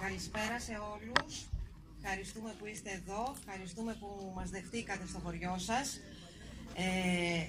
Καλησπέρα 0.00 0.60
σε 0.60 0.72
όλους. 0.94 1.46
Ευχαριστούμε 2.02 2.54
που 2.58 2.66
είστε 2.66 2.90
εδώ. 2.90 3.34
Ευχαριστούμε 3.38 3.96
που 4.00 4.32
μας 4.34 4.50
δεχτήκατε 4.50 5.06
στο 5.06 5.18
χωριό 5.18 5.58
σας. 5.58 6.00
Ε, 6.74 7.46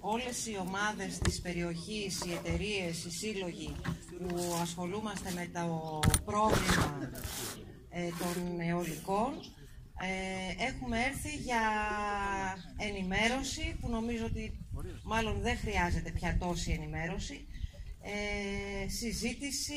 όλες 0.00 0.46
οι 0.46 0.56
ομάδες 0.60 1.18
της 1.18 1.40
περιοχής, 1.40 2.24
οι 2.24 2.32
εταιρείες, 2.32 3.04
οι 3.04 3.10
σύλλογοι 3.10 3.76
που 4.18 4.54
ασχολούμαστε 4.60 5.30
με 5.32 5.50
το 5.52 5.98
πρόβλημα 6.24 7.10
ε, 7.90 8.08
των 8.18 8.60
αιωλικών 8.60 9.32
ε, 10.00 10.64
έχουμε 10.64 10.98
έρθει 11.02 11.36
για 11.36 11.62
ενημέρωση 12.76 13.76
που 13.80 13.88
νομίζω 13.88 14.24
ότι 14.24 14.66
μάλλον 15.04 15.40
δεν 15.40 15.56
χρειάζεται 15.58 16.10
πια 16.10 16.36
τόση 16.40 16.70
ενημέρωση 16.72 17.46
ε, 18.08 18.88
συζήτηση, 18.88 19.72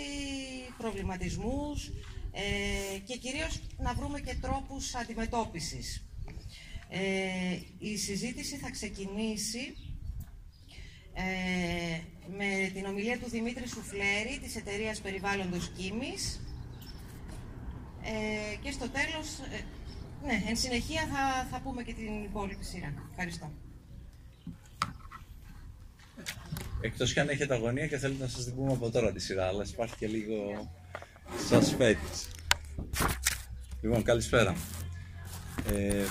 προβληματισμούς 0.78 1.92
ε, 2.32 3.00
και 3.00 3.18
κυρίως 3.18 3.60
να 3.78 3.94
βρούμε 3.94 4.20
και 4.20 4.36
τρόπους 4.42 4.96
αντιμετώπισης. 4.96 6.04
Ε, 6.90 7.00
η 7.80 7.98
συζήτηση 7.98 8.58
θα 8.58 8.72
ξεκινήσει 8.72 9.76
ε, 11.14 12.00
με 12.38 12.72
την 12.74 12.86
ομιλία 12.86 13.20
του 13.20 13.30
Δημήτρη 13.30 13.68
Σουφλέρη 13.68 14.40
της 14.44 14.56
εταιρείας 14.56 15.00
Περιβάλλοντος 15.00 15.72
Κίμης 15.78 16.42
ε, 18.04 18.56
και 18.56 18.72
στο 18.72 18.90
τέλος, 18.90 19.28
ναι, 20.26 20.44
εν 20.50 20.56
συνεχεία 20.56 21.08
θα, 21.14 21.48
θα 21.52 21.62
πούμε 21.62 21.84
και 21.84 21.94
την 21.94 22.24
υπόλοιπη 22.24 22.64
σειρά. 22.64 22.94
Ευχαριστώ. 23.10 23.52
Εκτός 26.82 27.14
κι 27.14 27.20
αν 27.20 27.30
έχετε 27.30 27.54
αγωνία 27.54 27.88
και 27.88 27.98
θέλετε 27.98 28.24
να 28.24 28.30
σας 28.30 28.44
την 28.44 28.56
πούμε 28.56 28.72
από 28.72 28.90
τώρα 28.92 29.12
τη 29.12 29.20
σειρά, 29.20 29.48
αλλά 29.48 29.66
υπάρχει 29.72 29.96
και 29.96 30.08
λίγο 30.08 30.70
suspense. 31.50 32.30
Λοιπόν, 33.82 34.04
καλησπέρα. 34.04 34.56
Ε, 35.74 36.04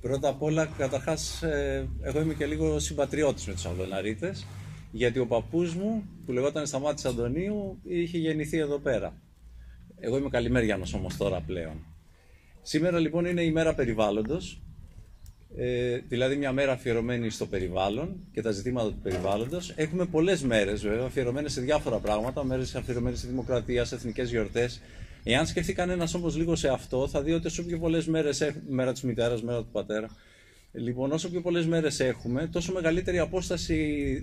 πρώτα 0.00 0.28
απ' 0.28 0.42
όλα, 0.42 0.66
καταρχάς, 0.66 1.42
ε, 1.42 1.88
εγώ 2.00 2.20
είμαι 2.20 2.34
και 2.34 2.46
λίγο 2.46 2.78
συμπατριώτης 2.78 3.46
με 3.46 3.52
τους 3.52 3.66
Αυλοναρίτε, 3.66 4.34
γιατί 4.90 5.18
ο 5.18 5.26
παππούς 5.26 5.74
μου, 5.74 6.04
που 6.26 6.32
λεγόταν 6.32 6.66
Σταμάτη 6.66 7.08
Αντωνίου, 7.08 7.78
είχε 7.84 8.18
γεννηθεί 8.18 8.58
εδώ 8.58 8.78
πέρα. 8.78 9.22
Εγώ 10.00 10.16
είμαι 10.16 10.28
καλημέριανος 10.28 10.94
όμως 10.94 11.16
τώρα 11.16 11.40
πλέον. 11.40 11.84
Σήμερα 12.62 12.98
λοιπόν 12.98 13.24
είναι 13.24 13.42
η 13.42 13.50
μέρα 13.50 13.74
περιβάλλοντος 13.74 14.62
ε, 15.56 15.98
δηλαδή 16.08 16.36
μια 16.36 16.52
μέρα 16.52 16.72
αφιερωμένη 16.72 17.30
στο 17.30 17.46
περιβάλλον 17.46 18.16
και 18.32 18.42
τα 18.42 18.50
ζητήματα 18.50 18.88
του 18.88 18.98
περιβάλλοντος. 19.02 19.72
Έχουμε 19.76 20.06
πολλές 20.06 20.42
μέρες 20.42 20.82
βέβαια 20.82 21.04
αφιερωμένες 21.04 21.52
σε 21.52 21.60
διάφορα 21.60 21.98
πράγματα, 21.98 22.44
μέρες 22.44 22.74
αφιερωμένες 22.74 23.18
στη 23.18 23.28
δημοκρατία, 23.28 23.84
σε 23.84 23.94
εθνικές 23.94 24.30
γιορτές. 24.30 24.80
Εάν 25.24 25.46
σκεφτεί 25.46 25.72
κανένας 25.72 26.14
όμως 26.14 26.36
λίγο 26.36 26.56
σε 26.56 26.68
αυτό, 26.68 27.08
θα 27.08 27.22
δει 27.22 27.32
ότι 27.32 27.46
όσο 27.46 27.64
πιο 27.64 27.78
πολλές 27.78 28.06
μέρες 28.06 28.40
έχουμε, 28.40 28.62
μέρα 28.68 28.92
της 28.92 29.02
μητέρας, 29.02 29.42
μέρα 29.42 29.58
του 29.58 29.68
πατέρα, 29.72 30.08
λοιπόν, 30.72 31.12
όσο 31.12 31.30
πιο 31.30 31.40
πολλές 31.40 31.66
μέρες 31.66 32.00
έχουμε, 32.00 32.46
τόσο 32.46 32.72
μεγαλύτερη 32.72 33.18
απόσταση 33.18 33.74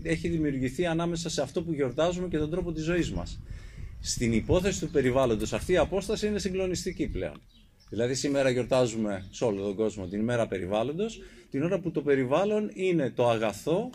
έχει 0.03 0.27
δημιουργηθεί 0.27 0.85
ανάμεσα 0.85 1.29
σε 1.29 1.41
αυτό 1.41 1.63
που 1.63 1.73
γιορτάζουμε 1.73 2.27
και 2.27 2.37
τον 2.37 2.49
τρόπο 2.49 2.71
της 2.71 2.83
ζωής 2.83 3.11
μας. 3.11 3.39
Στην 3.99 4.33
υπόθεση 4.33 4.79
του 4.79 4.89
περιβάλλοντος, 4.89 5.53
αυτή 5.53 5.71
η 5.71 5.77
απόσταση 5.77 6.27
είναι 6.27 6.39
συγκλονιστική 6.39 7.07
πλέον. 7.07 7.41
Δηλαδή 7.89 8.13
σήμερα 8.13 8.49
γιορτάζουμε 8.49 9.25
σε 9.31 9.43
όλο 9.43 9.61
τον 9.61 9.75
κόσμο 9.75 10.07
την 10.07 10.19
ημέρα 10.19 10.47
περιβάλλοντος, 10.47 11.21
την 11.51 11.63
ώρα 11.63 11.79
που 11.79 11.91
το 11.91 12.01
περιβάλλον 12.01 12.71
είναι 12.73 13.09
το 13.09 13.29
αγαθό 13.29 13.89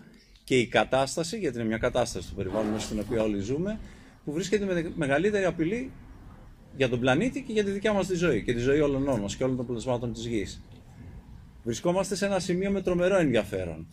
και 0.44 0.58
η 0.58 0.66
κατάσταση, 0.66 1.38
γιατί 1.38 1.58
είναι 1.58 1.66
μια 1.66 1.78
κατάσταση 1.78 2.28
του 2.28 2.34
περιβάλλον 2.34 2.70
μέσα 2.70 2.86
στην 2.86 3.00
οποία 3.00 3.22
όλοι 3.22 3.41
ζούμε, 3.41 3.80
που 4.24 4.32
βρίσκεται 4.32 4.64
με 4.64 4.92
μεγαλύτερη 4.97 5.44
απειλή 5.44 5.91
για 6.77 6.88
τον 6.88 7.00
πλανήτη 7.00 7.42
και 7.42 7.52
για 7.52 7.64
τη 7.64 7.70
δικιά 7.70 7.92
μας 7.92 8.06
τη 8.06 8.14
ζωή 8.14 8.42
και 8.42 8.52
τη 8.52 8.58
ζωή 8.58 8.80
όλων 8.80 9.20
μας 9.20 9.36
και 9.36 9.44
όλων 9.44 9.56
των 9.56 9.66
πλασμάτων 9.66 10.12
της 10.12 10.27
γης. 10.27 10.60
Βρισκόμαστε 11.64 12.14
σε 12.14 12.27
ένα 12.27 12.38
σημείο 12.38 12.70
με 12.70 12.82
τρομερό 12.82 13.16
ενδιαφέρον. 13.16 13.86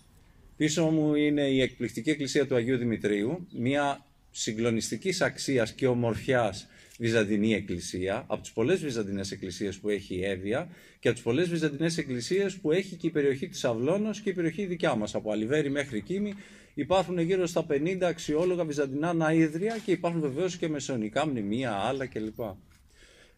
Πίσω 0.58 0.86
μου 0.86 1.16
είναι 1.16 1.42
η 1.42 1.62
εκπληκτική 1.62 2.10
εκκλησία 2.10 2.48
του 2.48 2.56
Αγίου 2.56 2.78
Δημητρίου, 2.78 3.48
μια 3.58 4.06
συγκλονιστικής 4.32 5.22
αξίας 5.22 5.74
και 5.74 5.88
ομορφιάς 5.88 6.68
Βυζαντινή 6.98 7.54
Εκκλησία, 7.54 8.24
από 8.28 8.42
τις 8.42 8.52
πολλές 8.52 8.80
Βυζαντινές 8.82 9.32
Εκκλησίες 9.32 9.78
που 9.78 9.90
έχει 9.90 10.16
η 10.16 10.26
Εύβοια 10.26 10.68
και 11.00 11.08
από 11.08 11.16
τις 11.18 11.26
πολλές 11.26 11.50
Βυζαντινές 11.50 11.98
Εκκλησίες 11.98 12.56
που 12.56 12.72
έχει 12.72 12.96
και 12.96 13.08
η 13.08 13.10
περιοχή 13.10 13.48
της 13.48 13.66
Αυλώνο 13.66 14.10
και 14.24 14.30
η 14.30 14.34
περιοχή 14.34 14.66
δικιά 14.66 14.96
μας, 14.96 15.16
από 15.16 15.32
Αλιβέρη 15.32 15.70
μέχρι 15.70 16.02
Κίμη. 16.02 16.34
Υπάρχουν 16.74 17.20
γύρω 17.20 17.46
στα 17.46 17.66
50 17.70 17.98
αξιόλογα 18.02 18.66
βυζαντινά 18.66 19.14
ναΐδρια 19.14 19.78
και 19.86 19.92
υπάρχουν 19.92 20.22
βεβαίως 20.22 20.58
και 20.58 20.70
μεσαιωνικά 20.70 21.28
μνημεία, 21.28 21.72
άλλα 21.72 22.06
κλπ. 22.06 22.40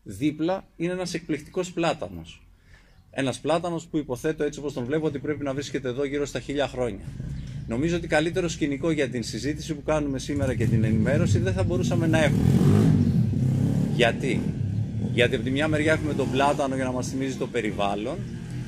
Δίπλα 0.04 0.68
είναι 0.76 0.92
ένας 0.92 1.14
εκπληκτικός 1.14 1.72
πλάτανος. 1.72 2.44
Ένας 3.12 3.40
πλάτανος 3.40 3.88
που 3.88 3.98
υποθέτω 3.98 4.44
έτσι 4.44 4.60
όπως 4.60 4.74
τον 4.74 4.86
βλέπω 4.86 5.06
ότι 5.06 5.20
πρέπει 5.20 5.44
να 5.44 5.54
βρίσκεται 5.54 5.88
εδώ 5.88 6.04
γύρω 6.04 6.26
στα 6.26 6.40
χίλια 6.40 6.68
χρόνια. 6.68 7.06
Νομίζω 7.68 7.96
ότι 7.96 8.08
καλύτερο 8.08 8.48
σκηνικό 8.48 8.92
για 8.92 9.10
την 9.10 9.24
συζήτηση 9.24 9.74
που 9.76 9.84
κάνουμε 9.84 10.20
σήμερα 10.20 10.56
και 10.56 10.66
την 10.66 10.84
ενημέρωση 10.84 11.40
δεν 11.40 11.54
θα 11.54 11.64
μπορούσαμε 11.64 12.08
να 12.08 12.24
έχουμε. 12.24 13.09
Γιατί; 14.00 14.42
Γιατί 15.14 15.36
από 15.36 15.44
τη 15.44 15.52
μια 15.52 15.68
μεριά 15.68 15.94
έχουμε 15.94 16.14
τον 16.14 16.32
πλάτανο 16.32 16.76
για 16.76 16.84
να 16.84 16.92
μας 16.92 17.08
θυμίζει 17.08 17.36
το 17.36 17.48
περιβάλλον 17.48 18.18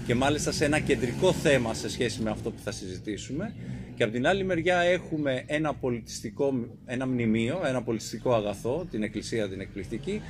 και 0.06 0.16
μάλιστα 0.16 0.52
σε 0.52 0.66
ένα 0.66 0.80
κεντρικό 0.80 1.34
θέμα 1.34 1.74
σε 1.74 1.90
σχέση 1.90 2.22
με 2.22 2.30
αυτό 2.30 2.52
που 2.52 2.60
θα 2.64 2.72
συζητήσουμε 2.72 3.54
και 3.96 4.04
από 4.04 4.12
την 4.12 4.28
άλλη 4.28 4.44
μεριά 4.44 4.78
έχουμε 4.78 5.44
ένα 5.46 5.74
πολιτιστικό, 5.74 6.54
ένα 6.86 7.08
μνημείο, 7.08 7.62
ένα 7.66 7.84
πολιτιστικό 7.84 8.34
αγαθό, 8.34 8.88
την 8.92 9.04
εκκλησία 9.04 9.50
την 9.50 9.62
εκπληκτική 9.62 10.22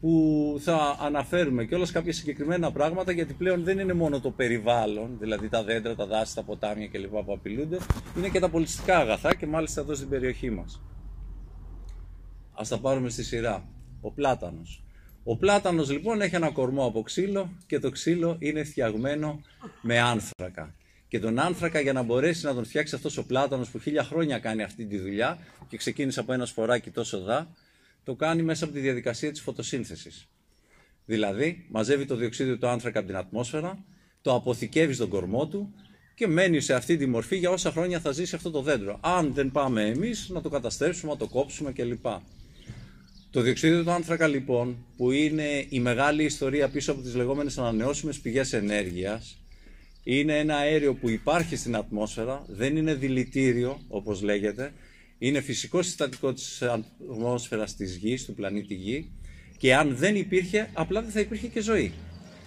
που 0.00 0.56
θα 0.60 0.96
αναφέρουμε 1.00 1.64
και 1.64 1.74
όλες 1.74 1.90
κάποια 1.90 2.12
συγκεκριμένα 2.12 2.72
πράγματα 2.72 3.12
γιατί 3.12 3.32
πλέον 3.32 3.64
δεν 3.64 3.78
είναι 3.78 3.92
μόνο 3.92 4.20
το 4.20 4.30
περιβάλλον, 4.30 5.16
δηλαδή 5.20 5.48
τα 5.48 5.62
δέντρα, 5.62 5.94
τα 5.94 6.06
δάση, 6.06 6.34
τα 6.34 6.42
ποτάμια 6.42 6.88
κλπ. 6.88 7.10
που 7.10 7.32
απειλούνται, 7.32 7.78
είναι 8.16 8.28
και 8.28 8.40
τα 8.40 8.48
πολιτιστικά 8.48 8.96
αγαθά 8.98 9.34
και 9.34 9.46
μάλιστα 9.46 9.80
εδώ 9.80 9.94
στην 9.94 10.08
περιοχή 10.08 10.50
μας. 10.50 10.82
Ας 12.54 12.68
τα 12.68 12.78
πάρουμε 12.78 13.08
στη 13.08 13.24
σειρά 13.24 13.71
ο 14.02 14.10
πλάτανος. 14.10 14.82
Ο 15.24 15.36
πλάτανος 15.36 15.90
λοιπόν 15.90 16.20
έχει 16.20 16.34
ένα 16.34 16.50
κορμό 16.50 16.86
από 16.86 17.02
ξύλο 17.02 17.52
και 17.66 17.78
το 17.78 17.90
ξύλο 17.90 18.36
είναι 18.38 18.64
φτιαγμένο 18.64 19.40
με 19.82 20.00
άνθρακα. 20.00 20.74
Και 21.08 21.18
τον 21.18 21.38
άνθρακα 21.38 21.80
για 21.80 21.92
να 21.92 22.02
μπορέσει 22.02 22.44
να 22.44 22.54
τον 22.54 22.64
φτιάξει 22.64 22.94
αυτός 22.94 23.16
ο 23.16 23.26
πλάτανος 23.26 23.70
που 23.70 23.78
χίλια 23.78 24.04
χρόνια 24.04 24.38
κάνει 24.38 24.62
αυτή 24.62 24.86
τη 24.86 24.98
δουλειά 24.98 25.38
και 25.68 25.76
ξεκίνησε 25.76 26.20
από 26.20 26.32
ένα 26.32 26.46
σφοράκι 26.46 26.90
τόσο 26.90 27.20
δά, 27.20 27.54
το 28.04 28.14
κάνει 28.14 28.42
μέσα 28.42 28.64
από 28.64 28.72
τη 28.74 28.80
διαδικασία 28.80 29.30
της 29.30 29.40
φωτοσύνθεσης. 29.40 30.28
Δηλαδή 31.04 31.66
μαζεύει 31.70 32.04
το 32.06 32.16
διοξείδιο 32.16 32.58
του 32.58 32.68
άνθρακα 32.68 32.98
από 32.98 33.08
την 33.08 33.16
ατμόσφαιρα, 33.16 33.84
το 34.22 34.34
αποθηκεύει 34.34 34.92
στον 34.92 35.08
κορμό 35.08 35.46
του 35.46 35.74
και 36.14 36.26
μένει 36.26 36.60
σε 36.60 36.74
αυτή 36.74 36.96
τη 36.96 37.06
μορφή 37.06 37.36
για 37.36 37.50
όσα 37.50 37.70
χρόνια 37.70 38.00
θα 38.00 38.12
ζήσει 38.12 38.34
αυτό 38.34 38.50
το 38.50 38.62
δέντρο. 38.62 38.98
Αν 39.02 39.34
δεν 39.34 39.50
πάμε 39.50 39.86
εμείς 39.86 40.28
να 40.28 40.40
το 40.40 40.48
καταστρέψουμε, 40.48 41.12
να 41.12 41.18
το 41.18 41.28
κόψουμε 41.28 41.72
κλπ. 41.72 42.06
Το 43.32 43.40
διοξείδιο 43.40 43.84
του 43.84 43.90
άνθρακα 43.90 44.26
λοιπόν, 44.26 44.86
που 44.96 45.10
είναι 45.10 45.66
η 45.68 45.80
μεγάλη 45.80 46.24
ιστορία 46.24 46.68
πίσω 46.68 46.92
από 46.92 47.02
τις 47.02 47.14
λεγόμενες 47.14 47.58
ανανεώσιμες 47.58 48.18
πηγές 48.18 48.52
ενέργειας, 48.52 49.38
είναι 50.02 50.38
ένα 50.38 50.56
αέριο 50.56 50.94
που 50.94 51.08
υπάρχει 51.08 51.56
στην 51.56 51.76
ατμόσφαιρα, 51.76 52.44
δεν 52.48 52.76
είναι 52.76 52.94
δηλητήριο 52.94 53.80
όπως 53.88 54.22
λέγεται, 54.22 54.72
είναι 55.18 55.40
φυσικό 55.40 55.82
συστατικό 55.82 56.32
της 56.32 56.62
ατμόσφαιρας 56.62 57.76
της 57.76 57.96
Γης, 57.96 58.24
του 58.24 58.34
πλανήτη 58.34 58.74
Γη 58.74 59.10
και 59.58 59.74
αν 59.74 59.96
δεν 59.96 60.16
υπήρχε, 60.16 60.70
απλά 60.72 61.02
δεν 61.02 61.10
θα 61.10 61.20
υπήρχε 61.20 61.46
και 61.46 61.60
ζωή. 61.60 61.92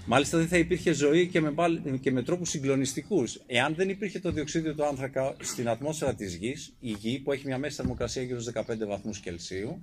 Μάλιστα 0.06 0.38
δεν 0.38 0.47
θα 0.47 0.57
υπήρχε 0.57 0.94
ζωή 0.94 1.28
και 1.28 1.41
με, 1.41 1.53
και 2.02 2.12
με 2.12 2.23
τρόπους 2.23 2.50
συγκλονιστικούς. 2.50 3.41
Εάν 3.46 3.75
δεν 3.75 3.90
υπήρχε 3.90 4.19
το 4.19 4.31
διοξείδιο 4.31 4.75
του 4.75 4.85
άνθρακα 4.85 5.35
στην 5.40 5.69
ατμόσφαιρα 5.69 6.16
της 6.16 6.35
Γης, 6.35 6.73
η 6.79 6.90
Γη 6.90 7.19
που 7.19 7.31
έχει 7.31 7.46
μια 7.46 7.57
μέση 7.57 7.75
θερμοκρασία 7.75 8.23
γύρω 8.23 8.40
στους 8.40 8.53
15 8.53 8.88
βαθμούς 8.88 9.19
Κελσίου, 9.19 9.81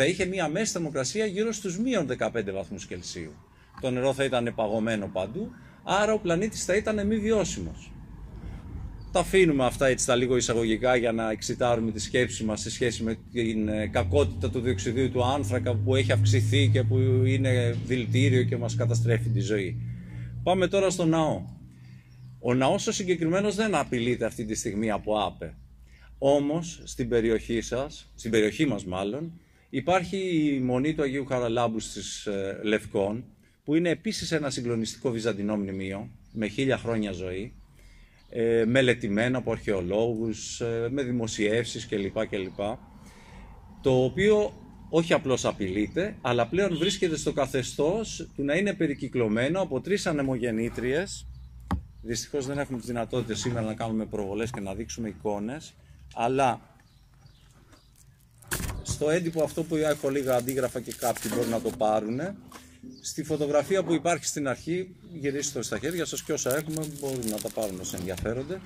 θα 0.00 0.06
είχε 0.06 0.24
μία 0.24 0.48
μέση 0.48 0.72
θερμοκρασία 0.72 1.26
γύρω 1.26 1.52
στους 1.52 1.78
μείον 1.78 2.06
15 2.18 2.52
βαθμούς 2.52 2.86
Κελσίου. 2.86 3.32
Το 3.80 3.90
νερό 3.90 4.12
θα 4.12 4.24
ήταν 4.24 4.52
παγωμένο 4.54 5.10
παντού, 5.12 5.50
άρα 5.84 6.12
ο 6.12 6.18
πλανήτης 6.18 6.64
θα 6.64 6.76
ήταν 6.76 7.06
μη 7.06 7.16
βιώσιμος. 7.18 7.92
Τα 9.12 9.20
αφήνουμε 9.20 9.64
αυτά 9.64 9.86
έτσι 9.86 10.06
τα 10.06 10.16
λίγο 10.16 10.36
εισαγωγικά 10.36 10.96
για 10.96 11.12
να 11.12 11.30
εξητάρουμε 11.30 11.90
τη 11.90 12.00
σκέψη 12.00 12.44
μας 12.44 12.60
σε 12.60 12.70
σχέση 12.70 13.02
με 13.02 13.18
την 13.32 13.68
ε, 13.68 13.86
κακότητα 13.86 14.50
του 14.50 14.60
διοξιδίου 14.60 15.10
του 15.10 15.24
άνθρακα 15.24 15.74
που 15.74 15.94
έχει 15.94 16.12
αυξηθεί 16.12 16.68
και 16.68 16.82
που 16.82 16.98
είναι 17.24 17.76
δηλητήριο 17.86 18.42
και 18.42 18.56
μας 18.56 18.74
καταστρέφει 18.74 19.28
τη 19.28 19.40
ζωή. 19.40 19.76
Πάμε 20.42 20.68
τώρα 20.68 20.90
στο 20.90 21.04
ναό. 21.04 21.42
Ο 22.40 22.54
ναός 22.54 22.86
ο 22.86 22.92
συγκεκριμένος 22.92 23.54
δεν 23.54 23.74
απειλείται 23.74 24.24
αυτή 24.24 24.44
τη 24.44 24.54
στιγμή 24.54 24.90
από 24.90 25.18
άπε. 25.26 25.54
Όμως 26.18 26.82
στην 26.84 27.08
περιοχή 27.08 27.60
σας, 27.60 28.12
στην 28.14 28.30
περιοχή 28.30 28.66
μας 28.66 28.84
μάλλον, 28.84 29.32
Υπάρχει 29.70 30.16
η 30.54 30.60
Μονή 30.60 30.94
του 30.94 31.02
Αγίου 31.02 31.26
Χαραλάμπου 31.26 31.80
στις 31.80 32.26
ε, 32.26 32.60
Λευκών, 32.62 33.24
που 33.64 33.74
είναι 33.74 33.90
επίσης 33.90 34.32
ένα 34.32 34.50
συγκλονιστικό 34.50 35.10
βυζαντινό 35.10 35.56
μνημείο, 35.56 36.10
με 36.32 36.46
χίλια 36.46 36.78
χρόνια 36.78 37.12
ζωή, 37.12 37.52
ε, 38.28 38.64
μελετημένο 38.66 39.38
από 39.38 39.52
αρχαιολόγους, 39.52 40.60
ε, 40.60 40.88
με 40.90 41.02
δημοσιεύσεις 41.02 41.86
κλπ. 41.86 42.26
κλπ. 42.26 42.58
Το 43.82 44.04
οποίο 44.04 44.52
όχι 44.88 45.12
απλώς 45.12 45.44
απειλείται, 45.44 46.16
αλλά 46.20 46.46
πλέον 46.46 46.78
βρίσκεται 46.78 47.16
στο 47.16 47.32
καθεστώς 47.32 48.28
του 48.36 48.44
να 48.44 48.54
είναι 48.54 48.74
περικυκλωμένο 48.74 49.60
από 49.60 49.80
τρεις 49.80 50.06
ανεμογεννήτριες. 50.06 51.26
Δυστυχώς 52.02 52.46
δεν 52.46 52.58
έχουμε 52.58 52.80
τη 52.80 52.86
δυνατότητα 52.86 53.34
σήμερα 53.34 53.66
να 53.66 53.74
κάνουμε 53.74 54.06
προβολές 54.06 54.50
και 54.50 54.60
να 54.60 54.74
δείξουμε 54.74 55.08
εικόνες, 55.08 55.74
αλλά 56.14 56.60
στο 58.88 59.10
έντυπο 59.10 59.42
αυτό 59.42 59.62
που 59.62 59.76
έχω 59.76 60.08
λίγα 60.08 60.36
αντίγραφα 60.36 60.80
και 60.80 60.92
κάποιοι 60.98 61.30
μπορούν 61.34 61.50
να 61.50 61.60
το 61.60 61.70
πάρουν, 61.78 62.20
στη 63.00 63.22
φωτογραφία 63.22 63.82
που 63.82 63.94
υπάρχει 63.94 64.24
στην 64.26 64.48
αρχή, 64.48 64.94
γυρίστε 65.12 65.58
το 65.58 65.64
στα 65.64 65.78
χέρια 65.78 66.04
σας 66.04 66.22
και 66.22 66.32
όσα 66.32 66.56
έχουμε 66.56 66.86
μπορούν 67.00 67.28
να 67.30 67.36
τα 67.36 67.48
πάρουν 67.48 67.80
όσοι 67.80 67.94
ενδιαφέρονται 67.98 68.60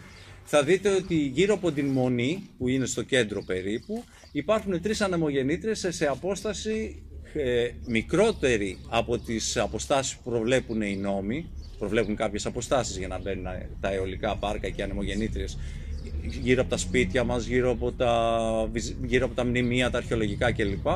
θα 0.44 0.62
δείτε 0.62 0.94
ότι 0.94 1.14
γύρω 1.14 1.54
από 1.54 1.72
την 1.72 1.86
Μονή, 1.86 2.50
που 2.58 2.68
είναι 2.68 2.86
στο 2.86 3.02
κέντρο 3.02 3.42
περίπου, 3.42 4.04
υπάρχουν 4.32 4.80
τρεις 4.82 5.00
ανεμογεννήτρες 5.00 5.86
σε 5.88 6.06
απόσταση 6.06 7.02
ε, 7.34 7.70
μικρότερη 7.86 8.78
από 8.88 9.18
τις 9.18 9.56
αποστάσεις 9.56 10.16
που 10.16 10.30
προβλέπουν 10.30 10.82
οι 10.82 10.96
νόμοι. 10.96 11.50
Προβλέπουν 11.78 12.16
κάποιες 12.16 12.46
αποστάσεις 12.46 12.96
για 12.96 13.08
να 13.08 13.18
μπαίνουν 13.18 13.46
τα 13.80 13.92
αιωλικά 13.92 14.36
πάρκα 14.36 14.68
και 14.68 14.80
οι 14.80 14.84
ανεμογεννήτρες 14.84 15.58
γύρω 16.22 16.60
από 16.60 16.70
τα 16.70 16.76
σπίτια 16.76 17.24
μας, 17.24 17.46
γύρω 17.46 17.70
από 17.70 17.92
τα, 17.92 18.70
γύρω 19.04 19.24
από 19.24 19.34
τα 19.34 19.44
μνημεία, 19.44 19.90
τα 19.90 19.98
αρχαιολογικά 19.98 20.52
κλπ. 20.52 20.86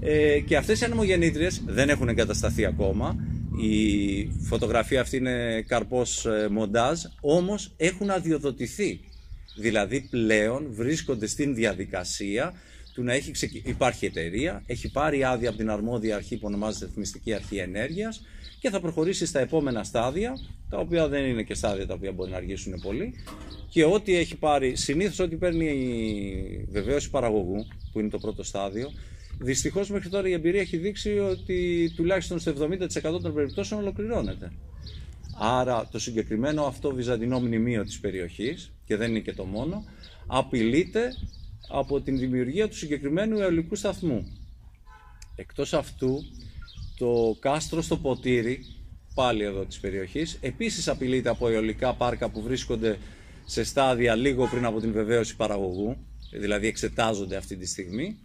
Ε, 0.00 0.40
και 0.40 0.56
αυτές 0.56 0.80
οι 0.80 0.84
ανεμογεννήτριες 0.84 1.62
δεν 1.66 1.88
έχουν 1.88 2.08
εγκατασταθεί 2.08 2.64
ακόμα 2.64 3.16
η 3.56 4.30
φωτογραφία 4.40 5.00
αυτή 5.00 5.16
είναι 5.16 5.64
καρπός 5.66 6.26
ε, 6.26 6.48
μοντάζ, 6.50 7.00
όμως 7.20 7.72
έχουν 7.76 8.10
αδειοδοτηθεί. 8.10 9.00
Δηλαδή 9.56 10.00
πλέον 10.10 10.66
βρίσκονται 10.70 11.26
στην 11.26 11.54
διαδικασία 11.54 12.54
του 12.94 13.02
να 13.02 13.12
έχει 13.12 13.32
υπάρχει 13.64 14.06
εταιρεία, 14.06 14.62
έχει 14.66 14.90
πάρει 14.90 15.24
άδεια 15.24 15.48
από 15.48 15.58
την 15.58 15.70
αρμόδια 15.70 16.16
αρχή 16.16 16.36
που 16.36 16.46
ονομάζεται 16.46 16.84
Εθνιστική 16.84 17.34
Αρχή 17.34 17.56
Ενέργειας 17.56 18.22
και 18.60 18.70
θα 18.70 18.80
προχωρήσει 18.80 19.26
στα 19.26 19.40
επόμενα 19.40 19.84
στάδια, 19.84 20.38
τα 20.68 20.78
οποία 20.78 21.08
δεν 21.08 21.24
είναι 21.24 21.42
και 21.42 21.54
στάδια 21.54 21.86
τα 21.86 21.94
οποία 21.94 22.12
μπορεί 22.12 22.30
να 22.30 22.36
αργήσουν 22.36 22.80
πολύ 22.82 23.14
και 23.68 23.84
ό,τι 23.84 24.16
έχει 24.16 24.36
πάρει, 24.36 24.76
συνήθως 24.76 25.18
ό,τι 25.18 25.36
παίρνει 25.36 25.66
η 25.66 26.66
βεβαίωση 26.70 27.10
παραγωγού, 27.10 27.66
που 27.92 28.00
είναι 28.00 28.08
το 28.08 28.18
πρώτο 28.18 28.42
στάδιο, 28.42 28.90
Δυστυχώς 29.38 29.90
μέχρι 29.90 30.08
τώρα 30.08 30.28
η 30.28 30.32
εμπειρία 30.32 30.60
έχει 30.60 30.76
δείξει 30.76 31.18
ότι 31.18 31.90
τουλάχιστον 31.96 32.38
στο 32.38 32.52
70% 32.52 33.22
των 33.22 33.34
περιπτώσεων 33.34 33.80
ολοκληρώνεται. 33.80 34.52
Άρα 35.38 35.88
το 35.90 35.98
συγκεκριμένο 35.98 36.64
αυτό 36.64 36.94
βυζαντινό 36.94 37.40
μνημείο 37.40 37.84
της 37.84 38.00
περιοχής, 38.00 38.72
και 38.84 38.96
δεν 38.96 39.10
είναι 39.10 39.20
και 39.20 39.32
το 39.32 39.44
μόνο, 39.44 39.84
απειλείται 40.26 41.12
από 41.68 42.00
την 42.00 42.18
δημιουργία 42.18 42.68
του 42.68 42.76
συγκεκριμένου 42.76 43.38
αιωλικού 43.38 43.74
σταθμού. 43.74 44.26
Εκτός 45.36 45.74
αυτού, 45.74 46.18
το 46.98 47.36
κάστρο 47.40 47.82
στο 47.82 47.96
ποτήρι, 47.96 48.64
πάλι 49.14 49.44
εδώ 49.44 49.64
της 49.64 49.80
περιοχής, 49.80 50.38
επίσης 50.40 50.88
απειλείται 50.88 51.28
από 51.28 51.48
αιωλικά 51.48 51.94
πάρκα 51.94 52.30
που 52.30 52.42
βρίσκονται 52.42 52.98
σε 53.44 53.64
στάδια 53.64 54.14
λίγο 54.14 54.46
πριν 54.46 54.64
από 54.64 54.80
την 54.80 54.92
βεβαίωση 54.92 55.36
παραγωγού, 55.36 55.96
δηλαδή 56.30 56.66
εξετάζονται 56.66 57.36
αυτή 57.36 57.56
τη 57.56 57.66
στιγμή, 57.66 58.18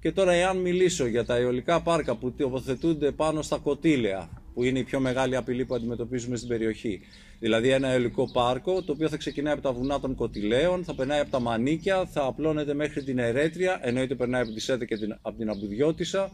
και 0.00 0.12
τώρα 0.12 0.32
εάν 0.32 0.56
μιλήσω 0.56 1.06
για 1.06 1.24
τα 1.24 1.36
αιωλικά 1.36 1.82
πάρκα 1.82 2.16
που 2.16 2.32
τοποθετούνται 2.32 3.12
πάνω 3.12 3.42
στα 3.42 3.58
κοτήλαια, 3.58 4.28
που 4.54 4.62
είναι 4.62 4.78
η 4.78 4.84
πιο 4.84 5.00
μεγάλη 5.00 5.36
απειλή 5.36 5.64
που 5.64 5.74
αντιμετωπίζουμε 5.74 6.36
στην 6.36 6.48
περιοχή. 6.48 7.00
Δηλαδή 7.38 7.68
ένα 7.68 7.88
αιωλικό 7.88 8.30
πάρκο 8.32 8.82
το 8.82 8.92
οποίο 8.92 9.08
θα 9.08 9.16
ξεκινάει 9.16 9.52
από 9.52 9.62
τα 9.62 9.72
βουνά 9.72 10.00
των 10.00 10.14
κοτηλαίων, 10.14 10.84
θα 10.84 10.94
περνάει 10.94 11.20
από 11.20 11.30
τα 11.30 11.40
μανίκια, 11.40 12.06
θα 12.06 12.24
απλώνεται 12.24 12.74
μέχρι 12.74 13.02
την 13.02 13.18
Ερέτρια, 13.18 13.80
εννοείται 13.82 14.14
περνάει 14.14 14.42
από 14.42 14.52
τη 14.52 14.60
Σέτα 14.60 14.84
και 14.84 14.96
την, 14.96 15.18
από 15.22 15.38
την 15.38 15.50
Αμπουδιώτησα, 15.50 16.30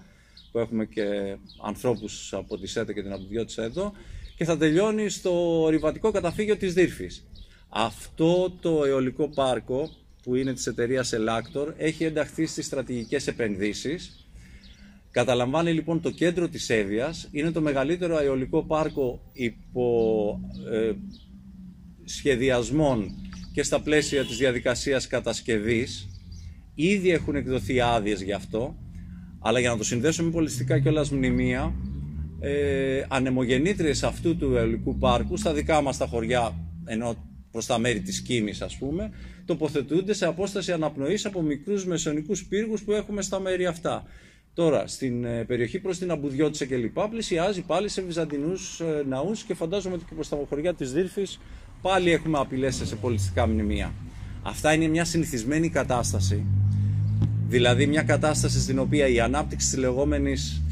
που 0.52 0.58
έχουμε 0.58 0.84
και 0.84 1.37
ανθρώπους 1.62 2.32
από 2.32 2.58
τη 2.58 2.66
Σέτα 2.66 2.93
και 2.93 3.02
την 3.02 3.12
Αμπουδιώτησα 3.12 3.62
εδώ, 3.62 3.93
και 4.37 4.44
θα 4.44 4.56
τελειώνει 4.56 5.08
στο 5.08 5.62
ορειβατικό 5.62 6.10
καταφύγιο 6.10 6.56
της 6.56 6.75
Δύρφης. 6.75 7.26
Αυτό 7.69 8.50
το 8.60 8.84
αιωλικό 8.84 9.28
πάρκο 9.28 9.90
που 10.22 10.34
είναι 10.34 10.52
της 10.52 10.66
εταιρείας 10.66 11.12
Elactor 11.14 11.72
έχει 11.76 12.04
ενταχθεί 12.04 12.46
στις 12.46 12.66
στρατηγικές 12.66 13.26
επενδύσεις. 13.26 14.26
Καταλαμβάνει 15.10 15.72
λοιπόν 15.72 16.00
το 16.00 16.10
κέντρο 16.10 16.49
της 16.49 16.70
Εύβοιας, 16.70 17.28
είναι 17.31 17.50
το 17.50 17.60
μεγαλύτερο 17.60 18.16
αεολικό 18.16 18.62
πάρκο 18.62 19.31
υπό 19.32 20.40
ε, 20.70 20.93
σχεδιασμών 22.05 23.14
και 23.52 23.62
στα 23.62 23.81
πλαίσια 23.81 24.25
της 24.25 24.37
διαδικασίας 24.37 25.06
κατασκευής. 25.06 26.08
Ήδη 26.75 27.10
έχουν 27.10 27.34
εκδοθεί 27.34 27.81
άδειες 27.81 28.22
γι' 28.22 28.32
αυτό, 28.32 28.76
αλλά 29.42 29.60
για 29.60 29.70
να 29.70 29.76
το 29.76 29.84
συνδέσουμε 29.84 30.30
πολιτιστικά 30.30 30.78
και 30.78 30.88
όλα 30.88 31.06
μνημεία, 31.10 31.74
ε, 32.40 33.04
ανεμογεννήτριες 33.08 34.02
αυτού 34.02 34.36
του 34.36 34.56
αεολικού 34.56 34.98
πάρκου 34.98 35.36
στα 35.36 35.52
δικά 35.52 35.82
μας 35.82 35.96
τα 35.96 36.06
χωριά, 36.06 36.54
ενώ 36.84 37.16
προς 37.50 37.66
τα 37.66 37.78
μέρη 37.78 38.00
της 38.00 38.20
Κίμης 38.20 38.62
ας 38.62 38.76
πούμε, 38.76 39.10
τοποθετούνται 39.44 40.12
σε 40.12 40.26
απόσταση 40.26 40.72
αναπνοής 40.72 41.24
από 41.26 41.42
μικρούς 41.42 41.86
μεσονικούς 41.86 42.44
πύργους 42.44 42.82
που 42.82 42.92
έχουμε 42.92 43.22
στα 43.22 43.40
μέρη 43.40 43.66
αυτά. 43.66 44.04
Τώρα, 44.54 44.86
στην 44.86 45.24
ε, 45.24 45.44
περιοχή 45.44 45.78
προς 45.78 45.98
την 45.98 46.10
Αμπουδιώτησα 46.10 46.64
και 46.64 46.76
λοιπά, 46.76 47.08
πλησιάζει 47.08 47.62
πάλι 47.62 47.88
σε 47.88 48.02
βυζαντινούς 48.02 48.80
ε, 48.80 49.04
ναούς 49.08 49.42
και 49.42 49.54
φαντάζομαι 49.54 49.94
ότι 49.94 50.04
και 50.04 50.14
προς 50.14 50.28
τα 50.28 50.38
χωριά 50.48 50.74
της 50.74 50.92
Δύρφης 50.92 51.40
πάλι 51.82 52.10
έχουμε 52.10 52.38
απειλές 52.38 52.80
σε 52.84 52.96
πολιτιστικά 52.96 53.46
μνημεία. 53.46 53.92
Αυτά 54.42 54.72
είναι 54.72 54.86
μια 54.86 55.04
συνηθισμένη 55.04 55.68
κατάσταση, 55.68 56.44
δηλαδή 57.52 57.87
μια 57.87 58.02
κατάσταση 58.02 58.60
στην 58.60 58.78
οποία 58.78 59.08
η 59.08 59.20
ανάπτυξη 59.20 59.69
της 59.70 59.78
λεγόμενης, 59.78 60.62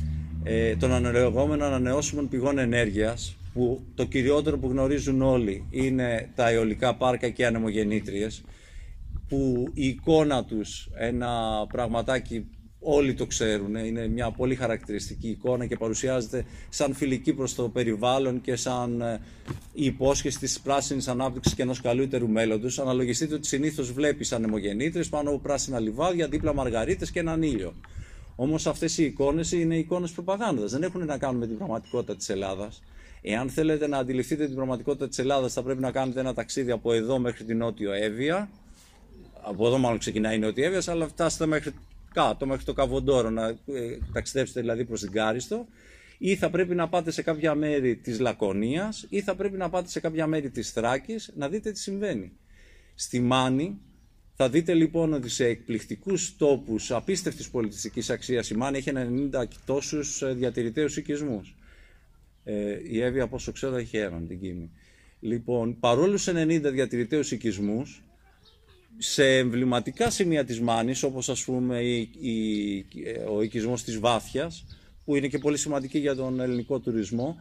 ε, 0.42 0.76
των 0.76 0.92
ανελεγόμενων 0.92 1.66
ανανεώσιμων 1.66 2.28
πηγών 2.28 2.58
ενέργειας 2.58 3.36
που 3.52 3.80
το 3.94 4.04
κυριότερο 4.04 4.58
που 4.58 4.68
γνωρίζουν 4.68 5.22
όλοι 5.22 5.66
είναι 5.70 6.28
τα 6.34 6.48
αιωλικά 6.48 6.94
πάρκα 6.96 7.28
και 7.28 7.42
οι 7.42 7.44
ανεμογεννήτριες 7.44 8.42
που 9.28 9.70
η 9.74 9.86
εικόνα 9.86 10.44
τους, 10.44 10.88
ένα 10.94 11.30
πραγματάκι 11.72 12.46
όλοι 12.80 13.14
το 13.14 13.26
ξέρουν, 13.26 13.74
είναι 13.74 14.08
μια 14.08 14.30
πολύ 14.30 14.54
χαρακτηριστική 14.54 15.28
εικόνα 15.28 15.66
και 15.66 15.76
παρουσιάζεται 15.76 16.44
σαν 16.68 16.94
φιλική 16.94 17.32
προς 17.32 17.54
το 17.54 17.68
περιβάλλον 17.68 18.40
και 18.40 18.56
σαν 18.56 19.00
ε, 19.00 19.20
η 19.72 19.84
υπόσχεση 19.84 20.38
της 20.38 20.60
πράσινης 20.60 21.08
ανάπτυξης 21.08 21.54
και 21.54 21.62
ενός 21.62 21.80
καλύτερου 21.80 22.28
μέλλοντος. 22.28 22.78
Αναλογιστείτε 22.78 23.34
ότι 23.34 23.46
συνήθως 23.46 23.92
βλέπεις 23.92 24.32
ανεμογεννήτρες 24.32 25.08
πάνω 25.08 25.30
από 25.30 25.38
πράσινα 25.38 25.78
λιβάδια, 25.80 26.28
δίπλα 26.28 26.54
μαργαρίτες 26.54 27.10
και 27.10 27.18
έναν 27.20 27.42
ήλιο. 27.42 27.74
Όμως 28.36 28.66
αυτές 28.66 28.98
οι 28.98 29.04
εικόνες 29.04 29.52
είναι 29.52 29.76
εικόνες 29.76 30.10
προπαγάνδας, 30.10 30.70
δεν 30.70 30.82
έχουν 30.82 31.06
να 31.06 31.18
κάνουν 31.18 31.40
με 31.40 31.46
την 31.46 31.56
πραγματικότητα 31.56 32.16
της 32.16 32.28
Ελλάδας. 32.28 32.82
Εάν 33.22 33.50
θέλετε 33.50 33.86
να 33.86 33.98
αντιληφθείτε 33.98 34.46
την 34.46 34.54
πραγματικότητα 34.54 35.08
της 35.08 35.18
Ελλάδας 35.18 35.52
θα 35.52 35.62
πρέπει 35.62 35.80
να 35.80 35.90
κάνετε 35.90 36.20
ένα 36.20 36.34
ταξίδι 36.34 36.70
από 36.70 36.92
εδώ 36.92 37.18
μέχρι 37.18 37.44
την 37.44 37.56
Νότιο 37.56 37.92
Εύβοια. 37.92 38.50
Από 39.42 39.66
εδώ 39.66 39.78
μάλλον 39.78 39.98
ξεκινάει 39.98 40.36
η 40.36 40.38
Νότιο 40.38 40.64
Εύβοια, 40.64 40.92
αλλά 40.92 41.08
φτάσετε 41.08 41.46
μέχρι 41.46 41.72
κάτω, 42.14 42.46
μέχρι 42.46 42.64
το 42.64 42.72
Καβοντόρο, 42.72 43.30
να 43.30 43.46
ε, 43.48 43.56
ταξιδέψετε 44.12 44.60
δηλαδή 44.60 44.84
προς 44.84 45.00
την 45.00 45.10
Κάριστο. 45.10 45.66
Ή 46.18 46.36
θα 46.36 46.50
πρέπει 46.50 46.74
να 46.74 46.88
πάτε 46.88 47.10
σε 47.10 47.22
κάποια 47.22 47.54
μέρη 47.54 47.96
της 47.96 48.18
Λακωνίας 48.20 49.06
ή 49.08 49.20
θα 49.20 49.34
πρέπει 49.34 49.56
να 49.56 49.70
πάτε 49.70 49.88
σε 49.88 50.00
κάποια 50.00 50.26
μέρη 50.26 50.50
της 50.50 50.70
Θράκης 50.70 51.32
να 51.36 51.48
δείτε 51.48 51.72
τι 51.72 51.78
συμβαίνει. 51.78 52.32
Στη 52.94 53.20
Μάνη 53.20 53.80
θα 54.34 54.50
δείτε 54.50 54.74
λοιπόν 54.74 55.12
ότι 55.12 55.28
σε 55.28 55.44
εκπληκτικούς 55.44 56.36
τόπους 56.36 56.90
απίστευτης 56.90 57.50
πολιτιστικής 57.50 58.10
αξίας 58.10 58.50
η 58.50 58.54
Μάνη 58.54 58.78
έχει 58.78 58.92
90 59.32 59.44
τόσους 59.64 60.22
ε, 60.22 60.32
διατηρηταίους 60.32 60.96
οικισμούς. 60.96 61.56
Ε, 62.44 62.78
η 62.88 63.00
Εύη, 63.00 63.20
από 63.20 63.36
όσο 63.36 63.52
ξέρω, 63.52 63.76
έχει 63.76 63.96
έναν 63.96 64.26
την 64.26 64.40
Κίμη. 64.40 64.70
Λοιπόν, 65.20 65.78
παρόλο 65.80 66.16
σε 66.16 66.32
90 66.32 66.60
διατηρηταίους 66.72 67.30
οικισμούς, 67.30 68.02
σε 69.02 69.36
εμβληματικά 69.36 70.10
σημεία 70.10 70.44
της 70.44 70.60
Μάνης, 70.60 71.02
όπως 71.02 71.28
ας 71.28 71.44
πούμε 71.44 71.80
η, 71.80 71.98
η, 72.20 72.84
ο 73.30 73.42
οικισμός 73.42 73.84
της 73.84 73.98
Βάθιας, 73.98 74.64
που 75.04 75.16
είναι 75.16 75.28
και 75.28 75.38
πολύ 75.38 75.56
σημαντική 75.56 75.98
για 75.98 76.14
τον 76.14 76.40
ελληνικό 76.40 76.80
τουρισμό, 76.80 77.36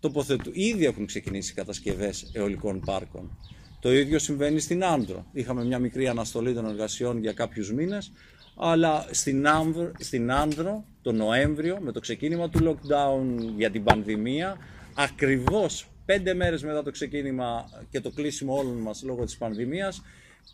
τοποθετού. 0.00 0.50
Ήδη 0.54 0.84
έχουν 0.84 1.06
ξεκινήσει 1.06 1.54
κατασκευές 1.54 2.30
αιωλικών 2.32 2.80
πάρκων. 2.80 3.38
Το 3.80 3.92
ίδιο 3.92 4.18
συμβαίνει 4.18 4.60
στην 4.60 4.84
Άνδρο. 4.84 5.26
Είχαμε 5.32 5.64
μια 5.64 5.78
μικρή 5.78 6.08
αναστολή 6.08 6.54
των 6.54 6.66
εργασιών 6.66 7.18
για 7.18 7.32
κάποιους 7.32 7.72
μήνες, 7.72 8.12
αλλά 8.56 9.06
στην, 9.10 9.48
Άνδρο, 9.48 9.92
στην 9.98 10.32
Άνδρο 10.32 10.84
το 11.02 11.12
Νοέμβριο 11.12 11.78
με 11.80 11.92
το 11.92 12.00
ξεκίνημα 12.00 12.48
του 12.48 12.58
lockdown 12.64 13.52
για 13.56 13.70
την 13.70 13.84
πανδημία 13.84 14.56
ακριβώς 14.94 15.88
πέντε 16.04 16.34
μέρες 16.34 16.62
μετά 16.62 16.82
το 16.82 16.90
ξεκίνημα 16.90 17.64
και 17.90 18.00
το 18.00 18.10
κλείσιμο 18.10 18.56
όλων 18.58 18.76
μας 18.76 19.02
λόγω 19.02 19.24
της 19.24 19.36
πανδημίας 19.36 20.02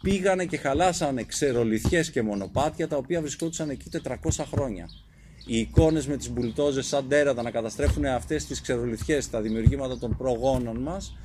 πήγανε 0.03 0.45
και 0.45 0.57
χαλάσανε 0.57 1.23
ξερολιθιές 1.23 2.11
και 2.11 2.23
μονοπάτια 2.23 2.89
τα 2.89 2.97
οποία 2.97 3.21
βρισκόντουσαν 3.21 3.71
εκεί 3.71 3.91
400 4.05 4.15
χρόνια. 4.53 4.89
Οι 5.47 5.59
εικόνες 5.59 6.07
με 6.07 6.17
τις 6.17 6.31
μπουλτόζες 6.31 6.87
σαν 6.87 7.09
τέρατα 7.09 7.43
να 7.43 7.51
καταστρέφουν 7.51 8.05
αυτές 8.05 8.47
τις 8.47 8.61
ξερολιθιές, 8.61 9.31
τα 9.31 9.41
δημιουργήματα 9.41 9.99
των 9.99 10.17
προγόνων 10.17 10.77
μας 10.77 11.17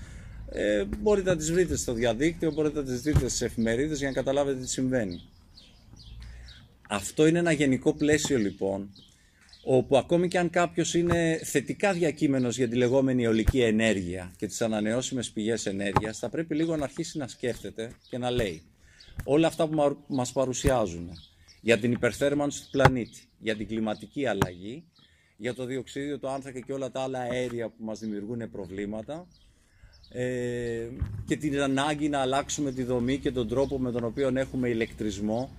ε, 0.49 0.85
μπορείτε 0.99 1.29
να 1.29 1.35
τις 1.35 1.51
βρείτε 1.51 1.75
στο 1.75 1.93
διαδίκτυο, 1.93 2.51
μπορείτε 2.51 2.79
να 2.79 2.85
τις 2.85 3.01
δείτε 3.01 3.27
στις 3.27 3.41
εφημερίδες 3.41 3.97
για 3.99 4.07
να 4.07 4.13
καταλάβετε 4.13 4.59
τι 4.59 4.69
συμβαίνει. 4.69 5.21
Αυτό 6.89 7.27
είναι 7.27 7.39
ένα 7.39 7.51
γενικό 7.51 7.93
πλαίσιο 7.93 8.37
λοιπόν, 8.37 8.89
όπου 9.69 9.97
ακόμη 9.97 10.27
και 10.27 10.37
αν 10.37 10.49
κάποιος 10.49 10.93
είναι 10.93 11.39
θετικά 11.43 11.93
διακείμενος 11.93 12.57
για 12.57 12.67
τη 12.67 12.75
λεγόμενη 12.75 13.23
αιωλική 13.23 13.61
ενέργεια 13.61 14.33
και 14.37 14.47
τις 14.47 14.61
ανανεώσιμες 14.61 15.29
πηγές 15.31 15.65
ενέργειας, 15.65 16.19
θα 16.19 16.29
πρέπει 16.29 16.55
λίγο 16.55 16.75
να 16.75 16.83
αρχίσει 16.83 17.17
να 17.17 17.27
σκέφτεται 17.27 17.91
και 18.09 18.17
να 18.17 18.31
λέει 18.31 18.61
όλα 19.23 19.47
αυτά 19.47 19.67
που 19.67 19.97
μας 20.07 20.31
παρουσιάζουν 20.31 21.09
για 21.61 21.77
την 21.77 21.91
υπερθέρμανση 21.91 22.61
του 22.61 22.67
πλανήτη, 22.71 23.19
για 23.39 23.55
την 23.55 23.67
κλιματική 23.67 24.25
αλλαγή, 24.25 24.83
για 25.37 25.53
το 25.53 25.65
διοξίδιο, 25.65 26.19
το 26.19 26.29
άνθρακα 26.29 26.59
και 26.59 26.73
όλα 26.73 26.91
τα 26.91 27.01
άλλα 27.01 27.19
αέρια 27.19 27.67
που 27.67 27.83
μας 27.83 27.99
δημιουργούν 27.99 28.51
προβλήματα 28.51 29.27
ε, 30.09 30.87
και 31.25 31.37
την 31.37 31.61
ανάγκη 31.61 32.09
να 32.09 32.19
αλλάξουμε 32.19 32.71
τη 32.71 32.83
δομή 32.83 33.17
και 33.17 33.31
τον 33.31 33.47
τρόπο 33.47 33.79
με 33.79 33.91
τον 33.91 34.03
οποίο 34.03 34.31
έχουμε 34.33 34.69
ηλεκτρισμό 34.69 35.49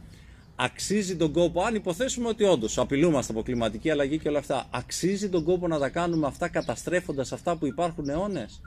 αξίζει 0.61 1.17
τον 1.17 1.33
κόπο, 1.33 1.63
αν 1.63 1.75
υποθέσουμε 1.75 2.29
ότι 2.29 2.45
όντως 2.45 2.79
απειλούμαστε 2.79 3.33
από 3.33 3.43
κλιματική 3.43 3.91
αλλαγή 3.91 4.19
και 4.19 4.29
όλα 4.29 4.39
αυτά, 4.39 4.67
αξίζει 4.71 5.29
τον 5.29 5.45
κόπο 5.45 5.69
να 5.69 5.79
τα 5.79 5.89
κάνουμε 5.89 6.27
αυτά 6.27 6.49
καταστρέφοντας 6.49 7.33
αυτά 7.33 7.57
που 7.57 7.67
υπάρχουν 7.67 8.09
αιώνες; 8.09 8.61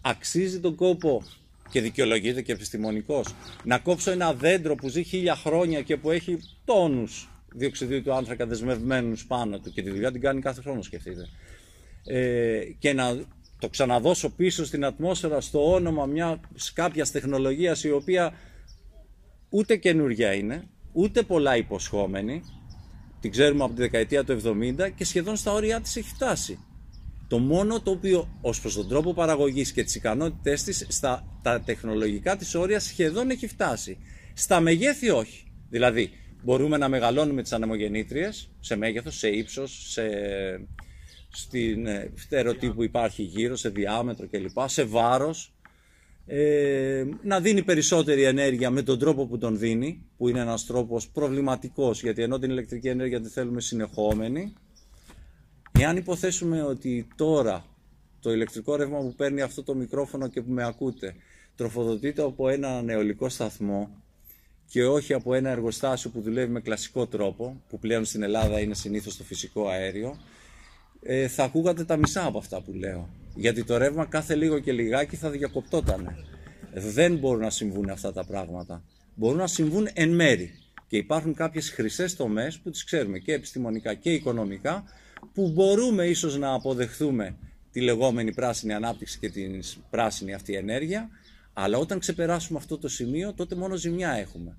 Αξίζει 0.00 0.60
τον 0.60 0.74
κόπο 0.74 1.22
και 1.70 1.80
δικαιολογείται 1.80 2.42
και 2.42 2.52
επιστημονικός 2.52 3.34
να 3.64 3.78
κόψω 3.78 4.10
ένα 4.10 4.34
δέντρο 4.34 4.74
που 4.74 4.88
ζει 4.88 5.02
χίλια 5.02 5.36
χρόνια 5.36 5.82
και 5.82 5.96
που 5.96 6.10
έχει 6.10 6.38
τόνους 6.64 7.28
διοξιδίου 7.54 8.02
του 8.02 8.12
άνθρακα 8.12 8.46
δεσμευμένους 8.46 9.26
πάνω 9.26 9.58
του 9.58 9.70
και 9.70 9.82
τη 9.82 9.90
δουλειά 9.90 10.12
την 10.12 10.20
κάνει 10.20 10.40
κάθε 10.40 10.60
χρόνο, 10.60 10.82
σκεφτείτε. 10.82 11.28
Ε, 12.06 12.60
και 12.78 12.92
να 12.92 13.20
το 13.58 13.68
ξαναδώσω 13.68 14.30
πίσω 14.30 14.64
στην 14.64 14.84
ατμόσφαιρα 14.84 15.40
στο 15.40 15.72
όνομα 15.72 16.06
μια 16.06 16.40
κάποια 16.72 17.06
τεχνολογίας 17.12 17.84
η 17.84 17.90
οποία 17.90 18.32
ούτε 19.48 19.76
καινούργια 19.76 20.32
είναι, 20.32 20.68
ούτε 20.94 21.22
πολλά 21.22 21.56
υποσχόμενη, 21.56 22.42
την 23.20 23.30
ξέρουμε 23.30 23.64
από 23.64 23.74
τη 23.74 23.80
δεκαετία 23.80 24.24
του 24.24 24.40
70 24.44 24.90
και 24.96 25.04
σχεδόν 25.04 25.36
στα 25.36 25.52
όρια 25.52 25.80
της 25.80 25.96
έχει 25.96 26.08
φτάσει. 26.08 26.58
Το 27.28 27.38
μόνο 27.38 27.80
το 27.80 27.90
οποίο 27.90 28.38
ως 28.40 28.60
προς 28.60 28.74
τον 28.74 28.88
τρόπο 28.88 29.14
παραγωγής 29.14 29.72
και 29.72 29.84
τις 29.84 29.94
ικανότητές 29.94 30.62
της 30.62 30.86
στα 30.88 31.38
τα 31.42 31.60
τεχνολογικά 31.60 32.36
της 32.36 32.54
όρια 32.54 32.80
σχεδόν 32.80 33.30
έχει 33.30 33.46
φτάσει. 33.46 33.98
Στα 34.34 34.60
μεγέθη 34.60 35.10
όχι. 35.10 35.52
Δηλαδή 35.70 36.10
μπορούμε 36.42 36.76
να 36.76 36.88
μεγαλώνουμε 36.88 37.42
τις 37.42 37.52
ανεμογεννήτριες 37.52 38.50
σε 38.60 38.76
μέγεθος, 38.76 39.16
σε 39.18 39.28
ύψος, 39.28 39.90
σε, 39.90 40.08
στην 41.28 41.86
φτερωτή 42.14 42.70
που 42.70 42.82
υπάρχει 42.82 43.22
γύρω, 43.22 43.56
σε 43.56 43.68
διάμετρο 43.68 44.28
κλπ, 44.28 44.58
σε 44.64 44.84
βάρος, 44.84 45.53
ε, 46.26 47.04
να 47.22 47.40
δίνει 47.40 47.62
περισσότερη 47.62 48.22
ενέργεια 48.22 48.70
με 48.70 48.82
τον 48.82 48.98
τρόπο 48.98 49.26
που 49.26 49.38
τον 49.38 49.58
δίνει, 49.58 50.06
που 50.16 50.28
είναι 50.28 50.40
ένας 50.40 50.66
τρόπος 50.66 51.08
προβληματικός, 51.08 52.02
γιατί 52.02 52.22
ενώ 52.22 52.38
την 52.38 52.50
ηλεκτρική 52.50 52.88
ενέργεια 52.88 53.20
τη 53.20 53.28
θέλουμε 53.28 53.60
συνεχόμενη, 53.60 54.54
εάν 55.78 55.96
υποθέσουμε 55.96 56.62
ότι 56.62 57.08
τώρα 57.16 57.64
το 58.20 58.32
ηλεκτρικό 58.32 58.76
ρεύμα 58.76 58.98
που 58.98 59.14
παίρνει 59.16 59.40
αυτό 59.40 59.62
το 59.62 59.74
μικρόφωνο 59.74 60.28
και 60.28 60.42
που 60.42 60.52
με 60.52 60.64
ακούτε, 60.64 61.14
τροφοδοτείται 61.56 62.22
από 62.22 62.48
ένα 62.48 62.82
νεολικό 62.82 63.28
σταθμό 63.28 64.02
και 64.66 64.84
όχι 64.84 65.12
από 65.12 65.34
ένα 65.34 65.50
εργοστάσιο 65.50 66.10
που 66.10 66.20
δουλεύει 66.20 66.52
με 66.52 66.60
κλασικό 66.60 67.06
τρόπο, 67.06 67.62
που 67.68 67.78
πλέον 67.78 68.04
στην 68.04 68.22
Ελλάδα 68.22 68.60
είναι 68.60 68.74
συνήθως 68.74 69.16
το 69.16 69.24
φυσικό 69.24 69.68
αέριο, 69.68 70.16
ε, 71.02 71.28
θα 71.28 71.44
ακούγατε 71.44 71.84
τα 71.84 71.96
μισά 71.96 72.26
από 72.26 72.38
αυτά 72.38 72.60
που 72.60 72.72
λέω. 72.72 73.08
Γιατί 73.34 73.64
το 73.64 73.76
ρεύμα 73.76 74.04
κάθε 74.04 74.34
λίγο 74.34 74.58
και 74.58 74.72
λιγάκι 74.72 75.16
θα 75.16 75.30
διακοπτότανε. 75.30 76.16
Δεν 76.74 77.16
μπορούν 77.16 77.40
να 77.40 77.50
συμβούν 77.50 77.90
αυτά 77.90 78.12
τα 78.12 78.24
πράγματα. 78.24 78.84
Μπορούν 79.14 79.38
να 79.38 79.46
συμβούν 79.46 79.88
εν 79.92 80.14
μέρη. 80.14 80.58
Και 80.86 80.96
υπάρχουν 80.96 81.34
κάποιες 81.34 81.70
χρυσές 81.70 82.16
τομές 82.16 82.58
που 82.58 82.70
τις 82.70 82.84
ξέρουμε 82.84 83.18
και 83.18 83.32
επιστημονικά 83.32 83.94
και 83.94 84.12
οικονομικά 84.12 84.84
που 85.34 85.50
μπορούμε 85.50 86.06
ίσως 86.06 86.38
να 86.38 86.52
αποδεχθούμε 86.52 87.36
τη 87.70 87.80
λεγόμενη 87.80 88.32
πράσινη 88.32 88.72
ανάπτυξη 88.72 89.18
και 89.18 89.30
την 89.30 89.62
πράσινη 89.90 90.34
αυτή 90.34 90.54
ενέργεια 90.54 91.08
αλλά 91.52 91.78
όταν 91.78 91.98
ξεπεράσουμε 91.98 92.58
αυτό 92.58 92.78
το 92.78 92.88
σημείο 92.88 93.34
τότε 93.34 93.54
μόνο 93.54 93.76
ζημιά 93.76 94.10
έχουμε. 94.10 94.56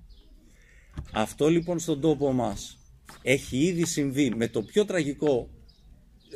Αυτό 1.12 1.48
λοιπόν 1.48 1.78
στον 1.78 2.00
τόπο 2.00 2.32
μας 2.32 2.78
έχει 3.22 3.56
ήδη 3.58 3.86
συμβεί 3.86 4.34
με 4.36 4.48
το 4.48 4.62
πιο 4.62 4.84
τραγικό 4.84 5.48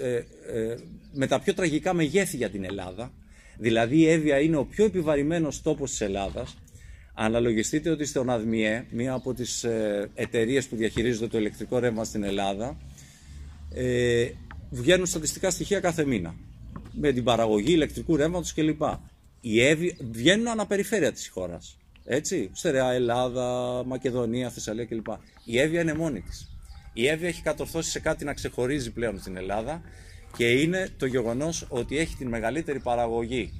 ε, 0.00 0.14
ε, 0.16 0.76
με 1.12 1.26
τα 1.26 1.40
πιο 1.40 1.54
τραγικά 1.54 1.92
μεγέθη 1.92 2.36
για 2.36 2.50
την 2.50 2.64
Ελλάδα. 2.64 3.12
Δηλαδή 3.58 3.96
η 3.96 4.08
Εύβοια 4.08 4.40
είναι 4.40 4.56
ο 4.56 4.64
πιο 4.64 4.84
επιβαρημένος 4.84 5.62
τόπος 5.62 5.90
της 5.90 6.00
Ελλάδας. 6.00 6.56
Αναλογιστείτε 7.14 7.90
ότι 7.90 8.04
στον 8.04 8.30
ΑΔΜΙΕ, 8.30 8.86
μία 8.90 9.12
από 9.12 9.34
τις 9.34 9.64
ε, 9.64 10.10
εταιρείες 10.14 10.66
που 10.66 10.76
διαχειρίζονται 10.76 11.26
το 11.26 11.38
ηλεκτρικό 11.38 11.78
ρεύμα 11.78 12.04
στην 12.04 12.24
Ελλάδα, 12.24 12.76
ε, 13.74 14.28
βγαίνουν 14.70 15.06
στατιστικά 15.06 15.50
στοιχεία 15.50 15.80
κάθε 15.80 16.04
μήνα 16.04 16.34
με 16.92 17.12
την 17.12 17.24
παραγωγή 17.24 17.72
ηλεκτρικού 17.72 18.16
ρεύματος 18.16 18.54
κλπ. 18.54 18.82
Οι 19.40 19.64
Εύβοια 19.66 19.94
βγαίνουν 20.10 20.48
αναπεριφέρεια 20.48 21.12
της 21.12 21.28
χώρας. 21.28 21.76
Έτσι, 22.04 22.50
Στερεά, 22.52 22.92
Ελλάδα, 22.92 23.82
Μακεδονία, 23.86 24.50
Θεσσαλία 24.50 24.84
κλπ. 24.84 25.06
Η 25.44 25.58
Εύβοια 25.58 25.80
είναι 25.80 25.94
μόνη 25.94 26.20
της. 26.20 26.49
Η 26.92 27.06
Εύβοια 27.06 27.28
έχει 27.28 27.42
κατορθώσει 27.42 27.90
σε 27.90 28.00
κάτι 28.00 28.24
να 28.24 28.34
ξεχωρίζει 28.34 28.90
πλέον 28.90 29.18
στην 29.20 29.36
Ελλάδα 29.36 29.82
και 30.36 30.50
είναι 30.50 30.88
το 30.96 31.06
γεγονός 31.06 31.66
ότι 31.68 31.98
έχει 31.98 32.16
την 32.16 32.28
μεγαλύτερη 32.28 32.80
παραγωγή. 32.80 33.52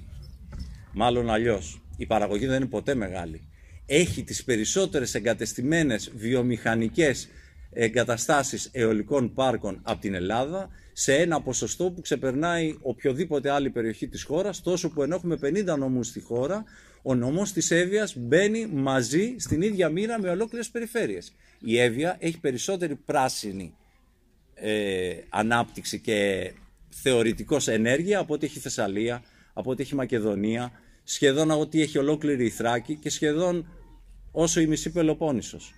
Μάλλον 0.92 1.30
αλλιώς, 1.30 1.82
η 1.96 2.06
παραγωγή 2.06 2.46
δεν 2.46 2.56
είναι 2.56 2.66
ποτέ 2.66 2.94
μεγάλη. 2.94 3.48
Έχει 3.86 4.22
τις 4.22 4.44
περισσότερες 4.44 5.14
εγκατεστημένες 5.14 6.12
βιομηχανικές 6.14 7.28
εγκαταστάσεις 7.72 8.68
αιωλικών 8.72 9.32
πάρκων 9.32 9.80
από 9.82 10.00
την 10.00 10.14
Ελλάδα 10.14 10.68
σε 11.00 11.14
ένα 11.14 11.40
ποσοστό 11.40 11.90
που 11.90 12.00
ξεπερνάει 12.00 12.76
οποιοδήποτε 12.80 13.50
άλλη 13.50 13.70
περιοχή 13.70 14.08
της 14.08 14.22
χώρας 14.22 14.62
τόσο 14.62 14.90
που 14.90 15.02
ενώ 15.02 15.14
έχουμε 15.14 15.38
50 15.42 15.78
νομούς 15.78 16.06
στη 16.06 16.20
χώρα 16.20 16.64
ο 17.02 17.14
νομός 17.14 17.52
της 17.52 17.70
Εύβοιας 17.70 18.16
μπαίνει 18.16 18.66
μαζί 18.66 19.34
στην 19.38 19.62
ίδια 19.62 19.88
μοίρα 19.88 20.20
με 20.20 20.28
ολόκληρες 20.28 20.70
περιφέρειες. 20.70 21.32
Η 21.60 21.78
Εύβοια 21.78 22.16
έχει 22.20 22.40
περισσότερη 22.40 22.94
πράσινη 22.94 23.74
ε, 24.54 25.14
ανάπτυξη 25.28 26.00
και 26.00 26.52
θεωρητικός 26.88 27.68
ενέργεια 27.68 28.18
από 28.18 28.34
ό,τι 28.34 28.46
έχει 28.46 28.58
Θεσσαλία, 28.58 29.22
από 29.52 29.70
ό,τι 29.70 29.82
έχει 29.82 29.94
Μακεδονία, 29.94 30.72
σχεδόν 31.04 31.50
από 31.50 31.60
ό,τι 31.60 31.82
έχει 31.82 31.98
ολόκληρη 31.98 32.44
η 32.44 32.50
Θράκη 32.50 32.96
και 32.96 33.10
σχεδόν 33.10 33.66
όσο 34.30 34.60
η 34.60 34.66
μισή 34.66 34.90
Πελοπόννησος. 34.90 35.74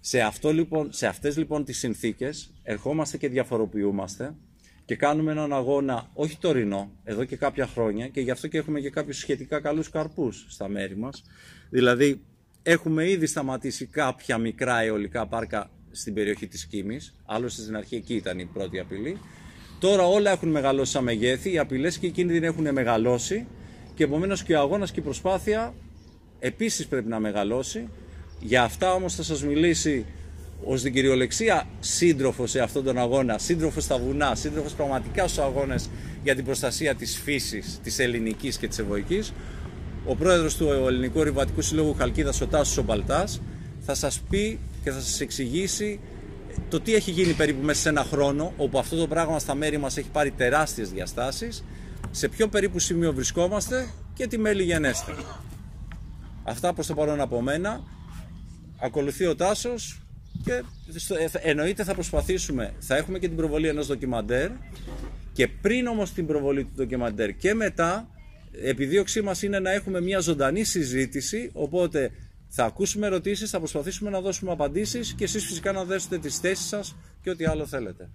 Σε, 0.00 0.20
αυτό, 0.20 0.52
λοιπόν, 0.52 0.92
σε 0.92 1.06
αυτές 1.06 1.36
λοιπόν 1.36 1.64
τις 1.64 1.78
συνθήκες 1.78 2.50
ερχόμαστε 2.62 3.16
και 3.16 3.28
διαφοροποιούμαστε 3.28 4.34
και 4.84 4.96
κάνουμε 4.96 5.32
έναν 5.32 5.52
αγώνα 5.52 6.10
όχι 6.14 6.38
τωρινό, 6.38 6.90
εδώ 7.04 7.24
και 7.24 7.36
κάποια 7.36 7.66
χρόνια 7.66 8.08
και 8.08 8.20
γι' 8.20 8.30
αυτό 8.30 8.48
και 8.48 8.58
έχουμε 8.58 8.80
και 8.80 8.90
κάποιους 8.90 9.16
σχετικά 9.18 9.60
καλούς 9.60 9.90
καρπούς 9.90 10.46
στα 10.48 10.68
μέρη 10.68 10.96
μας. 10.96 11.22
Δηλαδή 11.70 12.20
έχουμε 12.62 13.10
ήδη 13.10 13.26
σταματήσει 13.26 13.86
κάποια 13.86 14.38
μικρά 14.38 14.80
αιωλικά 14.80 15.26
πάρκα 15.26 15.70
στην 15.90 16.14
περιοχή 16.14 16.46
της 16.46 16.66
Κίμης, 16.66 17.14
άλλωστε 17.24 17.62
στην 17.62 17.76
αρχή 17.76 17.96
εκεί 17.96 18.14
ήταν 18.14 18.38
η 18.38 18.44
πρώτη 18.44 18.78
απειλή. 18.78 19.18
Τώρα 19.80 20.06
όλα 20.06 20.30
έχουν 20.30 20.48
μεγαλώσει 20.48 20.92
σαν 20.92 21.04
μεγέθη, 21.04 21.52
οι 21.52 21.58
απειλές 21.58 21.98
και 21.98 22.06
οι 22.06 22.10
κίνδυνοι 22.10 22.46
έχουν 22.46 22.72
μεγαλώσει 22.72 23.46
και 23.94 24.04
επομένως 24.04 24.42
και 24.42 24.54
ο 24.54 24.58
αγώνας 24.60 24.90
και 24.90 25.00
η 25.00 25.02
προσπάθεια 25.02 25.74
επίσης 26.38 26.86
πρέπει 26.86 27.08
να 27.08 27.20
μεγαλώσει. 27.20 27.88
Για 28.40 28.62
αυτά 28.62 28.92
όμως 28.92 29.14
θα 29.14 29.22
σας 29.22 29.42
μιλήσει 29.44 30.06
ω 30.64 30.74
την 30.74 30.92
κυριολεξία 30.92 31.66
σύντροφος 31.80 32.50
σε 32.50 32.60
αυτόν 32.60 32.84
τον 32.84 32.98
αγώνα, 32.98 33.38
σύντροφος 33.38 33.84
στα 33.84 33.98
βουνά, 33.98 34.34
σύντροφος 34.34 34.72
πραγματικά 34.72 35.28
στους 35.28 35.44
αγώνες 35.44 35.90
για 36.22 36.34
την 36.34 36.44
προστασία 36.44 36.94
της 36.94 37.20
φύσης, 37.24 37.78
της 37.82 37.98
ελληνικής 37.98 38.58
και 38.58 38.68
της 38.68 38.78
ευωική, 38.78 39.22
ο 40.06 40.16
πρόεδρος 40.16 40.56
του 40.56 40.64
Ελληνικού 40.64 41.22
Ρηβατικού 41.22 41.62
Συλλόγου 41.62 41.94
Χαλκίδας, 41.94 42.40
ο 42.40 42.46
Τάσος 42.46 42.76
Ομπαλτά, 42.76 43.24
θα 43.80 43.94
σας 43.94 44.20
πει 44.30 44.58
και 44.84 44.90
θα 44.90 45.00
σας 45.00 45.20
εξηγήσει 45.20 46.00
το 46.68 46.80
τι 46.80 46.94
έχει 46.94 47.10
γίνει 47.10 47.32
περίπου 47.32 47.64
μέσα 47.64 47.80
σε 47.80 47.88
ένα 47.88 48.04
χρόνο, 48.04 48.52
όπου 48.56 48.78
αυτό 48.78 48.96
το 48.96 49.06
πράγμα 49.06 49.38
στα 49.38 49.54
μέρη 49.54 49.78
μας 49.78 49.96
έχει 49.96 50.08
πάρει 50.08 50.30
τεράστιες 50.30 50.90
διαστάσεις, 50.90 51.64
σε 52.10 52.28
ποιο 52.28 52.48
περίπου 52.48 52.78
σημείο 52.78 53.12
βρισκόμαστε 53.12 53.88
και 54.14 54.26
τι 54.26 54.38
μέλη 54.38 54.62
γενέστε. 54.62 55.14
Αυτά 56.44 56.72
προς 56.72 56.86
το 56.86 56.94
παρόν 56.94 57.20
από 57.20 57.40
μένα. 57.40 57.80
Ακολουθεί 58.82 59.26
ο 59.26 59.36
Τάσος 59.36 60.00
και 60.44 60.52
ε, 60.52 61.50
εννοείται 61.50 61.84
θα 61.84 61.94
προσπαθήσουμε, 61.94 62.74
θα 62.78 62.96
έχουμε 62.96 63.18
και 63.18 63.26
την 63.26 63.36
προβολή 63.36 63.68
ενός 63.68 63.86
ντοκιμαντέρ 63.86 64.50
και 65.32 65.48
πριν 65.48 65.86
όμως 65.86 66.12
την 66.12 66.26
προβολή 66.26 66.64
του 66.64 66.72
ντοκιμαντέρ 66.76 67.36
και 67.36 67.54
μετά 67.54 68.08
επιδίωξή 68.62 69.22
μας 69.22 69.42
είναι 69.42 69.58
να 69.58 69.70
έχουμε 69.70 70.00
μια 70.00 70.18
ζωντανή 70.18 70.64
συζήτηση 70.64 71.50
οπότε 71.52 72.10
θα 72.48 72.64
ακούσουμε 72.64 73.06
ερωτήσεις, 73.06 73.50
θα 73.50 73.58
προσπαθήσουμε 73.58 74.10
να 74.10 74.20
δώσουμε 74.20 74.50
απαντήσεις 74.52 75.14
και 75.14 75.24
εσείς 75.24 75.44
φυσικά 75.44 75.72
να 75.72 75.84
δέσετε 75.84 76.18
τις 76.18 76.38
θέσεις 76.38 76.66
σας 76.66 76.96
και 77.22 77.30
ό,τι 77.30 77.44
άλλο 77.44 77.66
θέλετε. 77.66 78.08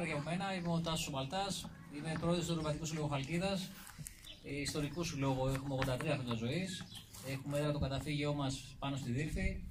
Ε, 0.00 0.02
καλησπέρα 0.02 0.32
για 0.34 0.46
μένα. 0.46 0.54
Είμαι 0.54 0.68
ο 0.68 0.80
Τάσος 0.80 1.10
Μαλτά. 1.10 1.46
Είμαι 1.96 2.12
πρόεδρος 2.20 2.46
του 2.46 2.52
Ευρωπαϊκού 2.52 2.84
Συλλόγου 2.84 3.08
Χαλκίδας. 3.08 3.70
Ε, 4.44 4.60
ιστορικού 4.60 5.04
συλλόγου 5.04 5.46
έχουμε 5.46 5.74
83 5.74 6.14
χρόνια 6.14 6.34
ζωής. 6.34 6.84
Έχουμε 7.28 7.58
έδρα 7.58 7.72
το 7.72 7.78
καταφύγιό 7.78 8.34
μας 8.34 8.76
πάνω 8.78 8.96
στη 8.96 9.10
Δήλφη. 9.10 9.62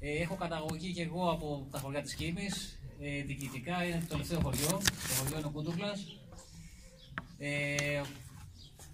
Ε, 0.00 0.22
έχω 0.22 0.34
καταγωγή 0.34 0.92
και 0.92 1.02
εγώ 1.02 1.30
από 1.30 1.66
τα 1.70 1.78
χωριά 1.78 2.02
της 2.02 2.14
Κίμης. 2.14 2.78
Ε, 3.00 3.22
διοικητικά 3.22 3.84
είναι 3.84 4.00
το 4.00 4.06
τελευταίο 4.08 4.40
χωριό. 4.40 4.80
Το 5.08 5.14
χωριό 5.18 5.38
είναι 5.38 5.46
ο 5.46 5.50
Κούντουκλα. 5.50 5.92
Ε, 7.38 8.00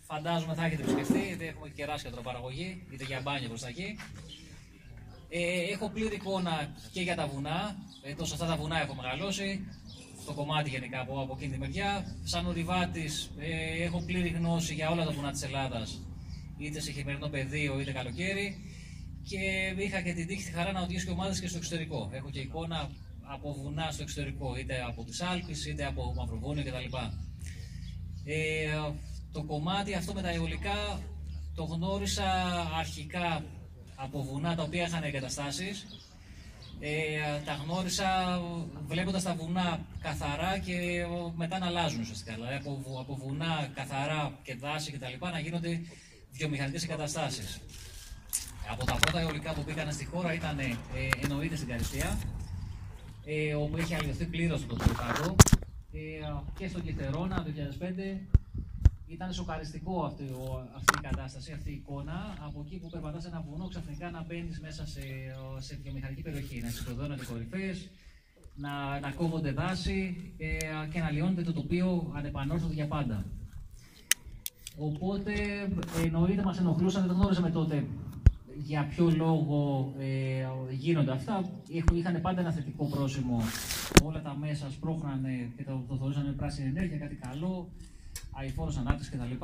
φαντάζομαι 0.01 0.55
θα 0.55 0.65
έχετε 0.65 0.83
επισκεφτεί, 0.83 1.19
είτε 1.19 1.47
έχουμε 1.47 1.69
κεράσια 1.69 2.11
παραγωγή, 2.11 2.87
είτε 2.91 3.05
για 3.05 3.21
μπάνιο 3.21 3.49
προ 3.49 3.59
τα 3.59 3.69
εκεί. 3.69 3.99
Ε, 5.29 5.73
έχω 5.73 5.89
πλήρη 5.89 6.15
εικόνα 6.15 6.75
και 6.93 7.01
για 7.01 7.17
τα 7.17 7.27
βουνά. 7.27 7.77
Ε, 8.03 8.15
τόσο 8.15 8.35
αυτά 8.35 8.47
τα 8.47 8.57
βουνά 8.57 8.81
έχω 8.81 8.95
μεγαλώσει. 8.95 9.67
Στο 10.29 10.37
κομμάτι 10.37 10.71
γενικά 10.71 11.01
από, 11.01 11.21
από 11.21 11.35
εκείνη 11.37 11.53
τη 11.53 11.59
μεριά. 11.59 12.17
Σαν 12.25 12.47
ορειβάτη 12.47 13.09
ε, 13.39 13.83
έχω 13.85 14.03
πλήρη 14.07 14.29
γνώση 14.29 14.75
για 14.75 14.91
όλα 14.91 15.05
τα 15.05 15.13
βουνά 15.13 15.31
της 15.31 15.43
Ελλάδας. 15.43 16.01
Είτε 16.59 16.81
σε 16.81 16.93
χειμερινό 16.93 17.29
πεδίο 17.29 17.81
είτε 17.81 17.93
καλοκαίρι. 17.93 18.57
Και 19.23 19.39
είχα 19.85 20.01
και 20.01 20.13
την 20.13 20.27
τύχη 20.27 20.45
τη 20.45 20.51
χαρά 20.51 20.73
να 20.73 20.81
οδηγήσω 20.81 21.05
και 21.05 21.11
ομάδες 21.11 21.41
και 21.41 21.49
στο 21.49 21.57
εξωτερικό. 21.57 22.11
Έχω 22.13 22.31
και 22.31 22.41
εικόνα 22.41 22.91
από 23.23 23.53
βουνά 23.53 23.91
στο 23.91 24.03
εξωτερικό, 24.03 24.57
είτε 24.57 24.85
από 24.89 25.05
τις 25.05 25.21
Άλπε 25.21 25.53
είτε 25.69 25.87
από 25.87 26.15
Μαυροβούνιο 26.17 26.65
κτλ. 26.65 26.97
Ε, 28.25 28.93
το 29.33 29.43
κομμάτι 29.43 29.95
αυτό 29.95 30.13
με 30.13 30.23
τα 30.23 30.31
αιωλικά 30.31 31.01
το 31.55 31.65
γνώρισα 31.65 32.31
αρχικά 32.79 33.45
από 33.97 34.23
βουνά 34.23 34.55
τα 34.55 34.63
οποία 34.63 34.87
είχαν 34.87 35.03
εγκαταστάσεις. 35.03 35.87
Ε, 36.81 37.41
τα 37.45 37.53
γνώρισα 37.65 38.41
βλέποντας 38.87 39.23
τα 39.23 39.35
βουνά 39.35 39.81
καθαρά 40.01 40.59
και 40.59 41.07
μετά 41.37 41.59
να 41.59 41.67
αλλάζουν 41.67 42.01
ουσιαστικά. 42.01 42.35
Δηλαδή 42.35 42.55
από, 42.55 42.83
από 43.01 43.17
βουνά 43.17 43.71
καθαρά 43.75 44.39
και 44.43 44.55
δάση 44.55 44.93
κτλ. 44.93 45.27
να 45.33 45.39
γίνονται 45.39 45.81
βιομηχανικές 46.33 46.85
εγκαταστάσεις. 46.85 47.61
Από 48.71 48.85
τα 48.85 48.95
πρώτα 48.95 49.21
αιωλικά 49.21 49.55
που 49.55 49.65
πήγαν 49.65 49.93
στη 49.93 50.05
χώρα 50.05 50.33
ήταν 50.35 50.59
ε, 50.59 50.75
εννοείται 51.23 51.57
στην 51.57 51.69
Καριστία, 51.69 52.19
ε, 53.25 53.55
όπου 53.55 53.77
έχει 53.77 53.95
αλλοιωθεί 53.95 54.25
πλήρως 54.25 54.67
το 54.67 54.75
τροχάδο 54.77 55.37
ε, 55.93 55.99
και 56.59 56.69
στο 56.69 56.81
Κετερόνα 56.81 57.47
2005 57.47 58.38
ήταν 59.09 59.33
σοκαριστικό 59.33 60.05
αυτή, 60.05 60.25
αυτή 60.75 60.99
η 60.99 61.01
κατάσταση, 61.01 61.53
αυτή 61.53 61.71
η 61.71 61.75
εικόνα. 61.75 62.37
Από 62.47 62.63
εκεί 62.67 62.77
που 62.79 62.89
περπατάς 62.91 63.25
ένα 63.25 63.45
βουνό, 63.51 63.69
ξαφνικά 63.69 64.11
να 64.11 64.23
μπαίνεις 64.23 64.61
μέσα 64.61 64.87
σε, 64.87 65.01
σε 65.59 65.79
βιομηχανική 65.83 66.23
περιοχή, 66.23 66.61
να 66.61 66.69
συσσωρώνονται 66.69 67.25
κορυφέ, 67.25 67.75
να, 68.55 69.01
να 69.01 69.11
κόβονται 69.11 69.53
δάση 69.53 70.17
ε, 70.39 70.89
και 70.93 71.01
να 71.01 71.11
λιώνεται 71.11 71.43
το 71.43 71.53
τοπίο 71.53 72.13
ανεπανόρθωτο 72.15 72.73
για 72.73 72.87
πάντα. 72.87 73.25
Οπότε 74.77 75.33
εννοείται 76.05 76.43
μας 76.43 76.59
ενοχλούσαν, 76.59 77.07
δεν 77.07 77.17
γνώριζαμε 77.17 77.51
τότε 77.51 77.87
για 78.63 78.87
ποιο 78.91 79.11
λόγο 79.11 79.93
ε, 79.99 80.45
γίνονται 80.71 81.13
αυτά. 81.13 81.51
Είχαν 81.93 82.21
πάντα 82.21 82.41
ένα 82.41 82.53
θετικό 82.53 82.85
πρόσημο. 82.85 83.43
Όλα 84.05 84.23
τα 84.23 84.37
μέσα 84.37 84.71
σπρώχνανε 84.71 85.53
και 85.57 85.65
το, 85.65 85.85
το 85.89 85.97
θεωρούσαν 85.97 86.35
πράσινη 86.37 86.69
ενέργεια, 86.69 86.99
κάτι 86.99 87.15
καλό 87.15 87.69
αηφόρο 88.41 88.73
ανάπτυξη 88.83 89.11
κτλ. 89.13 89.35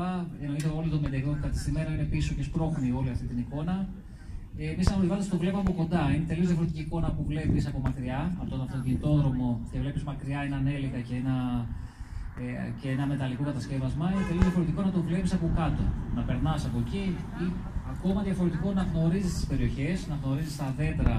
Εννοείται 0.45 0.69
όλο 0.79 0.89
το 0.95 0.99
μετεγό 1.05 1.39
κατεστημένο 1.43 1.91
είναι 1.95 2.07
πίσω 2.15 2.35
και 2.35 2.43
σπρώχνει 2.43 2.89
όλη 2.99 3.11
αυτή 3.15 3.27
την 3.31 3.39
εικόνα. 3.39 3.89
Ε, 4.57 4.71
Εμείς, 4.73 4.87
σαν 4.87 4.99
οδηγάτε, 4.99 5.25
το 5.31 5.37
βλέπαμε 5.43 5.65
από 5.67 5.73
κοντά. 5.81 6.03
Είναι 6.15 6.27
τελείως 6.31 6.47
διαφορετική 6.47 6.81
εικόνα 6.81 7.09
που 7.15 7.23
βλέπεις 7.31 7.67
από 7.67 7.79
μακριά, 7.79 8.21
από 8.41 8.51
τον 8.51 8.61
αυτοκινητόδρομο 8.61 9.49
και 9.71 9.79
βλέπεις 9.79 10.03
μακριά 10.03 10.41
έναν 10.49 10.67
έλικα 10.67 10.99
και 11.09 11.15
ένα, 11.23 11.37
ε, 12.43 12.71
και 12.81 12.89
ένα 12.89 13.07
μεταλλικό 13.07 13.43
κατασκεύασμα. 13.51 14.07
Είναι 14.13 14.25
τελείως 14.29 14.45
διαφορετικό 14.45 14.81
να 14.83 14.93
το 14.97 15.01
βλέπεις 15.09 15.33
από 15.33 15.47
κάτω. 15.57 15.83
Να 16.17 16.23
περνάς 16.23 16.67
από 16.69 16.79
εκεί 16.85 17.05
ή 17.45 17.47
ακόμα 17.95 18.23
διαφορετικό 18.23 18.73
να 18.73 18.83
γνωρίζεις 18.83 19.33
τις 19.35 19.47
περιοχές, 19.47 20.07
να 20.11 20.17
γνωρίζεις 20.23 20.57
τα 20.57 20.75
δέντρα 20.79 21.19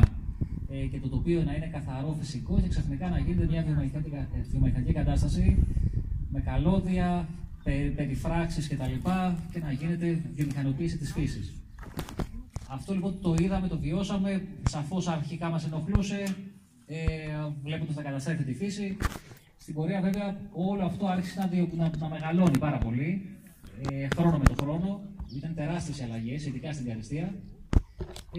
ε, 0.69 0.85
και 0.91 0.99
το 0.99 1.07
τοπίο 1.15 1.43
να 1.47 1.53
είναι 1.55 1.69
καθαρό 1.77 2.15
φυσικό 2.19 2.53
και 2.61 2.67
ξαφνικά 2.67 3.09
να 3.09 3.19
γίνεται 3.19 3.45
μια 3.51 3.65
βιομηχανική 4.51 4.93
κατάσταση 4.93 5.45
με 6.31 6.39
καλώδια, 6.39 7.27
περιφράξεις 7.95 8.67
κτλ. 8.67 8.83
Και, 8.83 8.99
και 9.51 9.59
να 9.59 9.71
γίνεται 9.71 10.21
βιομηχανοποίηση 10.35 10.97
της 10.97 11.11
φύσης. 11.11 11.53
Αυτό 12.67 12.93
λοιπόν 12.93 13.21
το 13.21 13.35
είδαμε, 13.39 13.67
το 13.67 13.79
βιώσαμε, 13.79 14.47
σαφώς 14.69 15.07
αρχικά 15.07 15.49
μας 15.49 15.65
ενοχλούσε, 15.65 16.23
ε, 16.85 16.97
βλέποντας 17.63 17.95
να 17.95 18.01
καταστρέφει 18.01 18.43
τη 18.43 18.53
φύση. 18.53 18.97
Στην 19.57 19.73
πορεία 19.73 20.01
βέβαια 20.01 20.37
όλο 20.51 20.85
αυτό 20.85 21.07
άρχισε 21.07 21.39
να, 21.39 21.49
να, 21.83 21.91
να 21.97 22.09
μεγαλώνει 22.09 22.57
πάρα 22.57 22.77
πολύ, 22.77 23.37
ε, 23.91 24.07
χρόνο 24.15 24.37
με 24.37 24.43
το 24.43 24.55
χρόνο. 24.61 25.01
Ήταν 25.35 25.55
τεράστιες 25.55 26.01
αλλαγές, 26.01 26.45
ειδικά 26.45 26.73
στην 26.73 26.85
Καριστία. 26.85 27.33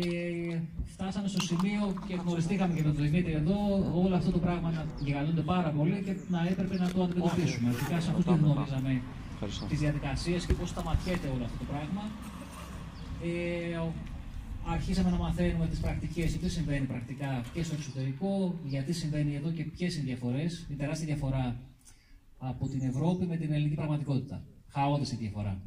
Ε, 0.05 0.61
φτάσαμε 0.85 1.29
στο 1.29 1.41
σημείο 1.41 1.95
και 2.07 2.15
γνωριστήκαμε 2.15 2.75
και 2.75 2.83
με 2.83 2.93
τον 2.93 3.03
Δημήτρη 3.03 3.33
εδώ, 3.33 3.57
όλο 4.05 4.15
αυτό 4.15 4.31
το 4.31 4.39
πράγμα 4.39 4.71
να 4.71 4.87
γιγαντώνται 5.05 5.41
πάρα 5.41 5.71
πολύ 5.71 6.03
και 6.05 6.17
να 6.29 6.47
έπρεπε 6.49 6.77
να 6.79 6.93
το 6.93 7.03
αντιμετωπίσουμε. 7.03 7.69
Αρχικά 7.69 8.01
σε 8.01 8.11
αυτό 8.11 8.33
γνωρίζαμε 8.33 9.03
τις 9.69 9.79
διαδικασίες 9.79 10.47
και 10.47 10.53
πώς 10.53 10.69
σταματιέται 10.69 11.29
όλο 11.35 11.45
αυτό 11.45 11.59
το 11.59 11.65
πράγμα. 11.65 12.03
Ε, 13.23 13.81
αρχίσαμε 14.67 15.11
να 15.11 15.17
μαθαίνουμε 15.17 15.67
τις 15.67 15.81
πρακτικές, 15.81 16.37
τι 16.37 16.49
συμβαίνει 16.51 16.87
πρακτικά 16.87 17.45
και 17.53 17.63
στο 17.63 17.75
εξωτερικό, 17.75 18.59
γιατί 18.65 18.93
συμβαίνει 18.93 19.35
εδώ 19.35 19.51
και 19.51 19.65
ποιες 19.65 19.95
είναι 19.95 20.03
οι 20.03 20.07
διαφορές. 20.07 20.67
Είναι 20.69 20.79
τεράστια 20.79 21.07
διαφορά 21.07 21.57
από 22.39 22.69
την 22.69 22.83
Ευρώπη 22.83 23.27
με 23.27 23.37
την 23.37 23.53
ελληνική 23.53 23.75
πραγματικότητα. 23.75 24.43
Χαόδε 24.69 25.05
η 25.13 25.17
διαφορά. 25.17 25.61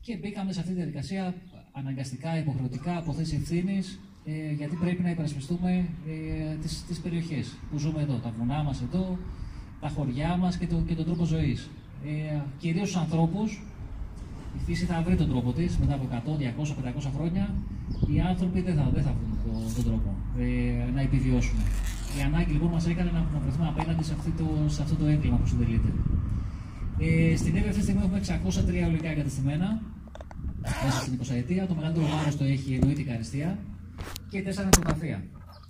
Και 0.00 0.16
μπήκαμε 0.16 0.52
σε 0.52 0.60
αυτή 0.60 0.72
τη 0.72 0.76
διαδικασία 0.76 1.34
αναγκαστικά, 1.72 2.38
υποχρεωτικά, 2.38 2.96
από 2.96 3.12
θέση 3.12 3.34
ευθύνης, 3.40 4.00
ε, 4.24 4.52
γιατί 4.52 4.76
πρέπει 4.76 5.02
να 5.02 5.10
υπερασπιστούμε 5.10 5.88
ε, 6.08 6.54
τις, 6.62 6.84
τις 6.88 6.98
περιοχές 7.00 7.56
που 7.70 7.78
ζούμε 7.78 8.02
εδώ, 8.02 8.14
τα 8.14 8.32
βουνά 8.38 8.62
μας 8.62 8.82
εδώ, 8.82 9.18
τα 9.80 9.88
χωριά 9.88 10.36
μας 10.36 10.56
και, 10.56 10.66
το, 10.66 10.76
και 10.86 10.94
τον 10.94 11.04
τρόπο 11.04 11.24
ζωής. 11.24 11.70
Ε, 12.04 12.40
κυρίως 12.58 12.88
στους 12.88 13.00
ανθρώπους, 13.00 13.62
η 14.56 14.60
φύση 14.66 14.84
θα 14.84 15.02
βρει 15.02 15.16
τον 15.16 15.28
τρόπο 15.28 15.52
της 15.52 15.78
μετά 15.78 15.94
από 15.94 16.08
100, 16.10 16.38
200, 16.38 16.74
500 17.06 17.10
χρόνια, 17.16 17.54
οι 18.14 18.20
άνθρωποι 18.20 18.60
δεν 18.60 18.74
θα, 18.74 18.90
δεν 18.94 19.02
θα 19.02 19.14
βρουν 19.18 19.38
τον, 19.44 19.74
τον 19.74 19.84
τρόπο 19.84 20.14
ε, 20.38 20.90
να 20.94 21.00
επιβιώσουν. 21.00 21.58
Η 22.18 22.22
ανάγκη 22.22 22.52
λοιπόν 22.52 22.70
μας 22.70 22.86
έκανε 22.86 23.10
να, 23.10 23.20
να 23.34 23.38
βρεθούμε 23.42 23.68
απέναντι 23.68 24.04
σε, 24.04 24.14
το, 24.36 24.46
σε 24.66 24.82
αυτό 24.82 24.94
το 24.94 25.06
έγκλημα 25.06 25.36
που 25.36 25.46
συντελείται. 25.46 25.92
Ε, 26.98 27.36
στην 27.36 27.56
Εύη 27.56 27.68
αυτή 27.68 27.80
τη 27.80 27.82
στιγμή 27.82 28.02
έχουμε 28.04 28.20
603 28.84 28.88
ολικά 28.88 29.08
εγκαταστημένα, 29.08 29.82
μέσα 30.84 31.00
στην 31.00 31.18
20 31.22 31.36
ετία. 31.42 31.66
Το 31.66 31.74
μεγαλύτερο 31.74 32.06
βάρος 32.06 32.36
το 32.36 32.44
έχει 32.44 32.74
εννοείται 32.74 33.00
η 33.00 33.04
καριστία 33.04 33.58
και 34.30 34.42
τέσσερα 34.42 34.64
νεκροταφεία. 34.64 35.24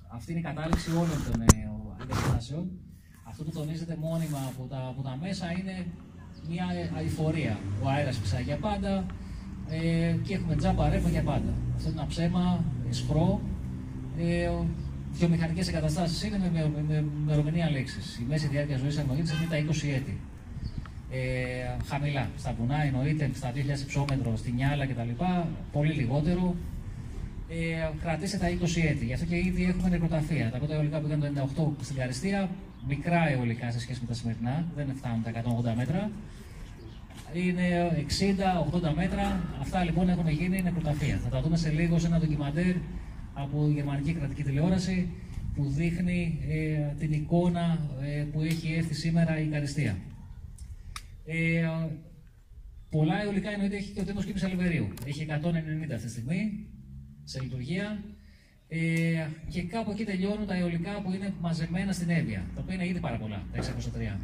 Αυτή 0.09 0.31
είναι 0.31 0.40
η 0.40 0.42
κατάληξη 0.42 0.90
όλων 0.90 1.18
των 1.26 1.40
ε, 1.40 1.46
εγκαταστάσεων. 2.02 2.70
Αυτό 3.28 3.44
που 3.44 3.50
τονίζεται 3.50 3.96
μόνιμα 4.00 4.38
από 4.50 4.62
τα, 4.68 4.87
από 4.90 5.02
τα 5.02 5.18
μέσα 5.22 5.46
είναι 5.59 5.87
μια 6.48 6.66
αηφορία. 6.96 7.59
Ο 7.83 7.88
αέρας 7.88 8.18
φυσάει 8.18 8.42
για 8.42 8.57
πάντα 8.57 9.07
ε, 9.68 10.16
και 10.22 10.35
έχουμε 10.35 10.57
τζάμπα 10.57 10.88
ρεύμα 10.88 11.09
για 11.09 11.22
πάντα. 11.22 11.52
Αυτό 11.76 11.88
είναι 11.88 11.98
ένα 12.00 12.09
ψέμα, 12.09 12.64
εσχρό. 12.88 13.40
Ε, 14.18 14.50
Βιομηχανικές 15.14 15.68
εγκαταστάσεις 15.68 16.22
είναι 16.22 16.38
με, 16.38 16.70
με, 16.74 16.83
με, 16.88 17.05
μερομηνία 17.24 17.70
λέξη. 17.70 18.00
Η 18.22 18.24
μέση 18.28 18.46
διάρκεια 18.46 18.76
ζωής 18.76 18.94
είναι 18.94 19.07
τα 19.50 19.57
20 19.57 19.88
έτη 19.94 20.20
ε, 21.12 21.85
χαμηλά. 21.87 22.31
Στα 22.38 22.55
βουνά 22.59 22.83
εννοείται 22.83 23.31
στα 23.35 23.53
2.000 23.55 23.81
υψόμετρο, 23.81 24.37
στη 24.37 24.53
Νιάλα 24.53 24.87
κτλ. 24.87 25.25
Πολύ 25.72 25.92
λιγότερο. 25.92 26.55
Ε, 27.48 27.90
κρατήστε 28.03 28.37
τα 28.37 28.48
20 28.48 28.53
έτη. 28.90 29.05
Γι' 29.05 29.12
αυτό 29.12 29.27
και 29.27 29.37
ήδη 29.37 29.64
έχουμε 29.64 29.88
νεκροταφεία. 29.88 30.51
Τα 30.51 30.59
πρώτα 30.59 30.75
αιωλικά 30.75 31.01
που 31.01 31.07
ήταν 31.07 31.20
το 31.20 31.72
98 31.81 31.85
στην 31.85 31.96
Καριστία, 31.96 32.48
μικρά 32.88 33.29
αιωλικά 33.31 33.70
σε 33.70 33.81
σχέση 33.81 33.98
με 34.01 34.07
τα 34.07 34.14
σημερινά, 34.14 34.64
δεν 34.77 34.87
φτάνουν 34.96 35.22
τα 35.22 35.31
180 35.72 35.75
μέτρα. 35.77 36.11
Είναι 37.33 37.66
60-80 38.90 38.92
μέτρα. 38.96 39.40
Αυτά 39.61 39.85
λοιπόν 39.85 40.09
έχουν 40.09 40.29
γίνει 40.29 40.62
νεκροταφεία. 40.62 41.20
Θα 41.25 41.29
τα 41.29 41.40
δούμε 41.40 41.57
σε 41.57 41.70
λίγο 41.70 41.98
σε 41.98 42.07
ένα 42.07 42.18
ντοκιμαντέρ 42.18 42.75
από 43.35 43.68
η 43.68 43.72
γερμανική 43.72 44.12
κρατική 44.12 44.42
τηλεόραση 44.42 45.09
που 45.55 45.64
δείχνει 45.68 46.38
ε, 46.48 46.94
την 46.98 47.12
εικόνα 47.12 47.79
ε, 48.03 48.22
που 48.33 48.40
έχει 48.40 48.75
έρθει 48.79 48.94
σήμερα 48.94 49.40
η 49.40 49.44
Καριστία. 49.44 49.96
Ε, 51.24 51.68
πολλά 52.90 53.22
αιωλικά 53.22 53.50
εννοείται 53.50 53.76
έχει 53.76 53.92
και 53.92 54.00
ο 54.00 54.04
Τέμος 54.04 54.24
Κήπης 54.24 54.42
Αλιβερίου. 54.44 54.88
Έχει 55.06 55.26
190 55.28 55.94
αυτή 55.94 56.06
τη 56.06 56.11
στιγμή 56.11 56.66
σε 57.24 57.40
λειτουργία. 57.42 58.04
Ε, 58.68 59.26
και 59.48 59.62
κάπου 59.62 59.90
εκεί 59.90 60.04
τελειώνουν 60.04 60.46
τα 60.46 60.54
αιωλικά 60.54 61.02
που 61.02 61.12
είναι 61.12 61.35
μαζεμένα 61.40 61.92
στην 61.92 62.11
Εύβοια, 62.11 62.46
τα 62.54 62.61
οποία 62.61 62.74
είναι 62.74 62.87
ήδη 62.87 63.00
πάρα 63.00 63.16
πολλά, 63.16 63.46
τα 63.52 63.58
603. 63.58 64.18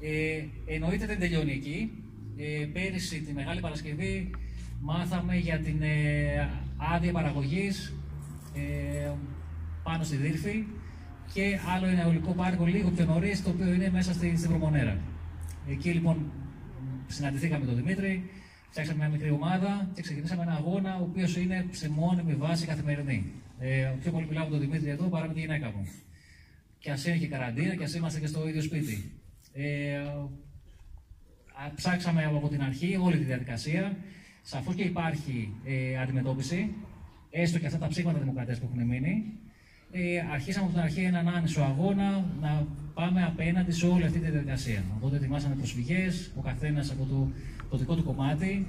Ε, 0.00 0.44
εννοείται 0.66 1.06
δεν 1.06 1.18
τελειώνει 1.18 1.52
εκεί. 1.52 1.90
Ε, 2.36 2.64
πέρυσι 2.72 3.20
τη 3.20 3.32
Μεγάλη 3.32 3.60
Παρασκευή 3.60 4.30
μάθαμε 4.80 5.36
για 5.36 5.58
την 5.58 5.82
ε, 5.82 6.48
άδεια 6.76 7.12
παραγωγής 7.12 7.94
ε, 8.54 9.10
πάνω 9.82 10.04
στη 10.04 10.16
Δύρφη 10.16 10.64
και 11.32 11.58
άλλο 11.74 11.86
ένα 11.86 12.02
αιωλικό 12.02 12.32
πάρκο 12.32 12.66
λίγο 12.66 12.90
πιο 12.90 13.04
νωρίς, 13.04 13.42
το 13.42 13.50
οποίο 13.50 13.72
είναι 13.72 13.90
μέσα 13.90 14.12
στη, 14.12 14.36
στη 14.36 14.48
Βρωμονέρα. 14.48 14.98
Εκεί 15.68 15.90
λοιπόν 15.90 16.32
συναντηθήκαμε 17.06 17.60
με 17.60 17.66
τον 17.66 17.76
Δημήτρη, 17.76 18.30
φτιάξαμε 18.70 18.98
μια 18.98 19.08
μικρή 19.08 19.30
ομάδα 19.30 19.90
και 19.94 20.02
ξεκινήσαμε 20.02 20.42
ένα 20.42 20.52
αγώνα 20.52 20.96
ο 20.96 21.02
οποίος 21.02 21.36
είναι 21.36 21.66
σε 21.70 21.90
μόνιμη 21.90 22.34
βάση 22.34 22.66
καθημερινή. 22.66 23.32
Ε, 23.58 23.94
πιο 24.00 24.12
πολύ 24.12 24.26
μιλάω 24.26 24.44
με 24.44 24.50
τον 24.50 24.60
Δημήτρη 24.60 24.90
εδώ 24.90 25.04
παρά 25.04 25.26
με 25.26 25.34
τη 25.34 25.40
γυναίκα 25.40 25.66
μου. 25.66 25.88
Και 26.78 26.90
ας 26.90 27.06
είναι 27.06 27.16
και 27.16 27.26
καραντίνα 27.26 27.74
και 27.74 27.84
ας 27.84 27.94
είμαστε 27.94 28.20
και 28.20 28.26
στο 28.26 28.48
ίδιο 28.48 28.62
σπίτι. 28.62 29.12
Ε, 29.52 30.02
ψάξαμε 31.74 32.24
από 32.24 32.48
την 32.48 32.62
αρχή 32.62 32.96
όλη 32.96 33.18
τη 33.18 33.24
διαδικασία. 33.24 33.96
Σαφώς 34.42 34.74
και 34.74 34.82
υπάρχει 34.82 35.54
ε, 35.64 35.98
αντιμετώπιση, 35.98 36.74
έστω 37.30 37.58
και 37.58 37.66
αυτά 37.66 37.78
τα 37.78 37.86
ψήγματα 37.86 38.18
δημοκρατίας 38.18 38.58
που 38.58 38.68
έχουν 38.72 38.86
μείνει. 38.86 39.24
Ε, 39.94 40.22
αρχίσαμε 40.32 40.64
από 40.64 40.74
την 40.74 40.82
αρχή 40.82 41.00
έναν 41.00 41.28
άνισο 41.28 41.62
αγώνα 41.62 42.24
να 42.40 42.66
πάμε 42.94 43.24
απέναντι 43.24 43.72
σε 43.72 43.86
όλη 43.86 44.04
αυτή 44.04 44.18
τη 44.18 44.30
διαδικασία. 44.30 44.82
Οπότε 44.96 45.16
ετοιμάσαμε 45.16 45.54
προσφυγές, 45.54 46.30
ο 46.36 46.40
καθένας 46.40 46.90
από 46.90 47.04
το, 47.04 47.28
το 47.70 47.76
δικό 47.76 47.94
του 47.94 48.04
κομμάτι. 48.04 48.66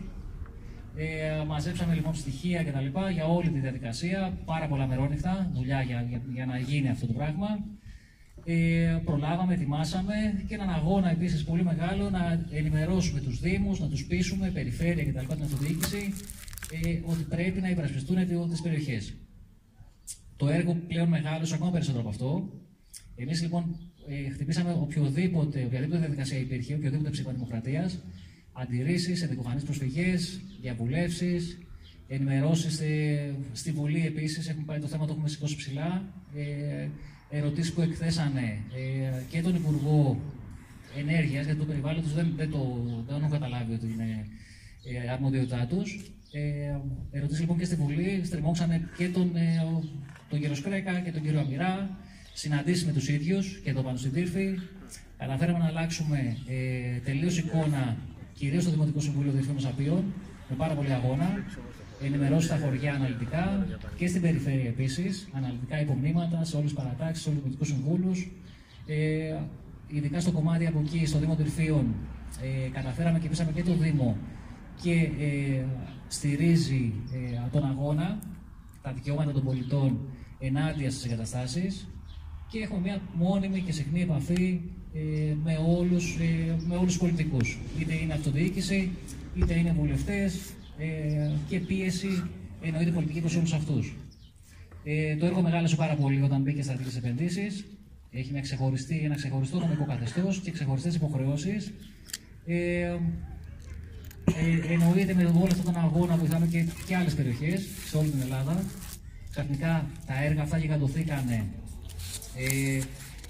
Ε, 0.95 1.43
μαζέψαμε 1.47 1.93
λοιπόν 1.93 2.15
στοιχεία 2.15 2.63
κτλ. 2.63 2.99
για 3.13 3.25
όλη 3.25 3.49
τη 3.49 3.59
διαδικασία. 3.59 4.37
Πάρα 4.45 4.67
πολλά 4.67 4.87
μερόνυχτα, 4.87 5.51
δουλειά 5.53 5.81
για, 5.81 6.05
για, 6.09 6.21
για 6.33 6.45
να 6.45 6.57
γίνει 6.57 6.89
αυτό 6.89 7.07
το 7.07 7.13
πράγμα. 7.13 7.47
Ε, 8.45 8.99
προλάβαμε, 9.05 9.53
ετοιμάσαμε 9.53 10.13
και 10.47 10.53
έναν 10.53 10.69
αγώνα 10.69 11.09
επίσης 11.09 11.43
πολύ 11.43 11.63
μεγάλο 11.63 12.09
να 12.09 12.45
ενημερώσουμε 12.51 13.19
τους 13.19 13.39
Δήμους, 13.39 13.79
να 13.79 13.87
τους 13.87 14.05
πείσουμε, 14.05 14.49
περιφέρεια 14.49 15.03
κτλ. 15.03 15.33
την 15.33 15.43
αυτοδιοίκηση, 15.43 16.13
ε, 16.83 16.99
ότι 17.05 17.23
πρέπει 17.23 17.61
να 17.61 17.69
υπερασπιστούν 17.69 18.17
τις 18.49 18.61
περιοχές. 18.61 19.13
Το 20.43 20.49
έργο 20.49 20.77
πλέον 20.87 21.07
μεγάλωσε 21.07 21.53
ακόμα 21.55 21.71
περισσότερο 21.71 22.01
από 22.01 22.09
αυτό. 22.09 22.49
Εμείς 23.15 23.41
λοιπόν 23.41 23.75
ε, 24.07 24.29
χτυπήσαμε 24.29 24.71
οποιοδήποτε, 24.71 25.63
οποιαδήποτε 25.65 25.99
διαδικασία 25.99 26.37
υπήρχε, 26.37 26.73
οποιοδήποτε 26.73 27.09
ψήφα 27.09 27.31
δημοκρατίας, 27.31 27.99
αντιρρήσεις, 28.53 29.21
ενδικοφανεί 29.21 29.61
προσφυγές, 29.61 30.41
διαβουλεύσεις, 30.61 31.57
ενημερώσεις 32.07 32.81
στη 33.53 33.71
Βουλή 33.71 34.05
επίσης. 34.05 34.49
Έχουμε 34.49 34.65
πάρει 34.65 34.81
το 34.81 34.87
θέμα, 34.87 35.05
το 35.05 35.11
έχουμε 35.11 35.29
σηκώσει 35.29 35.55
ψηλά. 35.55 36.03
Ε, 36.35 36.87
ερωτήσεις 37.37 37.73
που 37.73 37.81
εκθέσανε 37.81 38.59
ε, 38.75 39.21
και 39.29 39.41
τον 39.41 39.55
Υπουργό 39.55 40.21
Ενέργειας, 40.97 41.45
γιατί 41.45 41.59
το 41.59 41.65
περιβάλλον 41.65 42.01
τους 42.03 42.13
δεν, 42.13 42.33
δεν, 42.35 42.51
το, 42.51 42.83
δεν 43.07 43.17
έχουν 43.17 43.31
καταλάβει 43.31 43.73
ότι 43.73 43.85
είναι 43.85 44.27
ε, 45.05 45.09
αρμοδιότητά 45.09 45.65
τους. 45.69 46.13
Ε, 46.31 46.79
ερωτήσεις 47.11 47.41
λοιπόν 47.41 47.57
και 47.57 47.65
στη 47.65 47.75
Βουλή, 47.75 48.21
στριμώξανε 48.23 48.89
και 48.97 49.09
τον, 49.09 49.35
ε, 49.35 49.65
τον 50.33 50.41
κύριο 50.41 50.55
Σκρέκα 50.55 50.99
και 50.99 51.11
τον 51.11 51.21
κύριο 51.21 51.39
Αμυρά, 51.39 51.89
συναντήσει 52.33 52.85
με 52.85 52.91
τους 52.91 53.07
ίδιους 53.09 53.59
και 53.63 53.69
εδώ 53.69 53.81
πάνω 53.81 53.97
στην 53.97 54.11
Τύρφη. 54.13 54.59
Καταφέραμε 55.17 55.57
να 55.57 55.65
αλλάξουμε 55.65 56.37
ε, 56.47 56.97
τελείως 56.99 57.37
εικόνα, 57.37 57.97
κυρίως 58.33 58.63
στο 58.63 58.71
Δημοτικό 58.71 58.99
Συμβούλιο 58.99 59.31
Διευθύνων 59.31 59.65
Απείων, 59.67 60.03
με 60.49 60.55
πάρα 60.55 60.73
πολύ 60.73 60.93
αγώνα 60.93 61.43
ενημερώσει 62.03 62.45
στα 62.45 62.57
χωριά 62.57 62.93
αναλυτικά 62.93 63.67
και 63.97 64.07
στην 64.07 64.21
περιφέρεια 64.21 64.69
επίσης, 64.69 65.27
αναλυτικά 65.33 65.81
υπομνήματα 65.81 66.43
σε 66.43 66.55
όλες 66.57 66.73
τις 66.73 66.79
παρατάξεις, 66.83 67.23
σε 67.23 67.29
όλους 67.29 67.41
τους 67.41 67.49
δημοτικούς 67.49 67.67
συμβούλους. 67.67 68.31
Ε, 68.87 69.35
ειδικά 69.87 70.19
στο 70.19 70.31
κομμάτι 70.31 70.65
από 70.67 70.79
εκεί, 70.85 71.05
στο 71.05 71.19
Δήμο 71.19 71.35
Τυρφίων, 71.35 71.95
ε, 72.41 72.69
καταφέραμε 72.69 73.19
και 73.19 73.27
πείσαμε 73.27 73.51
και 73.51 73.63
το 73.63 73.73
Δήμο 73.73 74.17
και 74.81 75.09
ε, 75.19 75.63
στηρίζει 76.07 76.93
ε, 77.13 77.49
τον 77.51 77.65
αγώνα, 77.65 78.19
τα 78.81 78.91
δικαιώματα 78.91 79.31
των 79.31 79.43
πολιτών 79.43 79.99
ενάντια 80.45 80.91
στις 80.91 81.05
εγκαταστάσεις 81.05 81.87
και 82.49 82.59
έχουμε 82.59 82.79
μια 82.79 83.01
μόνιμη 83.13 83.61
και 83.61 83.71
συχνή 83.71 84.01
επαφή 84.01 84.61
ε, 84.93 85.33
με 85.43 85.57
όλους, 85.67 86.15
ε, 86.15 86.55
με 86.67 86.75
όλους 86.75 86.87
τους 86.87 86.97
πολιτικούς. 86.97 87.57
Είτε 87.79 87.93
είναι 87.93 88.13
αυτοδιοίκηση, 88.13 88.89
είτε 89.35 89.53
είναι 89.53 89.71
βουλευτές, 89.71 90.53
ε, 90.77 91.31
και 91.47 91.59
πίεση 91.59 92.23
εννοείται 92.61 92.91
πολιτική 92.91 93.19
προς 93.19 93.35
όλους 93.35 93.53
αυτούς. 93.53 93.95
Ε, 94.83 95.15
το 95.15 95.25
έργο 95.25 95.41
μεγάλωσε 95.41 95.75
πάρα 95.75 95.95
πολύ 95.95 96.21
όταν 96.21 96.41
μπήκε 96.41 96.61
στα 96.61 96.73
τρει 96.73 96.87
επενδύσεις. 96.97 97.65
Έχει 98.11 98.31
μια 98.31 98.41
ξεχωριστή, 98.41 99.01
ένα 99.03 99.15
ξεχωριστό 99.15 99.59
νομικό 99.59 99.85
καθεστώς 99.85 100.39
και 100.39 100.51
ξεχωριστές 100.51 100.95
υποχρεώσεις. 100.95 101.73
Ε, 102.45 102.55
ε, 102.55 102.97
εννοείται 104.73 105.13
με 105.13 105.23
όλο 105.23 105.49
αυτόν 105.51 105.73
τον 105.73 105.83
αγώνα 105.83 106.15
που 106.15 106.25
είχαμε 106.25 106.47
και, 106.47 106.65
και 106.87 106.95
άλλες 106.95 107.13
περιοχές 107.13 107.67
σε 107.85 107.97
όλη 107.97 108.09
την 108.09 108.21
Ελλάδα. 108.21 108.63
Ξαφνικά 109.33 109.85
τα 110.05 110.23
έργα 110.23 110.41
αυτά 110.41 110.57
γιγαντωθήκαν 110.57 111.29
ε, 111.29 112.79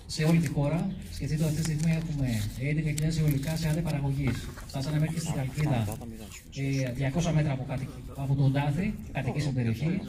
σε 0.05 0.23
όλη 0.23 0.39
τη 0.39 0.47
χώρα. 0.47 0.91
Σκεφτείτε 1.11 1.43
ότι 1.43 1.51
αυτή 1.51 1.63
τη 1.63 1.69
στιγμή 1.71 2.01
έχουμε 2.01 2.27
11.000 3.17 3.19
αιωλικά 3.19 3.55
σε 3.55 3.67
άδεια 3.69 3.81
παραγωγή. 3.81 4.29
Φτάσανε 4.67 4.99
μέχρι 4.99 5.19
στην 5.19 5.33
Καλκίδα 5.33 5.97
200 7.29 7.31
μέτρα 7.33 7.51
από, 7.51 7.65
από 8.15 8.35
τον 8.35 8.53
Τάθη, 8.53 8.93
κατοικήσιμη 9.11 9.53
περιοχή. 9.53 9.99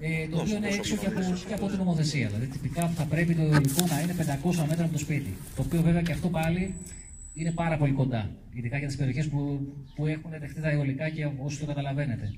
Ε, 0.00 0.28
το 0.28 0.40
οποίο 0.40 0.56
είναι 0.56 0.68
έξω 0.68 0.96
και 0.96 1.06
από, 1.06 1.20
και 1.48 1.54
από 1.54 1.66
την 1.66 1.76
νομοθεσία. 1.76 2.26
Δηλαδή, 2.26 2.46
τυπικά 2.46 2.88
θα 2.88 3.04
πρέπει 3.04 3.34
το 3.34 3.42
υλικό 3.42 3.86
να 3.88 4.00
είναι 4.00 4.14
500 4.18 4.64
μέτρα 4.68 4.84
από 4.84 4.92
το 4.92 4.98
σπίτι. 4.98 5.36
Το 5.56 5.62
οποίο 5.62 5.82
βέβαια 5.82 6.02
και 6.02 6.12
αυτό 6.12 6.28
πάλι 6.28 6.74
είναι 7.34 7.50
πάρα 7.50 7.76
πολύ 7.76 7.92
κοντά. 7.92 8.30
Ειδικά 8.52 8.78
για 8.78 8.86
τις 8.86 8.96
περιοχές 8.96 9.28
που, 9.28 9.60
που 9.94 10.06
έχουν 10.06 10.30
δεχτεί 10.40 10.60
τα 10.60 10.70
αιωλικά 10.70 11.08
και 11.08 11.28
όσοι 11.44 11.58
το 11.58 11.66
καταλαβαίνετε. 11.66 12.34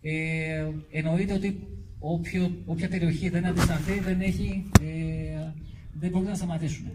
Ε, 0.00 0.66
εννοείται 0.90 1.32
ότι 1.32 1.66
όποιο, 2.02 2.50
όποια 2.66 2.88
περιοχή 2.88 3.28
δεν 3.28 3.46
αντισταθεί 3.46 4.00
δεν 4.00 4.20
έχει 4.20 4.64
ε, 4.80 5.50
δεν 5.92 6.10
μπορούν 6.10 6.28
να 6.28 6.34
σταματήσουν. 6.34 6.86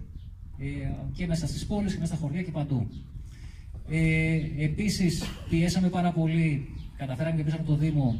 Ε, 0.59 0.65
και 1.13 1.27
μέσα 1.27 1.47
στις 1.47 1.65
πόλεις 1.65 1.93
και 1.93 1.99
μέσα 1.99 2.15
στα 2.15 2.23
χωριά 2.25 2.41
και 2.41 2.51
παντού. 2.51 2.87
Ε, 3.89 4.39
Επίσης, 4.57 5.23
πιέσαμε 5.49 5.89
πάρα 5.89 6.11
πολύ, 6.11 6.67
καταφέραμε 6.97 7.37
και 7.37 7.43
πείσαμε 7.43 7.63
το 7.63 7.75
Δήμο 7.75 8.15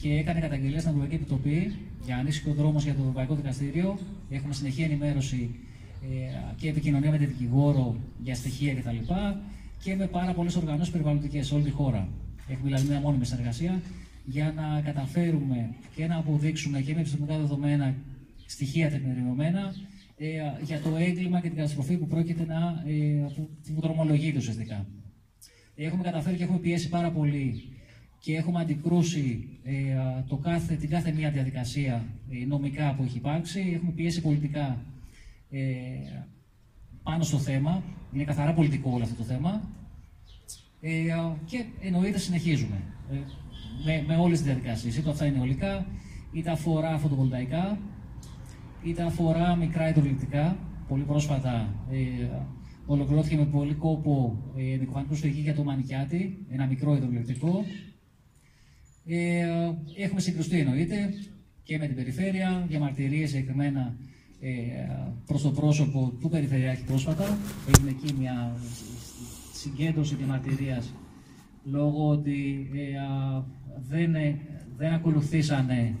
και 0.00 0.08
έκανε 0.12 0.40
καταγγελία 0.40 0.78
στην 0.78 0.88
Ευρωπαϊκή 0.90 1.14
Επιτροπή 1.14 1.74
για 2.04 2.16
ανήσυχο 2.16 2.52
δρόμο 2.52 2.78
για 2.78 2.94
το 2.94 3.00
Ευρωπαϊκό 3.00 3.34
Δικαστήριο. 3.34 3.98
Έχουμε 4.30 4.54
συνεχή 4.54 4.82
ενημέρωση 4.82 5.50
ε, 6.02 6.52
και 6.56 6.68
επικοινωνία 6.68 7.10
με 7.10 7.18
την 7.18 7.26
δικηγόρο 7.26 7.96
για 8.22 8.34
στοιχεία 8.34 8.74
κτλ. 8.74 8.90
Και, 8.90 9.14
και 9.82 9.94
με 9.94 10.06
πάρα 10.06 10.32
πολλές 10.32 10.56
οργανώσεις 10.56 10.92
περιβαλλοντικές 10.92 11.46
σε 11.46 11.54
όλη 11.54 11.64
τη 11.64 11.70
χώρα. 11.70 12.08
Έχουμε 12.48 12.64
δηλαδή 12.64 12.88
μια 12.88 13.00
μόνιμη 13.00 13.24
συνεργασία 13.24 13.80
για 14.24 14.52
να 14.56 14.80
καταφέρουμε 14.80 15.74
και 15.94 16.06
να 16.06 16.16
αποδείξουμε 16.16 16.80
και 16.80 16.94
με 16.94 17.00
επιστημονικά 17.00 17.38
δεδομένα 17.38 17.94
στοιχεία 18.46 18.90
τεκμηριωμένα 18.90 19.74
ε, 20.16 20.28
για 20.62 20.80
το 20.80 20.96
έγκλημα 20.96 21.40
και 21.40 21.48
την 21.48 21.56
καταστροφή 21.56 21.96
που 21.96 22.06
πρόκειται 22.06 22.44
να 22.44 22.82
ε, 22.86 23.26
που 23.74 23.80
δρομολογείται 23.80 24.38
ουσιαστικά. 24.38 24.86
Έχουμε 25.74 26.02
καταφέρει 26.02 26.36
και 26.36 26.42
έχουμε 26.42 26.58
πιέσει 26.58 26.88
πάρα 26.88 27.10
πολύ 27.10 27.68
και 28.20 28.36
έχουμε 28.36 28.60
αντικρούσει 28.60 29.48
ε, 29.62 29.72
το 30.28 30.36
κάθε, 30.36 30.74
την 30.74 30.88
κάθε 30.88 31.12
μία 31.12 31.30
διαδικασία 31.30 32.04
ε, 32.30 32.44
νομικά 32.46 32.94
που 32.94 33.02
έχει 33.02 33.16
υπάρξει. 33.16 33.72
Έχουμε 33.74 33.92
πιέσει 33.92 34.20
πολιτικά 34.20 34.84
ε, 35.50 35.60
πάνω 37.02 37.22
στο 37.22 37.38
θέμα. 37.38 37.82
Είναι 38.12 38.24
καθαρά 38.24 38.52
πολιτικό 38.52 38.90
όλο 38.94 39.02
αυτό 39.02 39.14
το 39.16 39.22
θέμα. 39.24 39.68
Ε, 40.80 40.92
και 41.44 41.64
εννοείται 41.80 42.18
συνεχίζουμε 42.18 42.82
ε, 43.12 43.16
με, 43.84 44.04
με 44.06 44.16
όλες 44.16 44.38
τις 44.38 44.46
διαδικασίες. 44.46 44.96
Είτε 44.96 45.10
αυτά 45.10 45.26
είναι 45.26 45.40
ολικά, 45.40 45.86
είτε 46.32 46.50
αφορά 46.50 46.98
φωτοβολταϊκά, 46.98 47.78
είτε 48.82 49.02
αφορά 49.02 49.56
μικρά 49.56 49.88
υδροληπτικά. 49.88 50.56
Πολύ 50.88 51.02
πρόσφατα 51.02 51.74
ε, 51.90 52.26
ολοκληρώθηκε 52.86 53.36
με 53.36 53.44
πολύ 53.44 53.74
κόπο 53.74 54.42
ε, 54.56 54.76
δικοφανή 54.76 55.06
προσφυγή 55.06 55.40
για 55.40 55.54
το 55.54 55.64
Μανικιάτι, 55.64 56.46
ένα 56.50 56.66
μικρό 56.66 56.94
υδροληπτικό. 56.94 57.64
Ε, 59.06 59.44
έχουμε 59.96 60.20
συγκρουστεί 60.20 60.58
εννοείται 60.58 61.14
και 61.62 61.78
με 61.78 61.86
την 61.86 61.96
περιφέρεια, 61.96 62.66
για 62.68 62.78
μαρτυρίες 62.78 63.30
συγκεκριμένα 63.30 63.96
ε, 64.40 64.50
προς 65.26 65.42
το 65.42 65.50
πρόσωπο 65.50 66.12
του 66.20 66.28
Περιφερειάρχη 66.28 66.84
πρόσφατα. 66.84 67.38
Έγινε 67.68 67.90
εκεί 67.90 68.14
μια 68.18 68.56
συγκέντρωση 69.52 70.14
διαμαρτυρίας 70.14 70.94
λόγω 71.64 72.08
ότι 72.08 72.70
ε, 72.74 72.98
δεν, 73.88 74.16
δεν 74.76 74.92
ακολουθήσανε 74.92 75.94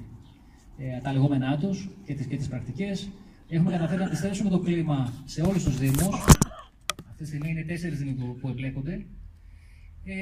ε, 0.78 1.00
τα 1.02 1.12
λεγόμενά 1.12 1.58
τους 1.58 1.88
και 2.04 2.14
τις 2.14 2.26
και 2.26 2.36
τις 2.36 2.48
πρακτικές. 2.48 3.08
Έχουμε 3.48 3.70
καταφέρει 3.70 4.00
να 4.00 4.06
αντιστρέψουμε 4.06 4.50
το 4.50 4.58
κλίμα 4.58 5.12
σε 5.24 5.42
όλους 5.42 5.64
τους 5.64 5.78
Δήμους. 5.78 6.24
Αυτή 7.08 7.16
τη 7.18 7.26
στιγμή 7.26 7.50
είναι 7.50 7.62
τέσσερις 7.62 7.98
Δήμοι 7.98 8.12
που, 8.12 8.36
που 8.40 8.48
εμπλέκονται. 8.48 9.04
Ε, 10.04 10.12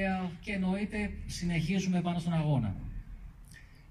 και 0.41 0.53
εννοείται 0.53 1.11
συνεχίζουμε 1.27 2.01
πάνω 2.01 2.19
στον 2.19 2.33
αγώνα. 2.33 2.75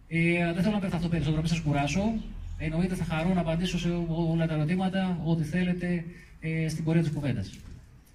Ε, 0.08 0.54
δεν 0.54 0.64
θέλω 0.64 0.76
να 0.76 0.80
πέφτω 0.80 1.08
περισσότερο, 1.08 1.42
μην 1.42 1.50
σας 1.50 1.60
κουράσω. 1.60 2.14
Εννοείται 2.58 2.96
θα 2.96 3.04
χαρώ 3.04 3.34
να 3.34 3.42
απαντήσω 3.42 3.80
σε 3.80 3.90
όλα 4.08 4.48
τα 4.48 4.54
ερωτήματα, 4.54 5.20
ό,τι 5.26 5.44
θέλετε 5.44 6.06
ε, 6.40 6.68
στην 6.70 6.84
πορεία 6.84 7.02
της 7.02 7.12
κουβέντας. 7.12 7.60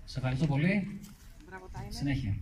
Σας 0.05 0.17
ευχαριστώ 0.17 0.47
πολύ. 0.47 1.01
Συνέχεια. 1.89 2.37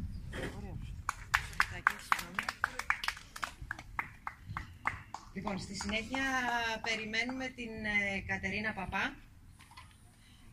Λοιπόν, 5.34 5.58
στη 5.58 5.74
συνέχεια 5.74 6.24
περιμένουμε 6.82 7.46
την 7.48 7.72
ε, 7.84 8.20
Κατερίνα 8.26 8.72
Παπά. 8.72 9.16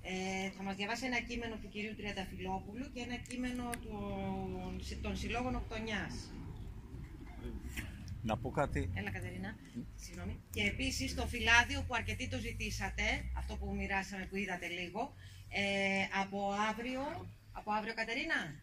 Ε, 0.01 0.49
θα 0.49 0.63
μας 0.63 0.75
διαβάσει 0.75 1.05
ένα 1.05 1.19
κείμενο 1.19 1.55
του 1.55 1.69
κυρίου 1.69 1.95
Τριανταφυλόπουλου 1.95 2.91
και 2.93 3.01
ένα 3.01 3.15
κείμενο 3.15 3.69
των, 3.85 4.81
των 5.01 5.17
Συλλόγων 5.17 5.55
Οκτωνιάς. 5.55 6.13
Να 8.21 8.37
πω 8.37 8.49
κάτι. 8.51 8.91
Έλα, 8.93 9.11
Κατερίνα. 9.11 9.55
Συγγνώμη. 9.95 10.39
Και 10.51 10.63
επίσης 10.63 11.15
το 11.15 11.27
φυλάδιο 11.27 11.83
που 11.87 11.95
αρκετοί 11.95 12.27
το 12.29 12.37
ζητήσατε, 12.37 13.03
αυτό 13.37 13.55
που 13.55 13.75
μοιράσαμε, 13.75 14.25
που 14.25 14.35
είδατε 14.35 14.67
λίγο, 14.67 15.13
ε, 15.49 16.19
από 16.21 16.51
αύριο. 16.69 17.01
Από 17.51 17.71
αύριο, 17.71 17.93
Κατερίνα; 17.93 18.55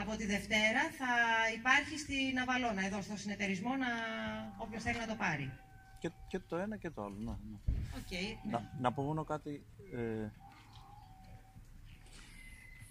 Από 0.00 0.16
τη 0.16 0.26
Δευτέρα. 0.26 0.80
Από 0.80 0.90
τη 0.90 0.96
Δευτέρα 0.96 0.96
θα 0.98 1.12
υπάρχει 1.58 1.98
στην 1.98 2.38
Αβαλώνα, 2.42 2.86
εδώ 2.86 3.02
στο 3.02 3.16
συνεταιρισμό, 3.16 3.70
να... 3.76 3.90
όποιος 4.64 4.82
θέλει 4.82 4.98
να 4.98 5.06
το 5.06 5.14
πάρει. 5.14 5.52
Και, 5.98 6.10
και 6.28 6.38
το 6.48 6.56
ένα 6.56 6.76
και 6.76 6.90
το 6.90 7.02
άλλο. 7.02 7.16
Ναι, 7.18 7.34
ναι. 7.50 7.58
Okay, 7.98 8.50
Να, 8.50 8.70
να 8.80 8.92
πω 8.92 9.02
μόνο 9.02 9.24
κάτι. 9.24 9.62
Ε, 9.92 10.28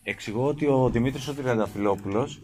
εξηγώ 0.03 0.45
ότι 0.47 0.65
ο 0.65 0.89
Δημήτρης 0.89 1.27
ο 1.27 1.33
Τριανταφυλόπουλος 1.33 2.41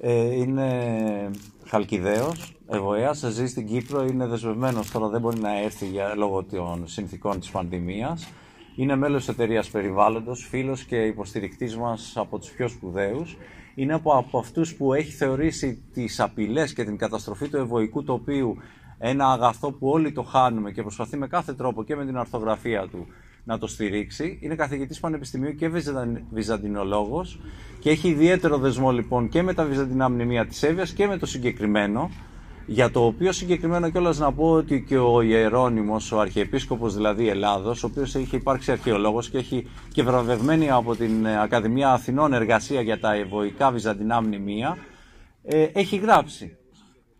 ε, 0.00 0.34
είναι 0.34 1.30
Χαλκιδαίος, 1.64 2.56
Ευωέας, 2.68 3.18
ζει 3.18 3.46
στην 3.46 3.66
Κύπρο, 3.66 4.04
είναι 4.04 4.26
δεσμευμένος 4.26 4.90
τώρα, 4.90 5.08
δεν 5.08 5.20
μπορεί 5.20 5.38
να 5.38 5.58
έρθει 5.58 5.86
για, 5.86 6.14
λόγω 6.14 6.44
των 6.44 6.88
συνθήκων 6.88 7.40
της 7.40 7.50
πανδημίας. 7.50 8.28
Είναι 8.76 8.96
μέλος 8.96 9.24
της 9.24 9.34
εταιρείας 9.34 9.70
περιβάλλοντος, 9.70 10.46
φίλος 10.48 10.84
και 10.84 10.96
υποστηρικτής 10.96 11.76
μας 11.76 12.12
από 12.16 12.38
τους 12.38 12.50
πιο 12.50 12.68
σπουδαίους. 12.68 13.36
Είναι 13.74 13.94
από, 13.94 14.12
από 14.12 14.38
αυτούς 14.38 14.74
που 14.74 14.94
έχει 14.94 15.12
θεωρήσει 15.12 15.82
τις 15.92 16.20
απειλές 16.20 16.72
και 16.72 16.84
την 16.84 16.96
καταστροφή 16.96 17.48
του 17.48 17.56
ευωικού 17.56 18.04
τοπίου 18.04 18.56
ένα 18.98 19.32
αγαθό 19.32 19.72
που 19.72 19.88
όλοι 19.88 20.12
το 20.12 20.22
χάνουμε 20.22 20.70
και 20.72 20.82
προσπαθεί 20.82 21.16
με 21.16 21.26
κάθε 21.26 21.52
τρόπο 21.52 21.84
και 21.84 21.96
με 21.96 22.04
την 22.06 22.16
αρθογραφία 22.16 22.88
του 22.88 23.06
να 23.44 23.58
το 23.58 23.66
στηρίξει. 23.66 24.38
Είναι 24.42 24.54
καθηγητής 24.54 25.00
πανεπιστημίου 25.00 25.54
και 25.54 25.68
βυζαν- 25.68 26.22
βυζαντινολόγος 26.30 27.40
και 27.80 27.90
έχει 27.90 28.08
ιδιαίτερο 28.08 28.58
δεσμό 28.58 28.90
λοιπόν 28.92 29.28
και 29.28 29.42
με 29.42 29.54
τα 29.54 29.64
βυζαντινά 29.64 30.08
μνημεία 30.08 30.46
της 30.46 30.62
Εύβοιας 30.62 30.92
και 30.92 31.06
με 31.06 31.16
το 31.18 31.26
συγκεκριμένο 31.26 32.10
για 32.66 32.90
το 32.90 33.04
οποίο 33.04 33.32
συγκεκριμένο 33.32 33.90
κιόλας 33.90 34.18
να 34.18 34.32
πω 34.32 34.50
ότι 34.50 34.84
και 34.88 34.98
ο 34.98 35.20
Ιερώνυμος, 35.20 36.12
ο 36.12 36.20
Αρχιεπίσκοπος 36.20 36.94
δηλαδή 36.94 37.28
Ελλάδος, 37.28 37.82
ο 37.82 37.86
οποίος 37.86 38.14
έχει 38.14 38.36
υπάρξει 38.36 38.72
αρχαιολόγος 38.72 39.30
και 39.30 39.38
έχει 39.38 39.68
και 39.92 40.02
βραβευμένη 40.02 40.70
από 40.70 40.96
την 40.96 41.24
ε, 41.24 41.42
Ακαδημία 41.42 41.92
Αθηνών 41.92 42.32
εργασία 42.32 42.80
για 42.80 43.00
τα 43.00 43.14
ευωικά 43.14 43.70
βυζαντινά 43.70 44.22
μνημεία, 44.22 44.76
ε, 45.42 45.62
έχει 45.62 45.96
γράψει. 45.96 46.56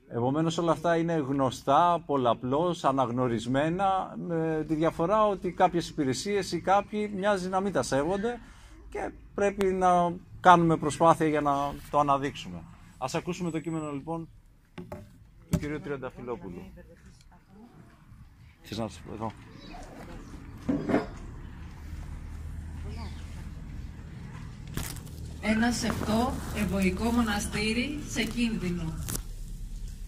Επομένως 0.09 0.59
όλα 0.59 0.72
αυτά 0.72 0.96
είναι 0.96 1.24
γνωστά, 1.28 2.02
πολλαπλώς, 2.07 2.85
αναγνωρισμένα, 2.85 4.16
με 4.26 4.64
τη 4.68 4.74
διαφορά 4.74 5.26
ότι 5.26 5.52
κάποιες 5.52 5.88
υπηρεσίες 5.88 6.52
ή 6.52 6.61
κάποιοι 6.61 7.12
μοιάζει 7.16 7.48
να 7.48 7.61
μην 7.61 7.72
τα 7.72 7.83
σέβονται 7.83 8.40
και 8.90 9.11
πρέπει 9.35 9.66
να 9.66 10.12
κάνουμε 10.40 10.76
προσπάθεια 10.76 11.26
για 11.26 11.40
να 11.40 11.52
το 11.90 11.98
αναδείξουμε. 11.98 12.62
Ας 12.98 13.14
ακούσουμε 13.14 13.50
το 13.50 13.61
κείμενο 13.61 13.90
λοιπόν 13.92 14.28
του 15.52 15.58
κυρίου 15.58 15.80
Τριανταφυλόπουλου. 15.80 16.72
Θες 18.62 18.78
να 18.78 18.88
σου 18.88 19.02
πω 19.06 19.12
εδώ. 19.12 19.32
Ένα 25.42 25.72
σεπτό 25.72 26.32
ευωικό 26.56 27.10
μοναστήρι 27.10 27.98
σε 28.08 28.24
κίνδυνο. 28.24 29.04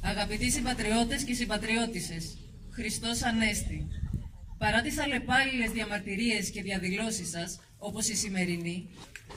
Αγαπητοί 0.02 0.50
συμπατριώτες 0.50 1.24
και 1.24 1.34
συμπατριώτησες, 1.34 2.38
Χριστός 2.70 3.22
Ανέστη. 3.22 3.86
Παρά 4.58 4.82
τις 4.82 4.98
αλλεπάλληλες 4.98 5.70
διαμαρτυρίες 5.70 6.50
και 6.50 6.62
διαδηλώσεις 6.62 7.30
σας, 7.30 7.60
όπως 7.78 8.08
η 8.08 8.16
σημερινή, 8.16 8.88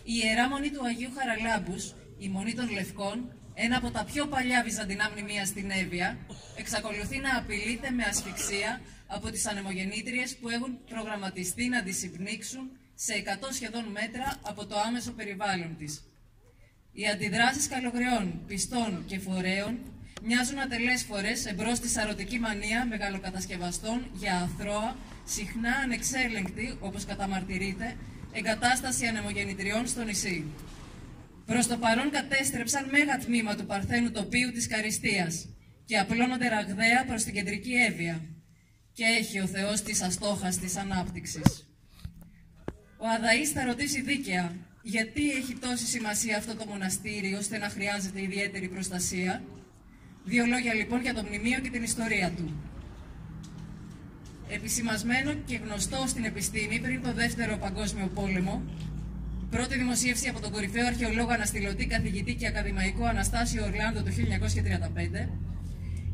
η 0.03 0.13
Ιερά 0.23 0.49
Μονή 0.49 0.69
του 0.69 0.85
Αγίου 0.85 1.09
Χαραλάμπους, 1.17 1.93
η 2.17 2.29
Μονή 2.29 2.53
των 2.53 2.71
Λευκών, 2.71 3.37
ένα 3.65 3.77
από 3.77 3.91
τα 3.91 4.03
πιο 4.03 4.27
παλιά 4.27 4.63
βυζαντινά 4.63 5.09
μνημεία 5.11 5.45
στην 5.45 5.71
Εύβοια, 5.71 6.17
εξακολουθεί 6.57 7.17
να 7.19 7.37
απειλείται 7.37 7.91
με 7.91 8.03
ασφυξία 8.03 8.81
από 9.07 9.29
τις 9.31 9.47
ανεμογεννήτριες 9.47 10.35
που 10.35 10.49
έχουν 10.49 10.77
προγραμματιστεί 10.89 11.67
να 11.67 11.83
τις 11.83 12.03
υπνίξουν 12.03 12.69
σε 12.95 13.13
100 13.41 13.47
σχεδόν 13.51 13.85
μέτρα 13.91 14.35
από 14.41 14.65
το 14.65 14.75
άμεσο 14.87 15.11
περιβάλλον 15.11 15.75
της. 15.77 16.03
Οι 16.91 17.07
αντιδράσεις 17.07 17.67
καλογραιών, 17.67 18.41
πιστών 18.47 19.03
και 19.05 19.19
φορέων 19.19 19.77
μοιάζουν 20.23 20.59
ατελέσφορες 20.59 21.45
εμπρός 21.45 21.77
στη 21.77 21.87
σαρωτική 21.87 22.39
μανία 22.39 22.85
μεγαλοκατασκευαστών 22.85 24.07
για 24.13 24.35
αθρώα, 24.41 24.95
συχνά 25.25 25.73
ανεξέλεγκτη, 25.83 26.77
όπως 26.79 27.05
καταμαρτυρείται, 27.05 27.95
εγκατάσταση 28.31 29.05
ανεμογεννητριών 29.05 29.87
στο 29.87 30.03
νησί. 30.03 30.45
Προς 31.47 31.67
το 31.67 31.77
παρόν 31.77 32.10
κατέστρεψαν 32.12 32.89
μέγα 32.89 33.17
τμήμα 33.17 33.55
του 33.55 33.65
παρθένου 33.65 34.12
τοπίου 34.12 34.51
της 34.51 34.67
Καριστίας 34.67 35.47
και 35.86 35.97
απλώνονται 35.97 36.47
ραγδαία 36.47 37.05
προς 37.07 37.23
την 37.23 37.33
κεντρική 37.33 37.73
Εύβοια. 37.73 38.21
Και 38.93 39.03
έχει 39.19 39.39
ο 39.39 39.47
Θεός 39.47 39.81
της 39.81 40.01
αστόχαστης 40.01 40.77
ανάπτυξης. 40.77 41.67
Ο 42.97 43.07
Αδαής 43.17 43.51
θα 43.51 43.65
ρωτήσει 43.65 44.01
δίκαια 44.01 44.55
γιατί 44.81 45.31
έχει 45.31 45.53
τόση 45.55 45.86
σημασία 45.86 46.38
αυτό 46.38 46.55
το 46.55 46.65
μοναστήρι 46.67 47.33
ώστε 47.33 47.57
να 47.57 47.69
χρειάζεται 47.69 48.21
ιδιαίτερη 48.21 48.67
προστασία; 48.67 49.43
Δύο 50.23 50.45
λόγια 50.45 50.73
λοιπόν 50.73 51.01
για 51.01 51.13
το 51.13 51.23
μνημείο 51.23 51.60
και 51.60 51.69
την 51.69 51.83
ιστορία 51.83 52.31
του. 52.31 52.62
Επισημασμένο 54.49 55.33
και 55.33 55.55
γνωστό 55.55 56.03
στην 56.07 56.23
επιστήμη 56.23 56.79
πριν 56.79 57.03
το 57.03 57.13
Δεύτερο 57.13 57.57
Παγκόσμιο 57.57 58.07
Πόλεμο, 58.07 58.63
πρώτη 59.49 59.77
δημοσίευση 59.77 60.27
από 60.27 60.41
τον 60.41 60.51
κορυφαίο 60.51 60.86
αρχαιολόγο 60.86 61.31
αναστηλωτή 61.31 61.86
καθηγητή 61.86 62.36
και 62.36 62.47
ακαδημαϊκό 62.47 63.05
Αναστάσιο 63.05 63.63
Ορλάντο 63.65 64.03
το 64.03 64.12
1935, 65.25 65.29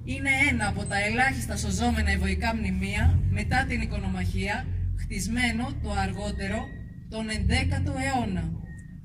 είναι 0.04 0.30
ένα 0.50 0.68
από 0.68 0.86
τα 0.86 1.00
ελάχιστα 1.00 1.58
σωζόμενα 1.58 2.12
ευωικά 2.12 2.56
μνημεία 2.56 3.20
μετά 3.30 3.66
την 3.68 3.82
οικονομαχία, 3.82 4.66
χτισμένο 5.02 5.66
το 5.84 5.92
αργότερο 5.92 6.68
τον 7.10 7.26
11ο 7.30 7.94
αιώνα, 8.06 8.52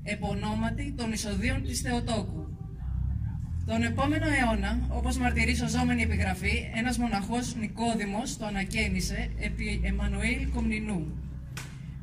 επωνόματι 0.03 0.93
των 0.97 1.11
εισοδείων 1.11 1.63
της 1.63 1.79
Θεοτόκου. 1.79 2.47
Τον 3.65 3.83
επόμενο 3.83 4.25
αιώνα, 4.27 4.79
όπως 4.89 5.17
μαρτυρεί 5.17 5.55
σωζόμενη 5.55 6.01
επιγραφή, 6.01 6.69
ένας 6.75 6.97
μοναχός 6.97 7.55
Νικόδημος 7.55 8.37
το 8.37 8.45
ανακαίνισε 8.45 9.29
επί 9.39 9.81
Εμμανουήλ 9.83 10.49
Κομνηνού. 10.53 11.28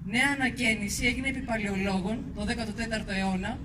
Νέα 0.08 0.28
ανακαίνιση 0.34 1.06
έγινε 1.06 1.28
επί 1.28 1.40
Παλαιολόγων 1.40 2.24
το 2.34 2.46
14ο 2.48 3.08
αιώνα 3.18 3.58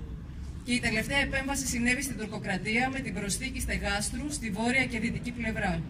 και 0.64 0.72
η 0.72 0.80
τελευταία 0.80 1.18
επέμβαση 1.18 1.66
συνέβη 1.66 2.02
στην 2.02 2.16
τουρκοκρατία 2.16 2.88
με 2.92 3.00
την 3.00 3.14
προσθήκη 3.14 3.60
στεγάστρου 3.60 4.32
στη 4.32 4.50
βόρεια 4.50 4.84
και 4.84 4.98
δυτική 5.00 5.30
πλευρά. 5.30 5.82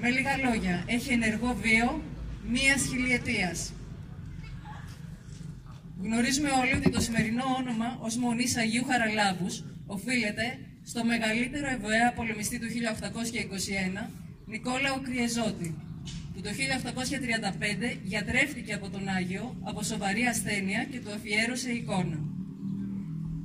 Με 0.00 0.10
λίγα 0.10 0.36
λόγια, 0.36 0.84
έχει 0.86 1.12
ενεργό 1.12 1.54
βίο 1.62 2.02
μίας 2.48 2.82
χιλιετίας. 2.88 3.72
Γνωρίζουμε 6.02 6.50
όλοι 6.50 6.74
ότι 6.74 6.90
το 6.90 7.00
σημερινό 7.00 7.44
όνομα 7.58 7.98
ως 8.00 8.16
Μονής 8.16 8.56
Αγίου 8.56 8.84
Χαραλάμπους 8.84 9.64
οφείλεται 9.86 10.58
στο 10.84 11.04
μεγαλύτερο 11.04 11.68
Εβοαία 11.68 12.12
πολεμιστή 12.12 12.58
του 12.58 12.66
1821, 12.66 14.10
Νικόλαο 14.46 15.00
Κριεζότη, 15.00 15.74
που 16.38 16.44
το 16.44 16.50
1835 16.50 17.96
γιατρεύτηκε 18.02 18.72
από 18.72 18.88
τον 18.88 19.08
Άγιο 19.08 19.56
από 19.62 19.82
σοβαρή 19.82 20.24
ασθένεια 20.24 20.84
και 20.84 21.00
του 21.00 21.12
αφιέρωσε 21.12 21.70
εικόνα. 21.70 22.18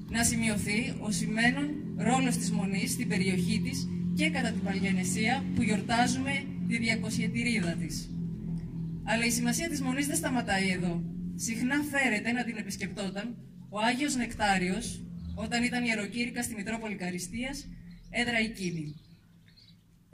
Να 0.10 0.24
σημειωθεί 0.24 0.94
ο 1.00 1.12
σημαίνον 1.12 1.68
ρόλος 1.98 2.38
της 2.38 2.52
Μονής 2.52 2.92
στην 2.92 3.08
περιοχή 3.08 3.62
της 3.64 3.88
και 4.16 4.30
κατά 4.30 4.52
την 4.52 4.64
Παλιανεσία 4.64 5.44
που 5.56 5.62
γιορτάζουμε 5.62 6.44
τη 6.68 6.78
διακοσιετηρίδα 6.78 7.72
της. 7.72 8.10
Αλλά 9.04 9.26
η 9.26 9.32
σημασία 9.32 9.70
της 9.70 9.82
Μονής 9.82 10.08
δεν 10.08 10.16
σταματάει 10.16 10.70
εδώ. 10.70 11.04
Συχνά 11.36 11.76
φέρεται 11.92 12.32
να 12.32 12.44
την 12.44 12.58
επισκεπτόταν 12.58 13.36
ο 13.70 13.80
Άγιος 13.80 14.16
Νεκτάριος 14.16 15.06
όταν 15.36 15.64
ήταν 15.64 15.84
ιεροκήρυκα 15.84 16.44
στη 16.44 16.56
Μητρόπολη 16.56 16.96
Καριστίας, 16.96 17.68
έδρα 18.10 18.38
εκείνη. 18.38 18.96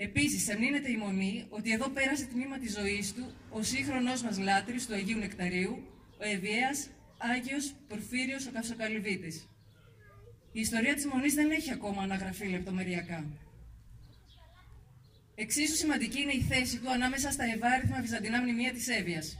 Επίσης, 0.01 0.47
εμνύνεται 0.49 0.91
η 0.91 0.97
Μονή 0.97 1.45
ότι 1.49 1.71
εδώ 1.71 1.89
πέρασε 1.89 2.25
τμήμα 2.25 2.57
της 2.57 2.71
ζωής 2.71 3.13
του 3.13 3.33
ο 3.49 3.63
σύγχρονός 3.63 4.21
μας 4.23 4.37
λάτρης 4.39 4.85
του 4.87 4.93
Αγίου 4.93 5.17
Νεκταρίου, 5.17 5.83
ο 6.21 6.25
Ευιέας 6.35 6.87
Άγιος 7.17 7.73
Πορφύριος 7.87 8.47
ο 8.47 8.51
Καυσοκαλυβίτης. 8.51 9.47
Η 10.51 10.59
ιστορία 10.59 10.93
της 10.95 11.05
Μονής 11.05 11.33
δεν 11.33 11.51
έχει 11.51 11.71
ακόμα 11.71 12.01
αναγραφεί 12.01 12.47
λεπτομεριακά. 12.47 13.25
Εξίσου 15.35 15.75
σημαντική 15.75 16.21
είναι 16.21 16.33
η 16.33 16.41
θέση 16.41 16.77
του 16.79 16.91
ανάμεσα 16.91 17.31
στα 17.31 17.43
ευάριθμα 17.43 18.01
βυζαντινά 18.01 18.41
μνημεία 18.41 18.71
της 18.73 18.87
Εύβοιας. 18.87 19.37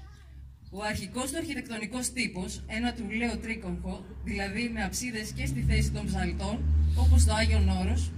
Ο 0.72 0.84
αρχικός 0.84 1.32
του 1.32 1.38
αρχιτεκτονικός 1.38 2.12
τύπος, 2.12 2.64
ένα 2.68 2.94
τρουλαίο 2.94 3.38
τρίκονχο, 3.38 4.06
δηλαδή 4.24 4.70
με 4.70 4.84
αψίδες 4.84 5.32
και 5.32 5.46
στη 5.46 5.62
θέση 5.62 5.92
των 5.92 6.06
ψαλτών, 6.06 6.64
όπως 6.98 7.26
το 7.26 7.34
Άγιον 7.34 7.70
Όρος, 7.70 8.12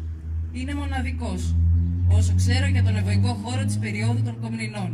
είναι 0.51 0.73
μοναδικός, 0.73 1.55
όσο 2.17 2.33
ξέρω 2.35 2.67
για 2.67 2.83
τον 2.83 2.95
ευωικό 2.95 3.33
χώρο 3.43 3.65
της 3.65 3.77
περίοδου 3.77 4.21
των 4.23 4.39
Κομνηνών. 4.41 4.91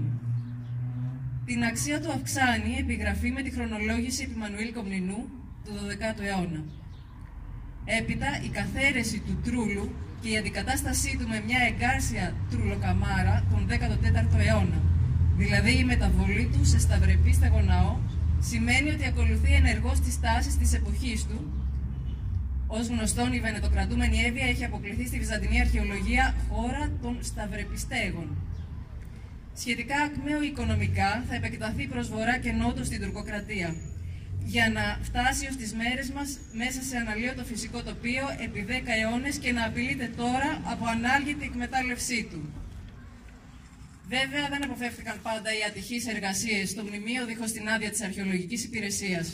Την 1.46 1.64
αξία 1.64 2.02
του 2.02 2.12
αυξάνει 2.12 2.70
η 2.78 2.80
επιγραφή 2.80 3.32
με 3.32 3.42
τη 3.42 3.52
χρονολόγηση 3.52 4.24
Επιμανουήλ 4.24 4.74
Κομνηνού 4.74 5.22
του 5.64 5.72
12ου 5.72 6.24
αιώνα. 6.30 6.62
Έπειτα, 7.86 8.28
η 8.48 8.50
καθαίρεση 8.50 9.20
του 9.20 9.40
τρούλου 9.44 9.92
και 10.22 10.30
η 10.30 10.38
αντικατάστασή 10.38 11.18
του 11.20 11.28
με 11.28 11.44
μια 11.46 11.60
εγκάρσια 11.70 12.36
τρουλοκαμάρα 12.50 13.44
τον 13.52 13.68
14ο 13.70 14.40
αιώνα, 14.48 14.82
δηλαδή 15.38 15.78
η 15.78 15.84
μεταβολή 15.84 16.50
του 16.54 16.66
σε 16.66 16.80
σταυρεπή 16.80 17.34
στεγοναό, 17.34 17.98
σημαίνει 18.40 18.90
ότι 18.90 19.06
ακολουθεί 19.06 19.52
ενεργώς 19.54 20.00
τις 20.00 20.20
τάσεις 20.20 20.58
της 20.58 20.74
εποχής 20.74 21.26
του. 21.26 21.40
Ως 22.68 22.88
γνωστόν, 22.88 23.34
η 23.34 23.40
βενετοκρατούμενη 23.40 24.24
Εύβοια 24.24 24.48
έχει 24.48 24.66
αποκληθεί 24.66 25.08
στη 25.08 25.18
Βυζαντινή 25.18 25.60
αρχαιολογία 25.60 26.36
χώρα 26.50 26.92
των 27.02 27.18
σταυρεπιστέγων. 27.22 28.38
Σχετικά 29.54 29.96
ακμαίο 29.98 30.42
οικονομικά 30.42 31.24
θα 31.30 31.36
επεκταθεί 31.36 31.88
προς 31.88 32.10
βορρά 32.10 32.38
και 32.38 32.52
νότο 32.52 32.84
στην 32.84 33.02
τουρκοκρατία 33.02 33.76
για 34.44 34.70
να 34.70 35.00
φτάσει 35.02 35.48
ως 35.48 35.56
τις 35.56 35.74
μέρες 35.74 36.10
μας 36.12 36.40
μέσα 36.52 36.82
σε 36.82 36.98
αναλύωτο 36.98 37.44
φυσικό 37.44 37.84
τοπίο 37.84 38.26
επί 38.46 38.66
10 38.70 38.72
αιώνες 39.00 39.38
και 39.38 39.52
να 39.52 39.66
απειλείται 39.66 40.12
τώρα 40.18 40.62
από 40.64 40.86
ανάργητη 40.86 41.46
εκμετάλλευσή 41.46 42.28
του. 42.32 42.42
Βέβαια, 44.10 44.48
δεν 44.50 44.64
αποφεύθηκαν 44.64 45.20
πάντα 45.22 45.50
οι 45.58 45.62
ατυχείς 45.68 46.08
εργασίες 46.08 46.70
στο 46.70 46.84
μνημείο 46.84 47.26
δίχως 47.26 47.52
την 47.52 47.70
άδεια 47.70 47.90
της 47.90 48.02
αρχαιολογικής 48.02 48.64
υπηρεσίας. 48.64 49.28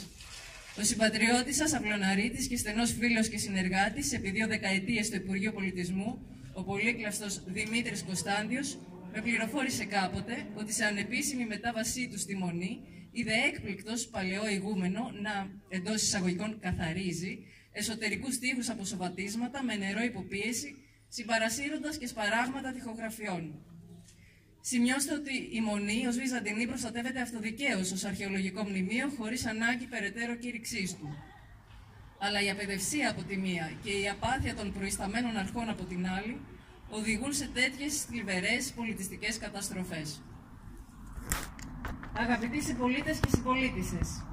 Ο 0.80 0.84
συμπατριώτης 0.84 1.56
σας, 1.56 1.74
απλοναρίτης 1.74 2.48
και 2.48 2.58
στενός 2.58 2.92
φίλος 2.92 3.28
και 3.28 3.38
συνεργάτης, 3.38 4.14
επί 4.14 4.30
δύο 4.32 4.48
δεκαετίες 4.48 5.06
στο 5.06 5.16
Υπουργείο 5.16 5.52
Πολιτισμού, 5.52 6.22
ο 6.54 6.64
πολύκλαστος 6.64 7.44
Δημήτρης 7.46 8.04
Κωνσταντιος, 8.04 8.80
με 9.14 9.22
πληροφόρησε 9.22 9.86
κάποτε 9.86 10.48
ότι 10.56 10.74
σε 10.74 10.86
ανεπίσημη 10.86 11.46
μετάβασή 11.46 12.08
του 12.08 12.20
στη 12.20 12.36
Μονή 12.36 12.80
είδε 13.12 13.32
έκπληκτος 13.48 14.08
παλαιό 14.08 14.48
ηγούμενο 14.48 15.12
να 15.22 15.50
εντός 15.70 16.02
εισαγωγικών 16.02 16.60
καθαρίζει 16.60 17.40
εσωτερικούς 17.72 18.40
τείχους 18.40 18.70
από 18.70 18.86
σοβατίσματα 18.86 19.64
με 19.64 19.76
νερό 19.76 20.04
υποπίεση, 20.04 20.76
συμπαρασύροντας 21.08 21.98
και 21.98 22.08
σπαράγματα 22.08 22.72
τυχογραφιών. 22.72 23.66
Σημειώστε 24.66 25.14
ότι 25.14 25.34
η 25.52 25.62
Μονή 25.62 26.08
ως 26.08 26.16
Βυζαντινή 26.18 26.68
προστατεύεται 26.68 27.22
αυτοδικαίως 27.22 27.92
ως 27.92 28.04
αρχαιολογικό 28.04 28.64
μνημείο 28.64 29.10
χωρίς 29.18 29.46
ανάγκη 29.46 29.86
περαιτέρω 29.86 30.36
κήρυξής 30.36 30.98
του. 30.98 31.08
Αλλά 32.20 32.42
η 32.42 32.50
απεδευσία 32.50 33.10
από 33.10 33.24
τη 33.24 33.38
μία 33.38 33.72
και 33.84 33.92
η 33.92 34.10
απάθεια 34.10 34.56
των 34.56 34.74
προϊσταμένων 34.74 35.38
αρχών 35.38 35.70
από 35.70 35.84
την 35.84 36.08
άλλη 36.08 36.38
οδηγούν 36.90 37.34
σε 37.34 37.50
τέτοιες 37.54 38.04
θλιβερές 38.04 38.72
πολιτιστικές 38.76 39.38
καταστροφές. 39.38 40.22
Αγαπητοί 42.14 42.62
συμπολίτες 42.62 43.20
και 43.20 43.30
συμπολίτησες, 43.36 44.26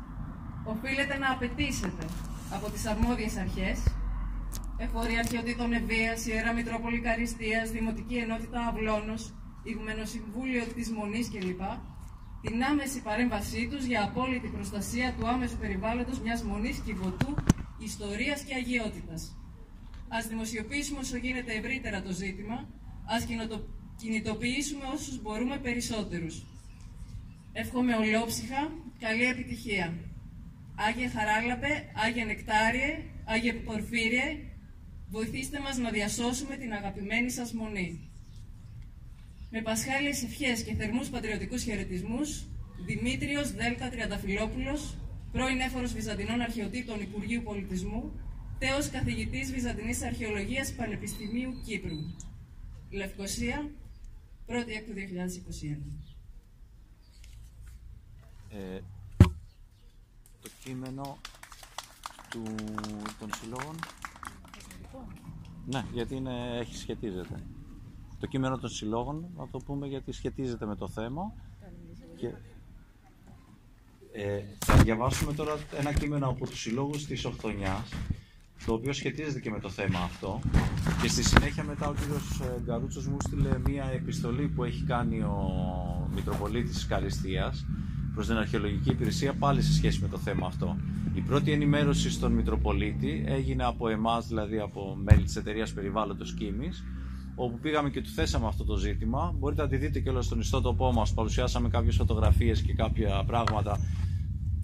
οφείλετε 0.64 1.18
να 1.18 1.30
απαιτήσετε 1.30 2.06
από 2.50 2.70
τις 2.70 2.86
αρμόδιες 2.86 3.36
αρχές, 3.36 3.78
Εφορία 4.78 5.18
Αρχαιοτήτων 5.18 5.72
Ευβίας, 5.72 6.26
Ιερά 6.26 6.52
Μητρόπολη 6.52 7.00
Καριστίας, 7.00 7.70
Δημοτική 7.70 8.14
Ενότητα 8.14 8.66
Αυλώνος, 8.66 9.34
Ηγουμενο 9.62 10.04
Συμβούλιο 10.04 10.64
της 10.74 10.90
Μονής 10.90 11.30
κλπ. 11.30 11.60
την 12.42 12.62
άμεση 12.64 13.02
παρέμβασή 13.02 13.68
τους 13.70 13.84
για 13.84 14.04
απόλυτη 14.04 14.48
προστασία 14.48 15.14
του 15.18 15.26
άμεσου 15.28 15.56
περιβάλλοντος 15.56 16.20
μιας 16.20 16.42
μονής 16.42 16.78
κυβωτού, 16.78 17.34
ιστορίας 17.78 18.42
και 18.42 18.54
αγιότητας. 18.54 19.36
Ας 20.08 20.26
δημοσιοποιήσουμε 20.26 20.98
όσο 20.98 21.16
γίνεται 21.16 21.52
ευρύτερα 21.52 22.02
το 22.02 22.12
ζήτημα, 22.12 22.68
ας 23.04 23.26
κινητοποιήσουμε 23.96 24.84
όσους 24.94 25.22
μπορούμε 25.22 25.58
περισσότερους. 25.58 26.46
Εύχομαι 27.52 27.94
ολόψυχα 27.94 28.72
καλή 28.98 29.24
επιτυχία. 29.24 29.94
Άγιε 30.74 31.08
Χαράλαπε, 31.08 31.92
Άγιε 32.06 32.24
Νεκτάριε, 32.24 33.04
Άγιε 33.24 33.52
Πορφύριε, 33.52 34.38
βοηθήστε 35.08 35.60
μας 35.60 35.78
να 35.78 35.90
διασώσουμε 35.90 36.56
την 36.56 36.72
αγαπημένη 36.72 37.30
σας 37.30 37.52
μονή. 37.52 38.09
Με 39.50 39.62
πασχάλιες 39.62 40.22
ευχές 40.22 40.62
και 40.62 40.74
θερμούς 40.74 41.08
πατριωτικούς 41.08 41.62
χαιρετισμούς, 41.62 42.44
Δημήτριος 42.84 43.52
Δέλτα 43.52 43.88
Τριανταφυλόπουλος, 43.88 44.96
πρώην 45.32 45.60
έφορος 45.60 45.92
Βυζαντινών 45.92 46.40
Αρχαιοτήτων 46.40 47.00
Υπουργείου 47.00 47.42
Πολιτισμού, 47.42 48.12
τέος 48.58 48.90
καθηγητής 48.90 49.52
Βυζαντινής 49.52 50.02
Αρχαιολογίας 50.02 50.72
Πανεπιστημίου 50.72 51.60
Κύπρου. 51.66 51.96
Λευκοσία, 52.90 53.70
1η 54.46 54.68
Έκτου 54.76 54.92
2021. 54.92 55.78
Ε, 58.50 58.80
το 60.42 60.48
κείμενο 60.64 61.18
του, 62.30 62.42
των 63.18 63.30
συλλόγων. 63.40 63.76
Ναι, 65.66 65.84
γιατί 65.92 66.14
είναι, 66.14 66.58
έχει 66.58 66.76
σχετίζεται. 66.76 67.42
Το 68.20 68.26
κείμενο 68.26 68.58
των 68.58 68.70
συλλόγων, 68.70 69.24
να 69.36 69.48
το 69.48 69.58
πούμε 69.58 69.86
γιατί 69.86 70.12
σχετίζεται 70.12 70.66
με 70.66 70.76
το 70.76 70.88
θέμα. 70.88 71.32
Και, 72.16 72.26
ε, 74.12 74.42
θα 74.58 74.76
διαβάσουμε 74.76 75.32
τώρα 75.32 75.56
ένα 75.78 75.92
κείμενο 75.92 76.28
από 76.28 76.46
τους 76.46 76.60
συλλόγους 76.60 77.04
της 77.06 77.24
Οχθονιάς, 77.24 77.88
το 78.66 78.72
οποίο 78.72 78.92
σχετίζεται 78.92 79.40
και 79.40 79.50
με 79.50 79.60
το 79.60 79.68
θέμα 79.68 79.98
αυτό. 79.98 80.40
Και 81.02 81.08
στη 81.08 81.22
συνέχεια 81.22 81.64
μετά 81.64 81.88
ο 81.88 81.94
κύριος 81.94 82.40
ε, 82.40 82.60
Γκαρούτσος 82.64 83.06
μου 83.06 83.16
στείλε 83.20 83.58
μία 83.66 83.84
επιστολή 83.84 84.48
που 84.48 84.64
έχει 84.64 84.84
κάνει 84.84 85.20
ο 85.20 86.08
Μητροπολίτης 86.14 86.74
της 86.74 86.86
Καλυστίας, 86.86 87.66
προς 88.14 88.26
την 88.26 88.36
Αρχαιολογική 88.36 88.90
Υπηρεσία 88.90 89.34
πάλι 89.34 89.62
σε 89.62 89.72
σχέση 89.72 90.00
με 90.00 90.08
το 90.08 90.18
θέμα 90.18 90.46
αυτό. 90.46 90.76
Η 91.14 91.20
πρώτη 91.20 91.52
ενημέρωση 91.52 92.10
στον 92.10 92.32
Μητροπολίτη 92.32 93.24
έγινε 93.26 93.64
από 93.64 93.88
εμάς, 93.88 94.26
δηλαδή 94.26 94.58
από 94.58 94.98
μέλη 95.02 95.22
της 95.22 95.36
εταιρείας 95.36 95.72
περιβάλλοντος 95.72 96.34
Κίμης, 96.34 96.84
όπου 97.42 97.58
πήγαμε 97.58 97.90
και 97.90 98.00
του 98.00 98.08
θέσαμε 98.08 98.46
αυτό 98.46 98.64
το 98.64 98.76
ζήτημα. 98.76 99.34
Μπορείτε 99.38 99.62
να 99.62 99.68
τη 99.68 99.76
δείτε 99.76 100.00
και 100.00 100.08
όλο 100.10 100.22
στον 100.22 100.40
ιστότοπό 100.40 100.92
μας, 100.92 101.14
παρουσιάσαμε 101.14 101.68
κάποιες 101.68 101.96
φωτογραφίες 101.96 102.62
και 102.62 102.72
κάποια 102.72 103.24
πράγματα 103.26 103.78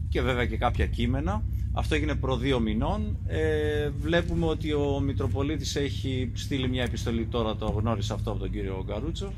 και 0.08 0.20
βέβαια 0.20 0.46
και 0.46 0.56
κάποια 0.56 0.86
κείμενα. 0.86 1.42
Αυτό 1.72 1.94
έγινε 1.94 2.14
προ 2.14 2.36
δύο 2.36 2.60
μηνών. 2.60 3.18
Ε, 3.26 3.88
βλέπουμε 3.88 4.46
ότι 4.46 4.72
ο 4.72 5.00
Μητροπολίτης 5.00 5.76
έχει 5.76 6.30
στείλει 6.34 6.68
μια 6.68 6.82
επιστολή 6.82 7.26
τώρα, 7.26 7.56
το 7.56 7.66
γνώρισε 7.66 8.12
αυτό 8.12 8.30
από 8.30 8.40
τον 8.40 8.50
κύριο 8.50 8.84
Γκαρούτσο, 8.86 9.32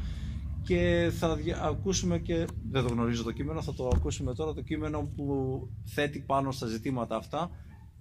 και 0.63 1.11
θα 1.19 1.39
ακούσουμε 1.63 2.19
και, 2.19 2.47
δεν 2.71 2.83
το 2.83 2.89
γνωρίζω 2.93 3.23
το 3.23 3.33
κείμενο, 3.33 3.63
θα 3.63 3.75
το 3.75 3.91
ακούσουμε 3.95 4.35
τώρα 4.35 4.55
το 4.55 4.63
κείμενο 4.63 5.11
που 5.17 5.69
θέτει 5.85 6.19
πάνω 6.19 6.51
στα 6.51 6.67
ζητήματα 6.67 7.17
αυτά, 7.17 7.51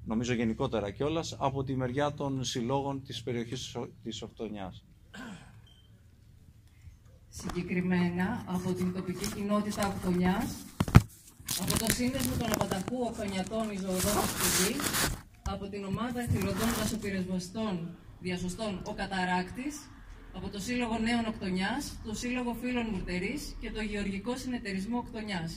νομίζω 0.06 0.34
γενικότερα 0.34 0.91
κιόλας, 0.91 1.36
από 1.39 1.63
τη 1.63 1.76
μεριά 1.76 2.13
των 2.13 2.43
συλλόγων 2.43 3.04
της 3.04 3.23
περιοχής 3.23 3.76
της 4.04 4.21
Οχτωνιάς. 4.21 4.87
Συγκεκριμένα 7.41 8.43
από 8.45 8.73
την 8.73 8.93
τοπική 8.93 9.28
κοινότητα 9.36 9.88
Οχτωνιάς, 9.88 10.50
από 11.62 11.78
το 11.80 11.93
σύνδεσμο 11.93 12.36
των 12.39 12.50
Απανταχού 12.54 12.97
Οχτωνιατών 13.10 13.71
Ιζωοδότης 13.71 14.30
Σπουδή, 14.34 14.73
από 15.54 15.67
την 15.67 15.84
ομάδα 15.84 16.19
εθελοντών 16.21 16.69
δασοπυρεσβαστών 16.80 17.73
διασωστών 18.19 18.82
Ο 18.86 18.93
Καταράκτης, 18.93 19.76
από 20.34 20.50
το 20.50 20.60
Σύλλογο 20.60 20.97
Νέων 20.97 21.26
Οκτονιά, 21.26 21.71
το 22.06 22.13
Σύλλογο 22.13 22.54
Φίλων 22.62 22.86
Μουρτερής 22.91 23.56
και 23.62 23.71
το 23.71 23.82
Γεωργικό 23.82 24.38
Συνεταιρισμό 24.38 24.97
Οκτονιά. 24.97 25.50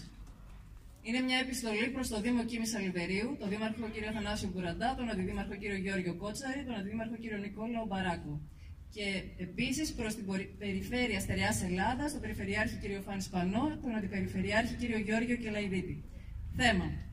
Είναι 1.02 1.20
μια 1.20 1.38
επιστολή 1.38 1.88
προς 1.94 2.08
το 2.08 2.20
Δήμο 2.20 2.44
Κίμης 2.44 2.74
Αλιβερίου, 2.74 3.36
τον 3.40 3.48
Δήμαρχο 3.48 3.86
κ. 3.92 3.96
Θανάσιο 4.14 4.48
Κουραντά, 4.54 4.94
τον 4.98 5.10
Αντιδήμαρχο 5.10 5.54
κ. 5.60 5.64
Γιώργιο 5.84 6.14
Κότσαρη, 6.14 6.64
τον 6.64 6.74
Αντιδήμαρχο 6.74 7.14
κ. 7.22 7.40
Νικόλαο 7.40 7.86
Μπαράκου. 7.86 8.40
Και 8.94 9.22
επίσης 9.36 9.92
προς 9.92 10.14
την 10.14 10.24
Περιφέρεια 10.58 11.20
Στερεάς 11.20 11.62
Ελλάδας, 11.62 12.12
τον 12.12 12.20
Περιφερειάρχη 12.20 12.76
κ. 12.76 13.02
Φάνης 13.02 13.24
Σπανό, 13.24 13.78
τον 13.82 13.94
Αντιπεριφερειάρχη 13.94 14.74
κ. 14.74 14.98
Γιώργιο 15.04 15.36
Κελαϊδίτη. 15.36 16.04
Θέμα 16.56 17.08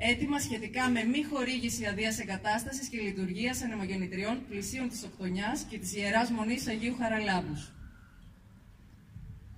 έτοιμα 0.00 0.38
σχετικά 0.38 0.88
με 0.88 1.04
μη 1.04 1.22
χορήγηση 1.22 1.86
αδείας 1.86 2.18
εγκατάστασης 2.18 2.88
και 2.88 3.00
λειτουργίας 3.00 3.62
ανεμογεννητριών 3.62 4.38
πλησίων 4.48 4.88
της 4.88 5.04
Οκτονιάς 5.04 5.66
και 5.70 5.78
της 5.78 5.96
Ιεράς 5.96 6.30
Μονής 6.30 6.66
Αγίου 6.66 6.96
Χαραλάμπου. 6.98 7.56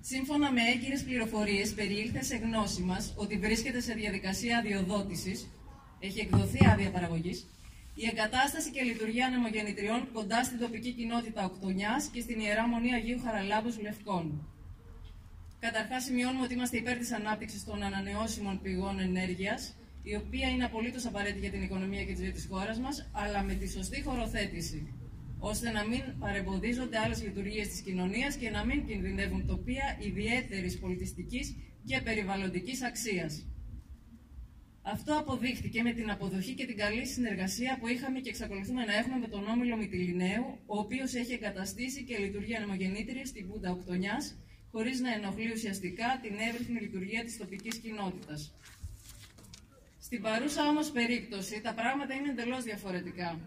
Σύμφωνα 0.01 0.51
με 0.51 0.61
έγκυρες 0.61 1.03
πληροφορίες, 1.03 1.73
περιήλθε 1.73 2.21
σε 2.23 2.35
γνώση 2.35 2.81
μας 2.81 3.13
ότι 3.15 3.37
βρίσκεται 3.37 3.79
σε 3.79 3.93
διαδικασία 3.93 4.57
αδειοδότησης, 4.57 5.47
έχει 5.99 6.19
εκδοθεί 6.19 6.65
άδεια 6.65 6.91
παραγωγής, 6.91 7.47
η 7.95 8.05
εγκατάσταση 8.11 8.71
και 8.71 8.81
λειτουργία 8.81 9.25
ανεμογεννητριών 9.25 10.11
κοντά 10.13 10.43
στην 10.43 10.59
τοπική 10.59 10.91
κοινότητα 10.93 11.45
Οκτονιάς 11.45 12.07
και 12.13 12.21
στην 12.21 12.39
Ιερά 12.39 12.67
Μονή 12.67 12.93
Αγίου 12.93 13.19
Χαραλάμπους 13.23 13.79
Λευκών. 13.81 14.47
Καταρχάς, 15.59 16.03
σημειώνουμε 16.03 16.43
ότι 16.43 16.53
είμαστε 16.53 16.77
υπέρ 16.77 16.97
της 16.97 17.11
ανάπτυξης 17.11 17.63
των 17.63 17.83
ανανεώσιμων 17.83 18.61
πηγών 18.61 18.99
ενέργειας 18.99 19.75
η 20.03 20.15
οποία 20.15 20.49
είναι 20.49 20.65
απολύτως 20.65 21.05
απαραίτητη 21.05 21.39
για 21.39 21.51
την 21.51 21.61
οικονομία 21.61 22.03
και 22.03 22.13
τη 22.13 22.21
ζωή 22.21 22.31
της 22.31 22.47
χώρας 22.49 22.79
μας, 22.79 23.09
αλλά 23.11 23.43
με 23.43 23.53
τη 23.53 23.69
σωστή 23.69 24.01
χωροθέτηση. 24.01 24.93
ώστε 25.39 25.71
να 25.71 25.87
μην 25.87 26.01
παρεμποδίζονται 26.19 26.97
άλλες 26.97 27.23
λειτουργίες 27.23 27.67
της 27.67 27.81
κοινωνίας 27.81 28.35
και 28.35 28.49
να 28.49 28.65
μην 28.65 28.85
κινδυνεύουν 28.85 29.47
τοπία 29.47 29.97
ιδιαίτερης 29.99 30.79
πολιτιστικής 30.79 31.55
και 31.85 32.01
περιβαλλοντικής 32.01 32.83
αξίας. 32.83 33.45
Αυτό 34.85 35.17
αποδείχτηκε 35.17 35.81
με 35.81 35.91
την 35.91 36.11
αποδοχή 36.11 36.53
και 36.53 36.65
την 36.65 36.77
καλή 36.77 37.05
συνεργασία 37.05 37.77
που 37.79 37.87
είχαμε 37.87 38.19
και 38.19 38.29
εξακολουθούμε 38.29 38.85
να 38.85 38.93
έχουμε 38.93 39.17
με 39.17 39.27
τον 39.27 39.47
Όμιλο 39.47 39.77
Μητυλινέου, 39.77 40.45
ο 40.65 40.77
οποίος 40.79 41.13
έχει 41.13 41.33
εγκαταστήσει 41.33 42.03
και 42.03 42.17
λειτουργεί 42.17 42.55
ανεμογεννήτρια 42.55 43.25
στην 43.25 43.47
Πούντα 43.47 43.71
Οκτονιάς, 43.71 44.35
χωρίς 44.71 44.99
να 44.99 45.13
ενοχλεί 45.13 45.51
ουσιαστικά 45.51 46.19
την 46.21 46.33
εύρυθμη 46.49 46.79
λειτουργία 46.79 47.23
της 47.23 47.37
τοπικής 47.37 47.75
κοινότητας. 47.77 48.53
Στην 49.99 50.21
παρούσα 50.21 50.67
όμως 50.67 50.91
περίπτωση 50.91 51.61
τα 51.61 51.73
πράγματα 51.73 52.13
είναι 52.13 52.29
εντελώς 52.29 52.63
διαφορετικά. 52.63 53.39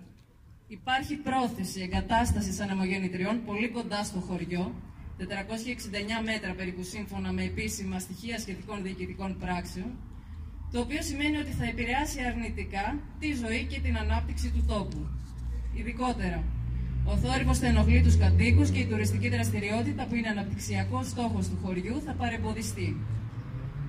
Υπάρχει 0.68 1.16
πρόθεση 1.16 1.80
εγκατάστασης 1.80 2.60
ανεμογεννητριών 2.60 3.44
πολύ 3.44 3.68
κοντά 3.68 4.04
στο 4.04 4.20
χωριό, 4.20 4.74
469 5.18 6.22
μέτρα 6.24 6.54
περίπου 6.54 6.82
σύμφωνα 6.82 7.32
με 7.32 7.42
επίσημα 7.44 7.98
στοιχεία 7.98 8.38
σχετικών 8.38 8.82
διοικητικών 8.82 9.38
πράξεων, 9.38 9.98
το 10.72 10.80
οποίο 10.80 11.02
σημαίνει 11.02 11.36
ότι 11.36 11.50
θα 11.50 11.64
επηρεάσει 11.64 12.18
αρνητικά 12.30 12.98
τη 13.20 13.28
ζωή 13.42 13.64
και 13.70 13.80
την 13.80 13.96
ανάπτυξη 13.96 14.50
του 14.50 14.64
τόπου. 14.68 15.06
Ειδικότερα, 15.74 16.42
ο 17.04 17.16
θόρυβος 17.16 17.58
θα 17.58 17.66
ενοχλεί 17.66 18.02
τους 18.02 18.16
κατοίκους 18.16 18.70
και 18.70 18.78
η 18.78 18.86
τουριστική 18.86 19.28
δραστηριότητα 19.28 20.06
που 20.06 20.14
είναι 20.14 20.28
αναπτυξιακός 20.28 21.06
στόχος 21.06 21.48
του 21.48 21.58
χωριού 21.62 22.02
θα 22.06 22.12
παρεμποδιστεί. 22.12 22.96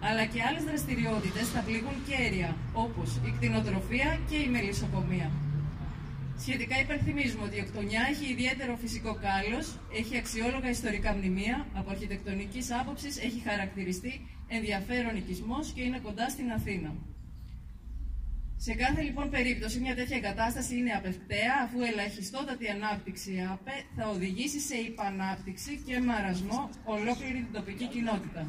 Αλλά 0.01 0.25
και 0.25 0.39
άλλες 0.47 0.63
δραστηριότητες 0.63 1.45
θα 1.53 1.61
πληγούν 1.67 1.97
κέρια, 2.09 2.55
όπως 2.73 3.09
η 3.27 3.31
κτηνοτροφία 3.35 4.19
και 4.29 4.37
η 4.45 4.47
μελισσοκομεία. 4.47 5.31
Σχετικά 6.43 6.79
υπενθυμίζουμε 6.79 7.43
ότι 7.47 7.57
η 7.57 7.63
Οκτονιά 7.67 8.01
έχει 8.11 8.25
ιδιαίτερο 8.31 8.75
φυσικό 8.83 9.11
κάλος, 9.25 9.65
έχει 9.99 10.17
αξιόλογα 10.17 10.69
ιστορικά 10.69 11.13
μνημεία, 11.13 11.67
από 11.79 11.89
αρχιτεκτονικής 11.89 12.67
άποψης 12.79 13.17
έχει 13.17 13.39
χαρακτηριστεί 13.49 14.13
ενδιαφέρον 14.47 15.15
οικισμός 15.15 15.71
και 15.71 15.81
είναι 15.81 15.99
κοντά 15.99 16.29
στην 16.29 16.51
Αθήνα. 16.51 16.95
Σε 18.59 18.73
κάθε 18.73 19.01
λοιπόν 19.01 19.29
περίπτωση 19.29 19.79
μια 19.79 19.95
τέτοια 19.95 20.17
εγκατάσταση 20.17 20.77
είναι 20.77 20.91
απευκταία 20.91 21.53
αφού 21.63 21.81
ελαχιστότατη 21.81 22.69
ανάπτυξη 22.69 23.47
ΑΠΕ 23.51 23.85
θα 23.95 24.09
οδηγήσει 24.09 24.59
σε 24.59 24.75
υπανάπτυξη 24.75 25.81
και 25.85 25.99
μαρασμό 25.99 26.69
ολόκληρη 26.85 27.33
την 27.33 27.53
τοπική 27.53 27.87
κοινότητα. 27.87 28.47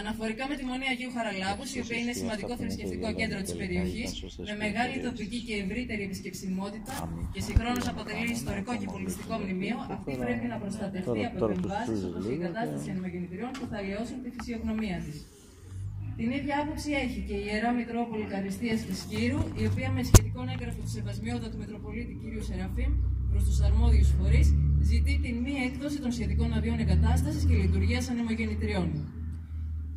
Αναφορικά 0.00 0.44
με 0.50 0.54
τη 0.58 0.64
Μονή 0.70 0.86
Αγίου 0.92 1.12
Χαραλάμπου, 1.16 1.64
η 1.76 1.80
οποία 1.84 1.98
είναι 2.02 2.14
σημαντικό 2.20 2.52
θρησκευτικό 2.60 3.08
κέντρο 3.20 3.38
της 3.44 3.54
περιοχής, 3.60 4.08
με 4.48 4.54
μεγάλη 4.64 4.94
τοπική 5.06 5.38
και 5.46 5.54
ευρύτερη 5.64 6.02
επισκεψιμότητα 6.08 6.94
και 7.34 7.40
συγχρόνως 7.46 7.86
αποτελεί 7.92 8.30
ιστορικό 8.40 8.72
και 8.80 8.86
πολιτιστικό 8.94 9.34
μνημείο, 9.42 9.76
αυτή 9.96 10.12
πρέπει 10.24 10.46
να 10.52 10.56
προστατευτεί 10.62 11.20
από 11.28 11.38
επεμβάσεις 11.46 12.00
όπως 12.08 12.22
η 12.30 12.32
εγκατάσταση 12.36 12.86
ανεμογεννητριών 12.92 13.50
που 13.58 13.66
θα 13.72 13.78
λιώσουν 13.86 14.18
τη 14.24 14.28
φυσιογνωμία 14.36 14.98
της. 15.06 15.16
Την 16.18 16.28
ίδια 16.38 16.54
άποψη 16.62 16.90
έχει 17.04 17.20
και 17.28 17.36
η 17.42 17.44
Ιερά 17.48 17.70
Μητρόπολη 17.78 18.26
Καριστίας 18.34 18.78
και 18.86 18.94
Σκύρου, 19.02 19.40
η 19.62 19.64
οποία 19.70 19.88
με 19.96 20.02
σχετικό 20.10 20.40
έγγραφο 20.52 20.80
του 20.84 20.92
Σεβασμιότατου 20.96 21.58
Μητροπολίτη 21.62 22.14
κ. 22.20 22.22
Σεραφείμ 22.48 22.92
προς 23.30 23.42
τους 23.44 23.58
αρμόδιους 23.68 24.10
φορείς 24.18 24.48
ζητεί 24.90 25.14
την 25.24 25.34
μη 25.44 25.54
έκδοση 25.66 25.98
των 26.04 26.10
σχετικών 26.12 26.52
αδειών 26.52 26.78
εγκατάστασης 26.84 27.44
και 27.48 27.54
λειτουργίας 27.54 28.04
ανεμογεννητριών. 28.12 28.86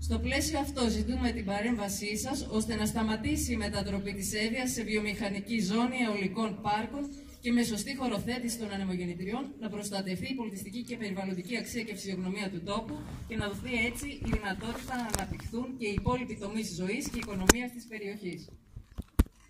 Στο 0.06 0.20
πλαίσιο 0.20 0.60
αυτό 0.60 0.90
ζητούμε 0.90 1.32
την 1.32 1.46
παρέμβασή 1.46 2.18
σας 2.18 2.48
ώστε 2.52 2.76
να 2.76 2.86
σταματήσει 2.86 3.52
η 3.52 3.56
μετατροπή 3.56 4.14
της 4.14 4.34
Εύβοιας 4.34 4.72
σε 4.72 4.84
βιομηχανική 4.84 5.60
ζώνη 5.60 5.98
αιωλικών 6.04 6.60
πάρκων 6.62 7.04
και 7.42 7.52
με 7.52 7.64
σωστή 7.64 7.96
χωροθέτηση 7.96 8.58
των 8.58 8.70
ανεμογεννητριών 8.72 9.44
να 9.60 9.70
προστατευτεί 9.70 10.28
η 10.32 10.36
πολιτιστική 10.36 10.82
και 10.84 10.98
περιβαλλοντική 10.98 11.58
αξία 11.58 11.84
και 11.84 11.94
φυσιογνωμία 11.96 12.50
του 12.50 12.62
τόπου 12.64 12.96
και 13.28 13.36
να 13.36 13.48
δοθεί 13.48 13.74
έτσι 13.90 14.08
η 14.08 14.28
δυνατότητα 14.34 14.96
να 15.02 15.08
αναπτυχθούν 15.14 15.68
και 15.78 15.88
οι 15.88 15.94
υπόλοιποι 16.00 16.36
τομείς 16.38 16.68
ζωής 16.80 17.10
και 17.10 17.20
οικονομίας 17.24 17.72
της 17.72 17.86
περιοχής. 17.92 18.50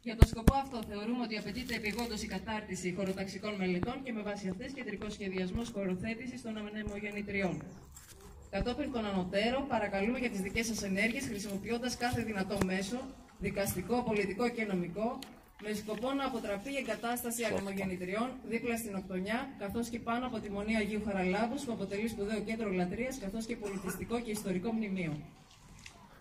Για 0.04 0.16
τον 0.16 0.28
σκοπό 0.28 0.54
αυτό, 0.64 0.78
θεωρούμε 0.90 1.22
ότι 1.24 1.38
απαιτείται 1.38 1.76
επιγόντως 1.76 2.22
η 2.24 2.28
κατάρτιση 2.28 2.94
χωροταξικών 2.98 3.54
μελετών 3.56 3.98
και 4.04 4.12
με 4.12 4.22
βάση 4.22 4.48
αυτές 4.50 4.72
κεντρικός 4.72 5.14
σχεδιασμός 5.14 5.70
χωροθέτησης 5.74 6.42
των 6.42 6.54
ανεμογεννητριών. 6.58 7.56
Κατόπιν 8.56 8.92
των 8.92 9.06
ανωτέρων, 9.06 9.68
παρακαλούμε 9.68 10.20
για 10.20 10.30
τις 10.30 10.42
δικές 10.42 10.66
σας 10.66 10.84
ενέργειες 10.84 11.26
χρησιμοποιώντας 11.32 11.98
κάθε 11.98 12.22
δυνατό 12.22 12.58
μέσο, 12.66 13.00
δικαστικό, 13.40 14.04
πολιτικό 14.04 14.50
και 14.50 14.64
νομικό, 14.72 15.20
με 15.64 15.74
σκοπό 15.74 16.14
να 16.14 16.26
αποτραπεί 16.26 16.72
η 16.72 16.78
εγκατάσταση 16.78 17.44
ανεμογεννητριών 17.44 18.30
δίπλα 18.52 18.78
στην 18.78 18.96
Οκτονιά, 18.96 19.40
καθώς 19.58 19.90
και 19.90 20.00
πάνω 20.00 20.26
από 20.26 20.40
τη 20.40 20.50
Μονή 20.52 20.76
Αγίου 20.76 21.02
Χαραλάβου, 21.06 21.56
που 21.66 21.72
αποτελεί 21.72 22.08
σπουδαίο 22.08 22.40
κέντρο 22.40 22.70
λατρείας, 22.72 23.18
καθώς 23.18 23.46
και 23.46 23.56
πολιτιστικό 23.56 24.20
και 24.20 24.32
ιστορικό 24.32 24.72
μνημείο. 24.72 25.14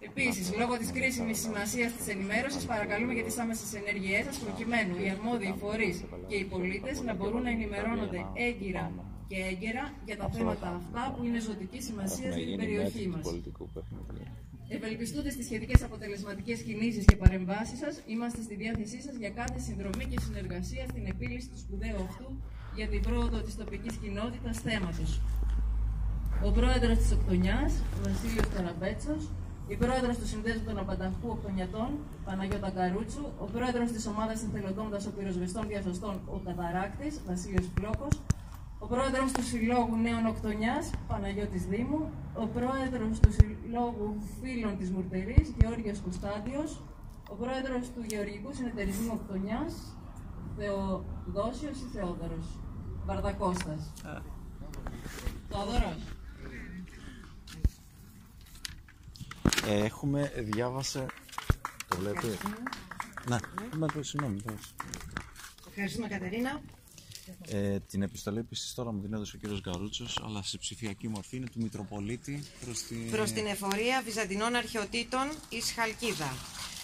Επίσης, 0.01 0.57
λόγω 0.59 0.79
της 0.79 0.91
κρίσιμης 0.93 1.39
σημασίας 1.41 1.93
της 1.93 2.09
ενημέρωσης, 2.09 2.65
παρακαλούμε 2.65 3.13
για 3.13 3.25
τις 3.25 3.39
άμεσες 3.39 3.75
ενέργειές 3.75 4.25
σας, 4.25 4.39
προκειμένου 4.39 4.95
οι 5.03 5.09
αρμόδιοι 5.11 5.55
φορείς 5.61 6.05
και 6.29 6.37
οι 6.37 6.45
πολίτες 6.45 7.03
να 7.03 7.15
μπορούν 7.15 7.43
να 7.43 7.51
ενημερώνονται 7.51 8.27
έγκυρα 8.35 8.93
και 9.29 9.37
έγκαιρα 9.51 9.85
για 10.05 10.17
τα 10.17 10.29
θέματα 10.29 10.69
αυτά 10.81 11.03
που 11.15 11.25
είναι 11.25 11.41
ζωτική 11.41 11.81
σημασία 11.83 12.33
στην 12.33 12.57
περιοχή 12.57 13.07
μας. 13.09 13.27
Ευελπιστούνται 14.69 15.31
στις 15.31 15.45
σχετικές 15.45 15.83
αποτελεσματικές 15.83 16.59
κινήσεις 16.63 17.05
και 17.05 17.17
παρεμβάσεις 17.17 17.79
σας, 17.79 17.95
είμαστε 18.07 18.43
στη 18.43 18.55
διάθεσή 18.55 19.01
σας 19.03 19.15
για 19.17 19.31
κάθε 19.31 19.59
συνδρομή 19.59 20.05
και 20.11 20.21
συνεργασία 20.21 20.85
στην 20.91 21.07
επίλυση 21.07 21.49
του 21.49 21.59
σπουδαίου 21.59 22.01
αυτού 22.09 22.29
για 22.75 22.89
την 22.89 23.01
πρόοδο 23.03 23.39
της 23.41 23.57
τοπικής 23.57 23.95
κοινότητας 23.97 24.59
θέματος. 24.59 25.21
Ο 26.45 26.51
πρόεδρος 26.51 26.97
της 26.99 27.13
Οκτονιά, 27.13 27.71
Βασίλειος 28.05 28.49
Καραμπέτσος, 28.55 29.23
η 29.69 29.77
πρόεδρος 29.77 30.17
του 30.19 30.27
Συνδέσμου 30.27 30.65
των 30.65 30.79
Απανταχού 30.79 31.29
Οκτονιατών, 31.37 31.91
Παναγιώτα 32.25 32.71
Καρούτσου, 32.71 33.25
ο 33.39 33.45
πρόεδρος 33.55 33.93
της 33.93 34.07
ομάδας 34.07 34.43
Εθελοντών 34.43 34.89
Δασοπυροσβεστών 34.89 35.67
Διασωστών, 35.69 36.15
ο 36.35 36.37
Καταράκτης, 36.45 37.21
Βασίλειος 37.27 37.67
Πλόκος, 37.75 38.15
ο 38.85 38.87
πρόεδρος 38.87 39.33
του 39.33 39.43
Συλλόγου 39.43 39.97
Νέων 39.97 40.27
Οκτονιάς, 40.27 40.91
Παναγιώτης 41.09 41.65
Δήμου, 41.65 42.11
ο 42.35 42.47
πρόεδρος 42.47 43.21
του 43.21 43.33
Συλλόγου 43.33 44.23
Φίλων 44.41 44.79
της 44.79 44.91
Μουρτερής, 44.91 45.55
Γεώργιος 45.61 46.01
Κωνστάντιος, 46.01 46.83
ο 47.29 47.35
πρόεδρος 47.35 47.91
του 47.95 48.05
Γεωργικού 48.09 48.55
Συνεταιρισμού 48.55 49.11
Οκτονιάς, 49.21 49.73
Θεοδόσιος 50.57 51.79
ή 51.79 51.87
Θεόδωρος, 51.93 52.59
Βαρδακώστας. 53.05 53.93
Θεόδωρος. 55.49 55.99
Ε, 59.67 59.85
έχουμε, 59.85 60.33
διάβασε, 60.37 61.07
το 61.89 61.97
βλέπετε. 61.97 62.37
Ναι, 63.29 63.37
με 63.77 63.87
το 63.87 64.03
συγγνώμη. 64.03 64.41
Ευχαριστούμε 65.69 66.09
Κατερίνα. 66.09 66.61
Ε, 67.49 67.79
την 67.81 68.03
επιστολή 68.03 68.39
επίσης 68.39 68.75
τώρα 68.75 68.93
μου 68.93 69.01
την 69.01 69.15
έδωσε 69.15 69.37
ο 69.37 69.39
κύριος 69.39 69.61
Γκαρούτσος, 69.61 70.21
αλλά 70.25 70.43
σε 70.43 70.59
ψηφιακή 70.59 71.09
μορφή 71.09 71.37
είναι 71.37 71.47
του 71.47 71.63
Μητροπολίτη 71.63 72.45
προς 72.65 72.83
την... 72.83 73.11
Προς 73.11 73.33
την 73.33 73.47
εφορία 73.47 74.03
Βυζαντινών 74.05 74.55
Αρχαιοτήτων 74.55 75.31
εις 75.49 75.73
Χαλκίδα. 75.73 76.35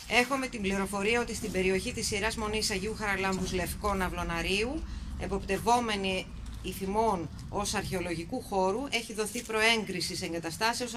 Έχουμε 0.08 0.46
την 0.46 0.62
πληροφορία 0.62 1.20
ότι 1.20 1.34
στην 1.34 1.50
περιοχή 1.52 1.92
της 1.92 2.10
Ιεράς 2.10 2.36
Μονής 2.36 2.70
Αγίου 2.70 2.94
Χαραλάμπους 2.94 3.52
Λευκών 3.52 4.02
Αυλωναρίου, 4.02 4.82
εποπτευόμενη 5.20 6.26
υφημών 6.62 7.28
ως 7.48 7.74
αρχαιολογικού 7.74 8.42
χώρου, 8.42 8.80
έχει 8.90 9.12
δοθεί 9.12 9.42
προέγκριση 9.42 10.16
σε 10.16 10.24
εγκαταστάσεως 10.24 10.92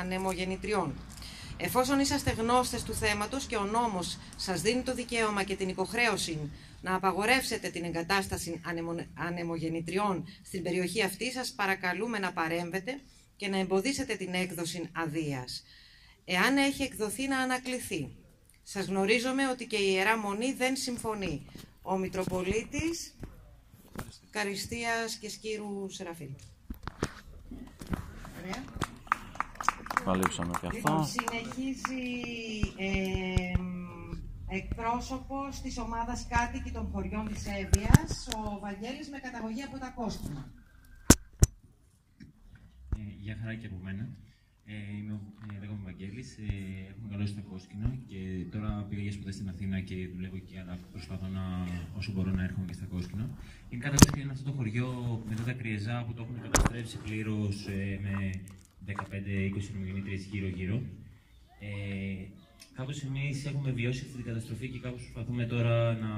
ανεμογεννητριών. 0.00 0.94
Εφόσον 1.56 2.00
είσαστε 2.00 2.30
γνώστες 2.30 2.82
του 2.82 2.94
θέματος 2.94 3.44
και 3.44 3.56
ο 3.56 3.64
νόμος 3.64 4.18
σας 4.36 4.60
δίνει 4.60 4.82
το 4.82 4.94
δικαίωμα 4.94 5.42
και 5.42 5.56
την 5.56 5.68
υποχρέωση 5.68 6.50
να 6.82 6.94
απαγορεύσετε 6.94 7.68
την 7.68 7.84
εγκατάσταση 7.84 8.60
ανεμογεννητριών 9.14 10.24
στην 10.44 10.62
περιοχή 10.62 11.02
αυτή, 11.02 11.32
σας 11.32 11.52
παρακαλούμε 11.52 12.18
να 12.18 12.32
παρέμβετε 12.32 13.00
και 13.36 13.48
να 13.48 13.58
εμποδίσετε 13.58 14.14
την 14.14 14.34
έκδοση 14.34 14.88
αδείας. 14.92 15.64
Εάν 16.24 16.56
έχει 16.56 16.82
εκδοθεί 16.82 17.28
να 17.28 17.38
ανακληθεί. 17.38 18.16
Σας 18.62 18.86
γνωρίζουμε 18.86 19.48
ότι 19.48 19.66
και 19.66 19.76
η 19.76 19.92
Ιερά 19.94 20.18
Μονή 20.18 20.52
δεν 20.52 20.76
συμφωνεί. 20.76 21.46
Ο 21.82 21.96
Μητροπολίτης 21.96 23.14
Καριστίας 24.30 25.14
και 25.14 25.28
Σκύρου 25.28 25.90
Σεραφείλ. 25.90 26.30
Ωραία. 28.42 28.64
Καλύψαμε 30.04 30.52
και 30.60 30.68
Λοιπόν, 30.72 31.00
αυτά. 31.00 31.20
συνεχίζει 31.20 32.04
ε, 32.76 33.41
εκπρόσωπος 34.54 35.60
της 35.60 35.78
ομάδας 35.78 36.26
κάτοικοι 36.28 36.70
των 36.70 36.88
χωριών 36.92 37.28
της 37.28 37.46
Εύβοιας, 37.46 38.28
ο 38.36 38.58
Βαγγέλης 38.60 39.08
με 39.08 39.18
καταγωγή 39.18 39.62
από 39.62 39.78
τα 39.78 39.88
Κόστινα. 39.96 40.50
Ε, 42.96 43.00
Γεια 43.20 43.36
χαρά 43.40 43.54
και 43.54 43.66
από 43.66 43.78
μένα. 43.82 44.08
Ε, 44.66 44.96
είμαι 44.96 45.12
ο 45.12 45.20
ε, 45.54 45.58
λέγομαι 45.60 45.80
Βαγγέλης, 45.84 46.38
ε, 46.38 46.42
έχω 46.88 46.98
μεγαλώσει 47.02 47.32
στα 47.32 47.40
Κόσκινα 47.50 47.88
και 48.06 48.20
τώρα 48.52 48.86
πήγα 48.88 49.02
για 49.02 49.12
σπουδές 49.12 49.34
στην 49.34 49.48
Αθήνα 49.48 49.80
και 49.80 50.08
δουλεύω 50.14 50.36
εκεί, 50.36 50.58
αλλά 50.58 50.78
προσπαθώ 50.92 51.26
να, 51.26 51.44
όσο 51.96 52.12
μπορώ 52.12 52.30
να 52.30 52.42
έρχομαι 52.42 52.66
και 52.66 52.72
στα 52.72 52.84
Κόσκινα. 52.84 53.30
είναι 53.70 53.82
καταρχήν 53.82 54.22
είναι 54.22 54.32
αυτό 54.32 54.50
το 54.50 54.56
χωριό 54.56 55.22
μετά 55.28 55.42
τα 55.42 55.52
Κριεζά 55.52 56.04
που 56.06 56.12
το 56.14 56.22
έχουν 56.22 56.42
καταστρέψει 56.42 56.96
πλήρως 56.98 57.66
ε, 57.66 57.98
με 58.02 58.14
15-20 58.86 58.94
ερμηνείτριε 59.74 60.16
γύρω-γύρω. 60.16 60.82
Ε, 61.60 62.26
Κάπω 62.74 62.90
εμείς 63.06 63.44
έχουμε 63.44 63.70
βιώσει 63.70 64.02
αυτή 64.04 64.16
την 64.16 64.24
καταστροφή 64.24 64.68
και 64.68 64.78
κάπως 64.78 65.00
προσπαθούμε 65.02 65.44
τώρα 65.44 65.92
να 65.92 66.12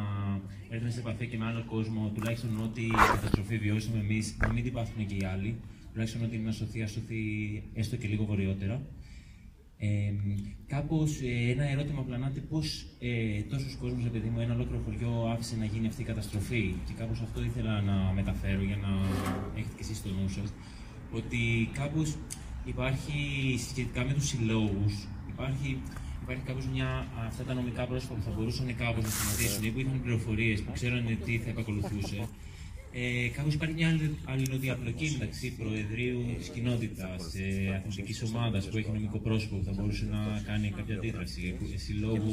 έρθουμε 0.69 0.91
σε 0.91 1.01
επαφή 1.01 1.27
και 1.27 1.37
με 1.37 1.45
άλλο 1.45 1.65
κόσμο. 1.65 2.11
Τουλάχιστον 2.15 2.63
ό,τι 2.63 2.83
η 2.83 2.91
καταστροφή 3.13 3.59
βιώσαμε 3.59 3.99
εμείς, 3.99 4.37
να 4.41 4.53
μην 4.53 4.63
την 4.63 4.73
πάθουν 4.73 5.07
και 5.07 5.15
οι 5.15 5.25
άλλοι. 5.25 5.61
Τουλάχιστον 5.93 6.23
ότι 6.23 6.37
να 6.37 6.53
σωθεί, 6.53 6.83
ας 6.83 6.91
σωθεί 6.91 7.23
έστω 7.75 7.97
και 7.97 8.09
λίγο 8.09 8.25
βορειότερα. 8.25 8.83
Ε, 9.77 10.13
Κάπως 10.67 11.21
ε, 11.21 11.51
ένα 11.51 11.65
ερώτημα 11.71 12.03
πλανάται 12.03 12.41
πώς 12.41 12.87
ε, 13.01 13.41
τόσο 13.41 13.67
κόσμο, 13.81 14.03
επειδή 14.07 14.29
μου, 14.29 14.41
ένα 14.41 14.55
ολόκληρο 14.55 14.83
χωριό 14.85 15.29
άφησε 15.33 15.57
να 15.57 15.65
γίνει 15.65 15.87
αυτή 15.87 16.03
η 16.03 16.05
καταστροφή. 16.05 16.75
Και 16.87 16.93
κάπως 16.99 17.21
αυτό 17.21 17.45
ήθελα 17.45 17.81
να 17.81 18.13
μεταφέρω 18.15 18.63
για 18.63 18.77
να 18.77 18.91
έχετε 19.55 19.75
και 19.77 19.83
εσείς 19.83 19.97
στο 19.97 20.09
νου 20.09 20.29
σας. 20.29 20.53
Ότι 21.13 21.71
κάπως 21.73 22.17
υπάρχει 22.65 23.19
σχετικά 23.59 24.05
με 24.05 24.13
τους 24.13 24.27
συλλόγους, 24.29 24.95
υπάρχει 25.29 25.81
υπάρχει 26.25 26.43
κάπω 26.51 26.63
μια. 26.75 26.89
αυτά 27.27 27.43
τα 27.49 27.55
νομικά 27.55 27.83
πρόσωπα 27.91 28.15
που 28.15 28.23
θα 28.29 28.33
μπορούσαν 28.37 28.67
κάπω 28.77 29.01
να 29.07 29.11
σταματήσουν 29.17 29.63
ή 29.65 29.71
που 29.71 29.81
είχαν 29.81 30.01
πληροφορίες 30.03 30.59
που 30.63 30.73
ξέρανε 30.73 31.19
τι 31.25 31.33
θα 31.39 31.51
επακολουθούσε. 31.51 32.19
Ε, 32.97 33.29
κάπω 33.37 33.49
υπάρχει 33.59 33.75
μια 33.75 33.91
αλληλοδιαπλοκή 34.25 35.07
μεταξύ 35.19 35.47
Προεδρείου 35.61 36.21
της 36.39 36.49
κοινότητας, 36.49 37.21
ε, 37.35 37.75
αθλητικής 37.77 38.23
ομάδας 38.23 38.69
που 38.69 38.77
έχει 38.79 38.91
νομικό 38.91 39.19
πρόσωπο 39.19 39.57
που 39.57 39.65
θα 39.65 39.73
μπορούσε 39.77 40.05
να 40.11 40.43
κάνει 40.47 40.73
κάποια 40.77 40.95
αντίδραση, 40.97 41.57
συλλόγου 41.85 42.33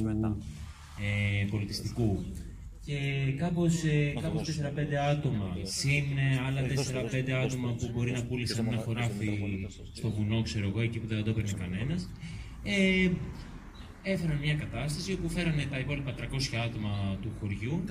ε, 1.02 1.46
πολιτιστικού. 1.54 2.26
Και 2.86 2.98
κάπως 3.38 3.74
κάπως 4.22 4.42
4-5 4.42 4.96
άτομα, 5.12 5.58
συν 5.64 6.04
άλλα 6.48 6.62
4-5 6.62 7.32
άτομα 7.32 7.70
που 7.74 7.90
μπορεί 7.94 8.12
να 8.12 8.24
πούλησαν 8.24 8.68
ένα 8.68 8.78
χωράφι 8.78 9.30
στο 9.94 10.10
βουνό, 10.10 10.42
ξέρω 10.42 10.68
εγώ, 10.68 10.82
εκεί 10.82 11.00
που 11.00 11.08
δεν 11.08 11.24
το 11.24 11.30
έπαιρνε 11.30 11.52
κανένας. 11.60 12.10
Ε, 12.64 13.10
έφεραν 14.04 14.38
μια 14.38 14.56
κατάσταση 14.56 15.14
όπου 15.14 15.30
φέρανε 15.30 15.66
τα 15.66 15.80
υπόλοιπα 15.80 16.16
300 16.18 16.22
άτομα 16.66 17.18
του 17.22 17.32
χωριού 17.40 17.84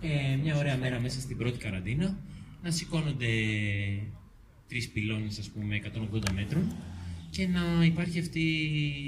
ε, 0.00 0.36
μια 0.42 0.56
ωραία 0.56 0.76
μέρα 0.76 1.00
μέσα 1.00 1.20
στην 1.20 1.36
πρώτη 1.36 1.58
καραντίνα 1.58 2.18
να 2.62 2.70
σηκώνονται 2.70 3.26
τρεις 4.68 4.88
πυλώνες, 4.88 5.38
ας 5.38 5.50
πούμε, 5.50 5.80
180 6.12 6.32
μέτρων 6.34 6.72
και 7.30 7.46
να 7.46 7.84
υπάρχει 7.84 8.18
αυτή 8.18 8.40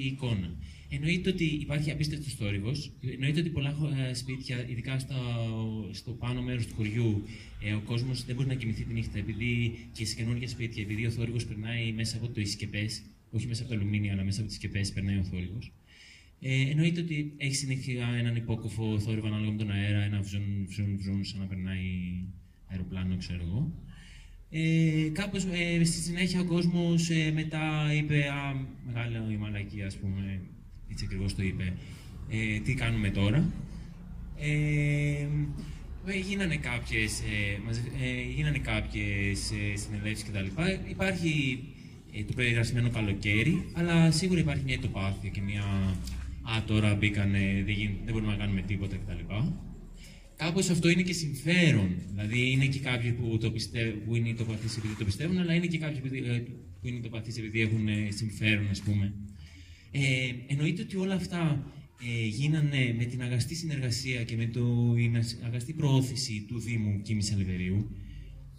η 0.03 0.07
εικόνα. 0.07 0.55
Εννοείται 0.89 1.31
ότι 1.31 1.45
υπάρχει 1.45 1.91
απίστευτος 1.91 2.35
θόρυβος. 2.35 2.93
Εννοείται 3.13 3.41
ότι 3.41 3.49
πολλά 3.49 3.77
ε, 4.09 4.15
σπίτια, 4.15 4.69
ειδικά 4.69 4.99
στο, 4.99 5.15
στο 5.93 6.13
πάνω 6.13 6.43
μέρος 6.43 6.67
του 6.67 6.75
χωριού, 6.75 7.23
ε, 7.63 7.73
ο 7.73 7.81
κόσμος 7.81 8.25
δεν 8.25 8.35
μπορεί 8.35 8.49
να 8.49 8.55
κοιμηθεί 8.55 8.85
τη 8.85 8.93
νύχτα 8.93 9.19
επειδή 9.19 9.79
και 9.93 10.05
σε 10.05 10.15
καινούργια 10.15 10.49
σπίτια, 10.49 10.83
επειδή 10.83 11.07
ο 11.07 11.11
θόρυβος 11.11 11.47
περνάει 11.47 11.93
μέσα 11.93 12.17
από 12.17 12.29
το 12.29 12.41
ισκεπέ, 12.41 12.87
όχι 13.31 13.47
μέσα 13.47 13.63
από 13.63 13.73
το 13.73 13.79
αλουμίνιο, 13.79 14.13
αλλά 14.13 14.25
μέσα 14.25 14.39
από 14.41 14.49
τις 14.49 14.57
σκεπές 14.57 14.93
περνάει 14.93 15.19
ο 15.19 15.23
θόρυβος. 15.23 15.73
Ε, 16.41 16.71
εννοείται 16.71 17.01
ότι 17.01 17.33
έχεις 17.37 17.59
συνήθεια 17.59 18.07
έναν 18.19 18.37
υπόκοφο 18.37 18.99
θόρυβο 18.99 19.27
ανάλογα 19.27 19.51
με 19.51 19.57
τον 19.57 19.71
αέρα, 19.71 20.03
ένα 20.03 20.21
βζουν, 20.21 20.67
βζουν, 20.69 20.97
βζουν, 20.99 21.25
σαν 21.25 21.41
να 21.41 21.47
περνάει 21.47 21.81
αεροπλάνο, 22.67 23.17
ξέρω 23.17 23.43
εγώ. 23.43 23.73
Ε, 24.51 25.09
κάπως 25.13 25.45
ε, 25.45 25.85
στη 25.85 26.01
συνέχεια 26.01 26.41
ο 26.41 26.45
κόσμος 26.45 27.11
ε, 27.11 27.33
μετά 27.35 27.93
είπε, 27.95 28.29
α, 28.29 28.67
μεγάλη 28.87 29.33
η 29.33 29.37
μαλακή 29.37 29.83
ας 29.83 29.97
πούμε, 29.97 30.41
έτσι 30.91 31.05
ακριβώς 31.05 31.35
το 31.35 31.43
είπε, 31.43 31.73
ε, 32.31 32.61
τι 32.61 32.75
κάνουμε 32.75 33.11
τώρα. 33.11 33.53
Ε, 34.39 35.27
ε 36.07 36.19
γίνανε 36.29 36.57
κάποιες, 36.57 37.21
ε, 37.21 38.33
γίνανε 38.35 38.59
κάποιες 38.59 39.51
ε, 39.51 39.77
συνελεύσεις 39.77 40.25
κτλ. 40.29 40.63
Υπάρχει 40.91 41.65
το 42.27 42.33
περιγρασμένο 42.37 42.91
καλοκαίρι, 42.91 43.65
αλλά 43.73 44.11
σίγουρα 44.11 44.41
υπάρχει 44.41 44.63
μια 44.65 44.79
τοπάθεια 44.79 45.31
και 45.31 45.41
μια 45.41 45.65
«Α, 46.55 46.65
τώρα 46.67 46.95
μπήκανε, 46.95 47.63
δεν, 47.67 47.77
δεν 48.05 48.13
μπορούμε 48.13 48.33
να 48.33 48.39
κάνουμε 48.39 48.63
τίποτα» 48.63 48.97
κτλ. 48.97 49.35
Κάπως 50.37 50.71
αυτό 50.71 50.89
είναι 50.89 51.03
και 51.03 51.13
συμφέρον. 51.13 51.89
Δηλαδή, 52.11 52.51
είναι 52.51 52.67
και 52.67 52.79
κάποιοι 52.79 53.13
που, 53.13 53.39
το 53.39 53.51
πιστεύουν, 53.51 54.05
που 54.05 54.15
είναι 54.15 54.33
τοπαθεί 54.33 54.67
επειδή 54.79 54.95
το 54.95 55.05
πιστεύουν, 55.05 55.39
αλλά 55.39 55.55
είναι 55.55 55.67
και 55.67 55.79
κάποιοι 55.79 56.01
ε, 56.27 56.39
που 56.81 56.89
είναι 56.89 57.01
τοπαθεί 57.01 57.41
επειδή 57.41 57.61
έχουν 57.61 57.89
ε, 57.89 58.09
συμφέρον, 58.11 58.69
ας 58.71 58.81
πούμε. 58.81 59.15
Ε, 59.91 60.01
εννοείται 60.47 60.83
ότι 60.83 60.97
όλα 60.97 61.15
αυτά 61.15 61.73
ε, 62.03 62.27
γίνανε 62.27 62.95
με 62.99 63.05
την 63.05 63.23
αγαστή 63.23 63.55
συνεργασία 63.55 64.23
και 64.25 64.37
με 64.37 64.45
την 64.45 65.45
αγαστή 65.47 65.73
προώθηση 65.73 66.45
του 66.49 66.59
Δήμου 66.59 67.01
Κίμης 67.03 67.33
Αλεβερίου. 67.33 67.91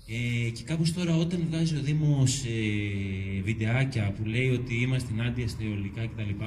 Ε, 0.07 0.49
και 0.49 0.63
κάπως 0.63 0.93
τώρα 0.93 1.15
όταν 1.15 1.45
βγάζει 1.49 1.75
ο 1.75 1.81
Δήμος 1.81 2.43
ε, 2.43 3.41
βιντεάκια 3.41 4.11
που 4.11 4.25
λέει 4.25 4.49
ότι 4.49 4.75
είμαστε 4.75 5.13
ενάντια 5.13 5.47
στα 5.47 5.63
αιωλικά 5.63 6.07
κτλ 6.07 6.43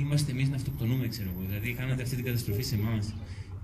είμαστε 0.00 0.30
εμείς 0.30 0.48
να 0.48 0.56
αυτοκτονούμε, 0.56 1.08
ξέρω 1.08 1.30
εγώ. 1.34 1.46
Δηλαδή, 1.48 1.72
κάνατε 1.72 2.02
αυτή 2.02 2.14
την 2.16 2.24
καταστροφή 2.24 2.62
σε 2.62 2.74
εμάς 2.74 3.14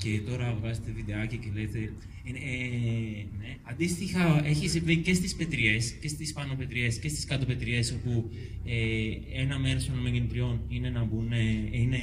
και 0.03 0.21
τώρα 0.27 0.57
βγάζετε 0.61 0.91
βιντεάκι 0.91 1.37
και 1.37 1.49
λέτε. 1.55 1.79
Ε, 2.25 2.31
ε, 2.31 3.27
ναι. 3.39 3.57
Αντίστοιχα, 3.63 4.47
έχεις 4.47 4.71
συμβεί 4.71 4.97
και 4.97 5.15
στις 5.15 5.35
πετριές, 5.35 5.91
και 6.01 6.09
στις 6.09 6.33
πάνω 6.33 6.55
πετριές 6.55 6.99
και 6.99 7.09
στις 7.09 7.25
κάτω 7.25 7.47
πετριές, 7.47 7.93
όπου 7.93 8.31
ε, 8.65 9.41
ένα 9.41 9.59
μέρος 9.59 9.87
των 9.87 9.99
μεγενητριών 9.99 10.61
είναι 10.69 10.91
να 10.91 11.05
μπουν, 11.05 11.33
ε, 11.33 11.41
είναι 11.71 12.01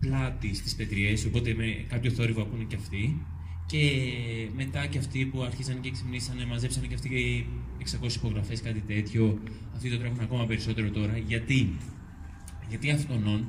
πλάτη 0.00 0.54
στις 0.54 0.74
πετριές, 0.74 1.24
οπότε 1.24 1.54
με 1.54 1.84
κάποιο 1.88 2.10
θόρυβο 2.10 2.42
ακούνε 2.42 2.64
και 2.64 2.76
αυτοί. 2.76 3.22
Και 3.66 3.78
μετά 4.56 4.86
και 4.86 4.98
αυτοί 4.98 5.24
που 5.24 5.42
αρχίσαν 5.42 5.80
και 5.80 5.90
ξυπνήσανε, 5.90 6.44
μαζέψανε 6.46 6.86
και 6.86 6.94
αυτοί 6.94 7.08
και 7.08 7.44
600 8.02 8.14
υπογραφές, 8.14 8.60
κάτι 8.60 8.80
τέτοιο. 8.80 9.38
Αυτοί 9.74 9.90
το 9.90 9.98
τρέχουν 9.98 10.20
ακόμα 10.20 10.46
περισσότερο 10.46 10.90
τώρα. 10.90 11.18
Γιατί; 11.18 11.68
Γιατί 12.68 12.90
αυτονών 12.90 13.46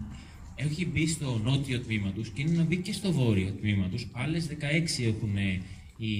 έχει 0.55 0.85
μπει 0.85 1.07
στο 1.07 1.41
νότιο 1.43 1.79
τμήμα 1.79 2.11
τους 2.11 2.29
και 2.29 2.41
είναι 2.41 2.57
να 2.57 2.63
μπει 2.63 2.77
και 2.77 2.93
στο 2.93 3.11
βόρειο 3.11 3.51
τμήμα 3.51 3.87
τους. 3.87 4.07
Άλλες 4.11 4.47
16 4.49 4.53
έχουν 5.05 5.37
οι, 5.97 6.11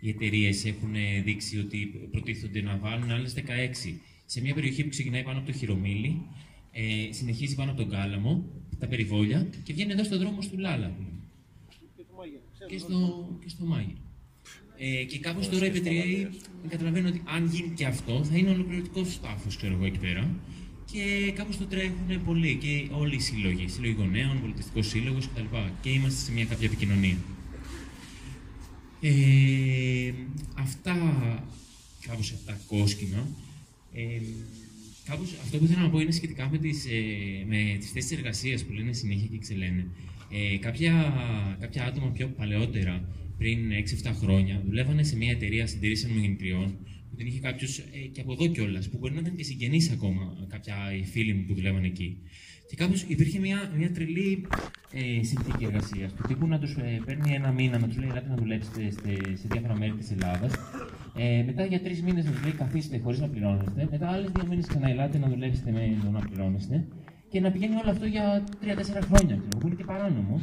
οι 0.00 0.08
εταιρείες 0.08 0.64
έχουν 0.64 0.94
δείξει 1.24 1.58
ότι 1.58 2.08
προτίθονται 2.10 2.62
να 2.62 2.76
βάλουν, 2.76 3.10
άλλες 3.10 3.34
16. 3.36 3.40
Σε 4.26 4.40
μια 4.40 4.54
περιοχή 4.54 4.82
που 4.82 4.88
ξεκινάει 4.88 5.22
πάνω 5.22 5.38
από 5.38 5.46
το 5.46 5.58
Χειρομήλι, 5.58 6.22
ε, 6.72 7.12
συνεχίζει 7.12 7.54
πάνω 7.54 7.70
από 7.70 7.80
τον 7.80 7.90
Κάλαμο, 7.90 8.44
τα 8.78 8.86
περιβόλια 8.86 9.46
και 9.62 9.72
βγαίνει 9.72 9.92
εδώ 9.92 10.04
στο 10.04 10.18
δρόμο 10.18 10.38
του 10.50 10.58
Λάλα. 10.58 10.92
Και 12.68 12.78
στο, 12.78 13.28
και 13.42 13.48
στο 13.48 13.64
Μάγιο. 13.64 13.96
Ε, 14.76 15.04
και 15.04 15.18
κάπως 15.18 15.48
τώρα 15.48 15.66
οι 15.66 15.70
Πετριαίοι 15.70 16.28
καταλαβαίνουν 16.68 17.08
ότι 17.08 17.22
αν 17.24 17.46
γίνει 17.46 17.74
και 17.74 17.84
αυτό, 17.84 18.24
θα 18.24 18.36
είναι 18.36 18.50
ολοκληρωτικός 18.50 19.20
τάφο, 19.20 19.48
ξέρω 19.56 19.74
εγώ 19.74 19.84
εκεί 19.84 19.98
πέρα 19.98 20.30
και 20.92 21.32
κάπως 21.34 21.56
το 21.56 21.64
τρέχουν 21.64 22.24
πολύ 22.24 22.56
και 22.56 22.88
όλοι 22.90 23.14
οι 23.14 23.20
σύλλογοι, 23.20 23.68
σύλλογοι 23.68 23.94
γονέων, 23.98 24.40
πολιτιστικός 24.40 24.86
σύλλογος 24.88 25.28
κτλ. 25.28 25.56
Και 25.80 25.90
είμαστε 25.90 26.24
σε 26.24 26.32
μια 26.32 26.44
κάποια 26.44 26.66
επικοινωνία. 26.66 27.16
Ε, 29.00 30.12
αυτά, 30.58 30.94
κάπως 32.06 32.32
αυτά 32.32 32.60
κόσκινα, 32.66 33.26
ε, 33.92 34.20
κάπως, 35.04 35.34
αυτό 35.42 35.58
που 35.58 35.66
θέλω 35.66 35.80
να 35.80 35.90
πω 35.90 36.00
είναι 36.00 36.10
σχετικά 36.10 36.48
με 36.50 36.58
τις, 36.58 36.84
ε, 36.84 37.44
με 37.46 37.76
τις 37.78 37.90
θέσεις 37.90 38.12
εργασίας 38.12 38.64
που 38.64 38.72
λένε 38.72 38.92
συνέχεια 38.92 39.26
και 39.26 39.38
ξελένε. 39.38 39.86
Ε, 40.30 40.56
κάποια, 40.56 41.12
κάποια 41.60 41.84
άτομα 41.84 42.06
πιο 42.10 42.28
παλαιότερα, 42.28 43.08
πριν 43.38 43.72
6-7 43.72 44.12
χρόνια, 44.12 44.62
δουλεύανε 44.66 45.02
σε 45.02 45.16
μια 45.16 45.30
εταιρεία 45.30 45.66
συντηρήσεων 45.66 46.18
γεννητριών 46.18 46.78
που 47.18 47.24
την 47.24 47.32
είχε 47.32 47.40
κάποιος 47.40 47.78
ε, 47.78 47.82
και 48.12 48.20
από 48.20 48.32
εδώ 48.32 48.46
κιόλας, 48.46 48.88
που 48.88 48.98
μπορεί 48.98 49.14
να 49.14 49.20
ήταν 49.20 49.36
και 49.36 49.44
συγγενεί 49.44 49.88
ακόμα 49.92 50.46
κάποια 50.48 50.76
οι 50.98 51.04
φίλοι 51.04 51.34
μου 51.34 51.44
που 51.46 51.54
δουλεύαν 51.54 51.84
εκεί. 51.84 52.18
Και 52.68 52.76
κάπω 52.76 52.94
υπήρχε 53.06 53.38
μια, 53.38 53.72
μια 53.76 53.92
τρελή 53.92 54.46
ε, 54.92 55.22
συνθήκη 55.22 55.64
εργασίας. 55.64 56.12
Του 56.14 56.22
τύπου 56.28 56.46
να 56.46 56.58
τους 56.58 56.72
ε, 56.74 57.02
παίρνει 57.04 57.34
ένα 57.34 57.52
μήνα, 57.52 57.78
να 57.78 57.86
τους 57.86 57.96
λέει: 57.96 58.08
Ελάτε 58.08 58.28
να 58.28 58.36
δουλέψετε 58.36 58.90
σε, 58.90 59.36
σε 59.40 59.46
διάφορα 59.50 59.76
μέρη 59.76 59.92
της 59.92 60.10
Ελλάδας. 60.10 60.52
Ε, 61.16 61.42
μετά 61.46 61.64
για 61.64 61.80
τρεις 61.80 62.02
μήνες 62.02 62.24
να 62.24 62.30
τους 62.30 62.42
λέει: 62.42 62.52
Καθίστε 62.52 62.98
χωρίς 62.98 63.18
να 63.18 63.28
πληρώνεστε. 63.28 63.88
Μετά 63.90 64.08
άλλες 64.08 64.30
δύο 64.30 64.46
μήνες 64.48 64.66
ξαναελάτε 64.66 65.18
να 65.18 65.28
δουλέψετε 65.28 65.70
με 65.70 65.96
το 66.04 66.10
να 66.10 66.20
πληρώνεστε. 66.20 66.86
Και 67.30 67.40
να 67.40 67.50
πηγαίνει 67.50 67.74
όλο 67.74 67.90
αυτό 67.90 68.06
για 68.06 68.44
3-4 68.62 69.02
χρόνια, 69.08 69.36
ξέρω, 69.36 69.58
που 69.58 69.66
είναι 69.66 69.76
και 69.76 69.84
παράνομο. 69.84 70.40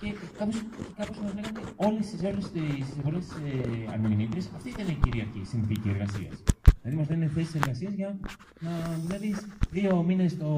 Και 0.00 0.12
κάπως, 0.38 0.62
κάπως 0.96 1.18
μας 1.18 1.34
λέγανε 1.34 1.60
όλες 1.76 2.06
τις, 2.10 2.22
όλες 2.22 2.50
τις, 2.50 2.86
όλες 3.06 3.26
τις 3.26 3.36
ε, 3.36 4.54
αυτή 4.54 4.68
ήταν 4.68 4.88
η 4.88 4.98
κυρίαρχη 5.02 5.44
συνθήκη 5.44 5.88
εργασίας. 5.88 6.42
Δηλαδή 6.82 6.98
μας 6.98 7.08
λένε 7.08 7.26
θέσεις 7.26 7.54
εργασίας 7.54 7.92
για 7.92 8.18
να 8.60 8.70
δουλεύεις 9.02 9.46
δύο 9.70 10.02
μήνες 10.02 10.36
το, 10.36 10.56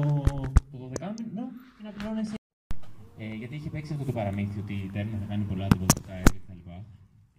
το 0.71 0.91
12 0.99 1.13
μήνο 1.25 1.47
και 1.77 1.83
να 1.83 1.91
πληρώνεσαι. 1.91 2.33
Ε, 3.17 3.33
γιατί 3.35 3.55
είχε 3.55 3.69
παίξει 3.69 3.93
αυτό 3.93 4.05
το 4.05 4.11
παραμύθι 4.11 4.59
ότι 4.59 4.73
η 4.73 4.89
Τέρνα 4.93 5.17
θα 5.19 5.25
κάνει 5.29 5.43
πολλά 5.43 5.67
δημοτικά 5.73 6.13
έργα 6.13 6.39
κτλ. 6.45 6.52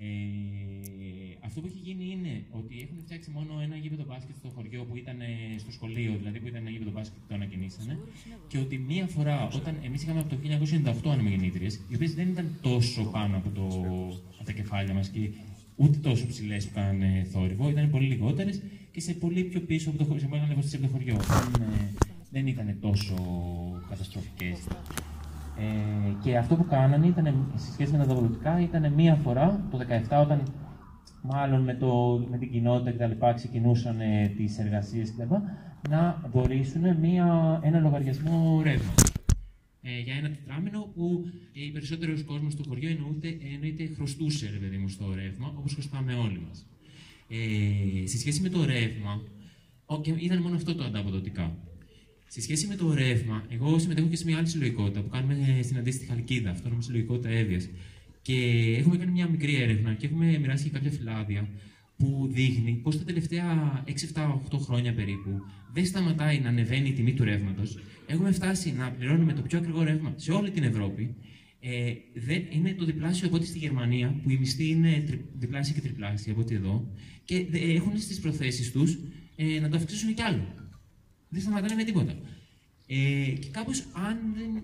Ε, 0.04 1.46
αυτό 1.46 1.60
που 1.60 1.66
έχει 1.66 1.80
γίνει 1.88 2.04
είναι 2.14 2.34
ότι 2.60 2.74
έχουν 2.84 2.98
φτιάξει 3.04 3.30
μόνο 3.30 3.52
ένα 3.66 3.76
γήπεδο 3.76 4.04
μπάσκετ 4.08 4.36
στο 4.36 4.48
χωριό 4.54 4.82
που 4.88 4.96
ήταν 4.96 5.20
ε, 5.20 5.58
στο 5.58 5.70
σχολείο, 5.72 6.12
δηλαδή 6.20 6.38
που 6.40 6.46
ήταν 6.46 6.60
ένα 6.60 6.70
γήπεδο 6.70 6.90
μπάσκετ 6.90 7.18
που 7.20 7.28
το 7.28 7.34
ανακαινήσανε. 7.34 7.98
Και 8.48 8.58
ότι 8.58 8.78
μία 8.78 9.06
φορά, 9.06 9.48
όταν 9.58 9.76
εμείς 9.84 10.02
είχαμε 10.02 10.20
από 10.20 10.28
το 10.28 10.36
1998 11.06 11.12
ανεμογεννήτριε, 11.12 11.68
οι 11.88 11.94
οποίες 11.94 12.14
δεν 12.14 12.28
ήταν 12.28 12.46
τόσο 12.60 13.02
πάνω 13.04 13.36
από, 13.36 13.48
το, 13.58 13.66
από 14.36 14.44
τα 14.44 14.52
κεφάλια 14.52 14.94
μας 14.94 15.08
και 15.08 15.30
ούτε 15.76 15.98
τόσο 15.98 16.26
ψηλές 16.26 16.66
που 16.66 16.74
κάνανε 16.74 17.26
θόρυβο, 17.32 17.70
ήταν 17.70 17.90
πολύ 17.90 18.06
λιγότερες 18.06 18.62
και 18.92 19.00
σε 19.00 19.12
πολύ 19.14 19.42
πιο 19.42 19.60
πίσω 19.60 19.88
από 19.88 19.98
το 19.98 20.04
χωριό, 20.04 20.28
σε 20.60 20.76
από 20.76 20.86
το 20.86 20.92
χωριό. 20.92 21.16
Δεν, 21.16 21.62
ε, 21.62 21.92
δεν 22.30 22.46
ήταν 22.46 22.76
τόσο 22.80 23.14
καταστροφικές. 23.88 24.58
Ε, 25.58 26.12
και 26.22 26.36
αυτό 26.36 26.56
που 26.56 26.66
κάνανε 26.66 27.06
ήταν, 27.06 27.52
σε 27.54 27.72
σχέση 27.72 27.92
με 27.92 27.98
τα 27.98 28.04
δαβολωτικά 28.04 28.60
ήταν 28.60 28.92
μία 28.92 29.14
φορά 29.14 29.68
το 29.70 29.78
2017 30.10 30.22
όταν 30.22 30.42
μάλλον 31.22 31.62
με, 31.62 31.74
το, 31.74 32.24
με 32.30 32.38
την 32.38 32.50
κοινότητα 32.50 33.06
κτλ. 33.06 33.26
ξεκινούσαν 33.34 34.00
ε, 34.00 34.32
τις 34.36 34.58
εργασίες 34.58 35.12
κτλ. 35.12 35.34
να 35.90 36.30
δωρήσουν 36.32 36.96
μία, 36.96 37.60
ένα 37.62 37.80
λογαριασμό 37.80 38.60
ρεύμα. 38.62 38.92
Ε, 39.82 40.00
για 40.00 40.14
ένα 40.14 40.28
τετράμινο 40.28 40.80
που 40.94 41.24
ε, 41.52 41.64
οι 41.64 41.70
περισσότεροι 41.70 42.22
κόσμος 42.22 42.54
του 42.54 42.64
χωριού 42.68 42.88
εννοείται, 42.88 43.36
εννοείται 43.54 43.86
χρωστούσε 43.94 44.50
ρε 44.52 44.58
παιδί 44.58 44.76
μου 44.76 44.88
στο 44.88 45.14
ρεύμα, 45.14 45.54
όπως 45.58 45.72
χρωστάμε 45.72 46.14
όλοι 46.14 46.40
μας. 46.48 46.66
Ε, 47.28 48.06
σε 48.06 48.18
σχέση 48.18 48.42
με 48.42 48.48
το 48.48 48.64
ρεύμα, 48.64 49.22
και 50.00 50.14
ήταν 50.18 50.38
μόνο 50.42 50.56
αυτό 50.56 50.74
το 50.74 50.84
ανταποδοτικά. 50.84 51.56
Σε 52.34 52.40
σχέση 52.40 52.66
με 52.66 52.74
το 52.74 52.94
ρεύμα, 52.94 53.46
εγώ 53.48 53.78
συμμετέχω 53.78 54.08
και 54.08 54.16
σε 54.16 54.24
μια 54.24 54.36
άλλη 54.38 54.48
συλλογικότητα 54.48 55.00
που 55.00 55.08
κάνουμε 55.08 55.60
στην 55.62 55.76
αντίστοιχη 55.76 56.10
Χαλκίδα, 56.10 56.50
αυτόνομη 56.50 56.82
συλλογικότητα 56.82 57.28
Εύβοιας. 57.28 57.68
Και 58.22 58.34
έχουμε 58.78 58.96
κάνει 58.96 59.10
μια 59.10 59.28
μικρή 59.28 59.54
έρευνα 59.54 59.94
και 59.94 60.06
έχουμε 60.06 60.38
μοιράσει 60.38 60.64
και 60.64 60.70
κάποια 60.70 60.90
φυλάδια 60.90 61.48
που 61.96 62.28
δείχνει 62.32 62.80
πως 62.82 62.98
τα 62.98 63.04
τελευταία 63.04 63.44
6-7-8 63.86 64.58
χρόνια 64.58 64.94
περίπου 64.94 65.30
δεν 65.72 65.86
σταματάει 65.86 66.38
να 66.38 66.48
ανεβαίνει 66.48 66.88
η 66.88 66.92
τιμή 66.92 67.12
του 67.12 67.24
ρεύματος. 67.24 67.78
Έχουμε 68.06 68.32
φτάσει 68.32 68.72
να 68.72 68.90
πληρώνουμε 68.90 69.32
το 69.32 69.42
πιο 69.42 69.58
ακριβό 69.58 69.82
ρεύμα 69.82 70.12
σε 70.16 70.32
όλη 70.32 70.50
την 70.50 70.62
Ευρώπη. 70.62 71.14
Ε, 71.60 71.92
δεν, 72.14 72.42
είναι 72.50 72.74
το 72.74 72.84
διπλάσιο 72.84 73.26
από 73.26 73.36
ό,τι 73.36 73.46
στη 73.46 73.58
Γερμανία, 73.58 74.20
που 74.22 74.30
η 74.30 74.36
μισθή 74.36 74.68
είναι 74.68 75.02
τρι, 75.06 75.24
διπλάσια 75.38 75.74
και 75.74 75.80
τριπλάσια 75.80 76.32
από 76.32 76.40
ό,τι 76.40 76.54
εδώ. 76.54 76.88
Και 77.24 77.46
έχουν 77.52 77.98
στι 77.98 78.20
προθέσεις 78.20 78.72
τους 78.72 78.98
ε, 79.36 79.60
να 79.60 79.68
το 79.68 79.76
αυξήσουν 79.76 80.14
κι 80.14 80.22
άλλο. 80.22 80.63
Δεν 81.34 81.42
σταματάνε 81.42 81.74
με 81.74 81.84
τίποτα. 81.84 82.14
Ε, 82.86 83.30
και 83.40 83.48
κάπως 83.50 83.84
αν, 83.92 84.16
δεν, 84.36 84.62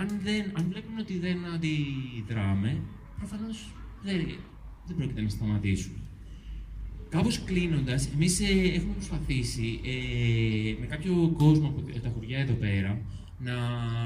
αν, 0.00 0.20
δεν, 0.22 0.42
αν 0.52 0.64
βλέπουν 0.68 0.98
ότι 0.98 1.18
δεν 1.18 1.38
αντιδράμε, 1.54 2.82
προφανώς 3.18 3.72
δεν, 4.02 4.16
δεν 4.86 4.96
πρόκειται 4.96 5.20
να 5.20 5.28
σταματήσουν. 5.28 5.92
Κάπως 7.08 7.44
κλείνοντας, 7.44 8.08
εμείς 8.14 8.40
ε, 8.40 8.72
έχουμε 8.74 8.92
προσπαθήσει 8.92 9.80
ε, 9.84 10.80
με 10.80 10.86
κάποιο 10.86 11.34
κόσμο 11.36 11.66
από 11.68 12.00
τα 12.00 12.08
χωριά 12.14 12.38
εδώ 12.38 12.54
πέρα 12.54 13.00
να 13.38 13.54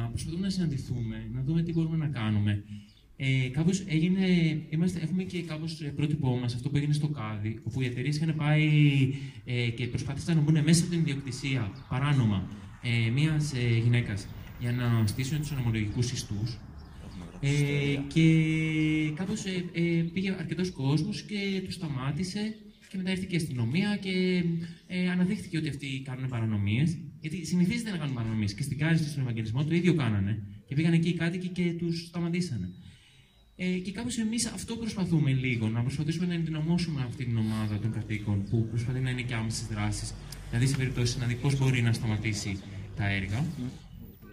προσπαθούμε 0.09 0.43
να 0.43 0.51
συναντηθούμε, 0.51 1.29
να 1.33 1.43
δούμε 1.43 1.63
τι 1.63 1.73
μπορούμε 1.73 1.97
να 1.97 2.09
κάνουμε. 2.09 2.65
Ε, 3.23 3.49
κάπως 3.49 3.85
έγινε, 3.87 4.27
είμαστε, 4.71 5.01
έχουμε 5.03 5.23
και 5.23 5.43
κάπως 5.43 5.83
πρότυπό 5.97 6.37
μας 6.37 6.55
αυτό 6.55 6.69
που 6.69 6.77
έγινε 6.77 6.93
στο 6.93 7.09
ΚΑΔΙ, 7.09 7.61
όπου 7.65 7.81
οι 7.81 7.87
εταιρείες 7.87 8.17
είχαν 8.17 8.35
πάει 8.37 8.69
ε, 9.45 9.69
και 9.69 9.87
προσπάθησαν 9.87 10.37
να 10.37 10.43
μπουν 10.43 10.63
μέσα 10.63 10.83
από 10.83 10.91
την 10.91 11.01
ιδιοκτησία 11.01 11.73
παράνομα 11.89 12.49
ε, 12.83 13.11
μιας 13.11 13.55
ε, 13.55 13.79
γυναίκας 13.83 14.27
για 14.61 14.73
να 14.73 15.07
στήσουν 15.07 15.39
τους 15.39 15.51
ανομολογικού 15.53 15.99
ιστούς. 15.99 16.59
Ε, 17.41 17.51
και 18.07 18.25
κάπως 19.15 19.45
ε, 19.45 19.65
ε, 19.73 20.03
πήγε 20.13 20.37
αρκετός 20.39 20.71
κόσμος 20.71 21.23
και 21.23 21.63
τους 21.65 21.75
σταμάτησε 21.75 22.57
και 22.91 22.97
μετά 22.97 23.11
ήρθε 23.11 23.25
και 23.29 23.35
η 23.35 23.37
αστυνομία 23.37 23.99
και 24.01 24.45
ε, 24.87 25.11
αναδείχθηκε 25.11 25.59
ότι 25.59 25.69
αυτοί 25.69 26.03
κάνουν 26.05 26.29
παρανομίες. 26.29 26.99
Γιατί 27.21 27.47
συνηθίζεται 27.47 27.91
να 27.91 27.97
κάνουν 27.97 28.15
παρανομίες 28.15 28.55
και 28.55 28.63
στην 28.63 28.79
Κάριστη 28.79 29.09
στον 29.09 29.23
Ευαγγελισμό 29.23 29.65
το 29.65 29.75
ίδιο 29.75 29.95
κάνανε. 29.95 30.43
Και 30.67 30.75
πήγαν 30.75 30.93
εκεί 30.93 31.09
οι 31.09 31.15
κάτοικοι 31.15 31.49
και 31.49 31.75
τους 31.79 32.07
σταματήσανε. 32.07 32.69
Ε, 33.63 33.79
και 33.79 33.93
κάπως 33.93 34.19
εμείς 34.19 34.47
αυτό 34.47 34.77
προσπαθούμε 34.77 35.33
λίγο, 35.33 35.69
να 35.69 35.81
προσπαθήσουμε 35.81 36.27
να 36.27 36.35
ενδυναμώσουμε 36.35 37.03
αυτή 37.03 37.25
την 37.25 37.37
ομάδα 37.37 37.79
των 37.79 37.93
κατοίκων 37.93 38.45
που 38.51 38.67
προσπαθεί 38.69 39.01
να 39.01 39.11
είναι 39.11 39.23
και 39.23 39.35
άμεσες 39.35 39.67
δράσεις. 39.67 40.15
Δηλαδή, 40.49 40.67
σε 40.67 40.77
περίπτωση 40.77 41.19
να 41.19 41.27
δει 41.27 41.35
πώς 41.35 41.59
μπορεί 41.59 41.83
να 41.83 41.93
σταματήσει 41.93 42.59
τα 42.97 43.09
έργα. 43.09 43.45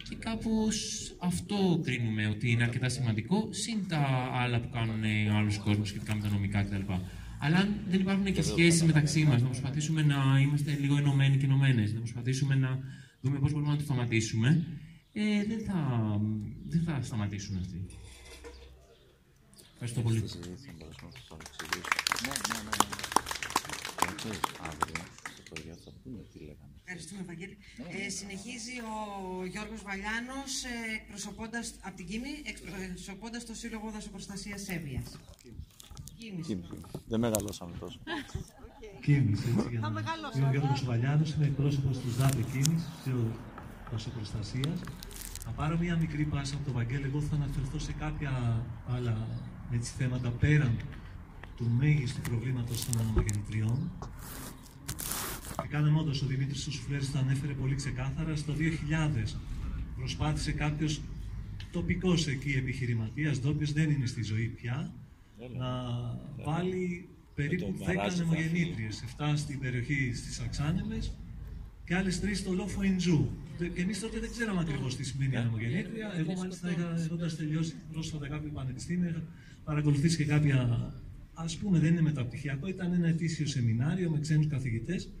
Και 0.08 0.16
κάπως 0.18 0.76
αυτό 1.18 1.80
κρίνουμε 1.84 2.26
ότι 2.26 2.50
είναι 2.50 2.62
αρκετά 2.62 2.88
σημαντικό, 2.88 3.48
συν 3.50 3.88
τα 3.88 4.30
άλλα 4.32 4.60
που 4.60 4.68
κάνουν 4.72 5.04
άλλου 5.36 5.52
κόσμου 5.64 5.84
σχετικά 5.84 6.14
με 6.14 6.20
τα 6.22 6.28
νομικά 6.28 6.62
κτλ. 6.62 6.92
Αλλά 7.40 7.56
αν 7.56 7.74
δεν 7.90 8.00
υπάρχουν 8.00 8.32
και 8.32 8.42
σχέσεις 8.42 8.82
μεταξύ 8.82 9.24
μας, 9.24 9.42
να 9.42 9.48
προσπαθήσουμε 9.48 10.02
να 10.02 10.40
είμαστε 10.42 10.78
λίγο 10.80 10.96
ενωμένοι 10.96 11.36
και 11.36 11.44
ενωμένες, 11.44 11.92
να 11.92 11.98
προσπαθήσουμε 11.98 12.54
να 12.54 12.78
δούμε 13.20 13.38
πώς 13.38 13.52
μπορούμε 13.52 13.70
να 13.70 13.76
το 13.76 13.84
σταματήσουμε, 13.84 14.66
ε, 15.12 15.44
δεν, 15.48 15.60
θα, 15.66 15.76
δεν 16.68 16.82
θα 16.82 17.02
σταματήσουν 17.02 17.56
αυτοί. 17.56 17.86
Ευχαριστώ 19.80 20.00
πολύ. 20.02 20.24
Ευχαριστούμε, 26.84 27.22
Βαγγέλη. 27.26 27.56
Ε, 27.88 28.08
συνεχίζει 28.08 28.74
ο 28.80 29.44
Γιώργος 29.44 29.82
Βαλιάνος, 29.82 30.64
ε, 30.64 30.94
εκπροσωπώντας, 30.94 31.74
από 31.80 31.96
την 31.96 32.06
Κίμη, 32.06 32.32
εκπροσωπώντας 32.44 33.46
το 33.46 33.54
Σύλλογο 33.54 33.90
Δασοπροστασίας 33.90 34.68
Εύβοιας. 34.68 35.18
Κίμη. 36.18 36.42
Δεν 37.06 37.20
μεγαλώσαμε 37.20 37.76
τόσο. 37.78 37.98
Κίμης, 39.00 39.40
έτσι. 39.40 39.68
Για 39.70 39.80
να... 39.80 39.88
Είμαι 40.36 40.46
ο 40.46 40.50
Γιώργος 40.50 40.84
Βαλιάνος, 40.84 41.32
είμαι 41.32 41.46
εκπρόσωπος 41.46 41.98
του 41.98 42.08
ΔΑΠΕ 42.08 42.42
Κίμης, 42.52 42.82
Σύλλογο 43.02 43.32
Δασοπροστασίας. 43.90 44.80
Θα 45.44 45.50
πάρω 45.50 45.78
μία 45.78 45.96
μικρή 45.96 46.24
πάσα 46.24 46.54
από 46.54 46.64
τον 46.64 46.72
Βαγγέλη, 46.74 47.04
εγώ 47.04 47.20
θα 47.20 47.34
αναφερθώ 47.34 47.78
σε 47.78 47.92
κάποια 47.92 48.64
άλλα 48.86 49.28
έτσι, 49.72 49.92
θέματα 49.98 50.30
πέραν 50.30 50.76
του 51.56 51.70
μέγιστου 51.78 52.20
προβλήματος 52.20 52.84
των 52.84 53.00
ανομογεννητριών 53.00 53.90
και 55.62 55.68
κάναμε 55.68 55.98
όντω 55.98 56.10
ο 56.10 56.26
Δημήτρης 56.26 56.62
Σουσφλέρη 56.62 57.06
το 57.06 57.18
ανέφερε 57.18 57.52
πολύ 57.52 57.74
ξεκάθαρα. 57.74 58.36
Στο 58.36 58.54
2000 58.58 59.36
προσπάθησε 59.96 60.52
κάποιος 60.52 61.00
τοπικός 61.70 62.26
εκεί 62.26 62.52
επιχειρηματίας, 62.52 63.40
ντόπιος 63.40 63.72
δεν 63.72 63.90
είναι 63.90 64.06
στη 64.06 64.22
ζωή 64.22 64.46
πια, 64.46 64.92
να 65.58 65.70
βάλει 66.44 67.08
περίπου 67.34 67.74
10 67.86 67.96
ανεμογεννήτριες. 68.12 69.04
7 69.18 69.32
στην 69.36 69.60
περιοχή 69.60 70.12
στις 70.14 70.40
Αξάνεμες 70.40 71.12
και 71.84 71.94
άλλες 71.94 72.20
3 72.20 72.34
στο 72.34 72.52
Λόφο 72.52 72.82
Ιντζού. 72.82 73.30
Και 73.74 73.82
εμείς 73.82 74.00
τότε 74.00 74.20
δεν 74.20 74.30
ξέραμε 74.30 74.60
ακριβώς 74.60 74.96
τι 74.96 75.04
σημαίνει 75.04 75.30
ναι. 75.30 75.38
ανεμογεννήτρια. 75.38 76.12
Εγώ, 76.16 76.32
μάλιστα, 76.32 76.68
έχοντας 77.04 77.36
τελειώσει 77.36 77.74
πρόσφατα 77.92 78.28
κάποιο 78.28 78.50
πανεπιστήμιο, 78.50 79.08
είχα 79.08 79.22
παρακολουθήσει 79.68 80.16
και 80.16 80.24
κάποια. 80.24 80.58
Α 81.32 81.44
πούμε, 81.60 81.78
δεν 81.78 81.92
είναι 81.92 82.00
μεταπτυχιακό, 82.00 82.66
ήταν 82.68 82.92
ένα 82.92 83.08
ετήσιο 83.08 83.46
σεμινάριο 83.46 84.10
με 84.10 84.18
ξένους 84.20 84.46
καθηγητές 84.46 85.12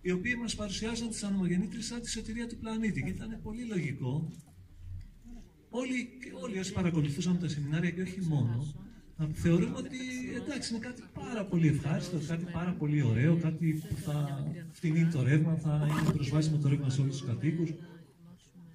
οι 0.00 0.10
οποίοι 0.10 0.34
μας 0.42 0.54
παρουσιάζαν 0.54 1.08
τις 1.08 1.22
ανομογεννήτρες 1.22 1.86
σαν 1.86 2.00
τη 2.00 2.10
σωτηρία 2.10 2.46
του 2.46 2.56
πλανήτη. 2.56 3.02
Και 3.02 3.10
ήταν 3.10 3.40
πολύ 3.42 3.64
λογικό 3.64 4.32
όλοι, 5.70 6.08
όλοι 6.42 6.58
όσοι 6.58 6.72
παρακολουθούσαν 6.72 7.38
τα 7.38 7.48
σεμινάρια 7.48 7.90
και 7.90 8.02
όχι 8.02 8.20
μόνο, 8.20 8.74
να 9.16 9.28
θεωρούμε 9.32 9.76
ότι 9.76 9.98
εντάξει 10.42 10.74
είναι 10.74 10.84
κάτι 10.84 11.02
πάρα 11.14 11.44
πολύ 11.44 11.68
ευχάριστο, 11.68 12.18
κάτι 12.26 12.44
πάρα 12.52 12.72
πολύ 12.72 13.02
ωραίο, 13.02 13.36
κάτι 13.36 13.82
που 13.88 13.96
θα 13.96 14.46
φτηνεί 14.70 15.06
το 15.06 15.22
ρεύμα, 15.22 15.54
θα 15.56 15.88
είναι 16.02 16.12
προσβάσιμο 16.12 16.58
το 16.58 16.68
ρεύμα 16.68 16.90
σε 16.90 17.00
όλους 17.00 17.16
τους 17.16 17.26
κατοίκους. 17.26 17.70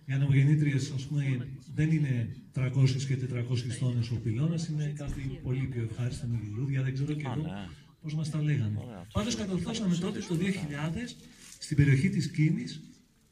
Οι 0.05 0.13
ανομογεννήτριες, 0.13 0.91
ας 0.91 1.05
πούμε, 1.05 1.47
δεν 1.73 1.91
είναι 1.91 2.35
300 2.55 3.05
και 3.07 3.17
400 3.17 3.77
τόνες 3.79 4.09
ο 4.09 4.15
πυλώνας, 4.15 4.67
είναι 4.67 4.93
κάτι 4.97 5.39
πολύ 5.43 5.67
πιο 5.71 5.81
ευχάριστο 5.89 6.27
με 6.27 6.39
λουλούδια, 6.43 6.81
δεν 6.81 6.93
ξέρω 6.93 7.13
και 7.13 7.23
εγώ 7.25 7.41
ναι 7.41 7.67
πώς 8.03 8.13
μας 8.15 8.29
τα 8.29 8.41
λέγανε. 8.41 8.79
Πάντως 9.13 9.35
κατορθώσαμε 9.35 9.95
τότε 9.95 10.19
το 10.19 10.35
2000 10.35 11.15
στην 11.57 11.77
περιοχή 11.77 12.09
της 12.09 12.31
Κίνης 12.31 12.81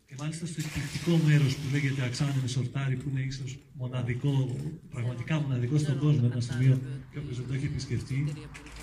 και 0.05 0.15
μάλιστα 0.19 0.45
στο 0.45 0.61
εκπληκτικό 0.65 1.13
μέρος 1.27 1.55
που 1.55 1.67
λέγεται 1.71 2.03
Αξάνε 2.03 2.47
Σορτάρι, 2.47 2.95
που 2.95 3.09
είναι 3.09 3.21
ίσως 3.21 3.57
μοναδικό, 3.73 4.55
πραγματικά 4.89 5.39
μοναδικό 5.39 5.77
στον 5.77 5.99
κόσμο, 5.99 6.29
ένα 6.31 6.41
σημείο 6.41 6.81
και 7.11 7.19
όποιος 7.19 7.37
δεν 7.37 7.47
το 7.47 7.53
έχει 7.53 7.65
επισκεφτεί, 7.65 8.33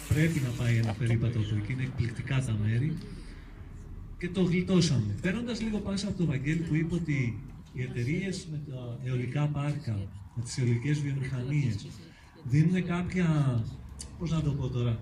πρέπει 0.08 0.40
να 0.40 0.48
πάει 0.48 0.76
ένα 0.76 0.92
περίπατο 0.92 1.38
από 1.38 1.56
εκεί. 1.56 1.72
Είναι 1.72 1.82
εκπληκτικά 1.82 2.44
τα 2.44 2.56
μέρη. 2.62 2.96
Και 4.18 4.28
το 4.28 4.42
γλιτώσαμε. 4.42 5.14
Παίρνοντας 5.22 5.60
λίγο 5.60 5.78
πάσα 5.78 6.08
από 6.08 6.18
το 6.18 6.24
Βαγγέλη 6.24 6.60
που 6.60 6.74
είπε 6.74 6.94
ότι 6.94 7.38
οι 7.72 7.82
εταιρείες 7.82 8.46
με 8.50 8.60
τα 8.68 9.00
αιωλικά 9.04 9.46
πάρκα, 9.46 10.08
με 10.38 10.44
τις 10.44 10.58
αιωλικέ 10.58 10.92
βιομηχανίες, 10.92 11.86
δίνουν 12.44 12.84
κάποια. 12.84 13.26
Πώς 14.18 14.30
να 14.30 14.40
το 14.42 14.50
πω 14.50 14.68
τώρα, 14.68 15.00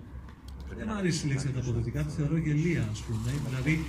δεν 0.76 0.86
μου 0.88 0.94
αρέσει 0.94 1.26
η 1.26 1.28
λέξη 1.28 1.48
ανταποδοτικά, 1.48 2.02
τη 2.02 2.12
θεωρώ 2.12 2.36
γελία, 2.36 2.88
ας 2.90 3.00
πούμε. 3.00 3.30
Δηλαδή, 3.48 3.80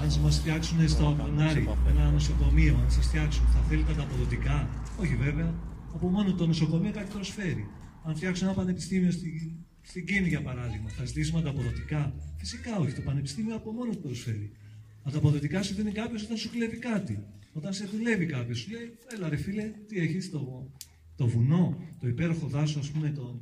αν 0.00 0.20
μας 0.22 0.38
φτιάξουν 0.38 0.88
στο 0.88 1.08
Απονάρι 1.08 1.68
ένα 1.88 2.10
νοσοκομείο, 2.10 2.74
αν 2.82 2.90
σας 2.90 3.06
φτιάξουν, 3.06 3.46
θα 3.46 3.60
θέλετε 3.68 3.92
τα 3.94 4.68
Όχι 5.00 5.16
βέβαια, 5.16 5.54
από 5.94 6.08
μόνο 6.08 6.34
το 6.34 6.46
νοσοκομείο 6.46 6.92
κάτι 6.92 7.12
προσφέρει. 7.12 7.68
Αν 8.04 8.16
φτιάξουν 8.16 8.46
ένα 8.46 8.56
πανεπιστήμιο 8.56 9.10
στη 9.10 9.56
Στην 9.80 10.06
Κίνη, 10.06 10.28
για 10.28 10.42
παράδειγμα, 10.42 10.88
θα 10.88 11.04
ζητήσουμε 11.04 11.38
ανταποδοτικά; 11.38 12.14
Φυσικά 12.36 12.76
όχι, 12.78 12.92
το 12.92 13.00
Πανεπιστήμιο 13.00 13.54
από 13.56 13.72
μόνος 13.72 13.96
του 13.96 14.02
προσφέρει. 14.02 14.50
Ανταποδοτικά 15.02 15.62
σου 15.62 15.74
δίνει 15.74 15.92
κάποιος 15.92 16.22
όταν 16.22 16.36
σου 16.36 16.50
κλέβει 16.50 16.76
κάτι. 16.76 17.24
Όταν 17.52 17.72
σε 17.72 17.84
δουλεύει 17.84 18.26
κάποιος, 18.26 18.58
σου 18.58 18.70
λέει: 18.70 18.96
Έλα, 19.14 19.28
ρε 19.28 19.36
φίλε, 19.36 19.72
τι 19.88 19.98
έχεις 19.98 20.30
το, 20.30 20.70
το 21.16 21.26
βουνό, 21.26 21.76
το 22.00 22.08
υπέροχο 22.08 22.46
δάσος, 22.46 22.76
ας 22.76 22.90
πούμε, 22.90 23.10
το, 23.10 23.40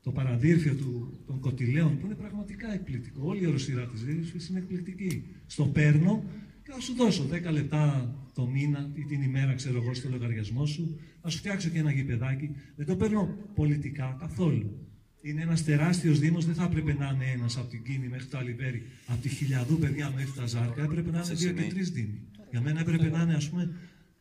το 0.00 0.12
παραδύρφιο 0.12 0.74
του, 0.74 1.20
των 1.26 1.40
κοτιλέων, 1.40 1.98
που 1.98 2.06
είναι 2.06 2.14
πραγματικά 2.14 2.72
εκπληκτικό. 2.72 3.20
Όλη 3.24 3.42
η 3.42 3.46
οροσυρά 3.46 3.86
της 3.86 4.04
δίρυση 4.04 4.50
είναι 4.50 4.58
εκπληκτική. 4.58 5.24
Στο 5.46 5.64
παίρνω 5.64 6.24
και 6.64 6.70
θα 6.72 6.80
σου 6.80 6.94
δώσω 6.94 7.28
10 7.48 7.52
λεπτά 7.52 8.14
το 8.34 8.46
μήνα 8.46 8.90
ή 8.94 9.04
την 9.04 9.22
ημέρα, 9.22 9.54
ξέρω 9.54 9.82
εγώ, 9.82 9.94
στο 9.94 10.08
λογαριασμό 10.08 10.66
σου, 10.66 11.00
να 11.22 11.30
σου 11.30 11.38
φτιάξω 11.38 11.68
και 11.68 11.78
ένα 11.78 11.90
γηπεδάκι. 11.90 12.50
Δεν 12.76 12.86
το 12.86 12.96
παίρνω 12.96 13.36
πολιτικά 13.54 14.16
καθόλου. 14.20 14.88
Είναι 15.20 15.42
ένας 15.42 15.64
τεράστιος 15.64 16.18
Δήμος, 16.18 16.44
δεν 16.46 16.54
θα 16.54 16.64
έπρεπε 16.64 16.94
να 16.94 17.12
είναι 17.14 17.30
ένας 17.34 17.56
από 17.56 17.68
την 17.68 17.82
Κίνη 17.82 18.08
μέχρι 18.08 18.26
το 18.26 18.38
Αλιβέρι, 18.38 18.82
από 19.06 19.22
τη 19.22 19.28
χιλιαδού 19.28 19.78
παιδιά 19.78 20.12
μέχρι 20.16 20.32
τα 20.36 20.46
Ζάρκα, 20.46 20.82
έπρεπε 20.82 21.10
να 21.10 21.22
είναι 21.24 21.34
δύο 21.34 21.52
και 21.52 21.62
τρεις 21.62 21.90
Δήμοι. 21.90 22.20
Για 22.50 22.60
μένα 22.60 22.80
έπρεπε 22.80 23.08
να 23.08 23.22
είναι, 23.22 23.34
ας 23.34 23.50
πούμε, 23.50 23.72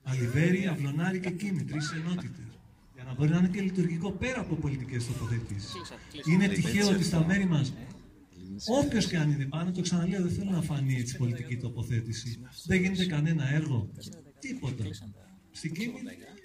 Αλιβέρι, 0.04 0.68
Αυλονάρι 0.68 1.20
και 1.20 1.30
Κίνη, 1.30 1.64
τρεις 1.64 1.92
ενότητες. 1.92 2.53
Για 3.14 3.26
να 3.26 3.28
μπορεί 3.28 3.30
να 3.30 3.38
είναι 3.38 3.58
και 3.58 3.62
λειτουργικό 3.62 4.12
πέρα 4.12 4.40
από 4.40 4.56
πολιτικές 4.56 5.06
τοποθετήσεις. 5.06 5.74
Είναι 6.26 6.48
τυχαίο 6.48 6.90
ότι 6.90 7.04
στα 7.04 7.26
μέρη 7.26 7.46
μας 7.46 7.74
Όποιος 8.66 9.08
και 9.08 9.18
αν 9.18 9.32
είναι 9.32 9.46
πάνω, 9.46 9.72
το 9.72 9.82
ξαναλέω, 9.82 10.22
δεν 10.22 10.32
θέλω 10.32 10.52
να 10.52 10.62
φανεί 10.62 10.96
έτσι 10.96 11.18
πολιτική 11.18 11.58
τοποθέτηση. 11.58 12.40
Δεν 12.66 12.82
γίνεται 12.82 13.06
κανένα 13.06 13.54
έργο. 13.54 13.90
Τίποτα. 14.40 14.84
Στην 15.52 15.74
Κίνη, 15.74 15.94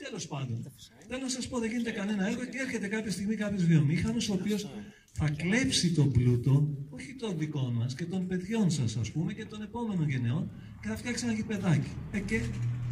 τέλος 0.05 0.27
πάντων. 0.29 0.73
Θέλω 1.09 1.23
να 1.23 1.29
σας 1.29 1.49
πω, 1.49 1.59
δεν 1.59 1.71
γίνεται 1.71 1.91
κανένα 1.91 2.29
έργο 2.29 2.45
και 2.45 2.59
έρχεται 2.59 2.89
κάποια 2.89 3.11
στιγμή 3.11 3.35
κάποιος 3.35 3.65
βιομήχανος 3.65 4.29
ο 4.29 4.33
οποίος 4.33 4.71
θα 5.13 5.29
κλέψει 5.31 5.93
τον 5.93 6.13
πλούτο, 6.13 6.69
όχι 6.91 7.15
τον 7.15 7.39
δικό 7.39 7.73
μας 7.75 7.95
και 7.95 8.05
των 8.05 8.27
παιδιών 8.27 8.71
σας, 8.71 8.97
ας 8.97 9.11
πούμε, 9.11 9.33
και 9.33 9.45
των 9.45 9.63
επόμενων 9.63 10.09
γενεών 10.09 10.51
και 10.81 10.89
θα 10.89 10.97
φτιάξει 10.97 11.25
ένα 11.25 11.35
γηπεδάκι. 11.35 11.91
Ε, 12.11 12.21
και 12.21 12.41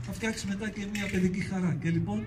θα 0.02 0.12
φτιάξει 0.12 0.46
μετά 0.46 0.70
και 0.70 0.86
μια 0.92 1.06
παιδική 1.10 1.40
χαρά. 1.40 1.74
Και 1.82 1.90
λοιπόν, 1.90 2.24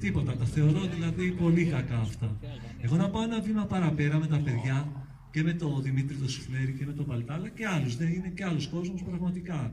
τίποτα. 0.00 0.36
Τα 0.36 0.44
θεωρώ 0.44 0.86
δηλαδή 0.94 1.30
πολύ 1.32 1.64
κακά 1.64 1.98
αυτά. 1.98 2.38
Εγώ 2.80 2.96
να 2.96 3.10
πάω 3.10 3.22
ένα 3.22 3.40
βήμα 3.40 3.66
παραπέρα 3.66 4.18
με 4.18 4.26
τα 4.26 4.38
παιδιά 4.38 4.92
και 5.30 5.42
με 5.42 5.52
τον 5.52 5.82
Δημήτρη 5.82 6.16
το 6.16 6.28
Σουφλέρη 6.28 6.72
και 6.72 6.86
με 6.86 6.92
τον 6.92 7.06
Παλτάλα 7.06 7.48
και 7.48 7.66
άλλους. 7.66 7.96
Δεν 7.96 8.08
είναι 8.12 8.28
και 8.28 8.44
άλλος 8.44 8.68
κόσμος 8.68 9.02
πραγματικά 9.02 9.72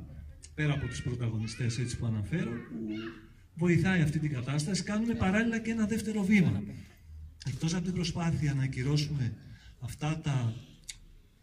πέρα 0.55 0.73
από 0.73 0.87
τους 0.87 1.01
πρωταγωνιστές 1.01 1.79
έτσι 1.79 1.97
που 1.97 2.05
αναφέρω 2.05 2.51
που 2.51 3.65
βοηθάει 3.65 4.01
αυτή 4.01 4.19
την 4.19 4.31
κατάσταση. 4.31 4.83
Κάνουμε 4.83 5.13
παράλληλα 5.13 5.59
και 5.59 5.71
ένα 5.71 5.85
δεύτερο 5.85 6.23
βήμα. 6.23 6.63
Εκτός 7.47 7.73
από 7.73 7.83
την 7.83 7.93
προσπάθεια 7.93 8.53
να 8.53 8.63
ακυρώσουμε 8.63 9.33
αυτά 9.79 10.19
τα, 10.23 10.53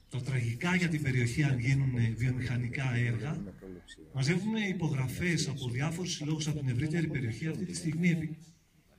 τα 0.09 0.21
τραγικά 0.21 0.77
για 0.77 0.89
την 0.89 1.03
περιοχή 1.03 1.43
αν 1.43 1.59
γίνουν 1.59 1.93
βιομηχανικά 2.17 2.95
έργα, 2.95 3.43
μαζεύουμε 4.15 4.61
υπογραφές 4.61 5.49
από 5.49 5.69
διάφορους 5.69 6.13
συλλόγους 6.13 6.49
από 6.49 6.59
την 6.59 6.69
ευρύτερη 6.69 7.07
περιοχή. 7.07 7.47
Αυτή 7.47 7.65
τη 7.65 7.75
στιγμή 7.75 8.37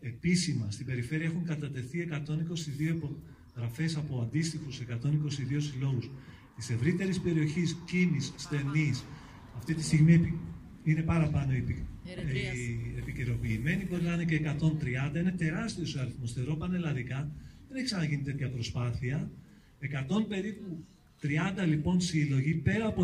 επίσημα 0.04 0.72
στην 0.72 0.86
περιφέρεια 0.86 1.26
έχουν 1.26 1.44
κατατεθεί 1.46 2.08
122 2.12 3.10
γραφέ 3.56 3.90
από 3.98 4.22
αντίστοιχους 4.22 4.80
122 4.80 5.62
συλλόγους. 5.62 6.10
Της 6.56 6.70
ευρύτερης 6.70 7.20
περιοχής 7.20 7.78
κίνης, 7.86 8.34
στενής, 8.38 9.04
αυτή 9.58 9.74
τη 9.74 9.84
στιγμή 9.84 10.40
είναι 10.84 11.02
παραπάνω 11.02 11.52
επι, 11.52 11.86
ε, 12.06 13.00
επικαιροποιημένη, 13.00 13.86
μπορεί 13.90 14.04
να 14.04 14.14
είναι 14.14 14.26
και 14.26 14.36
130, 14.36 15.20
είναι 15.20 15.32
τεράστιος 15.32 15.96
ο 15.96 16.00
αριθμός. 16.00 16.34
Θεωρώ 16.34 16.56
πανελλαδικά, 16.56 17.32
δεν 17.68 17.78
έχει 17.78 17.86
ξαναγίνει 17.86 18.24
τέτοια 18.24 18.50
προσπάθεια. 18.50 19.32
100 19.80 20.28
περίπου 20.28 20.86
30 21.22 21.66
λοιπόν 21.68 22.02
σύλλογοι, 22.02 22.54
πέρα 22.54 22.88
από 22.88 23.02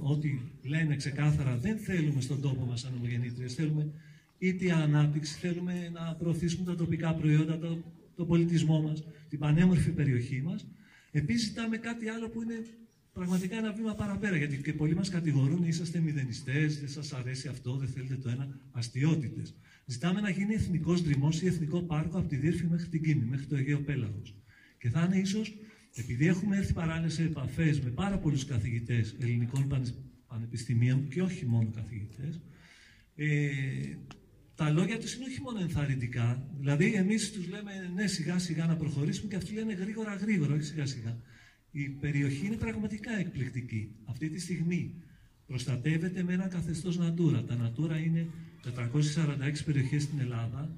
ότι 0.00 0.40
λένε 0.62 0.96
ξεκάθαρα 0.96 1.56
δεν 1.56 1.78
θέλουμε 1.78 2.20
στον 2.20 2.40
τόπο 2.40 2.64
μας 2.64 2.80
σαν 2.80 2.94
ομογεννήτριες, 2.94 3.54
θέλουμε 3.54 3.92
είτε 4.38 4.72
ανάπτυξη, 4.72 5.38
θέλουμε 5.38 5.90
να 5.92 6.14
προωθήσουμε 6.14 6.64
τα 6.64 6.74
τοπικά 6.74 7.14
προϊόντα, 7.14 7.58
το, 7.58 7.82
το 8.14 8.24
πολιτισμό 8.24 8.82
μας, 8.82 9.04
την 9.28 9.38
πανέμορφη 9.38 9.90
περιοχή 9.90 10.42
μας. 10.42 10.66
Επίσης 11.10 11.48
ζητάμε 11.48 11.76
κάτι 11.76 12.08
άλλο 12.08 12.28
που 12.28 12.42
είναι 12.42 12.64
πραγματικά 13.12 13.56
ένα 13.56 13.72
βήμα 13.72 13.94
παραπέρα, 13.94 14.36
γιατί 14.36 14.56
και 14.56 14.72
πολλοί 14.72 14.94
μας 14.94 15.08
κατηγορούν 15.08 15.64
είσαστε 15.64 15.98
μηδενιστές, 16.00 16.80
δεν 16.80 16.88
σας 16.88 17.12
αρέσει 17.12 17.48
αυτό, 17.48 17.76
δεν 17.76 17.88
θέλετε 17.88 18.16
το 18.16 18.28
ένα, 18.28 18.60
αστείωτητες. 18.70 19.54
Ζητάμε 19.84 20.20
να 20.20 20.30
γίνει 20.30 20.54
εθνικός 20.54 21.02
δρυμός 21.02 21.42
ή 21.42 21.46
εθνικό 21.46 21.82
πάρκο 21.82 22.18
από 22.18 22.28
τη 22.28 22.36
Δύρφη 22.36 22.66
μέχρι 22.66 22.88
την 22.88 23.02
Κίνη, 23.02 23.24
μέχρι 23.24 23.46
το 23.46 23.56
Αιγαίο 23.56 23.80
Πέλαγος. 23.80 24.34
Και 24.78 24.88
θα 24.88 25.04
είναι 25.04 25.18
ίσως, 25.18 25.56
επειδή 25.94 26.26
έχουμε 26.26 26.56
έρθει 26.56 26.72
παράλληλα 26.72 27.08
σε 27.08 27.22
επαφές 27.22 27.80
με 27.80 27.90
πάρα 27.90 28.18
πολλούς 28.18 28.44
καθηγητές 28.44 29.16
ελληνικών 29.20 29.88
πανεπιστημίων 30.26 31.08
και 31.08 31.22
όχι 31.22 31.46
μόνο 31.46 31.70
καθηγητές, 31.74 32.40
ε, 33.14 33.48
τα 34.58 34.70
λόγια 34.70 34.98
τους 34.98 35.14
είναι 35.14 35.24
όχι 35.24 35.40
μόνο 35.40 35.60
ενθαρρυντικά. 35.60 36.42
Δηλαδή, 36.58 36.94
εμείς 36.94 37.32
τους 37.32 37.48
λέμε 37.48 37.90
ναι, 37.94 38.06
σιγά 38.06 38.38
σιγά 38.38 38.66
να 38.66 38.76
προχωρήσουμε 38.76 39.28
και 39.28 39.36
αυτοί 39.36 39.52
λένε 39.54 39.72
γρήγορα 39.72 40.14
γρήγορα, 40.14 40.54
όχι 40.54 40.62
σιγά 40.62 40.86
σιγά. 40.86 41.16
Η 41.70 41.88
περιοχή 41.88 42.46
είναι 42.46 42.56
πραγματικά 42.56 43.18
εκπληκτική. 43.18 43.90
Αυτή 44.04 44.28
τη 44.30 44.40
στιγμή 44.40 44.94
προστατεύεται 45.46 46.22
με 46.22 46.32
ένα 46.32 46.48
καθεστώς 46.48 46.98
Natura. 47.00 47.44
Τα 47.46 47.56
Natura 47.64 48.04
είναι 48.04 48.26
446 48.64 49.64
περιοχές 49.64 50.02
στην 50.02 50.20
Ελλάδα. 50.20 50.70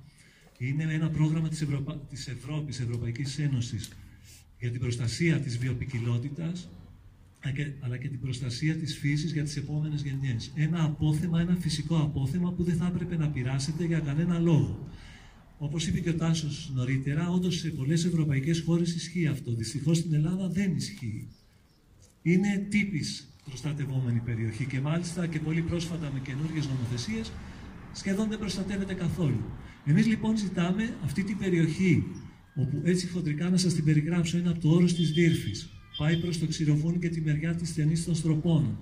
Είναι 0.59 0.95
ένα 0.95 1.11
πρόγραμμα 1.11 1.49
της 1.49 1.61
Ευρωπα... 1.62 1.99
της 2.11 2.28
Ευρώπης, 2.28 2.81
Ευρωπαϊκής 2.81 3.39
Ένωσης 3.39 3.91
για 4.59 4.70
την 4.70 4.81
προστασία 4.81 5.41
της 5.41 5.59
βιοπικιλότητας 5.59 6.68
αλλά 7.80 7.97
και 7.97 8.09
την 8.09 8.20
προστασία 8.20 8.76
της 8.76 8.99
φύσης 8.99 9.32
για 9.32 9.43
τις 9.43 9.57
επόμενες 9.57 10.03
γενιές. 10.03 10.53
Ένα 10.55 10.84
απόθεμα, 10.84 11.41
ένα 11.41 11.57
φυσικό 11.61 11.97
απόθεμα 11.97 12.53
που 12.53 12.62
δεν 12.62 12.76
θα 12.76 12.86
έπρεπε 12.86 13.16
να 13.16 13.28
πειράσετε 13.28 13.84
για 13.84 13.99
κανένα 13.99 14.38
λόγο. 14.38 14.88
Όπως 15.59 15.86
είπε 15.86 16.01
και 16.01 16.09
ο 16.09 16.14
Τάσος 16.14 16.72
νωρίτερα, 16.74 17.30
όντως 17.30 17.59
σε 17.59 17.68
πολλές 17.68 18.05
ευρωπαϊκές 18.05 18.61
χώρες 18.61 18.95
ισχύει 18.95 19.26
αυτό. 19.26 19.53
Δυστυχώς 19.53 19.97
στην 19.99 20.14
Ελλάδα 20.14 20.49
δεν 20.49 20.76
ισχύει. 20.76 21.28
Είναι 22.22 22.66
τύπης 22.68 23.28
προστατευόμενη 23.45 24.20
περιοχή 24.24 24.64
και 24.64 24.80
μάλιστα 24.80 25.26
και 25.26 25.38
πολύ 25.38 25.61
πρόσφατα 25.61 26.11
με 26.12 26.20
καινούργιες 26.20 26.66
νομοθεσίες 26.66 27.32
σχεδόν 27.93 28.28
δεν 28.28 28.38
προστατεύεται 28.38 28.95
καθόλου. 28.95 29.45
Εμείς 29.84 30.07
λοιπόν 30.07 30.36
ζητάμε 30.36 30.97
αυτή 31.05 31.24
την 31.24 31.38
περιοχή, 31.38 32.05
όπου 32.55 32.80
έτσι 32.84 33.09
χοντρικά 33.09 33.51
να 33.51 33.57
σας 33.57 33.74
την 33.74 33.84
περιγράψω, 33.84 34.38
είναι 34.38 34.49
από 34.49 34.61
το 34.61 34.68
όρος 34.68 34.95
της 34.95 35.12
Δύρφης 35.12 35.80
πάει 36.01 36.16
προς 36.16 36.38
το 36.38 36.46
ξηροφούνι 36.46 36.98
και 36.98 37.09
τη 37.09 37.20
μεριά 37.20 37.55
της 37.55 37.68
στενής 37.68 38.05
των 38.05 38.14
στροπών. 38.14 38.76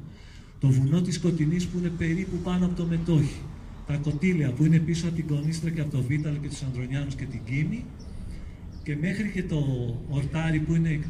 Το 0.60 0.68
βουνό 0.68 1.00
της 1.00 1.14
Σκοτεινής 1.14 1.66
που 1.66 1.78
είναι 1.78 1.88
περίπου 1.88 2.36
πάνω 2.36 2.66
από 2.66 2.74
το 2.74 2.84
Μετόχι. 2.84 3.40
Τα 3.86 3.96
κοτήλια 3.96 4.52
που 4.52 4.64
είναι 4.64 4.78
πίσω 4.78 5.06
από 5.06 5.16
την 5.16 5.26
Κονίστρα 5.26 5.70
και 5.70 5.80
από 5.80 5.90
το 5.90 6.02
Βίταλ 6.02 6.40
και 6.40 6.48
τους 6.48 6.62
Ανδρονιάνους 6.62 7.14
και 7.14 7.24
την 7.24 7.40
Κίνη. 7.44 7.84
Και 8.82 8.96
μέχρι 8.96 9.30
και 9.30 9.42
το 9.42 9.58
Ορτάρι 10.08 10.60
που 10.60 10.74
είναι 10.74 11.00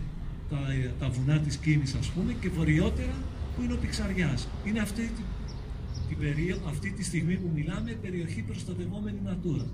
τα, 0.51 0.59
τα 0.99 1.09
βουνά 1.09 1.39
της 1.39 1.57
Κίνης 1.57 1.95
ας 1.95 2.09
πούμε 2.11 2.33
και 2.41 2.49
βορειότερα 2.49 3.15
που 3.57 3.63
είναι 3.63 3.73
ο 3.73 3.77
Πιξαριάς. 3.77 4.49
Είναι 4.65 4.81
αυτή, 4.81 5.11
τη, 6.09 6.15
περίοδο, 6.15 6.69
αυτή 6.69 6.91
τη 6.91 7.05
στιγμή 7.05 7.35
που 7.35 7.51
μιλάμε 7.55 7.91
περιοχή 8.03 8.43
προστατευόμενη 8.43 9.19
Natura. 9.27 9.67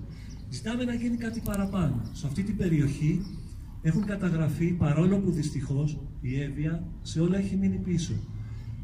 Ζητάμε 0.50 0.84
να 0.84 0.94
γίνει 0.94 1.16
κάτι 1.16 1.40
παραπάνω. 1.40 2.02
Σε 2.12 2.26
αυτή 2.26 2.42
την 2.42 2.56
περιοχή 2.56 3.20
έχουν 3.86 4.04
καταγραφεί 4.04 4.66
παρόλο 4.66 5.18
που 5.18 5.30
δυστυχώς 5.30 6.00
η 6.20 6.40
Εύβοια 6.40 6.84
σε 7.02 7.20
όλα 7.20 7.38
έχει 7.38 7.56
μείνει 7.56 7.76
πίσω. 7.76 8.12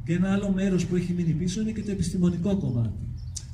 Και 0.05 0.13
ένα 0.13 0.33
άλλο 0.33 0.53
μέρος 0.53 0.87
που 0.87 0.97
έχει 0.97 1.13
μείνει 1.13 1.33
πίσω 1.33 1.61
είναι 1.61 1.71
και 1.71 1.83
το 1.83 1.91
επιστημονικό 1.91 2.57
κομμάτι. 2.57 2.99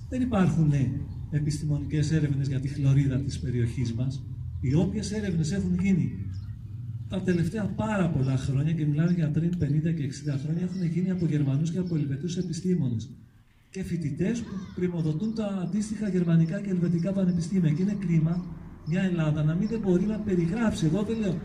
Δεν 0.08 0.20
υπάρχουν 0.22 0.68
ναι, 0.68 0.90
επιστημονικές 1.30 2.12
έρευνες 2.12 2.48
για 2.48 2.60
τη 2.60 2.68
χλωρίδα 2.68 3.20
της 3.20 3.38
περιοχής 3.38 3.92
μας. 3.92 4.22
Οι 4.60 4.74
όποιες 4.74 5.12
έρευνες 5.12 5.52
έχουν 5.52 5.78
γίνει 5.80 6.12
τα 7.08 7.22
τελευταία 7.22 7.64
πάρα 7.64 8.10
πολλά 8.10 8.36
χρόνια 8.36 8.72
και 8.72 8.86
μιλάμε 8.86 9.12
για 9.12 9.30
πριν 9.30 9.52
50 9.60 9.94
και 9.94 10.12
60 10.32 10.38
χρόνια 10.44 10.62
έχουν 10.62 10.84
γίνει 10.84 11.10
από 11.10 11.26
Γερμανούς 11.26 11.70
και 11.70 11.78
από 11.78 11.96
Ελβετούς 11.96 12.36
επιστήμονες 12.36 13.10
και 13.70 13.82
φοιτητές 13.82 14.40
που 14.40 14.54
πρημοδοτούν 14.74 15.34
τα 15.34 15.46
αντίστοιχα 15.46 16.08
γερμανικά 16.08 16.60
και 16.60 16.70
ελβετικά 16.70 17.12
πανεπιστήμια. 17.12 17.72
Και 17.72 17.82
είναι 17.82 17.96
κρίμα 18.00 18.44
μια 18.86 19.02
Ελλάδα 19.02 19.42
να 19.42 19.54
μην 19.54 19.68
δεν 19.68 19.80
μπορεί 19.80 20.04
να 20.04 20.18
περιγράψει. 20.18 20.86
Εγώ 20.86 21.02
δεν 21.02 21.18
λέω 21.18 21.38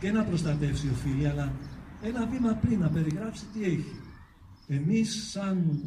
και 0.00 0.10
να 0.10 0.24
προστατεύσει 0.24 0.88
οφείλει, 0.88 1.26
αλλά 1.26 1.52
ένα 2.02 2.26
βήμα 2.26 2.52
πριν 2.52 2.78
να 2.78 2.88
περιγράψει 2.88 3.44
τι 3.52 3.64
έχει. 3.64 4.00
Εμείς 4.66 5.30
σαν 5.30 5.80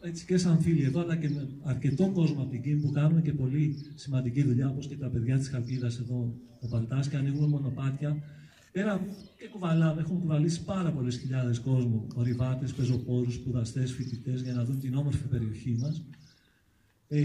έτσι 0.00 0.24
και 0.24 0.36
σαν 0.36 0.60
φίλοι 0.60 0.82
εδώ, 0.82 1.00
αλλά 1.00 1.16
και 1.16 1.28
με 1.28 1.48
αρκετό 1.62 2.10
κόσμο 2.10 2.42
από 2.42 2.50
την 2.50 2.62
Κίνη 2.62 2.80
που 2.80 2.90
κάνουμε 2.90 3.20
και 3.20 3.32
πολύ 3.32 3.76
σημαντική 3.94 4.42
δουλειά, 4.42 4.68
όπως 4.68 4.86
και 4.86 4.96
τα 4.96 5.08
παιδιά 5.08 5.38
της 5.38 5.48
Χαλκίδας 5.48 5.98
εδώ, 5.98 6.34
ο 6.60 6.68
Παλτάς, 6.68 7.08
και 7.08 7.16
ανοίγουμε 7.16 7.46
μονοπάτια. 7.46 8.22
Πέρα 8.72 9.06
και 9.38 9.48
κουβαλάμε, 9.48 10.00
έχουν 10.00 10.20
κουβαλήσει 10.20 10.64
πάρα 10.64 10.92
πολλές 10.92 11.18
χιλιάδες 11.18 11.60
κόσμο, 11.60 12.06
ορειβάτες, 12.14 12.72
πεζοπόρους, 12.72 13.34
σπουδαστές, 13.34 13.92
φοιτητές, 13.92 14.42
για 14.42 14.52
να 14.52 14.64
δουν 14.64 14.80
την 14.80 14.94
όμορφη 14.94 15.26
περιοχή 15.26 15.76
μας. 15.80 16.02
Ε, 17.08 17.22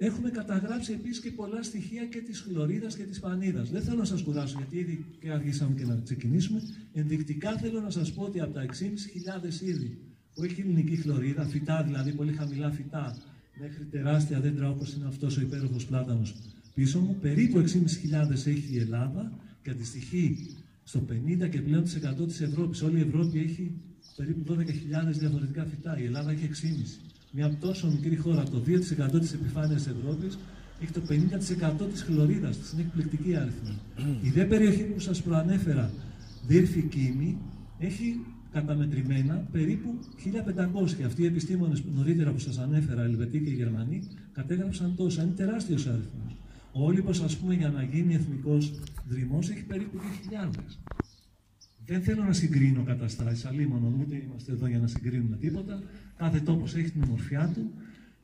Έχουμε 0.00 0.30
καταγράψει 0.30 0.92
επίσης 0.92 1.20
και 1.20 1.30
πολλά 1.30 1.62
στοιχεία 1.62 2.04
και 2.06 2.20
της 2.20 2.40
χλωρίδας 2.40 2.96
και 2.96 3.02
της 3.02 3.20
πανίδας. 3.20 3.70
Δεν 3.70 3.82
θέλω 3.82 3.96
να 3.96 4.04
σας 4.04 4.22
κουράσω, 4.22 4.54
γιατί 4.58 4.78
ήδη 4.78 5.04
και 5.20 5.30
αργήσαμε 5.30 5.74
και 5.74 5.84
να 5.84 6.00
ξεκινήσουμε. 6.04 6.60
Ενδεικτικά 6.92 7.56
θέλω 7.56 7.80
να 7.80 7.90
σας 7.90 8.12
πω 8.12 8.22
ότι 8.22 8.40
από 8.40 8.52
τα 8.52 8.62
6.500 8.62 9.60
είδη 9.60 9.98
που 10.34 10.44
έχει 10.44 10.60
ελληνική 10.60 10.96
χλωρίδα, 10.96 11.44
φυτά 11.44 11.82
δηλαδή, 11.82 12.12
πολύ 12.12 12.32
χαμηλά 12.32 12.70
φυτά, 12.70 13.16
μέχρι 13.60 13.84
τεράστια 13.84 14.40
δέντρα 14.40 14.70
όπως 14.70 14.92
είναι 14.92 15.06
αυτός 15.06 15.36
ο 15.36 15.40
υπέροχος 15.40 15.86
πλάτανος 15.86 16.34
πίσω 16.74 17.00
μου, 17.00 17.16
περίπου 17.20 17.58
6.500 17.58 18.30
έχει 18.30 18.68
η 18.70 18.78
Ελλάδα 18.78 19.32
και 19.62 19.70
αντιστοιχεί 19.70 20.56
στο 20.84 21.04
50 21.44 21.48
και 21.48 21.60
πλέον 21.60 21.84
τη 21.84 21.90
100 22.20 22.26
της 22.26 22.40
Ευρώπης. 22.40 22.82
Όλη 22.82 22.98
η 22.98 23.00
Ευρώπη 23.00 23.38
έχει 23.38 23.72
περίπου 24.16 24.54
12.000 24.54 25.18
διαφορετικά 25.18 25.64
φυτά. 25.64 25.98
Η 25.98 26.04
Ελλάδα 26.04 26.30
έχει 26.30 26.44
6,5. 26.44 27.17
Μια 27.32 27.56
τόσο 27.60 27.90
μικρή 27.90 28.16
χώρα, 28.16 28.42
το 28.42 28.62
2% 28.66 29.20
της 29.20 29.32
επιφάνειας 29.32 29.86
Ευρώπης, 29.86 30.38
έχει 30.82 30.92
το 30.92 31.00
50% 31.00 31.86
της 31.92 32.02
χλωρίδας 32.02 32.58
της. 32.58 32.72
Είναι 32.72 32.82
εκπληκτική 32.82 33.36
αριθμή. 33.36 33.78
Η 34.22 34.30
δε 34.30 34.44
περιοχή 34.44 34.82
που 34.82 35.00
σας 35.00 35.22
προανέφερα, 35.22 35.90
Δίρφη 36.46 36.82
Κίμη, 36.82 37.38
έχει 37.78 38.20
καταμετρημένα 38.52 39.48
περίπου 39.52 39.98
1500. 40.16 41.04
Αυτοί 41.04 41.22
οι 41.22 41.26
επιστήμονες 41.26 41.82
νωρίτερα 41.94 42.32
που 42.32 42.38
σας 42.38 42.58
ανέφερα, 42.58 43.02
Ελβετοί 43.02 43.40
και 43.40 43.50
Γερμανοί, 43.50 44.02
κατέγραψαν 44.32 44.94
τόσα. 44.96 45.22
Είναι 45.22 45.32
τεράστιος 45.32 45.86
αριθμό. 45.86 46.36
Ο 46.72 46.84
Όλυμπο, 46.84 47.10
ας 47.10 47.36
πούμε, 47.36 47.54
για 47.54 47.68
να 47.68 47.82
γίνει 47.82 48.14
εθνικός 48.14 48.72
δρυμός, 49.08 49.50
έχει 49.50 49.64
περίπου 49.64 49.98
2.000. 49.98 50.78
Δεν 51.88 52.02
θέλω 52.02 52.22
να 52.24 52.32
συγκρίνω 52.32 52.82
καταστάσεις, 52.82 53.44
αλλήμον 53.44 53.94
ούτε 54.00 54.16
είμαστε 54.16 54.52
εδώ 54.52 54.66
για 54.66 54.78
να 54.78 54.86
συγκρίνουμε 54.86 55.36
τίποτα. 55.36 55.82
Κάθε 56.16 56.40
τόπος 56.40 56.74
έχει 56.74 56.90
την 56.90 57.02
ομορφιά 57.02 57.50
του. 57.54 57.70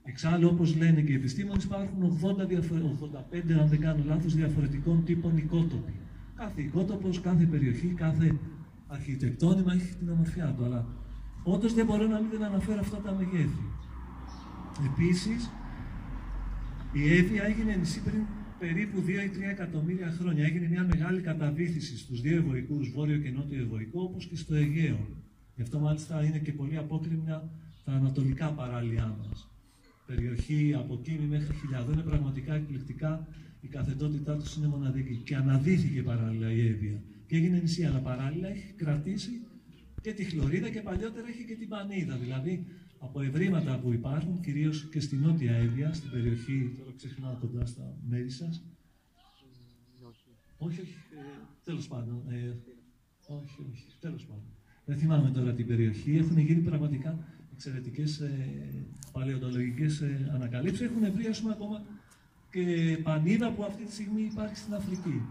Εξάλλου, 0.04 0.48
όπως 0.52 0.76
λένε 0.76 1.00
και 1.00 1.12
οι 1.12 1.14
επιστήμονες, 1.14 1.64
υπάρχουν 1.64 2.02
80 2.02 2.46
85, 2.46 3.52
αν 3.60 3.68
δεν 3.68 3.80
κάνω 3.80 4.04
λάθος, 4.06 4.34
διαφορετικών 4.34 5.04
τύπων 5.04 5.36
οικότοποι. 5.36 5.92
Κάθε 6.36 6.62
οικότοπος, 6.62 7.20
κάθε 7.20 7.44
περιοχή, 7.44 7.86
κάθε 7.86 8.38
αρχιτεκτόνημα 8.86 9.72
έχει 9.72 9.94
την 9.94 10.08
ομορφιά 10.10 10.54
του. 10.56 10.64
Αλλά 10.64 10.86
όντως 11.42 11.74
δεν 11.74 11.86
μπορώ 11.86 12.06
να 12.06 12.20
μην 12.20 12.44
αναφέρω 12.44 12.80
αυτά 12.80 12.96
τα 12.96 13.12
μεγέθη. 13.12 13.66
Επίσης, 14.86 15.50
η 16.92 17.16
Εύη 17.16 17.36
έγινε 17.38 17.76
νησί 17.76 18.02
πριν 18.02 18.20
περίπου 18.58 19.02
2 19.06 19.08
ή 19.08 19.30
3 19.38 19.40
εκατομμύρια 19.50 20.10
χρόνια. 20.10 20.44
Έγινε 20.44 20.68
μια 20.68 20.84
μεγάλη 20.84 21.20
καταβήθηση 21.20 21.98
στους 21.98 22.20
δύο 22.20 22.36
ευωικούς, 22.36 22.90
βόρειο 22.90 23.18
και 23.18 23.30
νότιο 23.30 23.60
ευωικό, 23.62 24.02
όπως 24.02 24.26
και 24.26 24.36
στο 24.36 24.54
Αιγαίο. 24.54 25.08
Γι' 25.56 25.62
αυτό 25.62 25.78
μάλιστα 25.78 26.24
είναι 26.24 26.38
και 26.38 26.52
πολύ 26.52 26.76
απόκριμνα 26.76 27.50
τα 27.84 27.92
ανατολικά 27.92 28.52
παράλια 28.52 29.16
μας. 29.18 29.48
Περιοχή 30.06 30.74
από 30.76 31.00
Κίμη 31.02 31.26
μέχρι 31.26 31.54
Χιλιαδό 31.54 31.92
είναι 31.92 32.02
πραγματικά 32.02 32.54
εκπληκτικά. 32.54 33.26
Η 33.60 33.68
καθετότητά 33.68 34.36
τους 34.36 34.56
είναι 34.56 34.66
μοναδική. 34.66 35.20
Και 35.24 35.36
αναδύθηκε 35.36 36.02
παράλληλα 36.02 36.52
η 36.52 36.66
Εύβοια. 36.66 37.02
Και 37.26 37.36
έγινε 37.36 37.58
νησί, 37.58 37.84
αλλά 37.84 37.98
παράλληλα 37.98 38.48
έχει 38.48 38.72
κρατήσει 38.76 39.30
και 40.00 40.12
τη 40.12 40.24
χλωρίδα 40.24 40.68
και 40.68 40.80
παλιότερα 40.80 41.28
έχει 41.28 41.44
και 41.44 41.54
την 41.54 41.68
πανίδα. 41.68 42.16
Δηλαδή 42.16 42.66
από 43.04 43.20
ευρήματα 43.20 43.78
που 43.78 43.92
υπάρχουν, 43.92 44.40
κυρίως 44.40 44.88
και 44.88 45.00
στη 45.00 45.16
Νότια 45.16 45.54
Εύβοια, 45.54 45.92
στην 45.92 46.10
περιοχή, 46.10 46.74
τώρα 46.78 46.90
ξεχνάω 46.96 47.36
κοντά 47.40 47.66
στα 47.66 47.96
μέρη 48.08 48.30
σας. 48.30 48.64
Όχι, 50.56 50.80
όχι, 50.80 50.94
ε, 51.12 51.22
τέλος 51.64 51.88
πάντων. 51.88 52.22
Ε, 52.28 52.56
όχι, 53.26 53.66
όχι, 53.70 53.86
τέλος 54.00 54.24
πάντων. 54.26 54.44
Δεν 54.84 54.96
θυμάμαι 54.96 55.30
τώρα 55.30 55.52
την 55.52 55.66
περιοχή. 55.66 56.16
Έχουν 56.16 56.38
γίνει 56.38 56.60
πραγματικά 56.60 57.18
εξαιρετικές 57.52 58.20
ε, 58.20 58.86
παλαιοντολογικέ 59.12 59.84
ε, 59.84 60.30
ανακαλύψεις. 60.34 60.86
Έχουν 60.86 61.12
βρει, 61.12 61.30
πούμε, 61.40 61.52
ακόμα 61.52 61.82
και 62.50 62.98
πανίδα 63.02 63.52
που 63.52 63.64
αυτή 63.64 63.84
τη 63.84 63.92
στιγμή 63.92 64.22
υπάρχει 64.22 64.56
στην 64.56 64.74
Αφρική. 64.74 65.22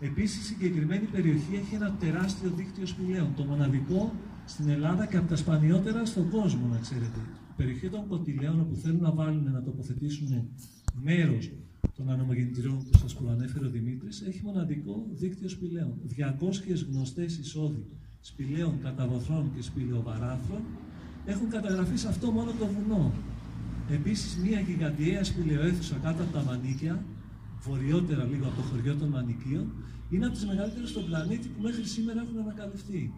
Επίσης, 0.00 0.40
η 0.40 0.44
συγκεκριμένη 0.44 1.06
περιοχή 1.06 1.54
έχει 1.54 1.74
ένα 1.74 1.96
τεράστιο 2.00 2.50
δίκτυο 2.50 2.86
σπηλαίων. 2.86 3.34
Το 3.36 3.44
μοναδικό 3.44 4.14
στην 4.52 4.68
Ελλάδα 4.68 5.06
και 5.06 5.16
από 5.16 5.28
τα 5.28 5.36
σπανιότερα 5.36 6.04
στον 6.04 6.30
κόσμο, 6.30 6.66
να 6.66 6.78
ξέρετε. 6.78 7.20
Η 7.50 7.54
περιοχή 7.56 7.88
των 7.88 8.06
Κωτηλαίων, 8.08 8.60
όπου 8.60 8.74
θέλουν 8.74 9.00
να 9.00 9.10
βάλουν 9.10 9.52
να 9.52 9.62
τοποθετήσουν 9.62 10.48
μέρος 11.02 11.50
των 11.96 12.10
ανομογεννητριών 12.10 12.78
που 12.90 12.98
σας 12.98 13.14
προανέφερε 13.14 13.66
ο 13.66 13.70
Δημήτρης, 13.70 14.20
έχει 14.20 14.40
μοναδικό 14.44 15.06
δίκτυο 15.12 15.48
σπηλαίων. 15.48 15.92
200 16.06 16.86
γνωστές 16.90 17.38
εισόδοι 17.38 17.86
σπηλαίων 18.20 18.74
καταβοθρών 18.82 19.50
και 19.54 19.62
σπηλαιοβαράθρων 19.62 20.62
έχουν 21.26 21.48
καταγραφεί 21.48 21.96
σε 21.96 22.08
αυτό 22.08 22.30
μόνο 22.30 22.50
το 22.58 22.66
βουνό. 22.66 23.12
Επίσης, 23.90 24.36
μια 24.36 24.60
γιγαντιαία 24.60 25.24
σπηλαιοαίθουσα 25.24 25.96
κάτω 26.02 26.22
από 26.22 26.32
τα 26.32 26.42
Μανίκια, 26.42 27.04
βορειότερα 27.62 28.24
λίγο 28.24 28.46
από 28.46 28.56
το 28.56 28.62
χωριό 28.62 28.94
των 28.96 29.08
Μανικίων, 29.08 29.72
είναι 30.10 30.24
από 30.26 30.34
τις 30.34 30.46
μεγαλύτερες 30.46 30.88
στον 30.88 31.04
πλανήτη 31.06 31.48
που 31.48 31.62
μέχρι 31.62 31.84
σήμερα 31.84 32.20
έχουν 32.20 32.38
ανακαλυφθεί 32.38 33.12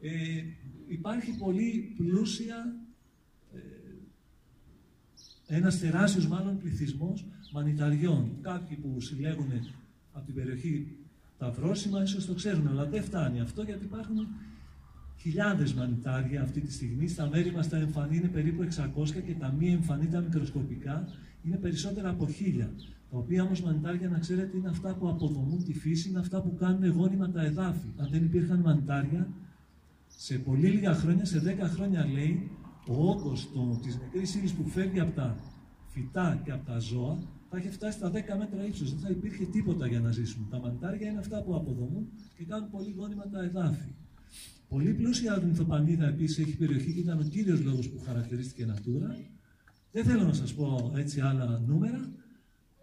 ε, 0.00 0.44
υπάρχει 0.88 1.36
πολύ 1.36 1.94
πλούσια, 1.96 2.76
ε, 3.54 3.58
ένας 5.56 5.78
τεράστιος 5.78 6.26
μάλλον 6.26 6.58
πληθυσμός 6.58 7.26
μανιταριών. 7.52 8.38
Κάποιοι 8.40 8.76
που 8.76 9.00
συλλέγουν 9.00 9.50
από 10.12 10.26
την 10.26 10.34
περιοχή 10.34 10.96
τα 11.38 11.50
βρόσιμα 11.50 12.02
ίσως 12.02 12.26
το 12.26 12.34
ξέρουν, 12.34 12.68
αλλά 12.68 12.84
δεν 12.84 13.02
φτάνει 13.02 13.40
αυτό 13.40 13.62
γιατί 13.62 13.84
υπάρχουν 13.84 14.26
χιλιάδες 15.16 15.74
μανιτάρια 15.74 16.42
αυτή 16.42 16.60
τη 16.60 16.72
στιγμή. 16.72 17.08
Στα 17.08 17.28
μέρη 17.28 17.52
μας 17.52 17.68
τα 17.68 17.76
εμφανή 17.76 18.16
είναι 18.16 18.28
περίπου 18.28 18.62
600 18.62 19.22
και 19.26 19.34
τα 19.38 19.54
μη 19.58 19.68
εμφανή 19.68 20.06
τα 20.06 20.20
μικροσκοπικά 20.20 21.08
είναι 21.42 21.56
περισσότερα 21.56 22.08
από 22.08 22.28
χίλια. 22.28 22.70
Τα 23.10 23.18
οποία 23.18 23.42
όμως 23.42 23.62
μανιτάρια, 23.62 24.08
να 24.08 24.18
ξέρετε, 24.18 24.56
είναι 24.56 24.68
αυτά 24.68 24.94
που 24.94 25.08
αποδομούν 25.08 25.64
τη 25.64 25.74
φύση, 25.74 26.08
είναι 26.08 26.18
αυτά 26.18 26.42
που 26.42 26.54
κάνουν 26.54 26.90
γόνιμα 26.90 27.30
τα 27.30 27.44
εδάφη. 27.44 27.88
Αν 27.96 28.08
δεν 28.10 28.24
υπήρχαν 28.24 28.60
μανιτάρια, 28.60 29.28
σε 30.20 30.38
πολύ 30.38 30.68
λίγα 30.68 30.94
χρόνια, 30.94 31.24
σε 31.24 31.56
10 31.60 31.68
χρόνια 31.74 32.06
λέει, 32.06 32.50
ο 32.88 33.08
όγκος 33.08 33.48
της 33.82 33.98
νεκρής 33.98 34.34
ύλης 34.34 34.52
που 34.52 34.68
φεύγει 34.68 35.00
από 35.00 35.12
τα 35.14 35.36
φυτά 35.88 36.40
και 36.44 36.52
από 36.52 36.66
τα 36.66 36.78
ζώα 36.78 37.18
θα 37.50 37.56
έχει 37.56 37.70
φτάσει 37.70 37.98
στα 37.98 38.10
10 38.10 38.12
μέτρα 38.38 38.66
ύψος. 38.66 38.90
Δεν 38.90 39.00
θα 39.00 39.10
υπήρχε 39.10 39.44
τίποτα 39.44 39.86
για 39.86 40.00
να 40.00 40.10
ζήσουμε. 40.10 40.46
Τα 40.50 40.58
μαντάρια 40.58 41.08
είναι 41.08 41.18
αυτά 41.18 41.42
που 41.42 41.54
αποδομούν 41.54 42.08
και 42.36 42.44
κάνουν 42.44 42.70
πολύ 42.70 42.94
γόνιμα 42.96 43.28
τα 43.28 43.42
εδάφη. 43.42 43.94
Πολύ 44.68 44.94
πλούσια 44.94 45.32
αρνηθοπανίδα 45.32 46.06
επίσης 46.06 46.38
έχει 46.38 46.56
περιοχή 46.56 46.92
και 46.92 47.00
ήταν 47.00 47.18
ο 47.18 47.22
κύριος 47.22 47.60
λόγος 47.60 47.88
που 47.88 48.02
χαρακτηρίστηκε 48.04 48.66
Natura. 48.74 49.10
Δεν 49.92 50.04
θέλω 50.04 50.22
να 50.22 50.32
σας 50.32 50.54
πω 50.54 50.92
έτσι 50.96 51.20
άλλα 51.20 51.62
νούμερα. 51.66 52.10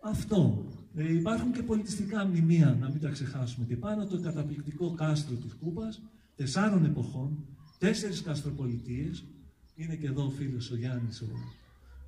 Αυτό. 0.04 0.66
Ε, 0.96 1.14
υπάρχουν 1.14 1.52
και 1.52 1.64
πολιτιστικά 1.64 2.26
μνημεία, 2.26 2.78
να 2.80 2.90
μην 2.90 3.02
τα 3.02 3.10
ξεχάσουμε. 3.10 3.66
Και 3.66 3.78
πάνω 3.78 4.06
το 4.06 4.20
καταπληκτικό 4.20 4.94
κάστρο 4.94 5.36
της 5.36 5.54
Κούπας, 5.54 6.02
τεσσάρων 6.36 6.86
εποχών, 6.86 7.38
τέσσερις 7.78 8.22
καστροπολιτείες, 8.22 9.26
είναι 9.76 9.96
και 9.96 10.08
εδώ 10.08 10.26
ο 10.26 10.30
φίλος 10.30 10.72
ο 10.72 10.76
Γιάννης, 10.76 11.22
ο 11.22 11.26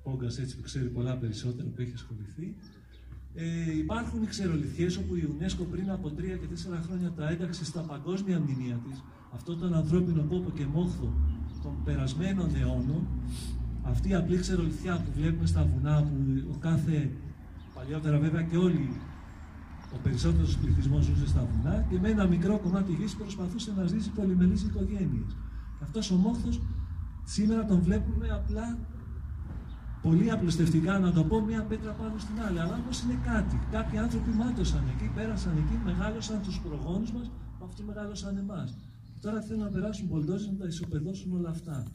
Πόγκας 0.02 0.38
έτσι 0.38 0.56
που 0.56 0.62
ξέρει 0.62 0.88
πολλά 0.88 1.16
περισσότερα 1.16 1.68
που 1.68 1.80
έχει 1.80 1.92
ασχοληθεί. 1.94 2.56
Ε, 3.34 3.76
υπάρχουν 3.76 4.22
οι 4.22 4.26
ξερολιθιές 4.26 4.96
όπου 4.96 5.16
η 5.16 5.28
UNESCO 5.32 5.66
πριν 5.70 5.90
από 5.90 6.10
τρία 6.10 6.36
και 6.36 6.46
τέσσερα 6.46 6.82
χρόνια 6.86 7.12
τα 7.12 7.28
ένταξε 7.28 7.64
στα 7.64 7.80
παγκόσμια 7.80 8.40
μνημεία 8.40 8.80
της, 8.88 9.02
αυτό 9.34 9.56
τον 9.56 9.74
ανθρώπινο 9.74 10.24
κόπο 10.24 10.50
και 10.50 10.66
μόχθο 10.66 11.12
των 11.62 11.84
περασμένων 11.84 12.54
αιώνων, 12.54 13.06
αυτή 13.82 14.08
η 14.08 14.14
απλή 14.14 14.38
ξερολιθιά 14.38 14.96
που 15.04 15.10
βλέπουμε 15.16 15.46
στα 15.46 15.64
βουνά, 15.64 16.02
που 16.02 16.48
ο 16.54 16.58
κάθε, 16.58 17.10
παλιότερα 17.74 18.18
βέβαια 18.18 18.42
και 18.42 18.56
όλοι 18.56 18.88
ο 19.94 19.96
περισσότερος 20.02 20.58
πληθυσμός 20.58 21.04
ζούσε 21.04 21.26
στα 21.26 21.48
βουνά 21.50 21.86
και 21.90 21.98
με 21.98 22.08
ένα 22.08 22.26
μικρό 22.26 22.58
κομμάτι 22.58 22.92
γης 22.92 23.14
προσπαθούσε 23.16 23.72
να 23.76 23.86
ζήσει 23.86 24.10
πολυμελείς 24.10 24.62
οικογένειες. 24.62 25.36
Αυτός 25.82 26.10
ο 26.10 26.14
μόχθος 26.14 26.60
σήμερα 27.24 27.64
τον 27.64 27.80
βλέπουμε 27.80 28.28
απλά 28.28 28.78
πολύ 30.02 30.30
απλουστευτικά 30.30 30.98
να 30.98 31.12
το 31.12 31.24
πω 31.24 31.40
μία 31.40 31.62
πέτρα 31.62 31.92
πάνω 31.92 32.18
στην 32.18 32.40
άλλη. 32.46 32.60
Αλλά 32.60 32.74
όμως 32.82 33.02
είναι 33.02 33.18
κάτι. 33.24 33.58
Κάποιοι 33.70 33.98
άνθρωποι 33.98 34.30
μάτωσαν 34.30 34.84
εκεί, 34.94 35.10
πέρασαν 35.14 35.56
εκεί, 35.56 35.80
μεγάλωσαν 35.84 36.42
τους 36.42 36.60
προγόνους 36.60 37.12
μας, 37.12 37.30
αυτοί 37.64 37.82
μεγάλωσαν 37.82 38.36
εμάς. 38.36 38.76
Τώρα 39.20 39.40
θέλουν 39.40 39.62
να 39.62 39.68
περάσουν 39.70 40.08
πολτόζε 40.08 40.50
να 40.50 40.56
τα 40.56 40.66
ισοπεδώσουν 40.66 41.32
όλα 41.36 41.48
αυτά. 41.48 41.86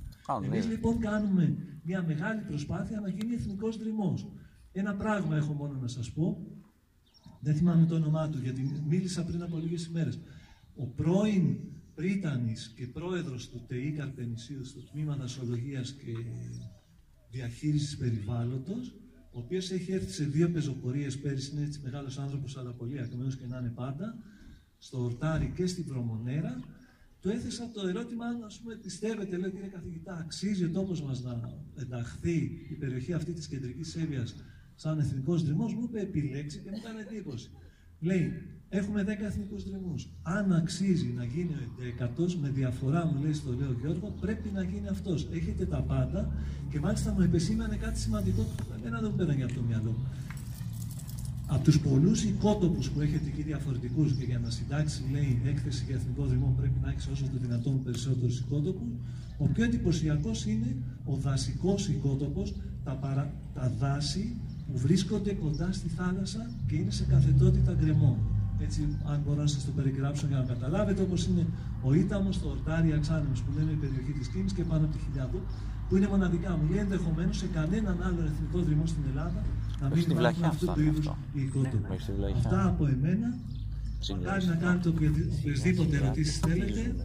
Εμείς 0.44 0.68
λοιπόν 0.68 1.00
κάνουμε 1.00 1.56
μια 1.84 2.04
μεγάλη 2.04 2.42
προσπάθεια 2.42 3.00
να 3.00 3.10
γίνει 3.10 3.34
εθνικός 3.34 3.78
δρυμός. 3.78 4.28
Ένα 4.72 4.94
πράγμα 4.96 5.36
έχω 5.36 5.54
μόνο 5.54 5.78
να 5.82 5.88
σας 5.88 6.12
πω 6.12 6.38
δεν 7.44 7.56
θυμάμαι 7.56 7.86
το 7.86 7.96
όνομά 7.96 8.30
του, 8.30 8.40
γιατί 8.44 8.82
μίλησα 8.88 9.24
πριν 9.24 9.42
από 9.42 9.58
λίγες 9.58 9.86
ημέρες. 9.86 10.20
Ο 10.76 10.86
πρώην 10.86 11.58
Πρίτανης 11.96 12.74
και 12.76 12.88
πρόεδρος 12.88 13.50
του 13.50 13.66
ΤΕΙ 13.68 13.92
Καρπενησίου 13.92 14.66
στο 14.66 14.82
τμήμα 14.82 15.16
δασολογίας 15.16 15.92
και 15.92 16.12
διαχείρισης 17.32 17.98
περιβάλλοντος, 17.98 18.96
ο 19.32 19.40
οποίος 19.40 19.72
έχει 19.72 19.92
έρθει 19.92 20.12
σε 20.12 20.24
δύο 20.24 20.50
πεζοπορίες 20.50 21.20
πέρυσι, 21.20 21.52
είναι 21.56 21.66
έτσι 21.66 21.80
μεγάλος 21.84 22.18
άνθρωπος, 22.18 22.58
αλλά 22.58 22.72
πολύ 22.72 23.00
ακμένος 23.00 23.38
και 23.38 23.46
να 23.48 23.58
είναι 23.58 23.70
πάντα, 23.76 24.18
στο 24.78 25.04
Ορτάρι 25.04 25.52
και 25.56 25.66
στην 25.66 25.86
Προμονέρα, 25.86 26.60
του 27.22 27.30
έθεσα 27.30 27.70
το 27.74 27.88
ερώτημα 27.88 28.26
αν 28.26 28.44
ας 28.44 28.60
πούμε, 28.60 28.76
πιστεύετε, 28.76 29.38
λέω 29.38 29.50
κύριε 29.50 29.68
καθηγητά, 29.68 30.18
αξίζει 30.18 30.64
ο 30.66 30.72
τόπος 30.72 31.02
μας 31.02 31.24
να 31.24 31.64
ενταχθεί 31.76 32.68
η 32.70 32.74
περιοχή 32.74 33.14
αυτή 33.14 33.34
της 33.34 33.48
κεντρικής 33.48 33.96
Εύβοιας 33.96 34.36
σαν 34.76 35.00
εθνικός 35.00 35.44
δρυμό, 35.44 35.66
μου 35.66 35.84
είπε 35.84 36.00
επιλέξει 36.00 36.60
και 36.60 36.70
μου 36.70 36.78
έκανε 36.80 37.00
εντύπωση. 37.10 37.50
Λέει, 38.00 38.32
έχουμε 38.70 39.04
10 39.04 39.08
εθνικούς 39.08 39.64
δρυμού. 39.64 39.96
Αν 40.22 40.54
αξίζει 40.54 41.14
να 41.16 41.24
γίνει 41.24 41.54
ο 41.54 41.82
11ο, 42.00 42.34
με 42.42 42.50
διαφορά 42.50 43.06
μου 43.06 43.22
λέει 43.24 43.34
στο 43.34 43.52
λέω 43.54 43.76
Γιώργο, 43.82 44.16
πρέπει 44.22 44.50
να 44.54 44.64
γίνει 44.64 44.88
αυτός. 44.88 45.28
Έχετε 45.34 45.66
τα 45.66 45.82
πάντα 45.82 46.32
και 46.70 46.80
μάλιστα 46.80 47.12
μου 47.12 47.22
επεσήμανε 47.22 47.76
κάτι 47.76 48.00
σημαντικό 48.00 48.42
που 48.42 48.74
εμένα 48.80 49.00
δεν 49.00 49.10
μου 49.12 49.18
πέρανε 49.18 49.44
από 49.44 49.54
το 49.54 49.62
μυαλό 49.62 49.96
από 51.54 51.64
τους 51.64 51.80
πολλούς 51.80 52.24
οικότοπους 52.24 52.90
που 52.90 53.02
έχετε 53.02 53.28
εκεί 53.28 53.42
διαφορετικούς 53.42 54.14
και 54.14 54.24
για 54.24 54.40
να 54.40 54.50
συντάξει, 54.50 55.04
λέει, 55.12 55.42
έκθεση 55.46 55.84
για 55.88 55.96
εθνικό 55.96 56.26
δημό 56.26 56.54
πρέπει 56.58 56.80
να 56.84 56.90
έχεις 56.90 57.08
όσο 57.08 57.24
το 57.24 57.38
δυνατόν 57.42 57.84
περισσότερους 57.84 58.40
οικότοπους. 58.40 58.88
Ο 59.38 59.48
πιο 59.48 59.64
εντυπωσιακός 59.64 60.46
είναι 60.46 60.76
ο 61.06 61.16
δασικός 61.16 61.88
οικότοπος, 61.88 62.54
τα, 62.84 62.92
παρα... 62.92 63.34
τα 63.54 63.74
δάση 63.80 64.36
που 64.68 64.78
βρίσκονται 64.78 65.34
κοντά 65.34 65.72
στη 65.72 65.90
θάλασσα 65.90 66.52
και 66.68 66.76
είναι 66.76 66.92
σε 66.92 67.04
καθετότητα 67.04 67.74
γκρεμό. 67.74 68.18
Έτσι, 68.60 68.88
αν 69.06 69.22
μπορώ 69.26 69.42
να 69.42 69.48
σας 69.48 69.66
το 69.66 69.72
περιγράψω 69.72 70.28
για 70.28 70.38
να 70.38 70.44
καταλάβετε, 70.44 71.02
όπως 71.02 71.26
είναι 71.26 71.46
ο 71.82 71.94
Ήταμος, 71.94 72.42
το 72.42 72.50
Ορτάρι 72.50 72.94
Αξάνεμο 72.94 73.34
που 73.34 73.52
λένε 73.58 73.72
η 73.72 73.76
περιοχή 73.76 74.12
της 74.12 74.28
Κίνη 74.28 74.52
και 74.52 74.64
πάνω 74.64 74.86
από 74.86 74.94
τη 74.96 75.00
Χιλιάδου, 75.06 75.40
που 75.90 75.96
είναι 75.96 76.08
μοναδικά. 76.08 76.58
Μου 76.58 76.70
λέει 76.70 76.80
ενδεχομένως 76.80 77.38
σε 77.38 77.46
κανέναν 77.54 77.98
άλλο 78.04 78.22
εθνικό 78.32 78.60
δρυμό 78.60 78.86
στην 78.86 79.04
Ελλάδα 79.10 79.44
να 79.82 79.90
μην 79.90 80.10
υπάρχουν 80.10 80.44
αυτού 80.44 80.66
του 80.66 80.82
είδους 80.82 81.06
οι 81.34 81.42
οικότοποι. 81.42 81.94
Αυτά 82.36 82.68
από 82.68 82.88
εμένα. 82.88 83.38
Μακάρι 84.10 84.46
να 84.46 84.56
κάνετε 84.56 84.90
οποιασδήποτε 84.90 85.96
ερωτήσεις 85.96 86.38
θέλετε. 86.38 86.96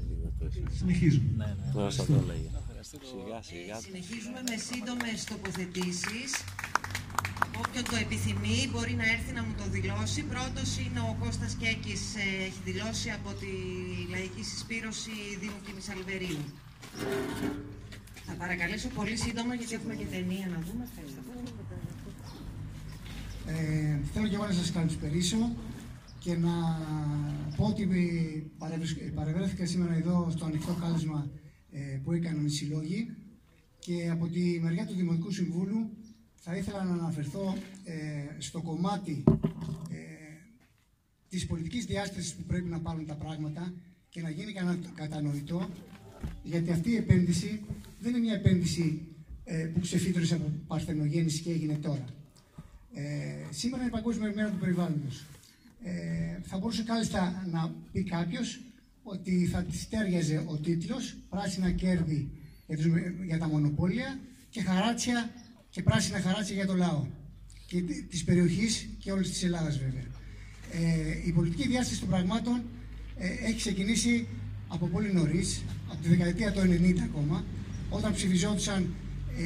Συνεχίζουμε. 0.72 1.24
Ναι, 1.36 1.44
ναι. 1.44 1.90
Σιγά, 1.90 3.42
σιγά. 3.42 3.76
Συνεχίζουμε 3.86 4.40
με 4.48 4.56
σύντομες 4.68 5.24
τοποθετήσεις. 5.24 6.30
Όποιον 7.64 7.84
το 7.90 7.96
επιθυμεί 8.04 8.58
μπορεί 8.70 8.94
να 9.02 9.06
έρθει 9.14 9.32
να 9.38 9.42
μου 9.46 9.54
το 9.60 9.66
δηλώσει. 9.76 10.20
Πρώτος 10.34 10.68
είναι 10.82 11.00
ο 11.10 11.12
Κώστας 11.22 11.52
Κέκης, 11.62 12.02
ε, 12.24 12.26
έχει 12.48 12.60
δηλώσει 12.70 13.08
από 13.18 13.30
τη 13.40 13.52
Λαϊκή 14.12 14.42
Συσπήρωση 14.50 15.16
Δήμου 15.40 15.60
Κιμισαλβερίου. 15.66 16.42
Θα 18.26 18.32
παρακαλέσω 18.38 18.88
πολύ 18.98 19.16
σύντομα 19.24 19.52
γιατί 19.54 19.74
έχουμε 19.74 19.94
και 20.00 20.04
ταινία 20.14 20.46
να 20.54 20.58
δούμε. 20.66 20.82
Ευχαριστώ. 20.90 21.20
Ε, 23.46 23.98
θέλω 24.12 24.26
και 24.28 24.34
εγώ 24.34 24.46
να 24.46 24.52
σας 24.60 24.70
καλησπερίσω 24.72 25.40
και 26.18 26.36
να 26.36 26.54
πω 27.56 27.64
ότι 27.64 27.82
παρευρέθηκα 29.14 29.66
σήμερα 29.66 29.94
εδώ 29.94 30.26
στο 30.30 30.44
ανοιχτό 30.44 30.72
κάλεσμα 30.80 31.30
ε, 31.72 32.00
που 32.04 32.12
έκαναν 32.12 32.46
οι 32.46 32.50
συλλόγοι 32.50 33.16
και 33.78 34.10
από 34.10 34.26
τη 34.26 34.60
μεριά 34.62 34.86
του 34.86 34.94
Δημοτικού 34.94 35.30
Συμβούλου 35.30 35.90
θα 36.40 36.56
ήθελα 36.56 36.84
να 36.84 36.92
αναφερθώ 36.92 37.56
ε, 37.84 37.94
στο 38.38 38.60
κομμάτι 38.60 39.24
ε, 39.90 39.96
της 41.28 41.46
πολιτικής 41.46 41.84
διάστασης 41.84 42.34
που 42.34 42.42
πρέπει 42.42 42.68
να 42.68 42.80
πάρουν 42.80 43.06
τα 43.06 43.14
πράγματα 43.14 43.72
και 44.08 44.20
να 44.20 44.30
γίνει 44.30 44.52
κατανοητό 44.94 45.68
γιατί 46.42 46.70
αυτή 46.70 46.90
η 46.90 46.96
επένδυση 46.96 47.60
δεν 48.00 48.10
είναι 48.10 48.20
μια 48.20 48.34
επένδυση 48.34 49.02
ε, 49.44 49.56
που 49.56 49.80
ξεφύτρωσε 49.80 50.34
από 50.34 50.52
παρθενογέννηση 50.66 51.42
και 51.42 51.50
έγινε 51.50 51.74
τώρα. 51.74 52.04
Ε, 52.94 53.02
σήμερα 53.50 53.82
είναι 53.82 53.90
Παγκόσμια 53.90 54.32
Μέρα 54.34 54.50
του 54.50 54.58
Περιβάλλοντος. 54.58 55.26
Ε, 55.82 56.40
θα 56.42 56.58
μπορούσε 56.58 56.82
κάλλιστα 56.82 57.46
να 57.50 57.74
πει 57.92 58.02
κάποιος 58.02 58.60
ότι 59.02 59.46
θα 59.46 59.62
τη 59.62 59.86
τέριαζε 59.86 60.44
ο 60.46 60.56
τίτλος 60.56 61.16
«Πράσινα 61.28 61.70
κέρδη 61.70 62.30
για 63.26 63.38
τα 63.38 63.48
μονοπόλια 63.48 64.18
και 64.50 64.62
χαράτσια 64.62 65.30
και 65.78 65.84
πράσινα 65.84 66.20
χαράτσια 66.20 66.54
για 66.54 66.66
το 66.66 66.74
λαό» 66.74 67.06
και 67.66 67.82
της 68.10 68.24
περιοχής 68.24 68.88
και 68.98 69.12
όλης 69.12 69.30
της 69.30 69.42
Ελλάδας 69.42 69.78
βέβαια. 69.78 70.06
Ε, 70.72 71.26
η 71.26 71.32
πολιτική 71.32 71.68
διάσταση 71.68 72.00
των 72.00 72.08
πραγμάτων 72.08 72.62
ε, 73.16 73.26
έχει 73.26 73.56
ξεκινήσει 73.56 74.26
από 74.68 74.86
πολύ 74.86 75.12
νωρίς, 75.12 75.62
από 75.88 76.02
τη 76.02 76.08
δεκαετία 76.08 76.52
του 76.52 76.60
90 76.60 76.94
ακόμα, 77.04 77.44
όταν 77.90 78.14
ψηφιζόντουσαν 78.14 78.94
ε, 79.38 79.42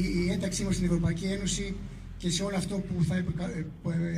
η, 0.00 0.24
η 0.24 0.30
ένταξή 0.30 0.64
μας 0.64 0.74
στην 0.74 0.86
Ευρωπαϊκή 0.86 1.24
Ένωση 1.24 1.74
και 2.16 2.30
σε 2.30 2.42
όλο 2.42 2.56
αυτό 2.56 2.78
που 2.78 3.04
θα 3.04 3.24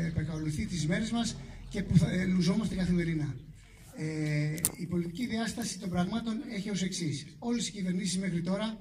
επεκαλουθεί 0.07 0.67
τις 0.67 0.87
μέρες 0.87 1.11
μας 1.11 1.37
και 1.69 1.83
που 1.83 1.99
θα 1.99 2.11
ε, 2.11 2.25
λουζόμαστε 2.25 2.75
καθημερινά. 2.75 3.35
Ε, 3.97 4.55
η 4.77 4.87
πολιτική 4.87 5.27
διάσταση 5.27 5.79
των 5.79 5.89
πραγμάτων 5.91 6.35
έχει 6.55 6.71
ως 6.71 6.83
εξής. 6.83 7.27
Όλες 7.39 7.69
οι 7.69 7.73
κυβερνήσεις 7.73 8.19
μέχρι 8.19 8.41
τώρα 8.43 8.79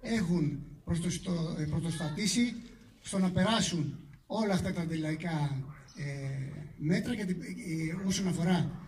έχουν 0.00 0.44
ε, 0.77 0.77
πρωτοστατήσει 1.70 2.54
στο 3.00 3.18
να 3.18 3.30
περάσουν 3.30 3.98
όλα 4.26 4.52
αυτά 4.52 4.72
τα 4.72 4.80
αντιλαϊκά 4.80 5.64
ε, 5.96 6.04
μέτρα 6.78 7.14
και, 7.14 7.22
ε, 7.22 8.06
όσον 8.06 8.28
αφορά 8.28 8.80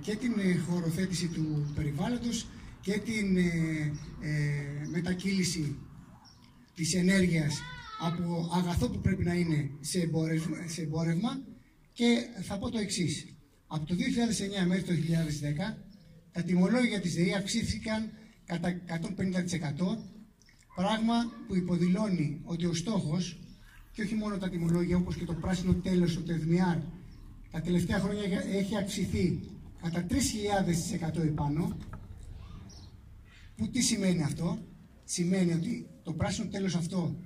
και 0.00 0.16
την 0.16 0.32
χωροθέτηση 0.68 1.28
του 1.28 1.72
περιβάλλοντος 1.74 2.46
και 2.80 2.98
την 2.98 3.36
μετακύληση 4.90 5.76
της 6.74 6.94
ενέργειας 6.94 7.60
από 8.00 8.50
αγαθό 8.52 8.88
που 8.88 9.00
πρέπει 9.00 9.24
να 9.24 9.34
είναι 9.34 9.70
σε 9.80 10.00
εμπόρευμα, 10.00 10.56
σε 10.66 10.82
εμπόρευμα 10.82 11.40
και 11.92 12.26
θα 12.42 12.58
πω 12.58 12.70
το 12.70 12.78
εξής. 12.78 13.26
Από 13.66 13.86
το 13.86 13.94
2009 13.94 14.66
μέχρι 14.66 14.82
το 14.82 14.92
2010 14.92 15.76
τα 16.32 16.42
τιμολόγια 16.42 17.00
της 17.00 17.14
ΔΕΗ 17.14 17.34
αυξήθηκαν 17.34 18.10
κατά 18.46 18.80
150% 18.86 19.98
πράγμα 20.76 21.14
που 21.46 21.56
υποδηλώνει 21.56 22.40
ότι 22.44 22.66
ο 22.66 22.74
στόχος 22.74 23.38
και 23.92 24.02
όχι 24.02 24.14
μόνο 24.14 24.38
τα 24.38 24.48
τιμολόγια 24.48 24.96
όπως 24.96 25.16
και 25.16 25.24
το 25.24 25.34
πράσινο 25.34 25.74
τέλος, 25.74 26.14
το 26.14 26.20
ΤΕΔΜΙΑΡ 26.20 26.76
τα 27.50 27.60
τελευταία 27.60 27.98
χρόνια 27.98 28.42
έχει 28.52 28.76
αυξηθεί 28.76 29.40
κατά 29.82 30.06
3.000% 31.16 31.22
επάνω. 31.22 31.76
Που 33.56 33.68
τι 33.68 33.80
σημαίνει 33.80 34.22
αυτό; 34.22 34.58
Σημαίνει 35.08 35.52
ότι 35.52 35.86
το 36.02 36.12
πράσινο 36.12 36.48
τέλος 36.48 36.74
αυτό 36.74 37.16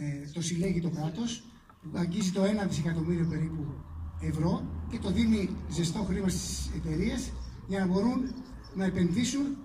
ε, 0.00 0.30
το 0.32 0.42
συλλέγει 0.42 0.80
το 0.80 0.90
κράτος, 0.90 1.42
που 1.82 1.90
αγγίζει 1.94 2.30
το 2.30 2.42
1 2.42 2.68
δισεκατομμύριο 2.68 3.26
περίπου 3.26 3.66
ευρώ 4.20 4.84
και 4.90 4.98
το 4.98 5.10
δίνει 5.10 5.48
ζεστό 5.70 5.98
χρήμα 5.98 6.28
στις 6.28 6.70
εταιρείες 6.76 7.32
για 7.68 7.78
να 7.78 7.86
μπορούν 7.86 8.34
να 8.74 8.84
επενδύσουν 8.84 9.56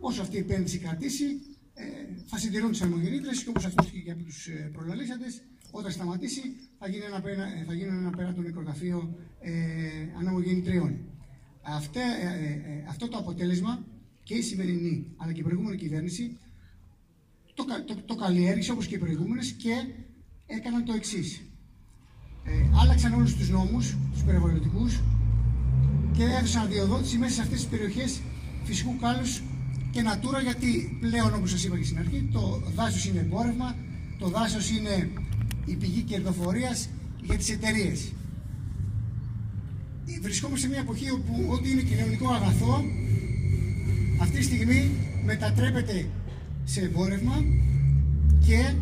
όσο 0.00 0.22
αυτή 0.22 0.36
η 0.36 0.38
επένδυση 0.38 0.78
κρατήσει 0.78 1.24
ε, 1.24 1.55
θα 2.26 2.38
συντηρούν 2.38 2.70
τις 2.70 2.82
αρμογεννήτρες 2.82 3.42
και 3.42 3.48
όπως 3.48 3.64
αυτό 3.64 3.82
και 3.84 3.98
για 3.98 4.16
τους 4.16 4.46
ε, 4.46 4.70
προλαλήσαντες 4.72 5.42
όταν 5.70 5.90
σταματήσει 5.90 6.42
θα 6.78 6.88
γίνει 6.88 7.04
ένα, 7.04 7.22
θα 7.66 7.74
γίνει 7.74 7.88
ένα 7.88 8.10
πέρατο 8.10 8.40
νεκροταφείο 8.40 9.18
ε, 9.40 9.52
αναμογεννητριών. 10.18 10.98
αυτό 12.88 13.08
το 13.08 13.18
αποτέλεσμα 13.18 13.84
και 14.22 14.34
η 14.34 14.42
σημερινή 14.42 15.14
αλλά 15.16 15.32
και 15.32 15.40
η 15.40 15.42
προηγούμενη 15.42 15.76
κυβέρνηση 15.76 16.38
το, 17.54 17.64
το, 17.86 17.96
το 18.06 18.14
καλλιέργησε 18.14 18.72
όπως 18.72 18.86
και 18.86 18.94
οι 18.94 18.98
προηγούμενες 18.98 19.52
και 19.52 19.84
έκαναν 20.46 20.84
το 20.84 20.92
εξής. 20.92 21.42
Ε, 22.44 22.78
άλλαξαν 22.80 23.12
όλους 23.12 23.36
τους 23.36 23.48
νόμους, 23.48 23.96
τους 24.12 24.22
περιβαλλοντικούς 24.22 25.00
και 26.16 26.22
έδωσαν 26.22 26.62
αδειοδότηση 26.62 27.18
μέσα 27.18 27.34
σε 27.34 27.40
αυτές 27.40 27.58
τις 27.58 27.68
περιοχές 27.68 28.20
φυσικού 28.64 28.96
κάλους 28.96 29.42
και 29.96 30.02
νατούρα 30.02 30.40
γιατί 30.40 30.98
πλέον 31.00 31.34
όπως 31.34 31.50
σας 31.50 31.64
είπα 31.64 31.78
και 31.78 31.84
στην 31.84 31.98
αρχή 31.98 32.28
το 32.32 32.62
δάσος 32.74 33.04
είναι 33.06 33.20
εμπόρευμα, 33.20 33.74
το 34.18 34.28
δάσος 34.28 34.70
είναι 34.70 35.10
η 35.64 35.74
πηγή 35.74 36.02
κερδοφορίας 36.02 36.88
για 37.22 37.36
τις 37.36 37.50
εταιρείες. 37.50 38.12
Βρισκόμαστε 40.22 40.66
σε 40.66 40.72
μια 40.72 40.80
εποχή 40.80 41.10
όπου 41.10 41.34
ό,τι 41.48 41.70
είναι 41.70 41.82
κοινωνικό 41.82 42.28
αγαθό 42.32 42.84
αυτή 44.20 44.36
τη 44.38 44.44
στιγμή 44.44 44.90
μετατρέπεται 45.24 46.08
σε 46.64 46.80
εμπόρευμα 46.80 47.44
και 48.46 48.72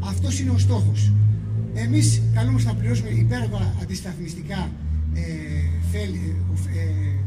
αυτός 0.00 0.40
είναι 0.40 0.50
ο 0.50 0.58
στόχος. 0.58 1.12
Εμείς 1.74 2.22
καλούμαστε 2.34 2.68
να 2.68 2.76
πληρώσουμε 2.76 3.08
υπέροχα 3.08 3.76
αντισταθμιστικά 3.82 4.70
ε, 5.14 5.20
ε, 5.92 6.08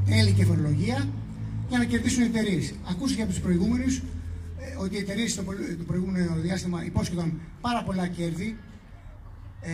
τέλη 0.09 0.32
και 0.32 0.45
φορολογία 0.45 1.07
για 1.70 1.78
να 1.78 1.86
κερδίσουν 1.86 2.24
εταιρείες. 2.24 2.74
Ακούστηκε 2.89 3.22
από 3.22 3.32
τους 3.32 3.39
προηγούμενους 3.39 3.97
ε, 3.97 4.76
ότι 4.78 4.95
οι 4.95 4.99
εταιρείες 4.99 5.32
στο 5.32 5.43
το 5.78 5.84
προηγούμενο 5.88 6.36
διάστημα 6.36 6.86
υπόσχονταν 6.86 7.41
πάρα 7.61 7.84
πολλά 7.84 8.07
κέρδη 8.07 8.57
ε, 9.61 9.72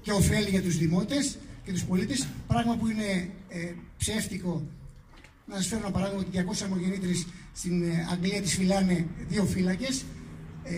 και 0.00 0.12
ωφέλη 0.12 0.48
για 0.48 0.62
τους 0.62 0.78
δημότες 0.78 1.38
και 1.64 1.72
τους 1.72 1.84
πολίτες, 1.84 2.26
πράγμα 2.46 2.76
που 2.76 2.88
είναι 2.88 3.28
ε, 3.48 3.72
ψεύτικο 3.96 4.62
να 5.46 5.54
σας 5.56 5.66
φέρω 5.66 5.80
ένα 5.80 5.90
παράδειγμα 5.90 6.24
ότι 6.28 6.62
200 6.62 6.64
αιμογεννήτρε 6.66 7.10
στην 7.52 7.82
ε, 7.82 8.06
Αγγλία 8.12 8.40
τις 8.42 8.54
φυλάνε 8.54 9.06
δύο 9.28 9.44
φύλακες. 9.44 10.04
Ε, 10.64 10.74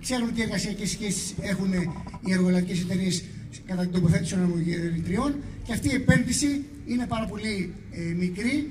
ξέρουν 0.00 0.34
τι 0.34 0.42
εργασιακές 0.42 0.90
σχέσεις 0.90 1.34
έχουν 1.40 1.72
οι 2.24 2.32
εργολαβικές 2.32 2.80
εταιρείες 2.80 3.24
κατά 3.66 3.82
την 3.82 3.92
τοποθέτηση 3.92 4.34
των 4.34 4.42
αιμογεννητριών 4.42 5.34
και 5.64 5.72
αυτή 5.72 5.88
η 5.88 5.94
επένδυση 5.94 6.64
είναι 6.92 7.06
πάρα 7.06 7.26
πολύ 7.26 7.74
ε, 7.90 8.00
μικρή 8.00 8.70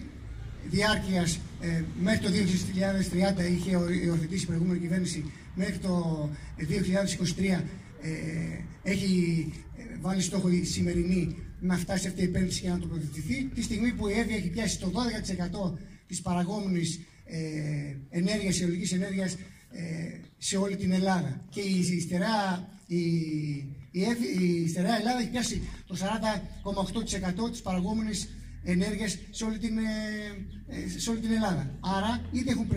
διάρκειας 0.70 1.40
ε, 1.62 1.84
μέχρι 2.02 2.20
το 2.20 2.30
2030 3.38 3.52
είχε 3.58 3.72
υιοθετήσει 4.06 4.44
η 4.44 4.48
προηγούμενη 4.48 4.80
κυβέρνηση 4.80 5.32
μέχρι 5.56 5.78
το 5.78 6.30
2023 6.58 7.62
ε, 8.02 8.12
έχει 8.84 9.46
ε, 9.78 9.98
βάλει 10.02 10.22
στόχο 10.22 10.50
η 10.50 10.64
σημερινή 10.64 11.36
να 11.60 11.78
φτάσει 11.78 12.08
αυτή 12.08 12.22
η 12.22 12.24
επένδυση 12.24 12.62
και 12.62 12.70
να 12.70 12.80
τοποθετηθεί, 12.80 13.44
τη 13.56 13.62
στιγμή 13.62 13.92
που 13.94 14.08
η 14.08 14.14
ΕΒΙΑ 14.14 14.36
έχει 14.36 14.50
πιάσει 14.50 14.80
το 14.80 14.92
12% 15.70 15.78
της 16.08 16.22
παραγόμενης 16.22 17.00
ε, 17.26 17.38
ενέργειας, 18.10 18.62
αιωλικής 18.62 18.92
ενέργειας 18.92 19.34
ε, 19.72 20.20
σε 20.38 20.58
όλη 20.58 20.76
την 20.76 20.92
Ελλάδα. 20.92 21.46
Και 21.50 21.62
η 21.62 22.00
στερεά, 22.00 22.70
η, 22.88 23.02
η, 23.92 24.02
η 24.64 24.68
στερεά 24.68 24.98
Ελλάδα 24.98 25.20
έχει 25.20 25.30
πιάσει 25.30 25.62
το 25.86 25.98
40,8% 27.46 27.52
της 27.52 27.62
παραγόμενης 27.62 28.30
ενέργειας 28.64 29.18
σε 29.30 29.44
όλη, 29.46 29.58
την, 29.58 29.78
ε, 29.78 29.84
ε, 30.68 31.00
σε 31.00 31.10
όλη 31.10 31.20
την 31.20 31.32
Ελλάδα. 31.32 31.78
Άρα, 31.80 32.22
είτε 32.32 32.52
έχουν 32.52 32.68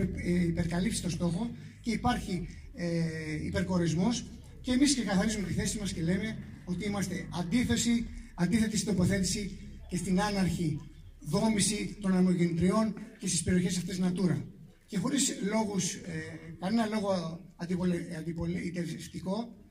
υπερκαλύψει 0.47 1.01
το 1.01 1.09
στόχο 1.09 1.49
και 1.81 1.91
υπάρχει 1.91 2.47
ε, 2.75 3.45
υπερκορισμός 3.45 4.25
και 4.61 4.71
εμείς 4.71 4.95
και 4.95 5.01
καθαρίζουμε 5.01 5.47
τη 5.47 5.53
θέση 5.53 5.79
μας 5.79 5.93
και 5.93 6.01
λέμε 6.01 6.37
ότι 6.65 6.85
είμαστε 6.85 7.27
αντίθεση, 7.39 8.07
αντίθετη 8.35 8.77
στην 8.77 8.95
τοποθέτηση 8.95 9.57
και 9.89 9.97
στην 9.97 10.21
άναρχη 10.21 10.79
δόμηση 11.19 11.97
των 12.01 12.11
ανεμογεννητριών 12.11 12.93
και 13.19 13.27
στις 13.27 13.43
περιοχές 13.43 13.77
αυτές 13.77 14.01
Natura. 14.03 14.41
Και 14.85 14.97
χωρίς 14.97 15.35
λόγους, 15.51 15.93
ε, 15.93 16.55
κανένα 16.59 16.85
λόγο 16.85 17.39
αντιπολιτευτικό, 18.17 19.39
ε, 19.39 19.62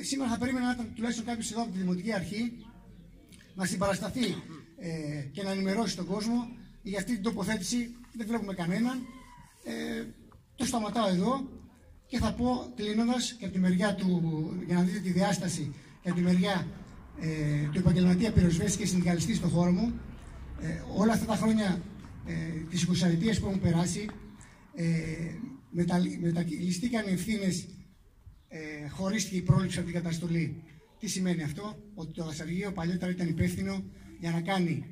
σήμερα 0.00 0.30
θα 0.30 0.38
περίμενα 0.38 0.66
να 0.66 0.72
ήταν 0.72 0.92
τουλάχιστον 0.94 1.24
κάποιος 1.24 1.50
εδώ 1.50 1.62
από 1.62 1.72
τη 1.72 1.78
Δημοτική 1.78 2.12
Αρχή 2.12 2.52
να 3.54 3.64
συμπαρασταθεί 3.64 4.26
ε, 4.78 5.20
και 5.32 5.42
να 5.42 5.50
ενημερώσει 5.50 5.96
τον 5.96 6.06
κόσμο 6.06 6.48
για 6.82 6.98
αυτή 6.98 7.12
την 7.12 7.22
τοποθέτηση. 7.22 7.94
Δεν 8.12 8.26
βλέπουμε 8.26 8.54
κανέναν. 8.54 9.06
Ε, 9.64 10.04
το 10.56 10.64
σταματάω 10.64 11.08
εδώ 11.08 11.48
και 12.06 12.18
θα 12.18 12.32
πω 12.32 12.72
κλείνοντας 12.76 13.32
και 13.38 13.44
από 13.44 13.54
τη 13.54 13.60
μεριά 13.60 13.94
του, 13.94 14.52
για 14.66 14.74
να 14.76 14.82
δείτε 14.82 14.98
τη 14.98 15.10
διάσταση 15.10 15.74
και 16.02 16.08
από 16.08 16.18
τη 16.18 16.24
μεριά 16.24 16.66
ε, 17.20 17.68
του 17.72 17.78
επαγγελματία 17.78 18.32
πυροσβέστης 18.32 18.76
και 18.76 18.86
συνδικαλιστής 18.86 19.36
στον 19.36 19.50
χώρο 19.50 19.70
μου, 19.70 20.00
ε, 20.60 20.82
όλα 20.96 21.12
αυτά 21.12 21.26
τα 21.26 21.36
χρόνια 21.36 21.80
ε, 22.26 22.32
τις 22.70 22.88
20 22.88 23.40
που 23.40 23.46
έχουν 23.46 23.60
περάσει, 23.60 24.06
ε, 24.74 24.84
μετα, 25.70 26.02
μετακυλιστήκαν 26.20 27.04
ευθύνες 27.06 27.66
ε, 28.48 28.88
χωρίστηκε 28.88 29.36
η 29.36 29.42
πρόληψη 29.42 29.78
από 29.78 29.86
την 29.90 29.96
καταστολή. 30.02 30.62
Τι 30.98 31.06
σημαίνει 31.08 31.42
αυτό, 31.42 31.76
ότι 31.94 32.12
το 32.12 32.24
δασαργείο 32.24 32.72
παλιότερα 32.72 33.10
ήταν 33.10 33.28
υπεύθυνο 33.28 33.84
για 34.20 34.30
να 34.30 34.40
κάνει 34.40 34.84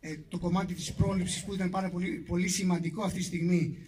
ε, 0.00 0.16
το 0.28 0.38
κομμάτι 0.38 0.74
της 0.74 0.92
πρόληψης 0.92 1.44
που 1.44 1.54
ήταν 1.54 1.70
πάρα 1.70 1.90
πολύ, 1.90 2.10
πολύ 2.10 2.48
σημαντικό 2.48 3.02
αυτή 3.02 3.18
τη 3.18 3.24
στιγμή, 3.24 3.78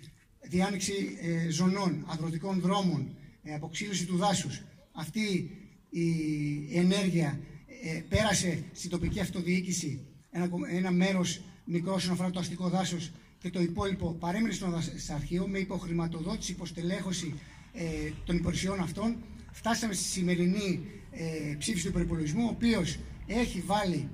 διάνοιξη 0.41 0.93
ε, 1.21 1.51
ζωνών, 1.51 2.05
αγροτικών 2.09 2.61
δρόμων, 2.61 3.17
ε, 3.43 3.55
αποξήλωση 3.55 4.07
του 4.07 4.17
δάσους. 4.17 4.63
Αυτή 4.93 5.51
η 5.91 6.79
ενέργεια 6.79 7.41
ε, 7.83 8.01
πέρασε 8.09 8.65
στην 8.73 8.91
τοπική 8.91 9.21
αυτοδιοίκηση 9.21 10.01
ένα, 10.31 10.49
ένα 10.71 10.91
μέρος 10.91 11.41
μικρό 11.65 11.95
όσον 11.95 12.13
αφορά 12.13 12.31
το 12.31 12.39
αστικό 12.39 12.69
δάσος 12.69 13.11
και 13.39 13.51
το 13.51 13.61
υπόλοιπο 13.61 14.13
παρέμεινε 14.13 14.53
στο 14.53 14.71
δασαρχείο 14.71 15.47
με 15.49 15.59
υποχρηματοδότηση, 15.59 16.53
υποστελέχωση 16.53 17.35
ε, 17.77 18.11
των 18.25 18.37
υπηρεσιών 18.37 18.81
αυτών. 18.81 19.17
Φτάσαμε 19.53 19.93
στη 19.95 20.05
σημερινή 20.05 20.81
ε, 21.11 21.55
ψήφιση 21.59 21.87
του 21.87 21.93
προπολογισμού, 21.93 22.45
ο 22.45 22.49
οποίος 22.49 22.99
έχει 23.27 23.63
βάλει 23.67 24.09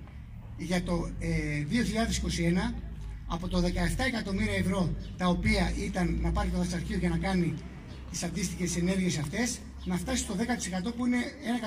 για 0.59 0.83
το 0.83 1.11
2021 2.71 2.75
από 3.27 3.49
το 3.49 3.63
17 3.63 3.69
εκατομμύρια 4.07 4.55
ευρώ 4.55 4.95
τα 5.17 5.27
οποία 5.27 5.73
ήταν 5.79 6.19
να 6.21 6.33
πάρει 6.33 6.49
το 6.49 6.59
δασαρχείο 6.59 6.99
για 6.99 7.09
να 7.09 7.19
κάνει 7.19 7.55
τις 8.11 8.23
αντίστοιχες 8.23 8.77
ενέργειες 8.77 9.19
αυτές 9.19 9.59
να 9.85 9.97
φτάσει 9.97 10.23
στο 10.23 10.35
10% 10.89 10.95
που 10.97 11.07
είναι 11.07 11.19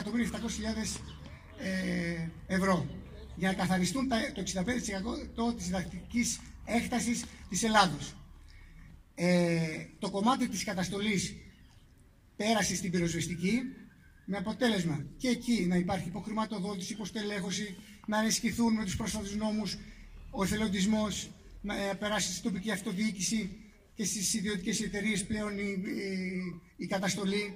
1.700.000 0.03 0.99
ε, 1.57 2.55
ευρώ 2.55 2.85
για 3.35 3.47
να 3.47 3.53
καθαριστούν 3.53 4.07
το 4.07 4.41
65% 5.51 5.55
της 5.55 5.65
διδακτικής 5.65 6.39
έκτασης 6.65 7.23
της 7.49 7.63
Ελλάδος. 7.63 8.15
Ε, 9.15 9.57
το 9.99 10.09
κομμάτι 10.09 10.47
της 10.47 10.63
καταστολής 10.63 11.35
πέρασε 12.35 12.75
στην 12.75 12.91
πυροσβεστική 12.91 13.61
με 14.25 14.37
αποτέλεσμα 14.37 15.05
και 15.17 15.27
εκεί 15.27 15.65
να 15.67 15.75
υπάρχει 15.75 16.07
υποχρηματοδότηση, 16.07 16.93
υποστελέχωση, 16.93 17.75
να 18.07 18.19
ενισχυθούν 18.19 18.73
με 18.73 18.83
τους 18.83 18.95
πρόσφατους 18.95 19.35
νόμους 19.35 19.77
ο 20.31 20.43
εθελοντισμός, 20.43 21.29
να 21.61 21.75
ε, 21.75 21.93
περάσει 21.93 22.31
στην 22.31 22.43
τοπική 22.43 22.71
αυτοδιοίκηση 22.71 23.49
και 23.95 24.05
στις 24.05 24.33
ιδιωτικές 24.33 24.81
εταιρείες 24.81 25.25
πλέον 25.25 25.57
η, 25.57 25.81
η, 26.77 26.85
καταστολή. 26.87 27.55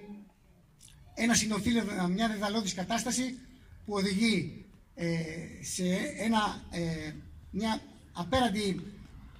Ένα 1.14 1.34
συνοθήλευμα, 1.34 2.08
μια 2.08 2.28
δεδαλώδης 2.28 2.74
κατάσταση 2.74 3.38
που 3.86 3.94
οδηγεί 3.94 4.66
ε, 4.96 5.18
σε 5.62 5.84
ένα, 6.18 6.64
ε, 6.72 7.12
μια 7.52 7.82
απέραντη 8.14 8.80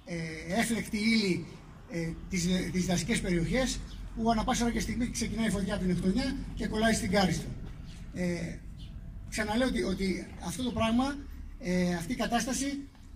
ε, 0.04 0.16
έφλεκτη 0.60 0.96
ύλη 0.96 1.46
ε, 1.90 2.12
τις, 2.30 2.46
τις 2.72 2.86
δασικές 2.86 3.20
περιοχές 3.20 3.78
που 4.16 4.30
ανά 4.30 4.44
πάσα 4.44 4.64
ώρα 4.64 4.72
και 4.72 4.80
στιγμή 4.80 5.10
ξεκινάει 5.10 5.46
η 5.46 5.50
φωτιά 5.50 5.74
από 5.74 5.82
την 5.82 5.92
εκτονιά 5.92 6.36
και 6.54 6.66
κολλάει 6.66 6.92
στην 6.92 7.10
κάριστο. 7.10 7.48
Ε, 8.14 8.56
ξαναλέω 9.28 9.68
ότι, 9.68 9.82
ότι 9.82 10.26
αυτό 10.44 10.62
το 10.62 10.70
πράγμα, 10.70 11.16
ε, 11.58 11.94
αυτή 11.94 12.12
η 12.12 12.16
κατάσταση, 12.16 12.66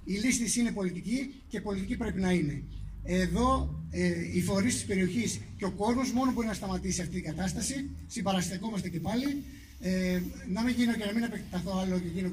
η 0.04 0.12
λύση 0.12 0.60
είναι 0.60 0.72
πολιτική 0.72 1.34
και 1.48 1.60
πολιτική 1.60 1.96
πρέπει 1.96 2.20
να 2.20 2.30
είναι. 2.30 2.62
Εδώ 3.02 3.74
ε, 3.90 4.12
οι 4.32 4.42
φορείς 4.42 4.74
της 4.74 4.84
περιοχής 4.84 5.40
και 5.56 5.64
ο 5.64 5.70
κόσμος 5.70 6.12
μόνο 6.12 6.32
μπορεί 6.32 6.46
να 6.46 6.52
σταματήσει 6.52 7.00
αυτή 7.00 7.14
την 7.14 7.24
κατάσταση. 7.24 7.90
Συμπαραστεκόμαστε 8.06 8.88
και 8.88 9.00
πάλι. 9.00 9.42
Ε, 9.80 10.20
να 10.48 10.62
μην 10.62 10.74
γίνω 10.74 10.92
και 10.92 11.04
να 11.04 11.12
μην 11.12 11.22
επεκταθώ 11.22 11.78
άλλο 11.78 11.98
και 11.98 12.08
γίνω 12.14 12.30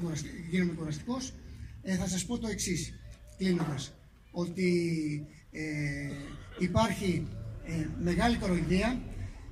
γίνομαι 0.50 0.72
κουραστικό. 0.72 1.16
Ε, 1.82 1.96
θα 1.96 2.06
σας 2.08 2.24
πω 2.24 2.38
το 2.38 2.48
εξής, 2.48 2.92
κλείνοντας. 3.36 3.92
Ότι 4.30 4.70
ε, 5.50 5.62
υπάρχει 6.58 7.26
ε, 7.66 7.86
μεγάλη 8.04 8.36
κοροϊδία. 8.36 9.00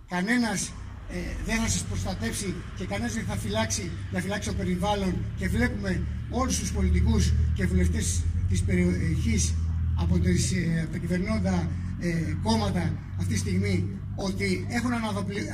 Κανένας 0.08 0.72
ε, 1.12 1.18
δεν 1.46 1.56
θα 1.56 1.68
σας 1.68 1.82
προστατεύσει 1.82 2.54
και 2.76 2.84
κανένας 2.84 3.14
δεν 3.14 3.24
θα 3.24 3.36
φυλάξει, 3.36 3.90
να 4.12 4.20
φυλάξει 4.20 4.48
το 4.48 4.54
περιβάλλον. 4.54 5.14
Και 5.36 5.48
βλέπουμε 5.48 6.02
όλους 6.30 6.58
τους 6.58 6.72
πολιτικούς 6.72 7.32
και 7.54 7.66
βουλευτές 7.66 8.22
της 8.48 8.62
περιοχής 8.62 9.54
από, 9.96 10.18
τις, 10.18 10.52
ε, 10.52 10.80
από 10.82 10.92
τα 10.92 10.98
κυβερνώντα 10.98 11.70
ε, 12.00 12.34
κόμματα 12.42 12.98
αυτή 13.18 13.32
τη 13.32 13.38
στιγμή 13.38 13.88
ότι 14.16 14.66
έχουν 14.68 14.90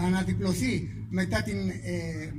αναδιπλωθεί 0.07 0.91
μετά 1.11 1.43
την 1.43 1.69
ε, 1.69 2.33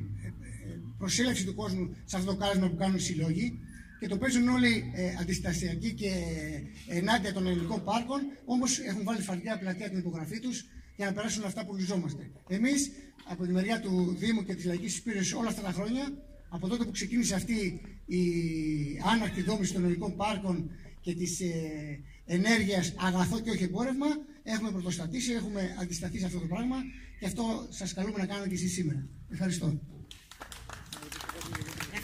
προσέλευση 0.98 1.46
του 1.46 1.56
κόσμου 1.56 1.96
σε 2.06 2.18
αυτό 2.18 2.32
το 2.32 2.38
κάλεσμα 2.38 2.68
που 2.70 2.76
κάνουν 2.76 2.96
οι 2.96 3.00
συλλόγοι 3.00 3.60
και 4.00 4.08
το 4.08 4.18
παίζουν 4.18 4.48
όλοι 4.48 4.92
ε, 4.96 5.16
αντιστασιακοί 5.22 5.94
και 5.94 6.12
ενάντια 6.88 7.34
των 7.34 7.48
ελληνικών 7.48 7.84
πάρκων, 7.84 8.20
όμως 8.46 8.80
έχουν 8.80 9.04
βάλει 9.04 9.22
φαρδιά 9.22 9.58
πλατεία 9.58 9.90
την 9.90 9.98
υπογραφή 9.98 10.40
τους 10.40 10.66
για 10.96 11.06
να 11.06 11.14
περάσουν 11.14 11.44
αυτά 11.44 11.66
που 11.66 11.76
λυζόμαστε. 11.76 12.32
Εμείς, 12.48 12.92
από 13.28 13.46
τη 13.46 13.52
μεριά 13.52 13.80
του 13.80 14.16
Δήμου 14.20 14.44
και 14.46 14.56
της 14.56 14.66
Λαϊκής 14.66 14.94
Εισπήρωση 14.94 15.36
όλα 15.36 15.48
αυτά 15.48 15.62
τα 15.62 15.72
χρόνια, 15.72 16.14
από 16.50 16.68
τότε 16.68 16.84
που 16.84 16.92
ξεκίνησε 16.92 17.36
αυτή 17.36 17.82
η 18.06 18.22
άναρχη 19.14 19.42
δόμηση 19.42 19.74
των 19.74 19.84
ελληνικών 19.84 20.16
πάρκων 20.16 20.72
και 21.02 21.14
της 21.14 21.40
ε, 21.40 22.00
ενέργειας 22.26 22.94
αγαθό 22.98 23.40
και 23.40 23.50
όχι 23.50 23.64
εμπόρευμα, 23.64 24.08
έχουμε 24.44 24.72
πρωτοστατήσει, 24.72 25.32
έχουμε 25.32 25.76
αντισταθεί 25.82 26.20
σε 26.20 26.26
αυτό 26.26 26.40
το 26.40 26.46
πράγμα 26.46 26.76
και 27.20 27.26
αυτό 27.26 27.68
σας 27.70 27.94
καλούμε 27.94 28.18
να 28.18 28.26
κάνετε 28.26 28.48
και 28.48 28.56
εσείς 28.56 28.74
σήμερα. 28.74 29.08
Ευχαριστώ. 29.30 29.80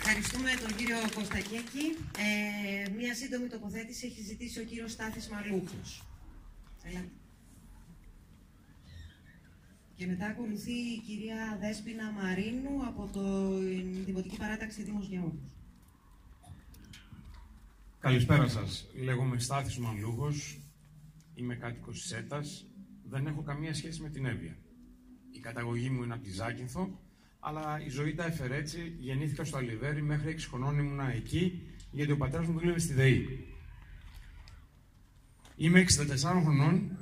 Ευχαριστούμε 0.05 0.49
τον 0.67 0.75
κύριο 0.75 0.97
Κωστακέκη. 1.15 1.85
Ε, 2.17 2.89
μία 2.89 3.15
σύντομη 3.15 3.47
τοποθέτηση 3.47 4.05
έχει 4.05 4.21
ζητήσει 4.21 4.59
ο 4.59 4.63
κύριος 4.63 4.91
Στάθης 4.91 5.29
Μαλούχος. 5.29 6.03
Και 9.95 10.05
μετά 10.07 10.25
ακολουθεί 10.25 10.71
η 10.71 11.01
κυρία 11.05 11.57
Δέσποινα 11.61 12.11
Μαρίνου 12.11 12.85
από 12.85 13.09
το 13.13 13.57
Δημοτική 14.05 14.37
Παράταξη 14.37 14.83
Δήμος 14.83 15.07
Γεώργους. 15.07 15.51
Καλησπέρα 17.99 18.47
σας. 18.47 18.87
Λέγομαι 19.03 19.39
Στάθης 19.39 19.77
Μαλούχος. 19.77 20.59
Είμαι 21.35 21.55
κάτοικος 21.55 22.01
της 22.01 22.11
ΕΤΑΣ. 22.11 22.65
Δεν 23.03 23.27
έχω 23.27 23.41
καμία 23.41 23.73
σχέση 23.73 24.01
με 24.01 24.09
την 24.09 24.25
Εύβοια. 24.25 24.57
Η 25.31 25.39
καταγωγή 25.39 25.89
μου 25.89 26.03
είναι 26.03 26.13
από 26.13 26.23
τη 26.23 26.31
Ζάκυνθο 26.31 26.99
αλλά 27.45 27.81
η 27.85 27.89
ζωή 27.89 28.13
τα 28.13 28.25
έφερε 28.25 28.55
έτσι. 28.55 28.95
Γεννήθηκα 28.99 29.43
στο 29.43 29.57
Αλιβέρι, 29.57 30.01
μέχρι 30.01 30.35
6 30.37 30.47
χρονών 30.49 30.79
ήμουν 30.79 30.99
εκεί, 30.99 31.61
γιατί 31.91 32.11
ο 32.11 32.17
πατέρας 32.17 32.47
μου 32.47 32.59
δούλευε 32.59 32.79
στη 32.79 32.93
ΔΕΗ. 32.93 33.47
Είμαι 35.55 35.79
64 35.79 36.41
χρονών 36.41 36.97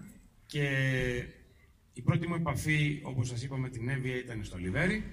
και 0.46 0.68
η 1.94 2.02
πρώτη 2.02 2.28
μου 2.28 2.36
επαφή, 2.36 3.00
όπως 3.04 3.28
σας 3.28 3.44
είπα, 3.44 3.58
με 3.58 3.70
την 3.70 3.90
Εύβοια 3.90 4.18
ήταν 4.18 4.44
στο 4.44 4.56
Αλιβέρι. 4.56 5.04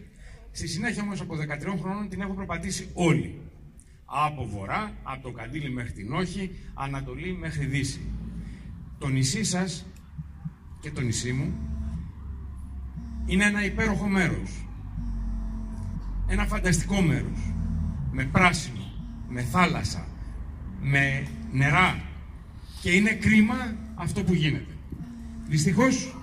Στη 0.51 0.69
συνέχεια 0.69 1.03
όμως 1.03 1.21
από 1.21 1.37
13 1.37 1.79
χρόνων 1.79 2.09
την 2.09 2.21
έχω 2.21 2.35
προπατήσει 2.35 2.91
όλη. 2.95 3.41
Από 4.05 4.47
βορρά, 4.47 4.93
από 5.03 5.23
το 5.23 5.33
Καντήλι 5.33 5.71
μέχρι 5.71 5.93
την 5.93 6.13
Όχη, 6.13 6.51
Ανατολή 6.75 7.33
μέχρι 7.33 7.65
Δύση. 7.67 8.01
Το 8.99 9.09
νησί 9.09 9.45
σας 9.45 9.87
και 10.81 10.91
το 10.91 11.01
νησί 11.01 11.33
μου 11.33 11.55
είναι 13.27 13.45
ένα 13.45 13.65
υπέροχο 13.65 14.07
μέρος 14.07 14.68
ένα 16.29 16.47
φανταστικό 16.47 17.01
μέρος. 17.01 17.53
Με 18.13 18.25
πράσινο, 18.25 18.93
με 19.29 19.43
θάλασσα, 19.43 20.07
με 20.81 21.27
νερά. 21.53 22.03
Και 22.83 22.91
είναι 22.91 23.11
κρίμα 23.11 23.77
αυτό 23.95 24.23
που 24.23 24.35
γίνεται. 24.35 24.73
Δυστυχώς, 25.49 26.17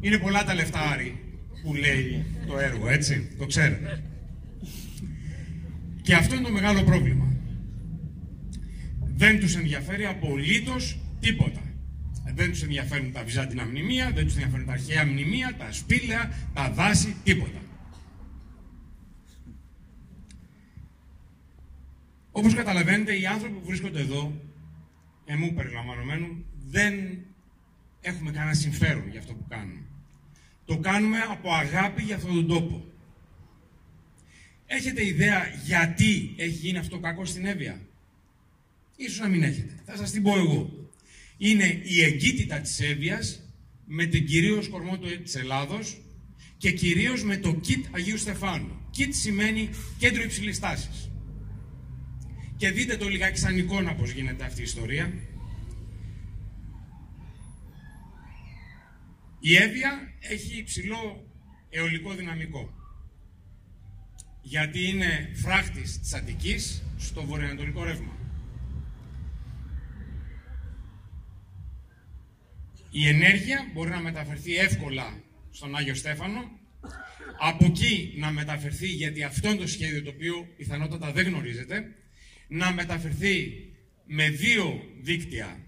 είναι 0.00 0.18
πολλά 0.18 0.44
τα 0.44 0.54
λεφτά 0.54 0.80
Άρη, 0.80 1.20
που 1.62 1.74
λέει 1.74 2.24
το 2.46 2.58
έργο, 2.58 2.88
έτσι, 2.88 3.30
το 3.38 3.46
ξέρετε. 3.46 4.02
Και 6.02 6.14
αυτό 6.14 6.34
είναι 6.34 6.44
το 6.44 6.52
μεγάλο 6.52 6.82
πρόβλημα. 6.82 7.32
Δεν 9.16 9.40
τους 9.40 9.56
ενδιαφέρει 9.56 10.06
απολύτως 10.06 10.98
τίποτα. 11.20 11.60
Δεν 12.32 12.50
τους 12.50 12.62
ενδιαφέρουν 12.62 13.12
τα 13.12 13.24
βυζάντινα 13.24 13.64
μνημεία, 13.64 14.10
δεν 14.10 14.24
τους 14.24 14.34
ενδιαφέρουν 14.34 14.66
τα 14.66 14.72
αρχαία 14.72 15.06
μνημεία, 15.06 15.54
τα 15.58 15.72
σπήλαια, 15.72 16.48
τα 16.54 16.70
δάση, 16.70 17.16
τίποτα. 17.24 17.58
Όπως 22.32 22.54
καταλαβαίνετε, 22.54 23.18
οι 23.18 23.26
άνθρωποι 23.26 23.54
που 23.54 23.66
βρίσκονται 23.66 24.00
εδώ, 24.00 24.40
εμού 25.24 25.52
περιλαμβανομένου, 25.54 26.44
δεν 26.66 26.94
έχουμε 28.00 28.30
κανένα 28.30 28.54
συμφέρον 28.54 29.08
για 29.10 29.20
αυτό 29.20 29.32
που 29.34 29.44
κάνουμε. 29.48 29.80
Το 30.64 30.78
κάνουμε 30.78 31.18
από 31.18 31.52
αγάπη 31.52 32.02
για 32.02 32.16
αυτόν 32.16 32.34
τον 32.34 32.46
τόπο. 32.46 32.84
Έχετε 34.66 35.06
ιδέα 35.06 35.46
γιατί 35.64 36.34
έχει 36.36 36.56
γίνει 36.56 36.78
αυτό 36.78 36.98
κακό 36.98 37.24
στην 37.24 37.46
Εύβοια; 37.46 37.80
Ίσως 38.96 39.18
να 39.18 39.28
μην 39.28 39.42
έχετε. 39.42 39.82
Θα 39.84 39.96
σας 39.96 40.10
την 40.10 40.22
πω 40.22 40.38
εγώ. 40.38 40.83
Είναι 41.36 41.80
η 41.82 42.02
εγκύτητα 42.02 42.60
της 42.60 42.80
Εύβοιας 42.80 43.42
με 43.84 44.06
την 44.06 44.26
κυρίως 44.26 44.68
κορμό 44.68 44.98
της 44.98 45.34
Ελλάδος 45.34 45.96
και 46.56 46.70
κυρίως 46.70 47.24
με 47.24 47.36
το 47.36 47.54
ΚΙΤ 47.54 47.84
Αγίου 47.90 48.18
Στεφάνου. 48.18 48.86
ΚΙΤ 48.90 49.14
σημαίνει 49.14 49.70
κέντρο 49.98 50.22
υψηλής 50.22 50.58
τάσης. 50.58 51.10
Και 52.56 52.70
δείτε 52.70 52.96
το 52.96 53.08
λιγάκι 53.08 53.38
σαν 53.38 53.58
εικόνα 53.58 53.94
πώς 53.94 54.10
γίνεται 54.10 54.44
αυτή 54.44 54.60
η 54.60 54.64
ιστορία. 54.64 55.12
Η 59.40 59.56
Εύβοια 59.56 60.14
έχει 60.20 60.58
υψηλό 60.58 61.26
αιωλικό 61.70 62.14
δυναμικό. 62.14 62.74
Γιατί 64.42 64.88
είναι 64.88 65.30
φράχτης 65.34 66.00
της 66.00 66.14
Αττικής 66.14 66.82
στο 66.98 67.24
βορειοανατολικό 67.24 67.84
ρεύμα. 67.84 68.23
Η 72.96 73.08
ενέργεια 73.08 73.70
μπορεί 73.72 73.90
να 73.90 74.00
μεταφερθεί 74.00 74.54
εύκολα 74.54 75.22
στον 75.50 75.76
Άγιο 75.76 75.94
Στέφανο, 75.94 76.50
από 77.40 77.64
εκεί 77.64 78.14
να 78.16 78.30
μεταφερθεί, 78.30 78.86
γιατί 78.86 79.22
αυτό 79.22 79.48
είναι 79.48 79.58
το 79.58 79.66
σχέδιο 79.66 80.02
το 80.02 80.10
οποίο 80.10 80.48
πιθανότατα 80.56 81.12
δεν 81.12 81.26
γνωρίζετε, 81.26 81.94
να 82.48 82.72
μεταφερθεί 82.72 83.64
με 84.06 84.28
δύο 84.28 84.82
δίκτυα, 85.00 85.58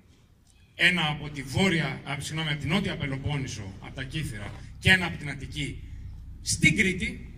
ένα 0.74 1.08
από 1.08 1.30
τη 1.30 1.42
βόρεια, 1.42 2.00
συγγνώμη, 2.18 2.50
από 2.50 2.60
την 2.60 2.68
νότια 2.68 2.96
Πελοπόννησο, 2.96 3.74
από 3.80 3.94
τα 3.94 4.04
Κύθυρα, 4.04 4.52
και 4.78 4.90
ένα 4.90 5.06
από 5.06 5.18
την 5.18 5.30
Αττική, 5.30 5.82
στην 6.42 6.76
Κρήτη, 6.76 7.30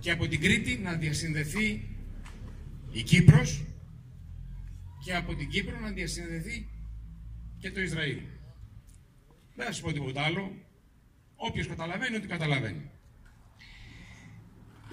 και 0.00 0.10
από 0.10 0.28
την 0.28 0.40
Κρήτη 0.40 0.78
να 0.82 0.94
διασυνδεθεί 0.94 1.88
η 2.92 3.02
Κύπρος 3.02 3.64
και 5.04 5.14
από 5.14 5.34
την 5.34 5.48
Κύπρο 5.48 5.80
να 5.80 5.90
διασυνδεθεί 5.90 6.66
και 7.60 7.70
το 7.70 7.80
Ισραήλ. 7.80 8.18
Δεν 9.54 9.66
θα 9.66 9.72
σα 9.72 9.82
πω 9.82 9.92
τίποτα 9.92 10.22
άλλο. 10.22 10.52
Όποιος 11.36 11.66
καταλαβαίνει, 11.66 12.16
ότι 12.16 12.26
καταλαβαίνει. 12.26 12.90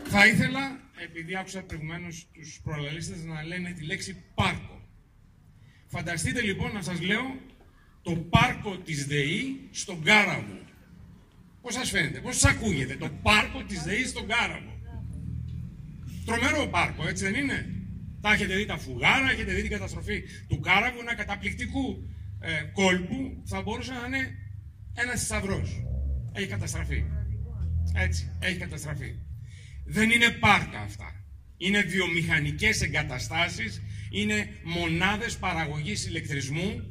Θα 0.04 0.28
ήθελα, 0.28 0.80
επειδή 1.04 1.36
άκουσα 1.36 1.62
προηγουμένως 1.62 2.28
τους 2.34 2.60
προλαλίστες 2.64 3.24
να 3.24 3.44
λένε 3.44 3.72
τη 3.72 3.86
λέξη 3.86 4.24
πάρκο. 4.36 4.82
Φανταστείτε 5.88 6.42
λοιπόν 6.42 6.74
να 6.74 6.82
σας 6.82 7.02
λέω 7.02 7.40
το 8.02 8.16
πάρκο 8.16 8.78
της 8.78 9.08
ΔΕΗ 9.08 9.68
στον 9.72 10.04
Κάραβο. 10.04 10.60
Πώς 11.62 11.74
σας 11.74 11.90
φαίνεται, 11.90 12.20
πώς 12.20 12.38
σας 12.38 12.52
ακούγεται 12.52 12.96
το 12.96 13.10
πάρκο 13.22 13.64
της 13.64 13.84
ΔΕΗ 13.84 14.06
στον 14.06 14.28
Κάραβο. 14.28 14.80
Τρομερό 16.26 16.68
πάρκο, 16.68 17.08
έτσι 17.08 17.24
δεν 17.24 17.36
είναι; 17.36 17.76
Τα 18.22 18.34
έχετε 18.34 18.56
δει 18.56 18.66
τα 18.66 18.78
φουγάρα, 18.78 19.32
έχετε 19.32 19.54
δει 19.54 19.62
την 19.62 19.72
καταστροφή 19.72 20.24
του 20.48 20.60
Κάραβου, 20.60 21.00
ένα 21.00 21.16
καταπληκτικού 21.16 22.10
ε, 22.40 22.62
κόλπου 22.74 23.44
θα 23.46 23.62
μπορούσε 23.62 23.92
να 23.92 24.06
είναι 24.06 24.36
ένας 24.94 25.20
θησαυρός. 25.20 25.84
Έχει 26.34 26.48
καταστραφεί. 26.48 27.04
Έτσι, 27.94 28.32
έχει 28.40 28.58
καταστραφεί. 28.58 29.16
Δεν 29.86 30.10
είναι 30.10 30.30
πάρκα 30.30 30.80
αυτά. 30.80 31.12
Είναι 31.58 31.82
βιομηχανικές 31.82 32.82
εγκαταστάσεις, 32.82 33.82
είναι 34.12 34.48
μονάδες 34.64 35.38
παραγωγής 35.38 36.06
ηλεκτρισμού 36.06 36.82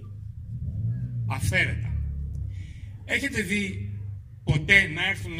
αφαίρετα. 1.28 1.92
Έχετε 3.04 3.42
δει 3.42 3.90
ποτέ 4.44 4.86
να 4.86 5.08
έρθουν 5.08 5.38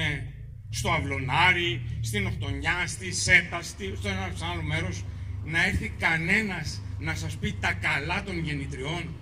στο 0.71 0.91
Αυλονάρι, 0.91 1.83
στην 2.01 2.27
Οχτονιά, 2.27 2.87
στη 2.87 3.13
Σέτα, 3.13 3.63
στο 3.63 4.09
ένα 4.09 4.33
άλλο 4.53 4.63
μέρος, 4.63 5.05
να 5.45 5.67
έρθει 5.67 5.89
κανένας 5.89 6.81
να 6.99 7.15
σας 7.15 7.37
πει 7.37 7.53
τα 7.61 7.73
καλά 7.73 8.23
των 8.23 8.39
γεννητριών; 8.39 9.17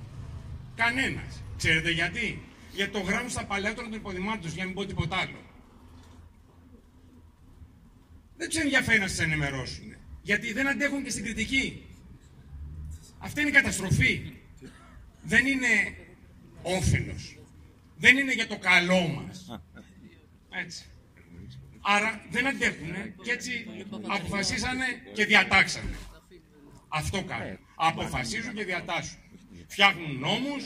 Κανένας. 0.75 1.43
Ξέρετε 1.57 1.91
γιατί; 1.91 2.43
Γιατί 2.73 2.93
το 2.93 3.01
γράφουν 3.01 3.31
στα 3.31 3.45
παλαιότερα 3.45 3.89
των 3.89 3.99
υποδημάτων 3.99 4.51
για 4.51 4.63
να 4.63 4.65
μην 4.65 4.75
πω 4.75 4.87
τίποτα 4.87 5.17
άλλο. 5.17 5.39
Δεν 8.37 8.49
τους 8.49 8.59
ενδιαφέρει 8.59 8.99
να 8.99 9.09
σας 9.09 9.19
ενημερώσουν. 9.19 9.97
Γιατί 10.23 10.53
δεν 10.53 10.69
αντέχουν 10.69 11.05
και 11.05 11.11
στην 11.11 11.25
κριτική. 11.25 11.87
Αυτή 13.19 13.41
είναι 13.41 13.51
η 13.51 13.53
καταστροφή. 13.53 14.33
Δεν 15.23 15.47
είναι 15.47 15.97
όφελος. 16.63 17.39
Δεν 17.97 18.17
είναι 18.17 18.33
για 18.33 18.47
το 18.47 18.59
καλό 18.59 19.09
μας. 19.09 19.61
Έτσι. 20.51 20.85
Άρα 21.81 22.25
δεν 22.31 22.47
αντέχουν 22.47 22.93
και 23.23 23.31
έτσι 23.31 23.67
αποφασίσανε 24.07 24.85
και 25.15 25.25
διατάξανε. 25.25 25.95
Αυτό 26.89 27.25
κάνουν. 27.25 27.59
Αποφασίζουν 27.75 28.55
και 28.55 28.65
διατάσσουν 28.65 29.19
φτιάχνουν 29.67 30.19
νόμους 30.19 30.65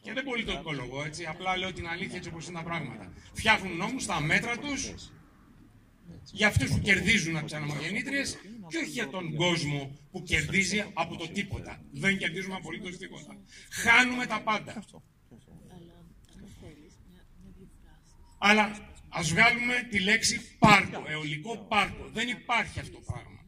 και 0.00 0.12
δεν 0.12 0.24
πολύ 0.24 0.44
το 0.44 0.52
οικολογώ 0.52 1.04
έτσι, 1.04 1.24
απλά 1.24 1.56
λέω 1.56 1.72
την 1.72 1.88
αλήθεια 1.88 2.16
έτσι 2.16 2.28
όπως 2.28 2.46
είναι 2.46 2.58
τα 2.58 2.64
πράγματα. 2.64 3.12
Φτιάχνουν 3.32 3.76
νόμους 3.76 4.02
στα 4.02 4.20
μέτρα 4.20 4.58
τους 4.58 4.94
για 6.22 6.46
αυτούς 6.46 6.70
που 6.70 6.78
κερδίζουν 6.78 7.36
από 7.36 7.44
τις 7.44 7.54
αναμογεννήτριε 7.54 8.22
και 8.68 8.76
όχι 8.76 8.90
για 8.90 9.08
τον 9.08 9.34
κόσμο 9.34 9.98
που 10.10 10.22
κερδίζει 10.22 10.84
από 10.92 11.16
το 11.16 11.28
τίποτα. 11.28 11.82
Δεν 11.92 12.18
κερδίζουμε 12.18 12.54
απολύτως 12.54 12.96
τίποτα. 12.96 13.36
Χάνουμε 13.70 14.26
τα 14.26 14.42
πάντα. 14.42 14.84
Αλλά 18.38 18.78
ας 19.08 19.30
βγάλουμε 19.30 19.86
τη 19.90 20.00
λέξη 20.00 20.58
πάρκο, 20.58 21.04
αιωλικό 21.06 21.56
πάρκο. 21.58 22.08
Δεν 22.12 22.28
υπάρχει 22.28 22.80
αυτό 22.80 22.92
το 22.92 23.00
πράγμα. 23.06 23.44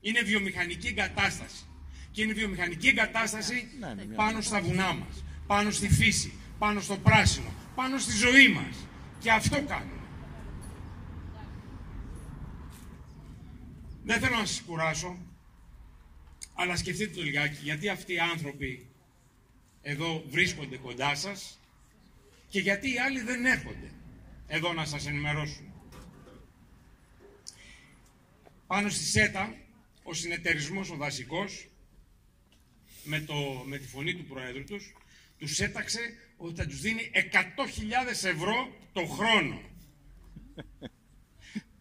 Είναι 0.00 0.22
βιομηχανική 0.22 0.86
εγκατάσταση 0.86 1.68
και 2.10 2.22
είναι 2.22 2.32
βιομηχανική 2.32 2.88
εγκατάσταση 2.88 3.68
ναι, 3.78 3.94
ναι, 3.94 4.14
πάνω 4.14 4.40
στα 4.40 4.60
βουνά 4.60 4.92
μας, 4.92 5.24
πάνω 5.46 5.70
στη 5.70 5.88
φύση, 5.88 6.32
πάνω 6.58 6.80
στο 6.80 6.96
πράσινο, 6.96 7.52
πάνω 7.74 7.98
στη 7.98 8.12
ζωή 8.12 8.48
μας. 8.48 8.76
Και 9.20 9.30
αυτό 9.30 9.62
κάνουμε. 9.62 9.92
Δεν 14.04 14.20
θέλω 14.20 14.36
να 14.36 14.44
σας 14.44 14.60
κουράσω, 14.60 15.18
αλλά 16.54 16.76
σκεφτείτε 16.76 17.14
το 17.14 17.22
λιγάκι, 17.22 17.58
γιατί 17.62 17.88
αυτοί 17.88 18.12
οι 18.12 18.18
άνθρωποι 18.18 18.86
εδώ 19.82 20.24
βρίσκονται 20.28 20.76
κοντά 20.76 21.14
σας 21.14 21.58
και 22.48 22.60
γιατί 22.60 22.92
οι 22.92 22.98
άλλοι 22.98 23.20
δεν 23.20 23.46
έρχονται 23.46 23.92
εδώ 24.46 24.72
να 24.72 24.84
σας 24.84 25.06
ενημερώσουν. 25.06 25.72
Πάνω 28.66 28.88
στη 28.88 29.04
ΣΕΤΑ, 29.04 29.54
ο 30.02 30.12
συνεταιρισμός 30.14 30.90
ο 30.90 30.96
δασικός 30.96 31.68
με, 33.04 33.20
το, 33.20 33.34
με 33.66 33.78
τη 33.78 33.86
φωνή 33.86 34.14
του 34.14 34.24
Προέδρου 34.24 34.64
τους, 34.64 34.92
τους 35.38 35.60
έταξε 35.60 36.00
ότι 36.36 36.60
θα 36.60 36.66
τους 36.66 36.80
δίνει 36.80 37.10
100.000 37.14 37.28
ευρώ 38.08 38.76
το 38.92 39.04
χρόνο. 39.06 39.60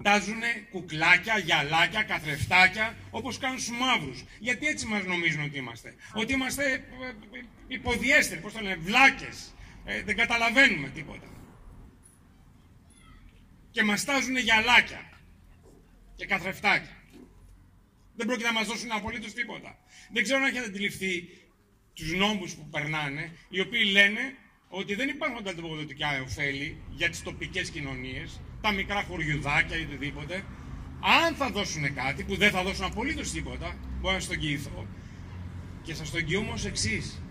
Τάζουν 0.04 0.42
κουκλάκια, 0.72 1.38
γυαλάκια, 1.38 2.04
καθρεφτάκια, 2.04 2.98
όπως 3.10 3.38
κάνουν 3.38 3.60
στους 3.60 3.78
μαύρους. 3.78 4.24
Γιατί 4.40 4.68
έτσι 4.68 4.86
μας 4.86 5.04
νομίζουν 5.04 5.44
ότι 5.44 5.58
είμαστε; 5.58 5.96
Ότι 6.14 6.34
είμαστε 6.34 6.72
ε, 6.72 6.76
ε, 6.76 6.84
υποδιέστεροι, 7.68 8.42
πώς 8.42 8.54
το 8.54 8.60
λένε, 8.60 8.76
βλάκες. 8.76 9.54
Ε, 9.86 10.04
δεν 10.04 10.16
καταλαβαίνουμε 10.16 10.90
τίποτα. 10.90 11.28
Και 13.72 13.84
μας 13.84 14.04
τάζουν 14.04 14.38
γυαλάκια 14.38 15.10
και 16.16 16.26
καθρεφτάκια. 16.26 16.98
Δεν 18.16 18.26
πρόκειται 18.26 18.48
να 18.48 18.54
μας 18.54 18.68
δώσουν 18.68 18.92
απολύτως 18.92 19.34
τίποτα. 19.34 19.78
Δεν 20.14 20.24
ξέρω 20.24 20.40
αν 20.40 20.46
έχετε 20.46 20.66
αντιληφθεί 20.66 21.30
τους 21.94 22.14
νόμους 22.14 22.54
που 22.54 22.68
περνάνε, 22.72 23.32
οι 23.50 23.60
οποίοι 23.60 23.90
λένε 23.92 24.20
ότι 24.70 24.96
δεν 24.96 25.10
υπάρχουν 25.10 25.44
τα 25.44 25.50
ανταποδοτικά 25.50 26.22
ωφέλη 26.22 26.78
για 26.90 27.10
τις 27.10 27.24
τοπικές 27.24 27.70
κοινωνίες, 27.70 28.42
τα 28.62 28.72
μικρά 28.72 29.04
χωριουδάκια 29.04 29.78
ή 29.78 29.82
οτιδήποτε. 29.82 30.44
Αν 31.26 31.36
θα 31.36 31.50
δώσουν 31.50 31.94
κάτι, 31.94 32.24
που 32.24 32.36
δεν 32.36 32.52
θα 32.52 32.64
δώσουν 32.64 32.86
απολύτως 32.86 33.32
τίποτα, 33.32 33.76
μπορώ 34.00 34.14
να 34.14 34.20
σας 34.20 34.28
το 34.28 34.34
εγγυηθώ, 34.34 34.88
και 35.84 35.94
σας 35.94 36.12
το 36.12 36.18
εγγυούμε 36.18 36.52
ως 36.52 36.66
εξής. 36.66 37.22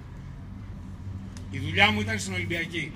Η 1.50 1.58
δουλειά 1.58 1.90
μου 1.90 2.00
ήταν 2.00 2.18
στην 2.18 2.32
Ολυμπιακή. 2.32 2.92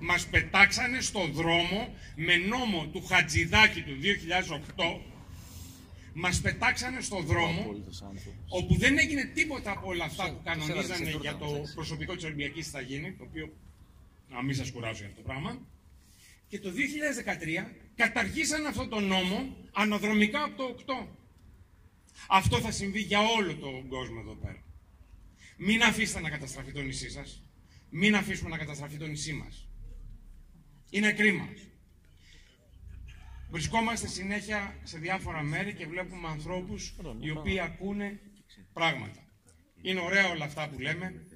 Μας 0.00 0.26
πετάξανε 0.26 1.00
στο 1.00 1.28
δρόμο 1.32 1.94
με 2.16 2.36
νόμο 2.36 2.86
του 2.92 3.04
Χατζηδάκη 3.04 3.80
του 3.82 3.96
2008 4.00 5.00
μας 6.14 6.40
πετάξανε 6.40 7.00
στο 7.00 7.20
δρόμο 7.20 7.84
όπου 8.48 8.76
δεν 8.78 8.98
έγινε 8.98 9.24
τίποτα 9.24 9.70
από 9.70 9.88
όλα 9.88 10.04
αυτά 10.04 10.32
που 10.32 10.40
κανονίζανε 10.44 11.16
για 11.20 11.36
το 11.36 11.62
προσωπικό 11.74 12.14
της 12.14 12.24
Ολυμπιακής 12.24 12.70
θα 12.70 12.80
γίνει, 12.80 13.12
το 13.12 13.24
οποίο 13.24 13.52
να 14.28 14.42
μην 14.42 14.54
σας 14.54 14.70
κουράσω 14.70 14.98
για 14.98 15.06
αυτό 15.06 15.20
το 15.22 15.28
πράγμα. 15.28 15.58
Και 16.48 16.58
το 16.58 16.70
2013 16.70 17.70
καταργήσαν 17.94 18.66
αυτό 18.66 18.88
το 18.88 19.00
νόμο 19.00 19.56
αναδρομικά 19.72 20.42
από 20.44 20.56
το 20.56 20.74
8. 20.86 21.06
Αυτό 22.28 22.60
θα 22.60 22.70
συμβεί 22.70 23.00
για 23.00 23.20
όλο 23.20 23.54
τον 23.54 23.88
κόσμο 23.88 24.18
εδώ 24.20 24.34
πέρα. 24.34 24.62
Μην 25.56 25.82
αφήσετε 25.82 26.20
να 26.20 26.30
καταστραφεί 26.30 26.72
το 26.72 26.80
νησί 26.80 27.10
σας. 27.10 27.42
Μην 27.90 28.16
αφήσουμε 28.16 28.50
να 28.50 28.58
καταστραφεί 28.58 28.96
το 28.96 29.06
νησί 29.06 29.32
μας. 29.32 29.68
Είναι 30.90 31.12
κρίμα. 31.12 31.48
Βρισκόμαστε 33.50 34.06
συνέχεια 34.06 34.74
σε 34.82 34.98
διάφορα 34.98 35.42
μέρη 35.42 35.74
και 35.74 35.86
βλέπουμε 35.86 36.28
ανθρώπους 36.28 36.94
οι 37.20 37.30
οποίοι 37.30 37.60
ακούνε 37.60 38.20
πράγματα. 38.72 39.24
Είναι 39.82 40.00
ωραία 40.00 40.28
όλα 40.28 40.44
αυτά 40.44 40.68
που 40.68 40.78
λέμε, 40.80 41.26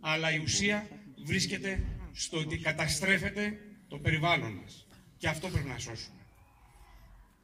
αλλά 0.00 0.32
η 0.34 0.38
ουσία 0.38 0.86
βρίσκεται 1.24 1.84
στο 2.12 2.38
ότι 2.38 2.58
καταστρέφεται 2.58 3.58
το 3.88 3.98
περιβάλλον 3.98 4.52
μας. 4.52 4.86
Και 5.16 5.28
αυτό 5.28 5.48
πρέπει 5.48 5.68
να 5.68 5.78
σώσουμε. 5.78 6.18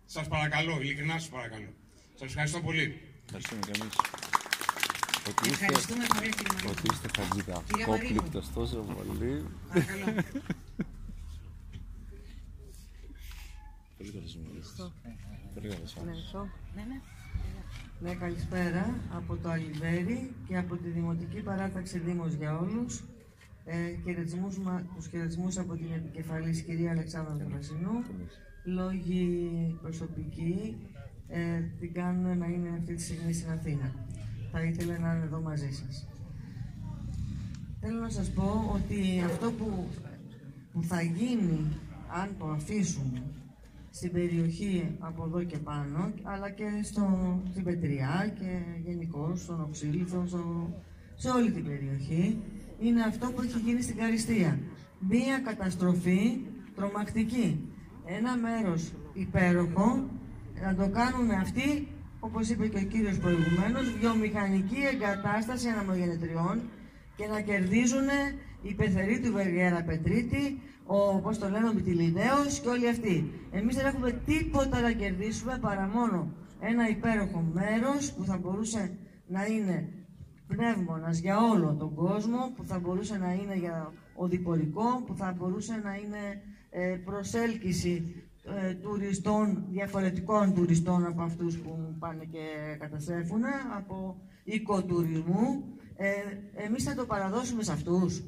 Σας 0.04 0.28
παρακαλώ, 0.28 0.80
ειλικρινά 0.80 1.18
σας 1.18 1.28
παρακαλώ. 1.28 1.74
Σας 2.14 2.28
ευχαριστώ 2.28 2.60
πολύ. 2.60 3.00
Ευχαριστούμε 3.24 3.60
και 3.60 3.80
εμείς. 3.80 3.96
Ευχαριστούμε 5.50 6.06
πολύ 6.14 6.28
κύριε 6.28 6.52
Μαρίνο. 6.54 6.70
Ότι 6.70 6.82
είστε 6.92 7.08
χατζηδά. 7.16 7.62
Κύριε 7.66 7.86
Μαρίνο. 7.86 8.14
Κόπληκτος 8.14 8.52
τόσο 8.52 8.76
πολύ. 8.76 9.44
Παρακαλώ. 9.68 10.14
Πολύ 14.00 14.12
καλώς 14.12 14.36
μιλήσατε. 14.36 14.92
Πολύ 15.54 15.68
καλώς 15.68 15.96
Ναι, 15.96 16.10
άκουσα. 16.10 16.24
αυτό. 16.26 16.48
Ναι, 16.76 16.82
ναι. 16.90 17.00
Ναι, 18.02 18.14
καλησπέρα 18.14 18.94
από 19.14 19.36
το 19.36 19.48
Αλιβέρι 19.50 20.34
και 20.48 20.56
από 20.58 20.76
τη 20.76 20.88
Δημοτική 20.88 21.40
Παράταξη 21.40 21.98
Δήμος 21.98 22.32
για 22.34 22.58
όλους. 22.58 23.02
Ε, 23.64 23.76
χαιρετισμούς, 24.04 24.58
μα- 24.58 24.82
τους 24.94 25.06
χαιρετισμούς 25.06 25.58
από 25.58 25.74
την 25.76 25.86
επικεφαλής 25.94 26.60
κυρία 26.62 26.90
Αλεξάνδρα 26.90 27.34
του 27.34 27.50
Πρασινού. 27.50 28.04
Λόγοι 28.64 29.28
προσωπικοί 29.82 30.76
ε, 31.28 31.60
την 31.80 31.92
κάνουν 31.92 32.38
να 32.38 32.46
είναι 32.46 32.68
αυτή 32.78 32.94
τη 32.94 33.02
στιγμή 33.02 33.32
στην 33.32 33.50
Αθήνα. 33.50 33.94
Θα 34.52 34.62
ήθελε 34.62 34.98
να 34.98 35.14
είναι 35.14 35.24
εδώ 35.24 35.40
μαζί 35.40 35.70
σας. 35.72 36.06
Θέλω 37.80 38.00
να 38.00 38.08
σας 38.08 38.30
πω 38.30 38.70
ότι 38.74 39.22
αυτό 39.24 39.50
που, 39.52 39.88
που 40.72 40.82
θα 40.82 41.02
γίνει 41.02 41.66
αν 42.22 42.30
το 42.38 42.46
αφήσουμε 42.50 43.22
στην 43.90 44.12
περιοχή 44.12 44.96
από 44.98 45.24
εδώ 45.24 45.42
και 45.42 45.58
πάνω, 45.58 46.12
αλλά 46.22 46.50
και 46.50 46.64
στο, 46.82 47.04
στην 47.50 47.64
Πετριά 47.64 48.34
και 48.38 48.50
γενικώ 48.84 49.32
στον 49.36 49.60
Οξύλιθο, 49.60 50.24
στο, 50.26 50.74
σε 51.14 51.28
όλη 51.28 51.50
την 51.50 51.64
περιοχή, 51.64 52.38
είναι 52.80 53.02
αυτό 53.02 53.30
που 53.32 53.42
έχει 53.42 53.58
γίνει 53.58 53.82
στην 53.82 53.96
Καριστία. 53.96 54.58
Μία 54.98 55.38
καταστροφή 55.38 56.40
τρομακτική. 56.74 57.68
Ένα 58.04 58.36
μέρος 58.36 58.92
υπέροχο, 59.12 60.10
να 60.62 60.74
το 60.74 60.88
κάνουν 60.88 61.30
αυτοί, 61.30 61.88
όπως 62.20 62.48
είπε 62.48 62.66
και 62.66 62.78
ο 62.78 62.82
κύριος 62.82 63.18
προηγουμένως, 63.18 63.92
βιομηχανική 64.00 64.80
εγκατάσταση 64.92 65.68
αναμογενετριών 65.68 66.60
και 67.16 67.26
να 67.26 67.40
κερδίζουν 67.40 68.08
η 68.62 68.74
πεθερή 68.74 69.20
του 69.20 69.32
Βεργέρα 69.32 69.82
Πετρίτη, 69.82 70.60
ο, 70.92 71.20
πώς 71.20 71.38
το 71.38 71.48
λένε, 71.48 71.68
ο 71.68 71.74
Μητυλινέος 71.74 72.60
και 72.62 72.68
όλοι 72.68 72.88
αυτοί. 72.88 73.30
Εμείς 73.50 73.76
δεν 73.76 73.86
έχουμε 73.86 74.10
τίποτα 74.10 74.80
να 74.80 74.92
κερδίσουμε 74.92 75.58
παρά 75.60 75.90
μόνο 75.94 76.32
ένα 76.60 76.88
υπέροχο 76.88 77.40
μέρος 77.52 78.12
που 78.12 78.24
θα 78.24 78.38
μπορούσε 78.38 78.98
να 79.26 79.46
είναι 79.46 79.88
πνεύμονας 80.46 81.18
για 81.18 81.36
όλο 81.38 81.76
τον 81.78 81.94
κόσμο, 81.94 82.52
που 82.56 82.64
θα 82.64 82.78
μπορούσε 82.78 83.16
να 83.18 83.32
είναι 83.32 83.54
για 83.54 83.92
οδηπορικό, 84.14 85.02
που 85.06 85.14
θα 85.16 85.34
μπορούσε 85.38 85.80
να 85.84 85.94
είναι 85.94 86.42
ε, 86.70 86.96
προσέλκυση 87.04 88.24
ε, 88.44 88.74
τουριστών, 88.74 89.64
διαφορετικών 89.70 90.54
τουριστών 90.54 91.06
από 91.06 91.22
αυτούς 91.22 91.58
που 91.58 91.96
πάνε 91.98 92.24
και 92.24 92.76
καταστρέφουν, 92.78 93.42
από 93.76 94.16
οικοτουρισμού. 94.44 95.64
Ε, 95.96 96.10
εμείς 96.64 96.84
θα 96.84 96.94
το 96.94 97.04
παραδώσουμε 97.04 97.62
σε 97.62 97.72
αυτούς 97.72 98.22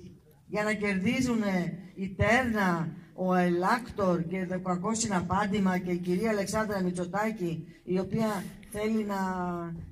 για 0.53 0.62
να 0.65 0.73
κερδίζουν 0.73 1.43
η 1.95 2.09
Τέρνα, 2.09 2.89
ο 3.15 3.35
Ελάκτορ 3.35 4.23
και 4.27 4.47
το 4.49 4.59
Κακόσινα 4.61 5.23
Πάντημα 5.23 5.79
και 5.79 5.91
η 5.91 5.97
κυρία 5.97 6.31
Αλεξάνδρα 6.31 6.81
Μητσοτάκη, 6.83 7.66
η 7.85 7.99
οποία 7.99 8.45
θέλει 8.70 9.05
να 9.05 9.20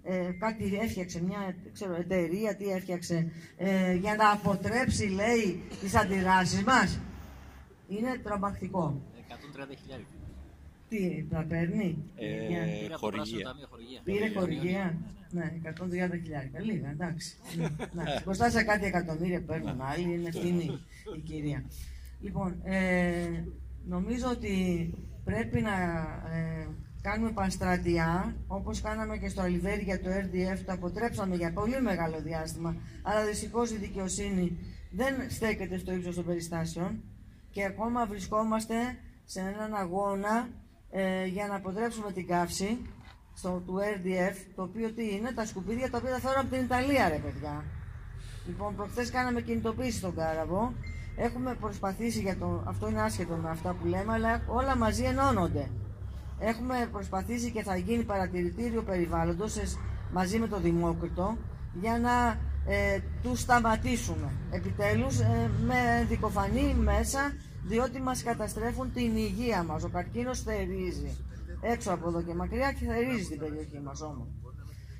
ε, 0.02 0.30
κάτι 0.38 0.78
έφτιαξε, 0.82 1.22
μια 1.22 1.54
ξέρω, 1.72 1.94
εταιρεία, 1.94 2.56
τι 2.56 2.64
έφτιαξε, 2.70 3.30
ε, 3.56 3.94
για 3.94 4.14
να 4.14 4.30
αποτρέψει, 4.30 5.04
λέει, 5.08 5.62
τις 5.80 5.94
αντιδράσεις 5.94 6.62
μας. 6.64 6.98
Είναι 7.88 8.20
τρομακτικό. 8.24 9.00
130.000. 9.28 10.00
Τι, 10.88 11.24
τα 11.30 11.44
παίρνει; 11.48 11.96
Ε, 12.16 12.46
Για- 12.48 12.62
Πήρε 12.80 12.94
από 12.94 13.10
το 13.10 13.12
πράσινο 13.12 13.38
χορηγία. 13.38 13.44
ταμείο 13.44 13.66
χορηγία. 13.70 14.00
Πήρε 14.04 14.28
χορηγία; 14.38 14.96
Ναι, 15.30 15.52
130 15.64 15.70
χιλιάρικα. 16.22 16.60
Λίγα, 16.60 16.90
εντάξει. 16.90 17.34
εντάξει. 17.92 18.22
Μπροστά 18.24 18.50
σε 18.50 18.62
κάτι 18.62 18.84
εκατομμύρια 18.86 19.42
παίρνουν 19.42 19.80
άλλοι, 19.80 20.14
είναι 20.14 20.28
ευθύνη 20.28 20.78
η 21.16 21.20
κυρία. 21.20 21.64
Λοιπόν, 22.20 22.60
ε, 22.64 23.44
νομίζω 23.86 24.28
ότι 24.28 24.54
πρέπει 25.24 25.60
να 25.60 25.72
ε, 26.32 26.66
κάνουμε 27.02 27.30
πανστρατιά, 27.30 28.36
όπως 28.46 28.80
κάναμε 28.80 29.18
και 29.18 29.28
στο 29.28 29.40
Αλιβέρι 29.40 29.82
για 29.82 30.00
το 30.00 30.10
RDF, 30.10 30.58
το 30.66 30.72
αποτρέψαμε 30.72 31.36
για 31.36 31.52
πολύ 31.52 31.80
μεγάλο 31.80 32.20
διάστημα, 32.20 32.76
αλλά 33.02 33.24
δυστυχώς 33.24 33.70
η 33.70 33.76
δικαιοσύνη 33.76 34.58
δεν 34.90 35.14
στέκεται 35.30 35.78
στο 35.78 35.92
ύψος 35.92 36.14
των 36.14 36.24
περιστάσεων 36.24 37.02
και 37.50 37.64
ακόμα 37.64 38.06
βρισκόμαστε 38.06 38.74
σε 39.24 39.40
έναν 39.40 39.74
αγώνα 39.74 40.48
ε, 40.90 41.26
για 41.26 41.46
να 41.46 41.54
αποτρέψουμε 41.54 42.12
την 42.12 42.26
καύση 42.26 42.78
στο, 43.34 43.62
του 43.66 43.74
RDF, 43.78 44.36
το 44.56 44.62
οποίο 44.62 44.90
τι 44.92 45.14
είναι, 45.14 45.32
τα 45.32 45.46
σκουπίδια 45.46 45.90
τα 45.90 45.98
οποία 45.98 46.10
τα 46.10 46.18
φέρω 46.20 46.40
από 46.40 46.50
την 46.50 46.60
Ιταλία, 46.64 47.08
ρε 47.08 47.16
παιδιά. 47.16 47.64
Λοιπόν, 48.46 48.76
προχθές 48.76 49.10
κάναμε 49.10 49.40
κινητοποίηση 49.40 49.98
στον 49.98 50.14
Κάραβο. 50.14 50.72
Έχουμε 51.16 51.54
προσπαθήσει 51.60 52.20
για 52.20 52.36
το. 52.36 52.62
Αυτό 52.66 52.88
είναι 52.88 53.02
άσχετο 53.02 53.34
με 53.34 53.50
αυτά 53.50 53.72
που 53.74 53.86
λέμε, 53.86 54.12
αλλά 54.12 54.42
όλα 54.46 54.76
μαζί 54.76 55.02
ενώνονται. 55.04 55.70
Έχουμε 56.38 56.88
προσπαθήσει 56.92 57.50
και 57.50 57.62
θα 57.62 57.76
γίνει 57.76 58.02
παρατηρητήριο 58.02 58.82
περιβάλλοντος 58.82 59.52
σε- 59.52 59.78
μαζί 60.12 60.38
με 60.38 60.46
το 60.48 60.60
Δημόκριτο 60.60 61.36
για 61.80 61.98
να 61.98 62.38
ε, 62.72 62.98
τους 63.22 63.40
σταματήσουμε 63.40 64.32
επιτέλους 64.50 65.20
ε, 65.20 65.50
με 65.66 66.06
δικοφανή 66.08 66.74
μέσα 66.74 67.32
διότι 67.64 68.00
μας 68.00 68.22
καταστρέφουν 68.22 68.92
την 68.92 69.16
υγεία 69.16 69.62
μας. 69.62 69.84
Ο 69.84 69.88
καρκίνος 69.88 70.40
θερίζει 70.42 71.16
έξω 71.60 71.92
από 71.92 72.08
εδώ 72.08 72.22
και 72.22 72.34
μακριά 72.34 72.72
και 72.72 72.84
θερίζει 72.84 73.24
στην 73.24 73.38
περιοχή 73.38 73.80
μας 73.80 74.00
όμως. 74.00 74.28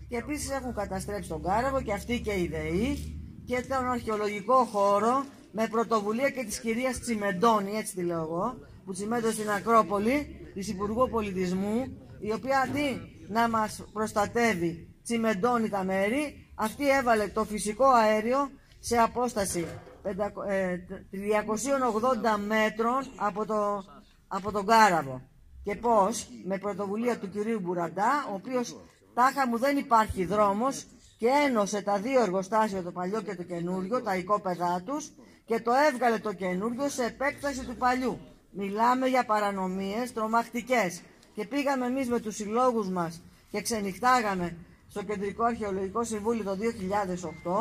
Και 0.08 0.16
επίσης 0.16 0.50
έχουν 0.50 0.74
καταστρέψει 0.74 1.28
τον 1.28 1.42
Κάραβο 1.42 1.82
και 1.82 1.92
αυτοί 1.92 2.20
και 2.20 2.32
οι 2.32 2.48
ΔΕΗ 2.48 3.20
και 3.44 3.64
τον 3.68 3.90
αρχαιολογικό 3.90 4.64
χώρο 4.64 5.24
με 5.52 5.66
πρωτοβουλία 5.68 6.30
και 6.30 6.44
της 6.44 6.60
κυρίας 6.60 7.00
Τσιμεντώνη, 7.00 7.76
έτσι 7.76 7.94
τη 7.94 8.02
λέω 8.02 8.20
εγώ, 8.20 8.58
που 8.84 8.92
τσιμέντωσε 8.92 9.32
στην 9.32 9.50
Ακρόπολη, 9.50 10.50
της 10.54 10.68
Υπουργού 10.68 11.08
Πολιτισμού, 11.10 11.84
η 12.20 12.32
οποία 12.32 12.60
αντί 12.60 13.00
να 13.28 13.48
μας 13.48 13.84
προστατεύει, 13.92 14.94
τσιμεντώνει 15.02 15.68
τα 15.68 15.84
μέρη, 15.84 16.52
αυτή 16.54 16.90
έβαλε 16.90 17.28
το 17.28 17.44
φυσικό 17.44 17.86
αέριο 17.88 18.50
σε 18.78 18.96
απόσταση 18.96 19.66
500, 20.02 20.10
ε, 20.48 20.76
380 21.10 22.38
μέτρων 22.46 23.06
από, 23.16 23.46
το, 23.46 23.84
από 24.28 24.52
τον 24.52 24.66
Κάραβο. 24.66 25.29
Και 25.64 25.74
πώς, 25.74 26.26
με 26.44 26.58
πρωτοβουλία 26.58 27.18
του 27.18 27.30
κυρίου 27.30 27.60
Μπουραντά, 27.60 28.26
ο 28.30 28.34
οποίος 28.34 28.76
τάχα 29.14 29.46
μου 29.46 29.58
δεν 29.58 29.76
υπάρχει 29.76 30.24
δρόμος 30.24 30.86
και 31.18 31.26
ένωσε 31.46 31.82
τα 31.82 31.98
δύο 31.98 32.22
εργοστάσια, 32.22 32.82
το 32.82 32.90
παλιό 32.90 33.22
και 33.22 33.34
το 33.34 33.42
καινούριο, 33.42 34.02
τα 34.02 34.16
οικόπεδά 34.16 34.82
τους 34.86 35.10
και 35.46 35.60
το 35.60 35.70
έβγαλε 35.92 36.18
το 36.18 36.32
καινούριο 36.32 36.88
σε 36.88 37.04
επέκταση 37.04 37.64
του 37.64 37.76
παλιού. 37.76 38.18
Μιλάμε 38.50 39.06
για 39.06 39.24
παρανομίες 39.24 40.12
τρομακτικές. 40.12 41.00
Και 41.34 41.46
πήγαμε 41.46 41.86
εμείς 41.86 42.08
με 42.08 42.20
τους 42.20 42.34
συλλόγους 42.34 42.88
μας 42.88 43.22
και 43.50 43.60
ξενυχτάγαμε 43.60 44.56
στο 44.88 45.02
Κεντρικό 45.02 45.44
Αρχαιολογικό 45.44 46.04
Συμβούλιο 46.04 46.44
το 46.44 46.56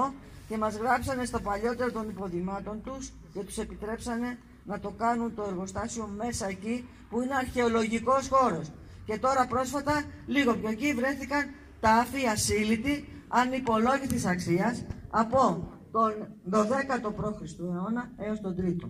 2008 0.10 0.14
και 0.48 0.58
μας 0.58 0.76
γράψανε 0.76 1.26
στο 1.26 1.40
παλιότερο 1.40 1.92
των 1.92 2.10
υποδημάτων 2.10 2.82
τους 2.84 3.12
και 3.34 3.40
τους 3.40 3.58
επιτρέψανε 3.58 4.38
να 4.66 4.80
το 4.80 4.90
κάνουν 4.90 5.36
το 5.36 5.44
εργοστάσιο 5.48 6.08
μέσα 6.18 6.48
εκεί 6.48 6.88
που 7.10 7.22
είναι 7.22 7.36
αρχαιολογικός 7.36 8.28
χώρος. 8.28 8.72
Και 9.06 9.18
τώρα 9.18 9.48
πρόσφατα, 9.48 10.04
λίγο 10.26 10.56
πιο 10.56 10.70
εκεί, 10.70 10.94
βρέθηκαν 10.94 11.50
τα 11.80 11.90
άφη 11.92 12.26
ασύλλητη 12.28 13.08
ανυπολόγητης 13.28 14.26
αξίας 14.26 14.86
από 15.10 15.68
τον 15.92 16.14
12ο 16.52 17.14
π.Χ. 17.16 17.60
αιώνα 17.60 18.12
έως 18.18 18.42
τον 18.42 18.56
3ο. 18.60 18.90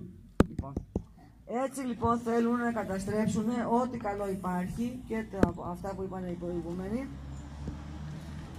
Λοιπόν. 0.50 0.74
Έτσι 1.64 1.82
λοιπόν 1.82 2.20
θέλουν 2.20 2.58
να 2.60 2.72
καταστρέψουν 2.72 3.46
ό,τι 3.82 3.98
καλό 3.98 4.30
υπάρχει 4.30 5.04
και 5.08 5.24
αυτά 5.72 5.94
που 5.96 6.04
είπαν 6.04 6.28
οι 6.28 6.38
προηγούμενοι 6.40 7.08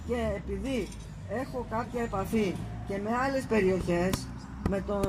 και 0.07 0.33
επειδή 0.35 0.87
έχω 1.29 1.65
κάποια 1.69 2.01
επαφή 2.01 2.55
και 2.87 2.97
με 2.97 3.09
άλλες 3.25 3.45
περιοχές 3.45 4.27
με, 4.69 4.83
το, 4.87 4.99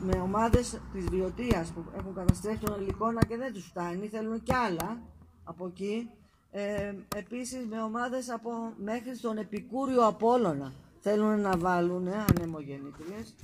με 0.00 0.20
ομάδες 0.22 0.80
της 0.92 1.04
βιωτείας 1.04 1.70
που 1.70 1.84
έχουν 1.98 2.14
καταστρέψει 2.14 2.60
τον 2.64 2.80
Ελικόνα 2.80 3.24
και 3.24 3.36
δεν 3.36 3.52
τους 3.52 3.64
φτάνει, 3.64 4.06
θέλουν 4.08 4.42
κι 4.42 4.54
άλλα 4.54 5.02
από 5.44 5.66
εκεί. 5.66 6.10
Ε, 6.50 6.94
επίσης 7.16 7.66
με 7.66 7.82
ομάδες 7.82 8.30
από 8.30 8.50
μέχρι 8.76 9.16
στον 9.16 9.36
Επικούριο 9.38 10.06
Απόλλωνα 10.06 10.72
θέλουν 11.00 11.40
να 11.40 11.56
βάλουν 11.56 12.08
ανεμογεννήτριες. 12.08 13.34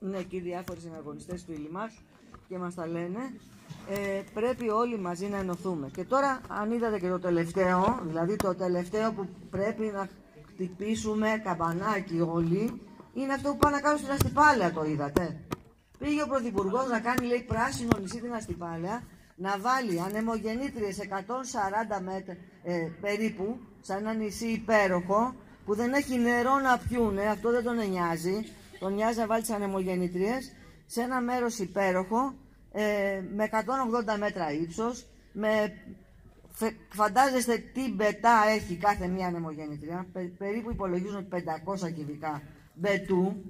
Είναι 0.00 0.18
εκεί 0.18 0.40
διάφοροι 0.40 0.80
συναγωνιστές 0.80 1.42
φίλοι 1.44 1.70
μας 1.70 2.00
και 2.48 2.58
μας 2.58 2.74
τα 2.74 2.86
λένε. 2.86 3.18
Ε, 3.88 4.22
πρέπει 4.34 4.68
όλοι 4.68 4.98
μαζί 4.98 5.26
να 5.26 5.36
ενωθούμε. 5.36 5.90
Και 5.94 6.04
τώρα 6.04 6.40
αν 6.48 6.70
είδατε 6.72 6.98
και 6.98 7.08
το 7.08 7.18
τελευταίο, 7.18 8.00
δηλαδή 8.06 8.36
το 8.36 8.54
τελευταίο 8.54 9.12
που 9.12 9.28
πρέπει 9.50 9.84
να 9.94 10.08
χτυπήσουμε 10.48 11.40
καμπανάκι 11.44 12.20
όλοι, 12.20 12.80
είναι 13.14 13.32
αυτό 13.32 13.50
που 13.50 13.56
πάνε 13.56 13.76
να 13.76 13.82
κάνουν 13.82 13.98
στην 13.98 14.10
Αστυπάλαια, 14.10 14.72
το 14.72 14.84
είδατε. 14.84 15.40
Πήγε 15.98 16.22
ο 16.22 16.26
Πρωθυπουργός 16.26 16.88
να 16.88 17.00
κάνει, 17.00 17.26
λέει, 17.26 17.42
πράσινο 17.42 17.98
νησί 18.00 18.20
την 18.20 18.34
Αστυπάλαια, 18.34 19.02
να 19.36 19.58
βάλει 19.58 20.00
ανεμογεννήτριες 20.00 20.98
140 20.98 22.00
μέτρα 22.04 22.36
ε, 22.62 22.88
περίπου, 23.00 23.58
σαν 23.80 23.98
ένα 23.98 24.12
νησί 24.14 24.46
υπέροχο, 24.46 25.34
που 25.64 25.74
δεν 25.74 25.92
έχει 25.92 26.18
νερό 26.18 26.58
να 26.58 26.78
πιούνε, 26.78 27.26
αυτό 27.28 27.50
δεν 27.50 27.62
τον 27.62 27.88
νοιάζει. 27.90 28.44
Τον 28.78 28.94
νοιάζει 28.94 29.18
να 29.18 29.26
βάλει 29.26 29.40
τις 29.40 29.50
ανεμογεννήτριες 29.50 30.52
σε 30.86 31.00
ένα 31.00 31.20
μέρος 31.20 31.58
υπέροχο, 31.58 32.34
ε, 32.72 33.22
με 33.34 33.44
180 33.44 34.16
μέτρα 34.18 34.52
ύψος, 34.52 35.06
με 35.32 35.72
Φαντάζεστε 36.88 37.56
τι 37.56 37.92
μπετά 37.94 38.44
έχει 38.54 38.76
κάθε 38.76 39.06
μία 39.06 39.26
ανεμογεννήτρια. 39.26 40.06
περίπου 40.38 40.70
υπολογίζουν 40.70 41.28
500 41.28 41.90
κυβικά 41.94 42.42
μπετού. 42.74 43.42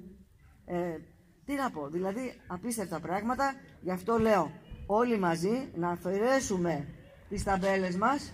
Ε, 0.65 0.97
τι 1.45 1.53
να 1.53 1.71
πω, 1.71 1.87
δηλαδή 1.87 2.41
απίστευτα 2.47 2.99
πράγματα. 2.99 3.53
Γι' 3.81 3.91
αυτό 3.91 4.17
λέω 4.17 4.51
όλοι 4.85 5.19
μαζί 5.19 5.71
να 5.75 5.89
αφαιρέσουμε 5.89 6.87
τις 7.29 7.43
ταμπέλες 7.43 7.95
μας 7.95 8.33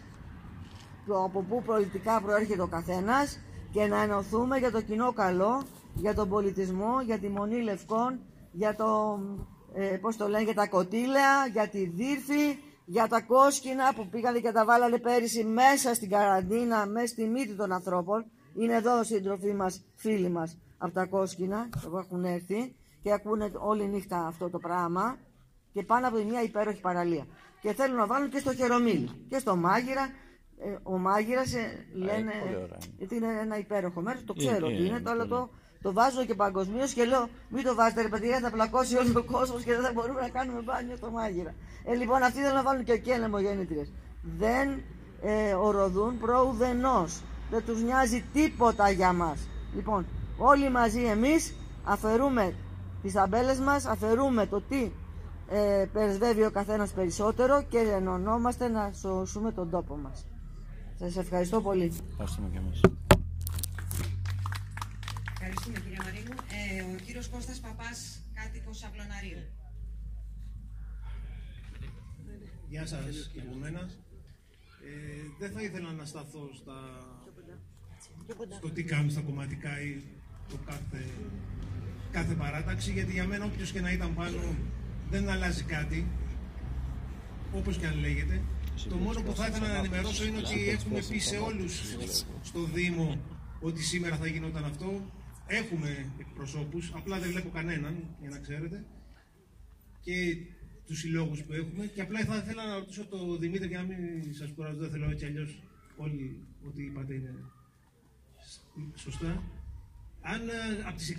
από 1.15 1.41
πού 1.41 1.61
πολιτικά 1.65 2.21
προέρχεται 2.21 2.61
ο 2.61 2.67
καθένας 2.67 3.39
και 3.71 3.85
να 3.85 4.01
ενωθούμε 4.01 4.57
για 4.57 4.71
το 4.71 4.81
κοινό 4.81 5.13
καλό, 5.13 5.63
για 5.93 6.13
τον 6.13 6.29
πολιτισμό, 6.29 7.01
για 7.05 7.19
τη 7.19 7.29
Μονή 7.29 7.61
Λευκών, 7.61 8.19
για 8.51 8.75
το, 8.75 9.19
ε, 9.73 9.97
πώς 10.01 10.17
το 10.17 10.27
λένε, 10.27 10.43
για 10.43 10.53
τα 10.53 10.67
κοτήλαια, 10.67 11.47
για 11.51 11.67
τη 11.67 11.85
δίρφη, 11.85 12.57
για 12.85 13.07
τα 13.07 13.21
κόσκινα 13.21 13.93
που 13.93 14.07
πήγανε 14.07 14.39
και 14.39 14.51
τα 14.51 14.65
βάλανε 14.65 14.97
πέρυσι 14.97 15.43
μέσα 15.43 15.93
στην 15.93 16.09
καραντίνα, 16.09 16.85
μέσα 16.85 17.07
στη 17.07 17.25
μύτη 17.25 17.55
των 17.55 17.71
ανθρώπων. 17.71 18.25
Είναι 18.55 18.75
εδώ 18.75 19.03
σύντροφοί 19.03 19.53
μας, 19.53 19.81
φίλοι 19.95 20.29
μας 20.29 20.57
από 20.81 20.93
τα 20.93 21.05
κόσκινα 21.05 21.69
που 21.89 21.97
έχουν 21.97 22.23
έρθει 22.25 22.75
και 23.01 23.11
ακούνε 23.13 23.51
όλη 23.57 23.87
νύχτα 23.87 24.27
αυτό 24.27 24.49
το 24.49 24.59
πράγμα 24.59 25.17
και 25.73 25.83
πάνε 25.83 26.07
από 26.07 26.23
μια 26.23 26.43
υπέροχη 26.43 26.81
παραλία. 26.81 27.25
Και 27.61 27.73
θέλουν 27.73 27.97
να 27.97 28.05
βάλουν 28.05 28.29
και 28.29 28.39
στο 28.39 28.53
χερομίλι 28.53 29.09
και 29.29 29.39
στο 29.39 29.55
μάγειρα. 29.55 30.09
Ε, 30.61 30.75
ο 30.83 30.97
μάγειρας 30.97 31.53
ε, 31.53 31.85
λένε 31.93 32.31
ότι 33.01 33.15
είναι 33.15 33.39
ένα 33.41 33.57
υπέροχο 33.57 34.01
μέρος. 34.01 34.23
Το 34.25 34.33
ξέρω 34.33 34.67
ότι 34.67 34.85
είναι, 34.85 34.99
το, 34.99 35.09
αλλά 35.09 35.27
το, 35.27 35.49
το 35.81 35.93
βάζω 35.93 36.25
και 36.25 36.35
παγκοσμίως 36.35 36.93
και 36.93 37.05
λέω: 37.05 37.29
Μην 37.49 37.63
το 37.63 37.75
βάζετε, 37.75 38.01
ρε 38.01 38.07
παιδιά, 38.07 38.39
θα 38.39 38.51
πλακώσει 38.51 38.97
όλο 38.97 39.13
ο 39.19 39.23
κόσμος 39.23 39.63
και 39.63 39.73
δεν 39.73 39.81
θα 39.81 39.91
μπορούμε 39.93 40.21
να 40.21 40.29
κάνουμε 40.29 40.61
μπάνιο 40.61 40.95
στο 40.95 41.09
μάγειρα. 41.11 41.53
Ε, 41.83 41.95
λοιπόν, 41.95 42.23
αυτοί 42.23 42.39
θέλουν 42.39 42.55
να 42.55 42.63
βάλουν 42.63 42.83
και 42.83 42.91
εκεί 42.91 43.11
ανεμογεννήτριε. 43.11 43.85
Δεν 44.37 44.81
ε, 45.21 45.53
οροδούν 45.53 46.19
προ 46.19 46.55
Δεν 47.49 47.65
τους 47.65 47.81
νοιάζει 47.81 48.23
τίποτα 48.33 48.89
για 48.89 49.13
μας. 49.13 49.47
Λοιπόν, 49.75 50.05
όλοι 50.39 50.69
μαζί 50.69 51.03
εμείς 51.03 51.53
αφαιρούμε 51.83 52.53
τις 53.01 53.13
ταμπέλες 53.13 53.59
μας, 53.59 53.85
αφαιρούμε 53.85 54.45
το 54.47 54.61
τι 54.61 54.91
ε, 55.49 55.85
περισβεύει 55.93 56.45
ο 56.45 56.51
καθένας 56.51 56.91
περισσότερο 56.91 57.63
και 57.63 57.77
ενωνόμαστε 57.77 58.67
να 58.67 58.91
σώσουμε 58.91 59.51
τον 59.51 59.69
τόπο 59.69 59.95
μας. 59.97 60.25
Σας 60.99 61.17
ευχαριστώ 61.17 61.61
πολύ. 61.61 61.93
Ευχαριστούμε 62.09 62.49
και 62.51 62.57
εμείς. 62.57 62.81
Ευχαριστούμε 65.31 65.79
κύριε 65.79 65.97
Μαρίνου. 66.03 66.31
Ε, 66.31 66.81
ο 66.93 66.95
κύριος 67.05 67.27
Κώστας 67.29 67.59
Παπάς, 67.59 68.21
κάτοικος 68.33 68.83
Αυλωναρίου. 68.83 69.41
Γεια 72.69 72.85
σας 72.85 73.29
και 73.33 73.39
από 73.39 73.55
μένα. 73.59 73.79
Ε, 73.79 74.91
δεν 75.39 75.51
θα 75.51 75.61
ήθελα 75.61 75.91
να 75.91 76.05
σταθώ 76.05 76.49
στα... 76.53 76.73
στο 78.57 78.69
τι 78.71 78.83
κάνουν 78.83 79.09
στα 79.11 79.21
κομματικά 79.21 79.81
ή 79.81 80.03
το 80.49 80.57
κάθε, 80.65 81.05
κάθε 82.11 82.33
παράταξη, 82.33 82.91
γιατί 82.91 83.11
για 83.11 83.25
μένα 83.25 83.45
όποιος 83.45 83.71
και 83.71 83.81
να 83.81 83.91
ήταν 83.91 84.13
πάνω 84.15 84.55
δεν 85.09 85.29
αλλάζει 85.29 85.63
κάτι, 85.63 86.07
όπως 87.53 87.77
και 87.77 87.85
αν 87.85 87.99
λέγεται. 87.99 88.41
Το 88.89 88.95
μόνο 88.95 89.21
που 89.21 89.35
θα 89.35 89.47
ήθελα 89.47 89.67
να 89.67 89.77
ενημερώσω 89.77 90.25
είναι 90.25 90.37
ότι 90.37 90.69
έχουμε 90.69 90.99
πει 91.09 91.17
σε 91.17 91.37
όλους 91.37 91.95
στο 92.41 92.63
Δήμο 92.63 93.21
ότι 93.61 93.83
σήμερα 93.83 94.15
θα 94.15 94.27
γινόταν 94.27 94.65
αυτό. 94.65 95.11
Έχουμε 95.47 96.11
εκπροσώπους, 96.19 96.91
απλά 96.95 97.19
δεν 97.19 97.31
βλέπω 97.31 97.49
κανέναν, 97.49 98.03
για 98.21 98.29
να 98.29 98.37
ξέρετε. 98.37 98.85
Και 100.01 100.35
τους 100.85 100.99
συλλόγους 100.99 101.43
που 101.43 101.53
έχουμε. 101.53 101.85
Και 101.85 102.01
απλά 102.01 102.19
θα 102.25 102.37
ήθελα 102.37 102.67
να 102.67 102.75
ρωτήσω 102.75 103.05
το 103.05 103.37
Δημήτρη, 103.37 103.67
για 103.67 103.77
να 103.77 103.83
μην 103.83 104.33
σας 104.33 104.51
κουράζω, 104.55 104.79
δεν 104.79 104.89
θέλω 104.89 105.09
έτσι 105.09 105.25
αλλιώς 105.25 105.63
όλοι 105.97 106.47
ό,τι 106.67 106.83
είπατε 106.83 107.13
είναι 107.13 107.33
σωστά. 108.95 109.43
Αν 110.21 110.49
ε, 110.49 110.87
από 110.87 110.97
τις 110.97 111.15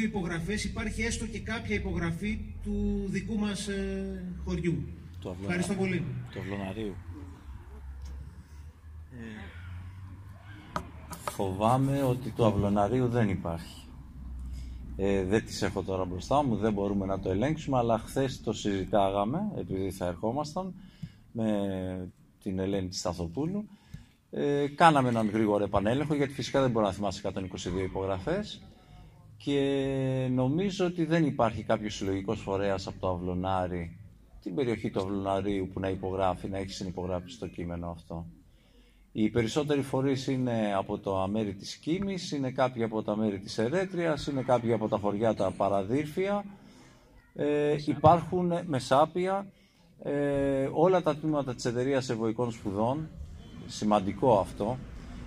122 0.00 0.02
υπογραφές 0.02 0.64
υπάρχει 0.64 1.02
έστω 1.02 1.26
και 1.26 1.40
κάποια 1.40 1.74
υπογραφή 1.74 2.54
του 2.62 3.04
δικού 3.08 3.38
μας 3.38 3.68
ε, 3.68 4.24
χωριού. 4.44 4.84
Το 5.20 5.36
Ευχαριστώ 5.40 5.74
πολύ. 5.74 6.04
Το 6.32 6.40
Αυλωναρίου. 6.40 6.94
Ε, 9.12 9.54
φοβάμαι 11.30 12.02
ότι 12.02 12.30
το 12.30 12.46
Αυλωναρίου 12.46 13.08
δεν 13.08 13.28
υπάρχει. 13.28 13.84
Ε, 14.96 15.24
δεν 15.24 15.44
τις 15.44 15.62
έχω 15.62 15.82
τώρα 15.82 16.04
μπροστά 16.04 16.44
μου, 16.44 16.56
δεν 16.56 16.72
μπορούμε 16.72 17.06
να 17.06 17.20
το 17.20 17.30
ελέγξουμε, 17.30 17.78
αλλά 17.78 17.98
χθες 17.98 18.40
το 18.40 18.52
συζητάγαμε, 18.52 19.52
επειδή 19.56 19.90
θα 19.90 20.06
ερχόμασταν, 20.06 20.74
με 21.32 22.12
την 22.42 22.58
Ελένη 22.58 22.88
της 22.88 22.98
Σταθοπούλου. 22.98 23.68
Ε, 24.36 24.68
κάναμε 24.68 25.08
έναν 25.08 25.30
γρήγορο 25.30 25.64
επανέλεγχο, 25.64 26.14
γιατί 26.14 26.32
φυσικά 26.32 26.60
δεν 26.60 26.70
μπορώ 26.70 26.86
να 26.86 26.92
θυμάσαι 26.92 27.32
122 27.34 27.82
υπογραφές. 27.84 28.62
Και 29.36 30.28
νομίζω 30.30 30.86
ότι 30.86 31.04
δεν 31.04 31.24
υπάρχει 31.26 31.62
κάποιος 31.62 31.94
συλλογικός 31.94 32.40
φορέας 32.40 32.86
από 32.86 33.00
το 33.00 33.08
Αυλονάρι, 33.08 33.98
την 34.42 34.54
περιοχή 34.54 34.90
του 34.90 35.00
Αυλοναρίου 35.00 35.70
που 35.72 35.80
να 35.80 35.88
υπογράφει, 35.88 36.48
να 36.48 36.58
έχεις 36.58 36.76
συνυπογράψει 36.76 37.38
το 37.38 37.46
κείμενο 37.46 37.90
αυτό. 37.90 38.26
Οι 39.12 39.30
περισσότεροι 39.30 39.82
φορείς 39.82 40.26
είναι 40.26 40.74
από 40.76 40.98
το 40.98 41.20
αμέρι 41.22 41.54
της 41.54 41.76
Κίμης, 41.76 42.32
είναι 42.32 42.50
κάποιοι 42.50 42.82
από 42.82 43.02
τα 43.02 43.16
μέρη 43.16 43.38
της 43.38 43.58
Ερέτριας, 43.58 44.26
είναι 44.26 44.42
κάποιοι 44.42 44.72
από 44.72 44.88
τα 44.88 44.98
χωριά 44.98 45.34
τα 45.34 45.50
παραδύρφια, 45.50 46.44
ε, 47.34 47.76
υπάρχουν 47.86 48.52
μεσάπια, 48.66 49.46
ε, 50.02 50.68
όλα 50.72 51.02
τα 51.02 51.16
τμήματα 51.16 51.54
της 51.54 51.64
εταιρείας 51.64 52.08
Ευωικών 52.10 52.50
Σπουδών, 52.52 53.08
σημαντικό 53.66 54.38
αυτό, 54.38 54.78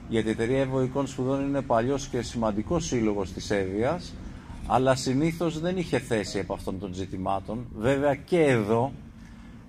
γιατί 0.10 0.28
η 0.28 0.32
εταιρεία 0.32 0.60
Ευωικών 0.60 1.08
Σπουδών 1.08 1.48
είναι 1.48 1.62
παλιός 1.62 2.08
και 2.08 2.22
σημαντικός 2.22 2.86
σύλλογος 2.86 3.32
της 3.32 3.50
Εύβοιας, 3.52 4.14
αλλά 4.68 4.96
συνήθως 4.96 5.60
δεν 5.60 5.78
είχε 5.78 6.00
θέση 6.00 6.40
από 6.40 6.54
αυτών 6.54 6.80
των 6.80 6.94
ζητημάτων. 6.94 7.68
Βέβαια 7.76 8.16
και 8.16 8.42
εδώ 8.42 8.92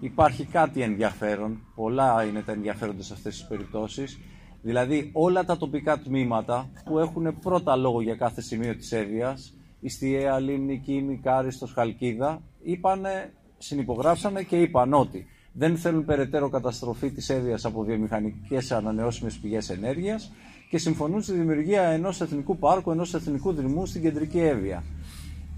υπάρχει 0.01 0.45
κάτι 0.45 0.82
ενδιαφέρον, 0.82 1.61
πολλά 1.74 2.24
είναι 2.24 2.43
τα 2.43 2.53
ενδιαφέροντα 2.53 3.03
σε 3.03 3.12
αυτές 3.12 3.36
τις 3.36 3.47
περιπτώσεις, 3.47 4.19
δηλαδή 4.62 5.11
όλα 5.12 5.45
τα 5.45 5.57
τοπικά 5.57 5.99
τμήματα 5.99 6.70
που 6.85 6.99
έχουν 6.99 7.39
πρώτα 7.39 7.77
λόγο 7.77 8.01
για 8.01 8.15
κάθε 8.15 8.40
σημείο 8.40 8.77
της 8.77 8.93
Εύβοιας, 8.93 9.55
Ιστιαία, 9.81 10.39
Λίμνη, 10.39 10.78
Κίνη, 10.78 11.20
Κάριστος, 11.23 11.73
Χαλκίδα, 11.73 12.43
είπανε, 12.62 13.32
συνυπογράψανε 13.59 14.43
και 14.43 14.57
είπαν 14.61 14.93
ότι 14.93 15.27
δεν 15.59 15.76
θέλουν 15.76 16.05
περαιτέρω 16.05 16.48
καταστροφή 16.48 17.10
της 17.10 17.28
Εύβοιας 17.28 17.64
από 17.64 17.82
βιομηχανικές 17.82 18.72
ανανεώσιμες 18.72 19.35
πηγές 19.36 19.70
ενέργειας 19.70 20.32
και 20.70 20.78
συμφωνούν 20.78 21.22
στη 21.22 21.32
δημιουργία 21.32 21.82
ενός 21.82 22.20
εθνικού 22.20 22.56
πάρκου, 22.59 22.90
ενός 22.90 23.14
εθνικού 23.14 23.52
δρυμού 23.52 23.86
στην 23.86 24.02
κεντρική 24.02 24.39
Εύβοια. 24.39 24.82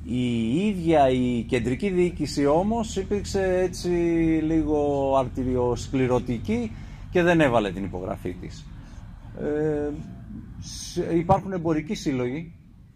Η 0.05 0.55
ίδια 0.67 1.11
η 1.11 1.43
κεντρική 1.43 1.89
διοίκηση 1.91 2.47
όμως 2.47 2.97
υπήρξε 2.97 3.59
έτσι 3.59 3.89
λίγο 4.43 5.13
αρτηριοσκληρωτική 5.19 6.73
και 7.11 7.23
δεν 7.23 7.41
έβαλε 7.41 7.71
την 7.73 7.85
υπογραφή 7.85 8.33
της. 8.33 8.67
Ε, 9.41 11.17
υπάρχουν 11.17 11.53
εμπορικοί 11.53 11.95
σύλλογοι, 11.95 12.53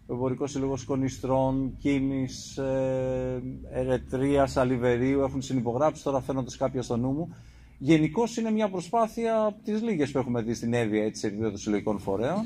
ο 0.07 0.13
Εμπορικός 0.13 0.51
Σύλλογος 0.51 0.83
Κονιστρών, 0.83 1.77
Κίνης, 1.77 2.57
ε, 2.57 3.41
Ερετρίας, 3.71 4.57
Αλιβερίου 4.57 5.21
έχουν 5.21 5.41
συνυπογράψει, 5.41 6.03
τώρα 6.03 6.21
φαίνονται 6.21 6.55
κάποια 6.57 6.81
στο 6.81 6.97
νου 6.97 7.11
μου. 7.11 7.35
Γενικώ 7.77 8.23
είναι 8.39 8.51
μια 8.51 8.69
προσπάθεια 8.69 9.43
από 9.43 9.63
τις 9.63 9.81
λίγες 9.81 10.11
που 10.11 10.17
έχουμε 10.17 10.41
δει 10.41 10.53
στην 10.53 10.73
Εύβοια 10.73 11.03
έτσι, 11.03 11.19
σε 11.19 11.27
επίπεδο 11.27 11.57
συλλογικών 11.57 11.99
φορέων. 11.99 12.45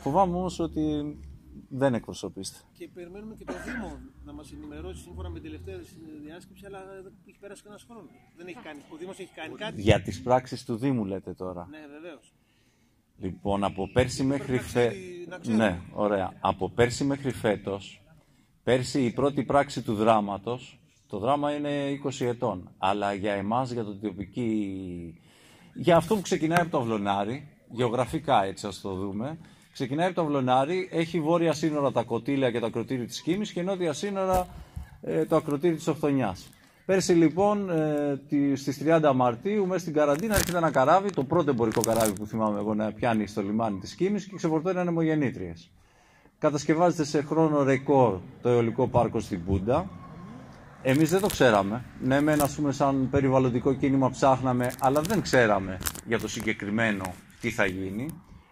Φοβάμαι 0.00 0.36
όμως 0.36 0.58
ότι 0.58 1.16
δεν 1.68 1.94
εκπροσωπείστε. 1.94 2.58
Και 2.72 2.88
περιμένουμε 2.94 3.34
και 3.34 3.44
το 3.44 3.52
Δήμο 3.66 3.98
να 4.24 4.32
μας 4.32 4.52
ενημερώσει 4.52 5.02
σύμφωνα 5.02 5.28
με 5.28 5.40
την 5.40 5.50
τελευταία 5.50 5.78
διάσκεψη, 6.24 6.66
αλλά 6.66 6.80
δεν 7.02 7.12
έχει 7.28 7.38
πέρασει 7.38 7.62
κανένα 7.62 7.82
χρόνος. 7.88 8.10
Δεν 8.36 8.46
έχει 8.46 8.58
κάνει. 8.62 8.80
Ο 8.92 8.96
Δήμος 8.96 9.18
έχει 9.18 9.32
κάνει 9.34 9.54
κάτι. 9.54 9.80
Για 9.80 10.02
τις 10.02 10.22
πράξεις 10.22 10.64
του 10.64 10.76
Δήμου 10.76 11.04
λέτε 11.04 11.32
τώρα. 11.34 11.66
Ναι, 11.70 11.78
βεβαίως. 12.00 12.34
Λοιπόν, 13.20 13.64
από 13.64 13.88
πέρσι 13.92 14.22
μέχρι 14.22 14.58
φέτο. 14.58 14.94
Ναι, 15.46 15.80
ωραία. 15.92 16.32
Από 16.40 16.70
πέρσι 16.70 17.04
μέχρι 17.04 17.30
φέτος, 17.32 18.02
πέρσι 18.62 19.04
η 19.04 19.10
πρώτη 19.10 19.42
πράξη 19.42 19.82
του 19.82 19.94
δράματος, 19.94 20.78
το 21.08 21.18
δράμα 21.18 21.52
είναι 21.52 22.00
20 22.04 22.24
ετών. 22.26 22.70
Αλλά 22.78 23.12
για 23.12 23.32
εμάς, 23.32 23.70
για 23.70 23.84
το 23.84 23.94
τοπική. 23.96 25.20
Για 25.74 25.96
αυτό 25.96 26.14
που 26.14 26.20
ξεκινάει 26.20 26.60
από 26.60 26.70
το 26.70 26.78
Αυλονάρι, 26.78 27.48
γεωγραφικά 27.70 28.44
έτσι 28.44 28.66
ας 28.66 28.80
το 28.80 28.94
δούμε, 28.94 29.38
Ξεκινάει 29.72 30.06
από 30.06 30.14
το 30.14 30.22
Αυλονάρι, 30.22 30.88
έχει 30.92 31.20
βόρεια 31.20 31.52
σύνορα 31.52 31.92
τα 31.92 32.02
κοτήλια 32.02 32.50
και 32.50 32.58
το 32.58 32.66
ακροτήρι 32.66 33.04
της 33.04 33.20
Κίμης 33.20 33.52
και 33.52 33.62
νότια 33.62 33.92
σύνορα 33.92 34.46
ε, 35.02 35.24
το 35.24 35.36
ακροτήρι 35.36 35.74
της 35.74 35.86
Οχθονιάς. 35.86 36.48
Πέρσι 36.90 37.12
λοιπόν 37.12 37.70
ε, 37.70 38.20
στις 38.54 38.82
30 38.84 39.12
Μαρτίου 39.14 39.66
μέσα 39.66 39.80
στην 39.80 39.92
καραντίνα 39.92 40.34
έρχεται 40.34 40.56
ένα 40.56 40.70
καράβι, 40.70 41.10
το 41.10 41.24
πρώτο 41.24 41.50
εμπορικό 41.50 41.80
καράβι 41.80 42.12
που 42.12 42.26
θυμάμαι 42.26 42.58
εγώ 42.58 42.74
να 42.74 42.92
πιάνει 42.92 43.26
στο 43.26 43.42
λιμάνι 43.42 43.78
της 43.78 43.94
Κίμης 43.94 44.24
και 44.24 44.36
ξεφορτώνει 44.36 44.78
ανεμογεννήτριες. 44.78 45.70
Κατασκευάζεται 46.38 47.04
σε 47.04 47.22
χρόνο 47.22 47.62
ρεκόρ 47.62 48.18
το 48.42 48.48
αιωλικό 48.48 48.88
πάρκο 48.88 49.20
στην 49.20 49.44
Πούντα. 49.44 49.90
Εμείς 50.82 51.10
δεν 51.10 51.20
το 51.20 51.26
ξέραμε. 51.26 51.84
Ναι, 52.02 52.20
μεν 52.20 52.42
ας 52.42 52.54
πούμε 52.54 52.72
σαν 52.72 53.08
περιβαλλοντικό 53.10 53.74
κίνημα 53.74 54.10
ψάχναμε, 54.10 54.72
αλλά 54.80 55.00
δεν 55.00 55.20
ξέραμε 55.20 55.78
για 56.06 56.18
το 56.18 56.28
συγκεκριμένο 56.28 57.04
τι 57.40 57.50
θα 57.50 57.66
γίνει. 57.66 58.06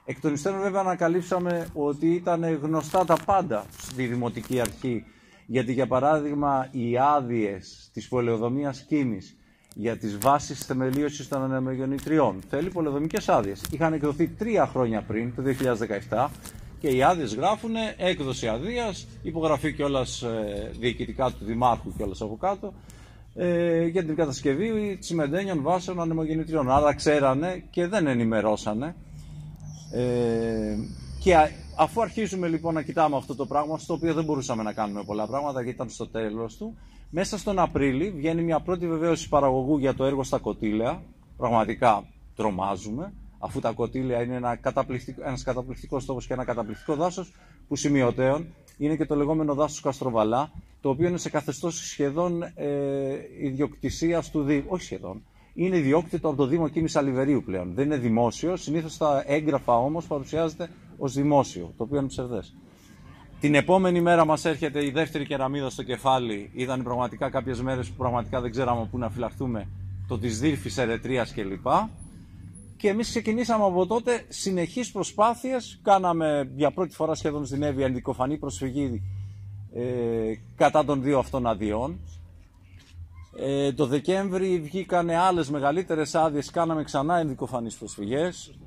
Εκ 0.04 0.20
των 0.20 0.32
υστέρων 0.32 0.60
βέβαια 0.60 0.80
ανακαλύψαμε 0.80 1.66
ότι 1.72 2.06
ήταν 2.06 2.58
γνωστά 2.62 3.04
τα 3.04 3.16
πάντα 3.24 3.64
στη 3.78 4.06
Δημοτική 4.06 4.60
Αρχή. 4.60 5.04
Γιατί 5.50 5.72
για 5.72 5.86
παράδειγμα 5.86 6.68
οι 6.70 6.98
άδειες 6.98 7.90
της 7.92 8.08
πολεοδομίας 8.08 8.80
κίνης 8.80 9.36
για 9.74 9.96
τις 9.96 10.18
βάσεις 10.18 10.64
θεμελίωσης 10.64 11.28
των 11.28 11.42
ανεμογεννητριών 11.42 12.40
θέλει 12.48 12.70
πολεοδομικές 12.70 13.28
άδειες. 13.28 13.62
Είχαν 13.70 13.92
εκδοθεί 13.92 14.28
τρία 14.28 14.66
χρόνια 14.66 15.02
πριν, 15.02 15.34
το 15.34 15.42
2017, 15.42 16.30
και 16.80 16.88
οι 16.88 17.02
άδειες 17.02 17.34
γράφουν 17.34 17.70
έκδοση 17.96 18.48
αδείας, 18.48 19.06
υπογραφή 19.22 19.72
κιόλας 19.72 20.22
ε, 20.22 20.70
διοικητικά 20.78 21.30
του 21.30 21.44
Δημάρχου 21.44 21.92
κιόλας 21.96 22.20
από 22.20 22.36
κάτω, 22.36 22.72
ε, 23.34 23.86
για 23.86 24.04
την 24.04 24.14
κατασκευή 24.16 24.96
τσιμεντένιων 25.00 25.62
βάσεων 25.62 26.00
ανεμογεννητριών. 26.00 26.70
Άρα 26.70 26.94
ξέρανε 26.94 27.62
και 27.70 27.86
δεν 27.86 28.06
ενημερώσανε 28.06 28.94
ε, 29.92 30.76
και 31.20 31.34
αφού 31.78 32.00
αρχίζουμε 32.02 32.48
λοιπόν 32.48 32.74
να 32.74 32.82
κοιτάμε 32.82 33.16
αυτό 33.16 33.34
το 33.34 33.46
πράγμα, 33.46 33.78
στο 33.78 33.94
οποίο 33.94 34.14
δεν 34.14 34.24
μπορούσαμε 34.24 34.62
να 34.62 34.72
κάνουμε 34.72 35.02
πολλά 35.04 35.26
πράγματα 35.26 35.62
γιατί 35.62 35.74
ήταν 35.74 35.88
στο 35.90 36.06
τέλος 36.08 36.56
του, 36.56 36.76
μέσα 37.10 37.38
στον 37.38 37.58
Απρίλη 37.58 38.10
βγαίνει 38.10 38.42
μια 38.42 38.60
πρώτη 38.60 38.88
βεβαίωση 38.88 39.28
παραγωγού 39.28 39.78
για 39.78 39.94
το 39.94 40.04
έργο 40.04 40.22
στα 40.22 40.38
κοτήλαια. 40.38 41.02
Πραγματικά 41.36 42.04
τρομάζουμε, 42.36 43.12
αφού 43.38 43.60
τα 43.60 43.72
κοτήλαια 43.72 44.22
είναι 44.22 44.34
ένα 44.34 44.56
καταπληκτικό, 44.56 45.22
ένας 45.24 45.42
καταπληκτικός 45.42 46.04
τόπος 46.04 46.26
και 46.26 46.32
ένα 46.32 46.44
καταπληκτικό 46.44 46.94
δάσος 46.94 47.32
που 47.68 47.76
σημειωτέων 47.76 48.46
είναι 48.78 48.96
και 48.96 49.06
το 49.06 49.14
λεγόμενο 49.16 49.54
δάσος 49.54 49.80
Καστροβαλά, 49.80 50.50
το 50.80 50.88
οποίο 50.88 51.08
είναι 51.08 51.18
σε 51.18 51.30
καθεστώς 51.30 51.74
σχεδόν 51.76 52.42
ε, 52.42 52.68
ιδιοκτησίας 53.42 54.30
του 54.30 54.42
Δήμου, 54.42 54.64
όχι 54.68 54.82
σχεδόν, 54.84 55.22
είναι 55.54 55.76
ιδιόκτητο 55.76 56.28
από 56.28 56.36
το 56.36 56.46
Δήμο 56.46 56.68
Κίνης 56.68 56.96
Αλιβερίου 56.96 57.42
πλέον. 57.42 57.74
Δεν 57.74 57.84
είναι 57.84 57.96
δημόσιος. 57.96 58.62
Συνήθως 58.62 58.96
τα 58.96 59.22
έγγραφα 59.26 59.76
όμως 59.76 60.06
παρουσιάζεται 60.06 60.68
ως 60.98 61.12
δημόσιο, 61.12 61.72
το 61.76 61.82
οποίο 61.82 61.98
είναι 61.98 62.08
ψευδές. 62.08 62.54
Την 63.40 63.54
επόμενη 63.54 64.00
μέρα 64.00 64.24
μας 64.24 64.44
έρχεται 64.44 64.84
η 64.84 64.90
δεύτερη 64.90 65.26
κεραμίδα 65.26 65.70
στο 65.70 65.82
κεφάλι. 65.82 66.50
Ήταν 66.54 66.82
πραγματικά 66.82 67.30
κάποιες 67.30 67.60
μέρες 67.62 67.88
που 67.88 67.96
πραγματικά 67.96 68.40
δεν 68.40 68.50
ξέραμε 68.50 68.88
πού 68.90 68.98
να 68.98 69.10
φυλαχθούμε. 69.10 69.68
Το 70.08 70.18
της 70.18 70.40
Δύρφης 70.40 70.78
Ερετρίας 70.78 71.32
κλπ. 71.32 71.66
Και 72.76 72.88
εμείς 72.88 73.08
ξεκινήσαμε 73.08 73.64
από 73.64 73.86
τότε 73.86 74.24
συνεχείς 74.28 74.90
προσπάθειες. 74.90 75.80
Κάναμε 75.82 76.50
για 76.56 76.70
πρώτη 76.70 76.94
φορά 76.94 77.14
σχεδόν 77.14 77.46
στην 77.46 77.62
Εύη 77.62 77.82
ενδικοφανή 77.82 78.36
προσφυγή 78.36 79.02
ε, 79.74 79.82
κατά 80.56 80.84
των 80.84 81.02
δύο 81.02 81.18
αυτών 81.18 81.46
αδειών. 81.46 81.98
Ε, 83.40 83.72
το 83.72 83.86
Δεκέμβρη 83.86 84.60
βγήκαν 84.60 85.10
άλλες 85.10 85.50
μεγαλύτερες 85.50 86.14
άδειες, 86.14 86.50
κάναμε 86.50 86.82
ξανά 86.84 87.18
ενδικοφανείς 87.18 87.76
προσφυγές. 87.76 88.58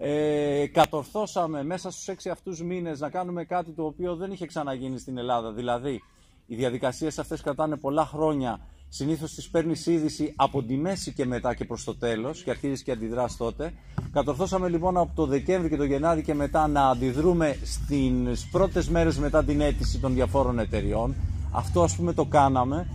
Ε, 0.00 0.66
κατορθώσαμε 0.66 1.64
μέσα 1.64 1.90
στους 1.90 2.08
έξι 2.08 2.28
αυτούς 2.30 2.62
μήνες 2.62 3.00
να 3.00 3.10
κάνουμε 3.10 3.44
κάτι 3.44 3.70
το 3.70 3.84
οποίο 3.84 4.16
δεν 4.16 4.32
είχε 4.32 4.46
ξαναγίνει 4.46 4.98
στην 4.98 5.18
Ελλάδα. 5.18 5.52
Δηλαδή, 5.52 6.02
οι 6.46 6.54
διαδικασίες 6.54 7.18
αυτές 7.18 7.40
κρατάνε 7.40 7.76
πολλά 7.76 8.06
χρόνια. 8.06 8.60
Συνήθως 8.88 9.34
τις 9.34 9.50
παίρνεις 9.50 9.86
είδηση 9.86 10.32
από 10.36 10.62
τη 10.62 10.76
μέση 10.76 11.12
και 11.12 11.26
μετά 11.26 11.54
και 11.54 11.64
προς 11.64 11.84
το 11.84 11.96
τέλος 11.96 12.42
και 12.42 12.50
αρχίζεις 12.50 12.82
και 12.82 12.92
αντιδράς 12.92 13.36
τότε. 13.36 13.72
Κατορθώσαμε 14.12 14.68
λοιπόν 14.68 14.96
από 14.96 15.12
το 15.14 15.26
Δεκέμβρη 15.26 15.68
και 15.68 15.76
το 15.76 15.84
Γενάρη 15.84 16.22
και 16.22 16.34
μετά 16.34 16.68
να 16.68 16.88
αντιδρούμε 16.88 17.58
στις 17.64 18.48
πρώτες 18.50 18.88
μέρες 18.88 19.18
μετά 19.18 19.44
την 19.44 19.60
αίτηση 19.60 19.98
των 19.98 20.14
διαφόρων 20.14 20.58
εταιριών. 20.58 21.14
Αυτό 21.52 21.82
ας 21.82 21.96
πούμε 21.96 22.12
το 22.12 22.24
κάναμε 22.24 22.86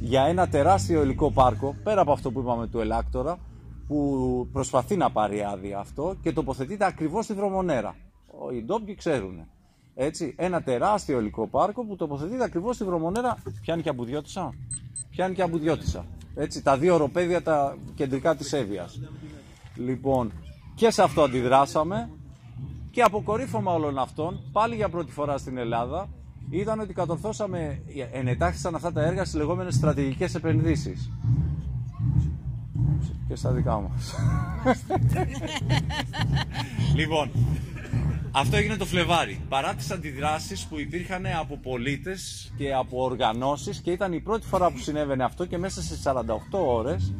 για 0.00 0.22
ένα 0.22 0.48
τεράστιο 0.48 1.02
υλικό 1.02 1.30
πάρκο, 1.30 1.74
πέρα 1.82 2.00
από 2.00 2.12
αυτό 2.12 2.30
που 2.30 2.40
είπαμε 2.40 2.66
του 2.66 2.80
Ελάκτορα, 2.80 3.38
που 3.90 4.48
προσπαθεί 4.52 4.96
να 4.96 5.10
πάρει 5.10 5.42
άδεια 5.44 5.78
αυτό 5.78 6.16
και 6.22 6.32
τοποθετείται 6.32 6.84
ακριβώς 6.86 7.24
στη 7.24 7.34
Βρωμονέρα. 7.34 7.96
Οι 8.54 8.62
ντόπιοι 8.62 8.94
ξέρουν. 8.94 9.46
Έτσι, 9.94 10.34
ένα 10.38 10.62
τεράστιο 10.62 11.20
υλικό 11.20 11.46
πάρκο 11.48 11.84
που 11.86 11.96
τοποθετείται 11.96 12.44
ακριβώς 12.44 12.74
στη 12.74 12.84
Βρωμονέρα. 12.84 13.36
Πιάνει 13.60 13.82
και 13.82 13.88
αμπουδιώτησα. 13.88 14.54
Πιάνει 15.10 15.34
και 15.34 15.42
αμπουδιώτησα. 15.42 16.04
Έτσι, 16.34 16.62
τα 16.62 16.76
δύο 16.78 16.94
οροπέδια 16.94 17.42
τα 17.42 17.76
κεντρικά 17.94 18.36
της 18.36 18.52
Εύβοιας. 18.52 19.00
Λοιπόν, 19.76 20.32
και 20.74 20.90
σε 20.90 21.02
αυτό 21.02 21.22
αντιδράσαμε 21.22 22.10
και 22.90 23.02
αποκορύφωμα 23.02 23.72
όλων 23.72 23.98
αυτών, 23.98 24.40
πάλι 24.52 24.74
για 24.74 24.88
πρώτη 24.88 25.12
φορά 25.12 25.38
στην 25.38 25.56
Ελλάδα, 25.56 26.08
ήταν 26.50 26.80
ότι 26.80 26.92
κατορθώσαμε, 26.92 27.82
ενετάχθησαν 28.12 28.74
αυτά 28.74 28.92
τα 28.92 29.02
έργα 29.02 29.24
στις 29.24 29.36
λεγόμενες 29.36 29.74
στρατηγικές 29.74 30.34
επενδύσεις. 30.34 31.10
Και 33.28 33.34
στα 33.34 33.50
δικά 33.50 33.80
μας. 33.80 34.14
λοιπόν, 36.98 37.30
αυτό 38.32 38.56
έγινε 38.56 38.76
το 38.76 38.84
Φλεβάρι. 38.84 39.40
Παρά 39.48 39.74
τις 39.74 39.90
αντιδράσεις 39.90 40.66
που 40.66 40.78
υπήρχαν 40.80 41.26
από 41.40 41.56
πολίτες 41.56 42.52
και 42.56 42.74
από 42.74 43.02
οργανώσεις 43.02 43.80
και 43.80 43.90
ήταν 43.90 44.12
η 44.12 44.20
πρώτη 44.20 44.46
φορά 44.46 44.70
που 44.70 44.78
συνέβαινε 44.78 45.24
αυτό 45.24 45.44
και 45.44 45.58
μέσα 45.58 45.82
σε 45.82 45.98
48 46.04 46.12
ώρες 46.50 47.14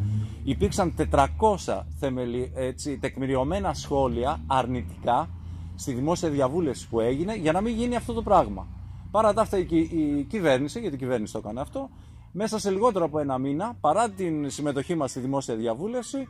υπήρξαν 0.44 0.94
400 1.12 1.82
θεμελι, 1.98 2.52
έτσι, 2.54 2.98
τεκμηριωμένα 2.98 3.74
σχόλια 3.74 4.40
αρνητικά 4.46 5.28
στη 5.74 5.92
δημόσια 5.92 6.28
διαβούλευση 6.28 6.88
που 6.88 7.00
έγινε 7.00 7.36
για 7.36 7.52
να 7.52 7.60
μην 7.60 7.74
γίνει 7.74 7.96
αυτό 7.96 8.12
το 8.12 8.22
πράγμα. 8.22 8.66
Παρά 9.10 9.32
τα 9.32 9.40
αυτά 9.40 9.58
η, 9.58 9.66
η 9.90 10.26
κυβέρνηση, 10.28 10.80
γιατί 10.80 10.94
η 10.94 10.98
κυβέρνηση 10.98 11.32
το 11.32 11.38
έκανε 11.38 11.60
αυτό, 11.60 11.90
μέσα 12.32 12.58
σε 12.58 12.70
λιγότερο 12.70 13.04
από 13.04 13.18
ένα 13.18 13.38
μήνα, 13.38 13.76
παρά 13.80 14.10
την 14.10 14.50
συμμετοχή 14.50 14.94
μας 14.94 15.10
στη 15.10 15.20
δημόσια 15.20 15.54
διαβούλευση, 15.54 16.28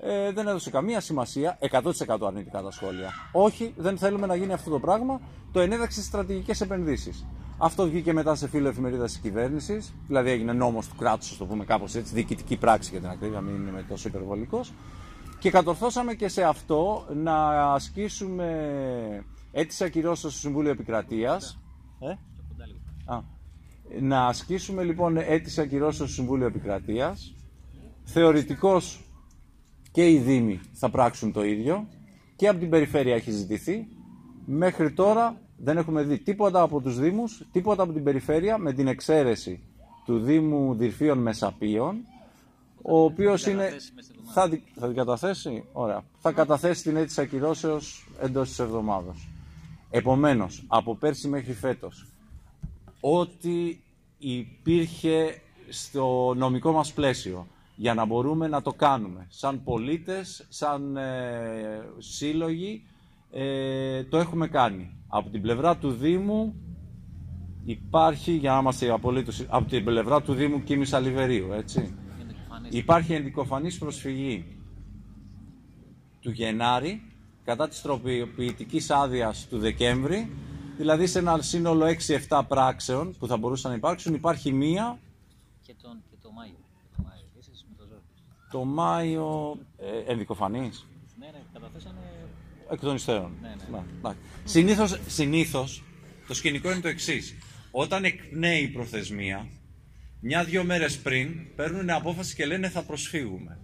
ε, 0.00 0.32
δεν 0.32 0.46
έδωσε 0.46 0.70
καμία 0.70 1.00
σημασία, 1.00 1.58
100% 1.60 2.26
αρνητικά 2.26 2.62
τα 2.62 2.70
σχόλια. 2.70 3.10
Όχι, 3.32 3.74
δεν 3.76 3.98
θέλουμε 3.98 4.26
να 4.26 4.34
γίνει 4.34 4.52
αυτό 4.52 4.70
το 4.70 4.78
πράγμα, 4.78 5.20
το 5.52 5.60
ενέδαξε 5.60 5.92
στις 5.92 6.06
στρατηγικές 6.06 6.60
επενδύσεις. 6.60 7.26
Αυτό 7.58 7.84
βγήκε 7.88 8.12
μετά 8.12 8.34
σε 8.34 8.48
φίλο 8.48 8.68
εφημερίδας 8.68 9.12
της 9.12 9.20
κυβέρνησης, 9.20 9.94
δηλαδή 10.06 10.30
έγινε 10.30 10.52
νόμος 10.52 10.88
του 10.88 10.96
κράτους, 10.96 11.30
ας 11.30 11.36
το 11.36 11.44
πούμε 11.44 11.64
κάπως 11.64 11.94
έτσι, 11.94 12.14
διοικητική 12.14 12.56
πράξη 12.56 12.90
για 12.90 13.00
την 13.00 13.08
ακρίβεια, 13.08 13.40
μην 13.40 13.54
είναι 13.54 13.84
τόσο 13.88 14.08
υπερβολικός. 14.08 14.72
Και 15.38 15.50
κατορθώσαμε 15.50 16.14
και 16.14 16.28
σε 16.28 16.42
αυτό 16.42 17.06
να 17.14 17.46
ασκήσουμε 17.72 19.24
αίτηση 19.52 19.84
ακυρώσεω 19.84 20.30
στο 20.30 20.38
Συμβούλιο 20.38 20.70
Επικρατείας 20.70 21.58
ε; 22.00 22.08
Α. 23.04 23.35
Να 24.00 24.26
ασκήσουμε 24.26 24.82
λοιπόν 24.82 25.16
αίτηση 25.16 25.60
ακυρώσεως 25.60 25.94
στο 25.96 26.06
Συμβούλιο 26.06 26.46
Επικρατείας 26.46 27.36
Θεωρητικώς 28.08 29.00
και 29.92 30.10
οι 30.10 30.18
Δήμοι 30.18 30.60
θα 30.72 30.90
πράξουν 30.90 31.32
το 31.32 31.44
ίδιο 31.44 31.86
και 32.36 32.48
από 32.48 32.58
την 32.58 32.70
περιφέρεια 32.70 33.14
έχει 33.14 33.30
ζητηθεί. 33.30 33.88
Μέχρι 34.44 34.92
τώρα 34.92 35.40
δεν 35.56 35.76
έχουμε 35.76 36.02
δει 36.02 36.18
τίποτα 36.18 36.60
από 36.62 36.80
τους 36.80 36.98
Δήμους, 36.98 37.42
τίποτα 37.52 37.82
από 37.82 37.92
την 37.92 38.04
περιφέρεια 38.04 38.58
με 38.58 38.72
την 38.72 38.86
εξαίρεση 38.86 39.60
του 40.04 40.18
Δήμου 40.18 40.74
Δυρφίων 40.74 41.18
Μεσαπίων 41.18 41.96
ο 42.82 42.98
οποίος 43.04 43.46
είναι... 43.46 43.70
Θα, 44.32 44.48
δι... 44.48 44.62
θα 44.74 44.86
την 44.86 44.96
καταθέσει, 44.96 45.64
ωραία. 45.72 46.02
Θα 46.18 46.32
καταθέσει 46.32 46.82
την 46.82 46.96
αίτηση 46.96 47.20
ακυρώσεως 47.20 48.08
εντός 48.22 48.48
της 48.48 48.58
εβδομάδας. 48.58 49.28
Επομένως, 49.90 50.64
από 50.66 50.94
πέρσι 50.96 51.28
μέχρι 51.28 51.52
φέτος, 51.52 52.06
ό,τι 53.10 53.78
υπήρχε 54.18 55.40
στο 55.68 56.34
νομικό 56.36 56.72
μας 56.72 56.92
πλαίσιο 56.92 57.46
για 57.76 57.94
να 57.94 58.04
μπορούμε 58.04 58.48
να 58.48 58.62
το 58.62 58.72
κάνουμε 58.72 59.26
σαν 59.28 59.62
πολίτες, 59.64 60.46
σαν 60.48 60.96
ε, 60.96 61.88
σύλλογοι, 61.98 62.82
ε, 63.30 64.04
το 64.04 64.16
έχουμε 64.16 64.48
κάνει. 64.48 64.90
Από 65.08 65.30
την 65.30 65.42
πλευρά 65.42 65.76
του 65.76 65.90
Δήμου 65.90 66.54
υπάρχει, 67.64 68.32
για 68.32 68.52
να 68.52 68.58
είμαστε 68.58 68.90
απολύτως, 68.90 69.44
από 69.48 69.68
την 69.68 69.84
πλευρά 69.84 70.22
του 70.22 70.34
Δήμου 70.34 70.62
Κίμης 70.62 70.92
Αλιβερίου, 70.92 71.52
έτσι. 71.52 71.94
Υπάρχει 72.70 73.12
ενδικοφανής 73.12 73.78
προσφυγή 73.78 74.44
του 76.20 76.30
Γενάρη 76.30 77.02
κατά 77.44 77.68
της 77.68 77.82
τροποποιητικής 77.82 78.90
άδειας 78.90 79.46
του 79.48 79.58
Δεκέμβρη, 79.58 80.30
δηλαδή 80.76 81.06
σε 81.06 81.18
ένα 81.18 81.42
σύνολο 81.42 81.86
6-7 82.28 82.42
πράξεων 82.48 83.16
που 83.18 83.26
θα 83.26 83.36
μπορούσαν 83.36 83.70
να 83.70 83.76
υπάρξουν, 83.76 84.14
υπάρχει 84.14 84.52
μία... 84.52 84.98
Και, 85.62 85.74
τον, 85.82 86.02
και 86.10 86.16
το 86.22 86.30
Μάιο. 86.30 86.54
Το 86.96 87.02
Μάιο, 87.02 87.26
με 87.68 87.76
το, 87.76 87.84
το 88.50 88.64
Μάιο 88.64 89.58
ε, 89.78 90.12
ενδικοφανής. 90.12 90.86
Ναι, 91.18 91.26
ναι, 91.26 91.42
καταθέσανε... 91.52 92.00
Εκ 92.70 92.80
των 92.80 92.94
υστέρων. 92.94 93.32
Ναι, 93.40 93.54
ναι. 93.70 93.82
ναι. 94.02 94.14
Συνήθως, 94.44 95.00
συνήθως, 95.06 95.82
το 96.26 96.34
σκηνικό 96.34 96.70
είναι 96.70 96.80
το 96.80 96.88
εξής. 96.88 97.34
Όταν 97.70 98.04
εκπνέει 98.04 98.62
η 98.62 98.68
προθεσμία, 98.68 99.48
μια-δυο 100.20 100.64
μέρες 100.64 100.98
πριν 100.98 101.54
παίρνουν 101.56 101.90
απόφαση 101.90 102.34
και 102.34 102.46
λένε 102.46 102.68
θα 102.68 102.82
προσφύγουμε. 102.82 103.58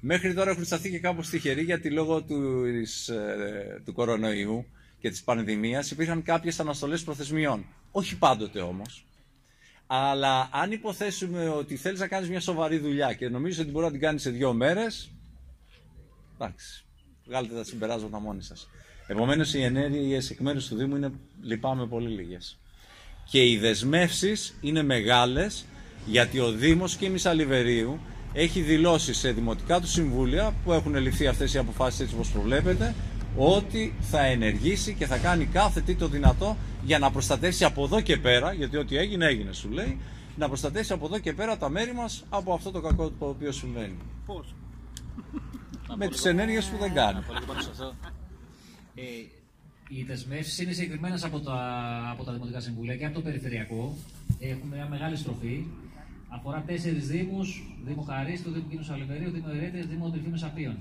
Μέχρι 0.00 0.34
τώρα 0.34 0.50
έχουν 0.50 0.64
σταθεί 0.64 0.90
και 0.90 0.98
κάπως 0.98 1.28
τυχεροί 1.28 1.62
γιατί 1.62 1.90
λόγω 1.90 2.22
του, 2.22 2.64
ε, 2.64 3.80
του 3.84 3.92
κορονοϊού 3.92 4.66
και 5.00 5.10
της 5.10 5.22
πανδημίας 5.22 5.90
υπήρχαν 5.90 6.22
κάποιες 6.22 6.60
αναστολές 6.60 7.02
προθεσμιών. 7.02 7.64
Όχι 7.90 8.16
πάντοτε 8.16 8.60
όμως. 8.60 9.04
Αλλά 9.86 10.48
αν 10.52 10.72
υποθέσουμε 10.72 11.48
ότι 11.48 11.76
θέλεις 11.76 12.00
να 12.00 12.06
κάνεις 12.06 12.28
μια 12.28 12.40
σοβαρή 12.40 12.78
δουλειά 12.78 13.12
και 13.12 13.28
νομίζεις 13.28 13.60
ότι 13.60 13.70
μπορεί 13.70 13.84
να 13.84 13.90
την 13.90 14.00
κάνεις 14.00 14.22
σε 14.22 14.30
δύο 14.30 14.52
μέρες, 14.52 15.10
εντάξει, 16.34 16.84
βγάλετε 17.26 17.54
τα 17.54 17.64
συμπεράσματα 17.64 18.20
μόνοι 18.20 18.42
σας. 18.42 18.68
Επομένως 19.06 19.54
οι 19.54 19.62
ενέργειες 19.62 20.30
εκ 20.30 20.38
μέρους 20.40 20.68
του 20.68 20.76
Δήμου 20.76 20.96
είναι 20.96 21.12
λυπάμαι 21.42 21.86
πολύ 21.86 22.08
λίγες. 22.08 22.58
Και 23.30 23.44
οι 23.44 23.58
δεσμεύσεις 23.58 24.54
είναι 24.60 24.82
μεγάλες 24.82 25.64
γιατί 26.06 26.38
ο 26.38 26.50
Δήμος 26.52 26.96
και 26.96 27.04
η 27.04 27.08
Μισαλιβερίου 27.08 28.00
έχει 28.32 28.60
δηλώσει 28.60 29.14
σε 29.14 29.32
δημοτικά 29.32 29.80
του 29.80 29.86
συμβούλια 29.88 30.54
που 30.64 30.72
έχουν 30.72 30.96
ληφθεί 30.96 31.26
αυτές 31.26 31.54
οι 31.54 31.58
αποφάσεις 31.58 32.00
έτσι 32.00 32.14
όπως 32.14 32.30
προβλέπετε 32.30 32.94
ότι 33.36 33.94
θα 34.00 34.24
ενεργήσει 34.24 34.94
και 34.94 35.06
θα 35.06 35.18
κάνει 35.18 35.44
κάθε 35.44 35.80
τι 35.80 35.94
το 35.94 36.08
δυνατό 36.08 36.56
για 36.84 36.98
να 36.98 37.10
προστατεύσει 37.10 37.64
από 37.64 37.84
εδώ 37.84 38.00
και 38.00 38.16
πέρα, 38.16 38.52
γιατί 38.52 38.76
ό,τι 38.76 38.96
έγινε 38.96 39.26
έγινε 39.26 39.52
σου 39.52 39.70
λέει, 39.70 39.98
να 40.36 40.48
προστατεύσει 40.48 40.92
από 40.92 41.06
εδώ 41.06 41.18
και 41.18 41.32
πέρα 41.32 41.56
τα 41.56 41.68
μέρη 41.68 41.92
μας 41.92 42.24
από 42.28 42.52
αυτό 42.52 42.70
το 42.70 42.80
κακό 42.80 43.10
το 43.10 43.28
οποίο 43.28 43.52
συμβαίνει. 43.52 43.96
Πώς; 44.26 44.54
Με 45.96 46.08
τις 46.08 46.24
ενέργειες 46.24 46.66
που 46.66 46.76
δεν 46.78 46.94
κάνει. 46.94 47.18
Ε, 48.94 49.02
οι 49.88 50.02
δεσμεύσεις 50.02 50.58
είναι 50.58 50.72
συγκεκριμένες 50.72 51.24
από 51.24 51.40
τα, 51.40 51.58
από 52.12 52.24
τα 52.24 52.32
Δημοτικά 52.32 52.60
Συμβούλια 52.60 52.96
και 52.96 53.04
από 53.04 53.14
το 53.14 53.20
Περιφερειακό. 53.20 53.96
Έχουμε 54.40 54.76
μια 54.76 54.88
μεγάλη 54.88 55.16
στροφή 55.16 55.64
Αφορά 56.32 56.62
τέσσερις 56.66 57.06
Δήμους, 57.08 57.62
Δήμο 57.84 58.02
Χαρίστου, 58.02 58.50
Δήμο 58.50 58.66
Κίνου 58.70 58.86
Αλιβερίου, 58.92 59.30
Δήμο 59.30 59.46
Ερέτε, 59.54 59.80
Δήμο 59.90 60.10
Τρυφή 60.10 60.28
Μεσαπίων. 60.28 60.76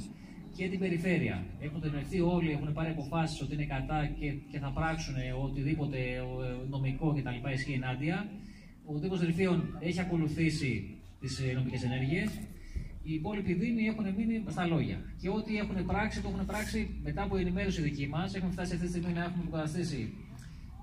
Και 0.55 0.69
την 0.69 0.79
περιφέρεια. 0.79 1.45
Έχουν 1.59 1.79
δεσμευτεί 1.79 2.19
όλοι, 2.19 2.51
έχουν 2.51 2.73
πάρει 2.73 2.89
αποφάσεις 2.89 3.41
ότι 3.41 3.53
είναι 3.53 3.65
κατά 3.65 4.09
και, 4.19 4.33
και 4.51 4.59
θα 4.59 4.71
πράξουν 4.71 5.15
οτιδήποτε 5.43 5.97
νομικό 6.69 7.13
κτλ. 7.13 7.51
ισχύει 7.53 7.73
ενάντια. 7.73 8.29
Ο 8.85 8.97
Δήμος 8.97 9.19
Τρυφίων 9.19 9.77
έχει 9.79 9.99
ακολουθήσει 9.99 10.97
τις 11.19 11.41
νομικές 11.55 11.83
ενέργειες. 11.83 12.29
Οι 13.03 13.13
υπόλοιποι 13.13 13.53
Δήμοι 13.53 13.83
έχουν 13.83 14.05
μείνει 14.17 14.43
στα 14.49 14.65
λόγια. 14.67 14.97
Και 15.21 15.29
ό,τι 15.29 15.57
έχουν 15.57 15.85
πράξει, 15.85 16.21
το 16.21 16.29
έχουν 16.33 16.45
πράξει 16.45 16.99
μετά 17.03 17.23
από 17.23 17.37
ενημέρωση 17.37 17.81
δική 17.81 18.07
μας. 18.07 18.35
Έχουμε 18.35 18.51
φτάσει 18.51 18.73
αυτή 18.73 18.85
τη 18.85 18.91
στιγμή 18.91 19.13
να 19.13 19.23
έχουμε 19.23 19.43
υποκαταστήσει 19.47 20.13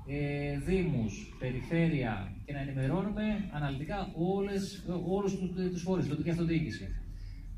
ε, 0.06 0.58
δήμους, 0.58 1.36
περιφέρεια 1.38 2.32
και 2.44 2.52
να 2.52 2.60
ενημερώνουμε 2.60 3.48
αναλυτικά 3.52 4.12
όλες, 4.14 4.84
όλους 5.06 5.38
τους, 5.38 5.70
τους 5.70 5.82
φορείς, 5.82 6.08
τοπική 6.08 6.30
αυτοδιοίκηση. 6.30 6.88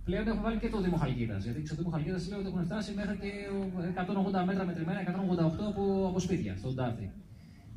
Πλέον 0.09 0.27
έχουμε 0.29 0.43
βάλει 0.43 0.59
και 0.59 0.69
το 0.69 0.81
Δήμο 0.81 0.97
Χαλκίδας. 0.97 1.45
Γιατί 1.45 1.67
στο 1.67 1.77
Δήμο 1.77 1.91
Χαλκίδας 1.91 2.29
λέω 2.29 2.39
ότι 2.39 2.49
έχουν 2.49 2.65
φτάσει 2.65 2.93
μέχρι 2.95 3.17
και 3.17 3.31
180 4.43 4.45
μέτρα 4.47 4.65
μετρημένα, 4.65 5.01
188 5.01 5.05
από, 5.69 6.07
από 6.09 6.19
σπίτια 6.19 6.57
στον 6.57 6.75
Τάφη. 6.75 7.11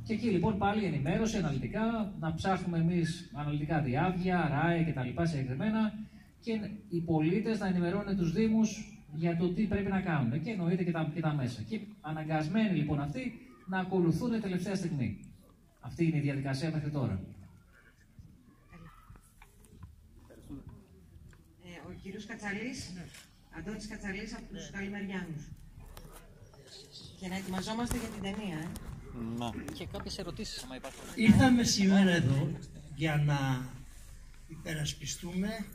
Και 0.03 0.13
εκεί 0.13 0.27
λοιπόν 0.27 0.57
πάλι 0.57 0.85
ενημέρωση 0.85 1.37
αναλυτικά, 1.37 2.13
να 2.19 2.33
ψάχνουμε 2.33 2.77
εμείς 2.77 3.31
αναλυτικά 3.33 3.81
διάβια, 3.81 4.49
ράε 4.51 4.83
κτλ. 4.83 5.23
συγκεκριμένα 5.23 5.93
και 6.39 6.51
οι 6.89 7.01
πολίτες 7.01 7.59
να 7.59 7.67
ενημερώνουν 7.67 8.17
τους 8.17 8.31
Δήμους 8.33 8.99
για 9.13 9.37
το 9.37 9.53
τι 9.53 9.63
πρέπει 9.63 9.89
να 9.89 10.01
κάνουν. 10.01 10.41
Και 10.41 10.51
εννοείται 10.51 10.83
και 10.83 10.91
τα, 10.91 11.11
και 11.13 11.21
τα 11.21 11.33
μέσα. 11.33 11.61
Και 11.61 11.79
αναγκασμένοι 12.01 12.77
λοιπόν 12.77 13.01
αυτοί 13.01 13.33
να 13.67 13.79
ακολουθούν 13.79 14.41
τελευταία 14.41 14.75
στιγμή. 14.75 15.19
Αυτή 15.79 16.05
είναι 16.05 16.17
η 16.17 16.21
διαδικασία 16.21 16.71
μέχρι 16.71 16.89
τώρα. 16.89 17.19
Ε, 21.65 21.87
ο 21.87 21.90
κύριος 22.01 22.25
Κατσαλής, 22.25 22.91
ναι. 22.95 23.05
Αντώνης 23.57 23.87
Κατσαλής 23.87 24.33
από 24.33 24.53
τους 24.53 24.69
Καλημεριάνους. 24.69 25.43
Και 27.19 27.27
να 27.27 27.35
ετοιμαζόμαστε 27.35 27.97
για 27.97 28.07
την 28.07 28.21
ταινία, 28.21 28.57
ε. 28.57 28.67
Να. 29.37 29.73
Και 29.73 29.85
κάποιες 29.85 30.17
ερωτήσεις, 30.17 30.63
άμα 30.63 30.75
υπάρχουν. 30.75 31.03
Ήρθαμε 31.15 31.63
σήμερα 31.63 32.09
εδώ 32.09 32.51
για 32.95 33.15
να 33.15 33.69
υπερασπιστούμε 34.47 35.65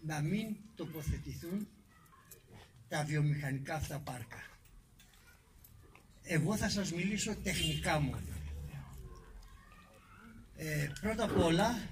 να 0.00 0.20
μην 0.20 0.56
τοποθετηθούν 0.74 1.68
τα 2.88 3.04
βιομηχανικά 3.04 3.74
αυτά 3.74 3.98
πάρκα. 3.98 4.44
Εγώ 6.22 6.56
θα 6.56 6.68
σας 6.68 6.92
μιλήσω 6.92 7.34
τεχνικά 7.36 8.00
μόνο. 8.00 8.38
Ε, 10.56 10.88
πρώτα 11.00 11.24
απ' 11.24 11.38
όλα, 11.38 11.88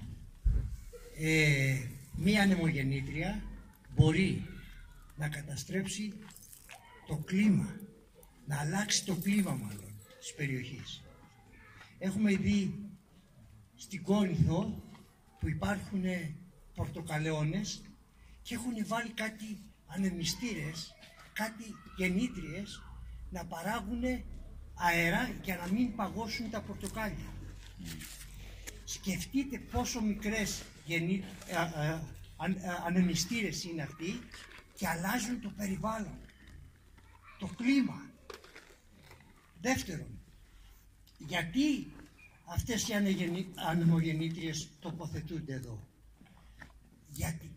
ε, 1.17 1.81
μία 2.15 2.41
ανεμογεννήτρια 2.41 3.43
μπορεί 3.99 4.45
να 5.15 5.29
καταστρέψει 5.29 6.13
το 7.07 7.15
κλίμα, 7.15 7.75
να 8.45 8.59
αλλάξει 8.59 9.05
το 9.05 9.15
κλίμα 9.15 9.51
μάλλον 9.51 9.93
της 10.19 10.33
περιοχής. 10.33 11.03
Έχουμε 11.97 12.35
δει 12.35 12.89
στην 13.75 14.03
Κόρινθο 14.03 14.83
που 15.39 15.49
υπάρχουν 15.49 16.03
πορτοκαλαιώνες 16.75 17.81
και 18.41 18.53
έχουν 18.53 18.87
βάλει 18.87 19.09
κάτι 19.09 19.57
ανεμιστήρες, 19.87 20.95
κάτι 21.33 21.63
γεννήτριες 21.97 22.81
να 23.29 23.45
παράγουν 23.45 24.03
αέρα 24.73 25.31
για 25.43 25.55
να 25.55 25.67
μην 25.71 25.95
παγώσουν 25.95 26.49
τα 26.49 26.61
πορτοκάλια. 26.61 27.33
Σκεφτείτε 28.85 29.59
πόσο 29.71 30.01
μικρές 30.01 30.63
γεννή, 30.85 31.23
ανεμιστήρες 32.85 33.63
είναι 33.63 33.81
αυτοί 33.81 34.19
και 34.75 34.87
αλλάζουν 34.87 35.41
το 35.41 35.49
περιβάλλον, 35.49 36.19
το 37.39 37.47
κλίμα. 37.57 38.01
Δεύτερον, 39.61 40.19
γιατί 41.17 41.91
αυτές 42.45 42.87
οι 42.87 42.93
ανεμογεννήτριες 43.55 44.69
τοποθετούνται 44.79 45.53
εδώ; 45.53 45.87
Γιατί 47.07 47.51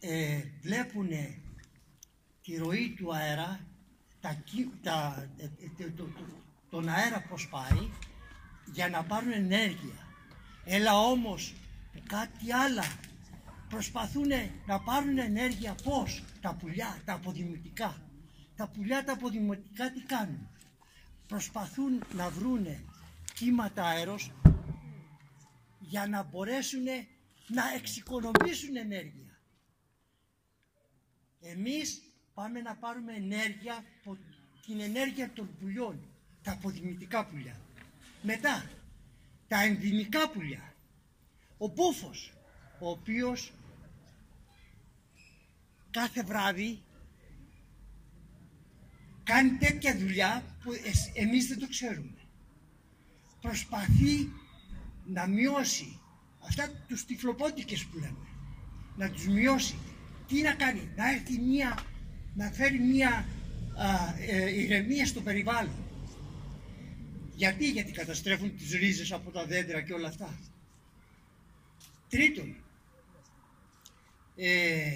ε, 0.00 0.42
βλέπουν 0.60 1.08
τη 2.42 2.56
ροή 2.56 2.94
του 2.96 3.14
αέρα 3.14 3.60
τα, 4.20 4.42
τα, 4.82 5.28
ε, 5.36 5.44
ε, 5.84 5.90
το, 5.90 6.08
τον 6.70 6.88
αέρα 6.88 7.20
πώς 7.28 7.48
πάει 7.48 7.90
για 8.72 8.88
να 8.88 9.04
πάρουν 9.04 9.32
ενέργεια. 9.32 10.08
Έλα 10.64 10.98
όμως 10.98 11.54
κάτι 12.06 12.52
άλλα 12.52 12.84
προσπαθούν 13.74 14.28
να 14.66 14.80
πάρουν 14.80 15.18
ενέργεια 15.18 15.74
πώς, 15.84 16.22
τα 16.40 16.54
πουλιά, 16.54 17.02
τα 17.04 17.12
αποδημητικά. 17.12 18.02
Τα 18.56 18.68
πουλιά 18.68 19.04
τα 19.04 19.12
αποδημητικά 19.12 19.90
τι 19.92 20.00
κάνουν; 20.00 20.48
Προσπαθούν 21.28 22.02
να 22.14 22.30
βρούνε 22.30 22.84
κύματα 23.34 23.84
αέρος 23.84 24.32
για 25.80 26.06
να 26.06 26.22
μπορέσουν 26.22 26.84
να 27.46 27.62
εξοικονομήσουν 27.76 28.76
ενέργεια. 28.76 29.38
Εμείς 31.40 32.02
πάμε 32.34 32.60
να 32.60 32.74
πάρουμε 32.74 33.12
ενέργεια 33.12 33.84
από 34.00 34.18
την 34.66 34.80
ενέργεια 34.80 35.30
των 35.32 35.56
πουλιών, 35.60 36.00
τα 36.42 36.52
αποδημητικά 36.52 37.26
πουλιά. 37.26 37.60
Μετά, 38.22 38.70
τα 39.48 39.62
ενδυμικά 39.62 40.30
πουλιά. 40.30 40.74
Ο 41.58 41.70
πούφος, 41.70 42.32
ο 42.78 42.90
οποίος 42.90 43.52
κάθε 45.94 46.22
βράδυ 46.22 46.82
κάνει 49.24 49.50
τέτοια 49.50 49.98
δουλειά 49.98 50.44
που 50.62 50.72
εμείς 51.14 51.46
δεν 51.46 51.58
το 51.58 51.68
ξέρουμε. 51.68 52.18
Προσπαθεί 53.40 54.32
να 55.04 55.26
μειώσει 55.26 56.00
αυτά 56.46 56.70
τους 56.88 57.04
τυφλοπότικες 57.04 57.84
που 57.84 57.98
λέμε, 57.98 58.26
να 58.96 59.10
τους 59.10 59.26
μειώσει. 59.26 59.78
Τι 60.28 60.42
να 60.42 60.54
κάνει, 60.54 60.92
να 60.96 61.10
έρθει 61.10 61.38
μία, 61.38 61.78
να 62.34 62.50
φέρει 62.50 62.78
μία 62.78 63.26
α, 63.76 64.14
ε, 64.18 64.60
ηρεμία 64.60 65.06
στο 65.06 65.20
περιβάλλον. 65.20 65.84
Γιατί, 67.36 67.70
γιατί 67.70 67.92
καταστρέφουν 67.92 68.56
τις 68.56 68.72
ρίζες 68.72 69.12
από 69.12 69.30
τα 69.30 69.46
δέντρα 69.46 69.80
και 69.82 69.92
όλα 69.92 70.08
αυτά. 70.08 70.38
Τρίτον, 72.08 72.56
ε, 74.36 74.90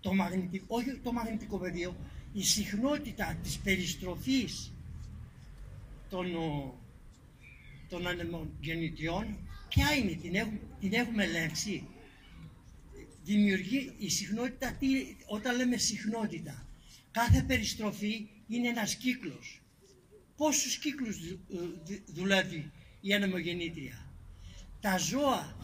το 0.00 0.14
μαγνητικό, 0.14 0.66
όχι 0.68 0.98
το 1.02 1.12
μαγνητικό 1.12 1.58
πεδίο, 1.58 1.96
η 2.32 2.44
συχνότητα 2.44 3.38
της 3.42 3.58
περιστροφής 3.58 4.72
των, 6.10 6.26
των 7.88 8.06
ανεμογεννητριών, 8.06 9.36
ποια 9.68 9.94
είναι, 9.94 10.12
την 10.12 10.34
έχουμε, 10.34 10.60
την 10.80 10.92
έχουμε 10.92 11.24
ελέγξει. 11.24 11.86
Δημιουργεί 13.24 13.94
η 13.98 14.08
συχνότητα, 14.08 14.72
τι, 14.72 14.86
όταν 15.26 15.56
λέμε 15.56 15.76
συχνότητα, 15.76 16.66
κάθε 17.10 17.42
περιστροφή 17.42 18.28
είναι 18.48 18.68
ένας 18.68 18.94
κύκλος. 18.94 19.62
Πόσους 20.36 20.76
κύκλους 20.78 21.16
δουλεύει 22.06 22.70
η 23.00 23.14
ανεμογεννήτρια; 23.14 24.12
Τα 24.80 24.98
ζώα, 24.98 25.56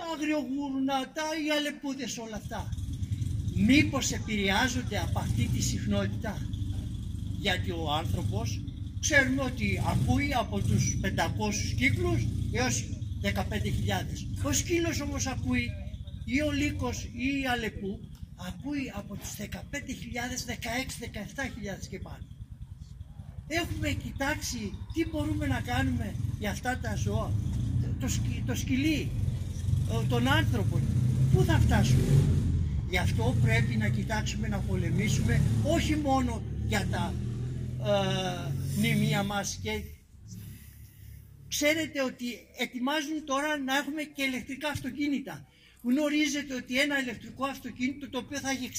τα 0.00 0.06
αγριογούρνα, 0.14 0.96
τα 1.16 1.26
οι 1.42 1.48
αλεπούδες 1.56 2.18
όλα 2.18 2.36
αυτά. 2.42 2.62
Μήπως 3.68 4.10
επηρεάζονται 4.18 4.98
από 5.06 5.18
αυτή 5.18 5.44
τη 5.54 5.62
συχνότητα; 5.62 6.32
Γιατί 7.38 7.70
ο 7.70 7.92
άνθρωπος 8.00 8.48
ξέρουμε 9.00 9.42
ότι 9.42 9.82
ακούει 9.92 10.34
από 10.34 10.60
τους 10.60 10.84
500 11.02 11.74
κύκλους 11.76 12.20
έως 12.52 12.84
15.000 13.22 13.32
ο 14.42 14.52
σκύλος 14.52 15.00
όμως 15.00 15.26
ακούει 15.26 15.70
ή 16.24 16.40
ο 16.42 16.50
λύκος 16.50 17.04
ή 17.04 17.40
η 17.42 17.46
αλεπού 17.46 18.00
ακούει 18.48 18.92
από 18.94 19.16
τους 19.16 19.30
15.000, 19.38 19.46
16, 20.46 20.98
17.000 21.00 21.86
και 21.90 21.98
πάνω. 21.98 22.24
Έχουμε 23.46 23.90
κοιτάξει 23.90 24.72
τι 24.94 25.08
μπορούμε 25.08 25.46
να 25.46 25.60
κάνουμε 25.60 26.14
για 26.38 26.50
αυτά 26.50 26.78
τα 26.82 26.94
ζώα. 26.94 27.32
Το, 28.00 28.08
το 28.46 28.54
σκυλί 28.54 29.10
τον 30.08 30.28
άνθρωπο 30.28 30.80
πού 31.32 31.44
θα 31.44 31.58
φτάσουμε; 31.58 32.02
Γι' 32.90 32.98
αυτό 32.98 33.36
πρέπει 33.42 33.76
να 33.76 33.88
κοιτάξουμε 33.88 34.48
να 34.48 34.58
πολεμήσουμε 34.58 35.40
όχι 35.64 35.96
μόνο 35.96 36.42
για 36.66 36.86
τα 36.90 37.14
ε, 37.84 38.52
μνημεία 38.76 39.22
μας 39.22 39.58
και 39.62 39.82
ξέρετε 41.48 42.02
ότι 42.02 42.24
ετοιμάζουν 42.58 43.24
τώρα 43.24 43.58
να 43.58 43.76
έχουμε 43.76 44.02
και 44.02 44.22
ηλεκτρικά 44.22 44.68
αυτοκίνητα. 44.68 45.46
Γνωρίζετε 45.82 46.54
ότι 46.54 46.80
ένα 46.80 47.00
ηλεκτρικό 47.00 47.44
αυτοκίνητο 47.44 48.10
το 48.10 48.18
οποίο 48.18 48.38
θα 48.38 48.50
έχει 48.50 48.70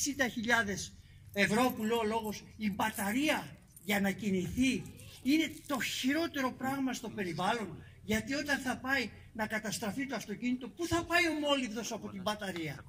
60.000 0.76 0.92
ευρώ 1.34 1.74
που 1.78 1.84
λέω 1.84 1.98
ο 1.98 2.04
λόγος 2.06 2.44
η 2.58 2.72
μπαταρία 2.72 3.58
για 3.84 4.00
να 4.00 4.12
κινηθεί 4.12 4.84
είναι 5.24 5.52
το 5.68 5.82
χειρότερο 5.82 6.52
πράγμα 6.58 6.94
στο 6.94 7.10
περιβάλλον 7.10 7.84
γιατί 8.06 8.34
όταν 8.34 8.60
θα 8.60 8.78
πάει 8.78 9.10
να 9.34 9.48
καταστραφεί 9.48 10.08
το 10.08 10.16
αυτοκίνητο 10.16 10.70
πού 10.70 10.88
θα 10.88 11.04
πάει 11.04 11.28
ο 11.28 11.34
μόλυβδος 11.34 11.92
από 11.92 12.10
την 12.10 12.22
μπαταρία; 12.22 12.86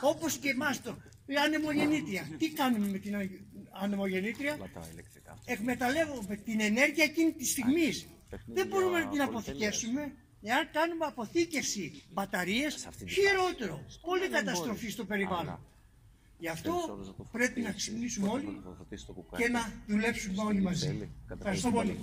Όπως 0.00 0.36
και 0.36 0.48
εμάς 0.48 0.82
το, 0.82 0.96
η 1.26 1.34
ανεμογεννήτρια. 1.36 2.28
Τι 2.38 2.50
κάνουμε 2.50 2.86
με 2.86 2.98
την 2.98 3.14
ανεμογεννήτρια; 3.70 4.58
Εκμεταλλεύουμε 5.44 6.36
την 6.36 6.60
ενέργεια 6.60 7.04
εκείνη 7.04 7.32
της 7.32 7.50
στιγμής. 7.50 8.06
Δεν 8.46 8.66
μπορούμε 8.66 9.00
να 9.00 9.08
την 9.08 9.22
αποθηκεύσουμε. 9.22 10.12
Εάν 10.42 10.68
κάνουμε 10.72 11.04
αποθήκευση 11.04 12.02
μπαταρίες, 12.12 12.88
χειρότερο. 13.08 13.84
Πολύ 14.00 14.28
καταστροφή 14.28 14.90
στο 14.90 15.04
περιβάλλον. 15.04 15.60
Γι' 16.38 16.48
αυτό 16.48 16.98
πρέπει 17.32 17.60
να 17.60 17.72
ξυπνήσουμε 17.72 18.28
όλοι 18.28 18.62
και 19.36 19.48
να 19.48 19.72
δουλέψουμε 19.86 20.42
όλοι 20.42 20.60
μαζί. 20.60 21.10
Ευχαριστώ 21.28 21.70
πολύ. 21.70 21.98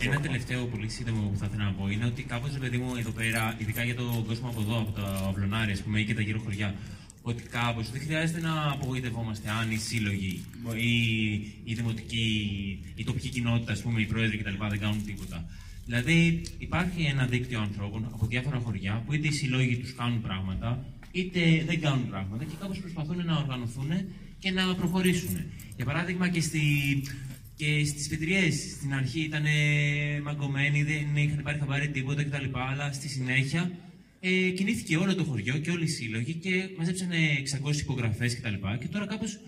Ένα 0.00 0.20
τελευταίο 0.20 0.64
πολύ 0.64 0.88
σύντομο 0.88 1.28
που 1.28 1.38
θα 1.38 1.46
ήθελα 1.46 1.64
να 1.64 1.72
πω 1.72 1.88
είναι 1.88 2.04
ότι 2.04 2.22
κάπως 2.22 2.50
παιδί 2.50 2.78
μου 2.78 2.96
εδώ 2.98 3.10
πέρα, 3.10 3.56
ειδικά 3.58 3.84
για 3.84 3.94
τον 3.94 4.26
κόσμο 4.26 4.48
από 4.48 4.60
εδώ, 4.60 4.78
από 4.80 4.90
τα 4.90 5.06
Αυλονάρια 5.28 5.76
πούμε, 5.84 6.00
ή 6.00 6.04
και 6.04 6.14
τα 6.14 6.20
γύρω 6.20 6.38
χωριά, 6.38 6.74
ότι 7.22 7.42
κάπως 7.42 7.90
δεν 7.90 8.00
χρειάζεται 8.00 8.40
να 8.40 8.70
απογοητευόμαστε 8.70 9.50
αν 9.50 9.70
οι 9.70 9.76
σύλλογοι 9.76 10.44
ή 10.76 10.94
η 11.64 11.74
δημοτική, 11.74 12.28
η 12.94 13.04
τοπική 13.04 13.28
κοινότητα, 13.28 13.72
ας 13.72 13.82
πούμε, 13.82 14.00
οι 14.00 14.06
πρόεδροι 14.06 14.38
κτλ. 14.38 14.66
δεν 14.68 14.80
κάνουν 14.80 15.04
τίποτα. 15.04 15.44
Δηλαδή, 15.86 16.42
υπάρχει 16.58 17.02
ένα 17.02 17.26
δίκτυο 17.26 17.60
ανθρώπων 17.60 18.08
από 18.12 18.26
διάφορα 18.26 18.58
χωριά 18.58 19.02
που 19.06 19.12
είτε 19.12 19.28
οι 19.28 19.32
συλλόγοι 19.32 19.76
τους 19.76 19.94
κάνουν 19.94 20.20
πράγματα, 20.20 20.84
είτε 21.12 21.40
δεν 21.66 21.80
κάνουν 21.80 22.08
πράγματα 22.08 22.44
και 22.44 22.54
κάπως 22.60 22.78
προσπαθούν 22.78 23.24
να 23.24 23.36
οργανωθούν 23.36 23.90
και 24.38 24.50
να 24.50 24.74
προχωρήσουν. 24.74 25.36
Για 25.76 25.84
παράδειγμα, 25.84 26.28
και 26.28 26.40
στη 26.40 26.60
και 27.56 27.84
στις 27.84 28.08
πετριέ 28.08 28.50
στην 28.50 28.94
αρχή 28.94 29.20
ήταν 29.20 29.44
μαγκωμένοι, 30.22 30.82
δεν 30.82 31.16
είχαν 31.16 31.42
πάρει 31.42 31.58
χαμπάρι 31.58 31.88
τίποτα 31.88 32.24
κτλ. 32.24 32.44
Αλλά 32.52 32.92
στη 32.92 33.08
συνέχεια 33.08 33.70
ε, 34.20 34.50
κινήθηκε 34.50 34.96
όλο 34.96 35.14
το 35.14 35.24
χωριό 35.24 35.58
και 35.58 35.70
όλοι 35.70 35.84
οι 35.84 35.88
σύλλογοι 35.88 36.34
και 36.34 36.68
μαζέψανε 36.78 37.16
600 37.64 37.76
υπογραφές 37.76 38.36
κτλ. 38.36 38.52
Και, 38.52 38.76
και 38.80 38.88
τώρα 38.88 39.06
κάπως 39.06 39.38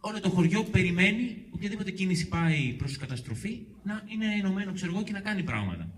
όλο 0.00 0.20
το 0.20 0.28
χωριό 0.28 0.62
περιμένει 0.62 1.36
οποιαδήποτε 1.50 1.90
κίνηση 1.90 2.28
πάει 2.28 2.74
προς 2.78 2.96
καταστροφή 2.96 3.60
να 3.82 4.02
είναι 4.12 4.26
ενωμένο 4.38 4.72
ξέρω 4.72 4.92
εγώ, 4.92 5.02
και 5.02 5.12
να 5.12 5.20
κάνει 5.20 5.42
πράγματα. 5.42 5.88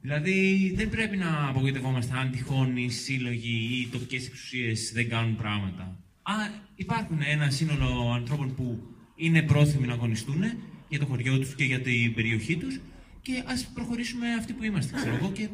Δηλαδή 0.00 0.72
δεν 0.76 0.90
πρέπει 0.90 1.16
να 1.16 1.48
απογοητευόμαστε 1.48 2.16
αν 2.16 2.30
τυχόν 2.30 2.76
οι 2.76 2.90
σύλλογοι 2.90 3.68
ή 3.70 3.80
οι 3.80 3.88
τοπικές 3.92 4.26
εξουσίες 4.26 4.90
δεν 4.94 5.08
κάνουν 5.08 5.36
πράγματα. 5.36 5.82
Α, 6.22 6.32
υπάρχουν 6.74 7.18
ένα 7.24 7.50
σύνολο 7.50 8.12
ανθρώπων 8.14 8.54
που 8.54 8.96
είναι 9.18 9.42
πρόθυμοι 9.42 9.86
να 9.86 9.92
αγωνιστούν 9.92 10.42
για 10.88 10.98
το 10.98 11.06
χωριό 11.06 11.38
τους 11.38 11.54
και 11.54 11.64
για 11.64 11.80
την 11.80 12.14
περιοχή 12.14 12.56
τους 12.56 12.80
και 13.22 13.42
ας 13.46 13.66
προχωρήσουμε 13.74 14.34
αυτοί 14.34 14.52
που 14.52 14.64
είμαστε, 14.64 14.96
ξέρω 14.96 15.14
εγώ, 15.14 15.30
και 15.30 15.48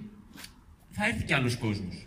θα 0.91 1.07
έρθει 1.07 1.25
κι 1.25 1.35
άλλος 1.35 1.57
κόσμος. 1.57 2.07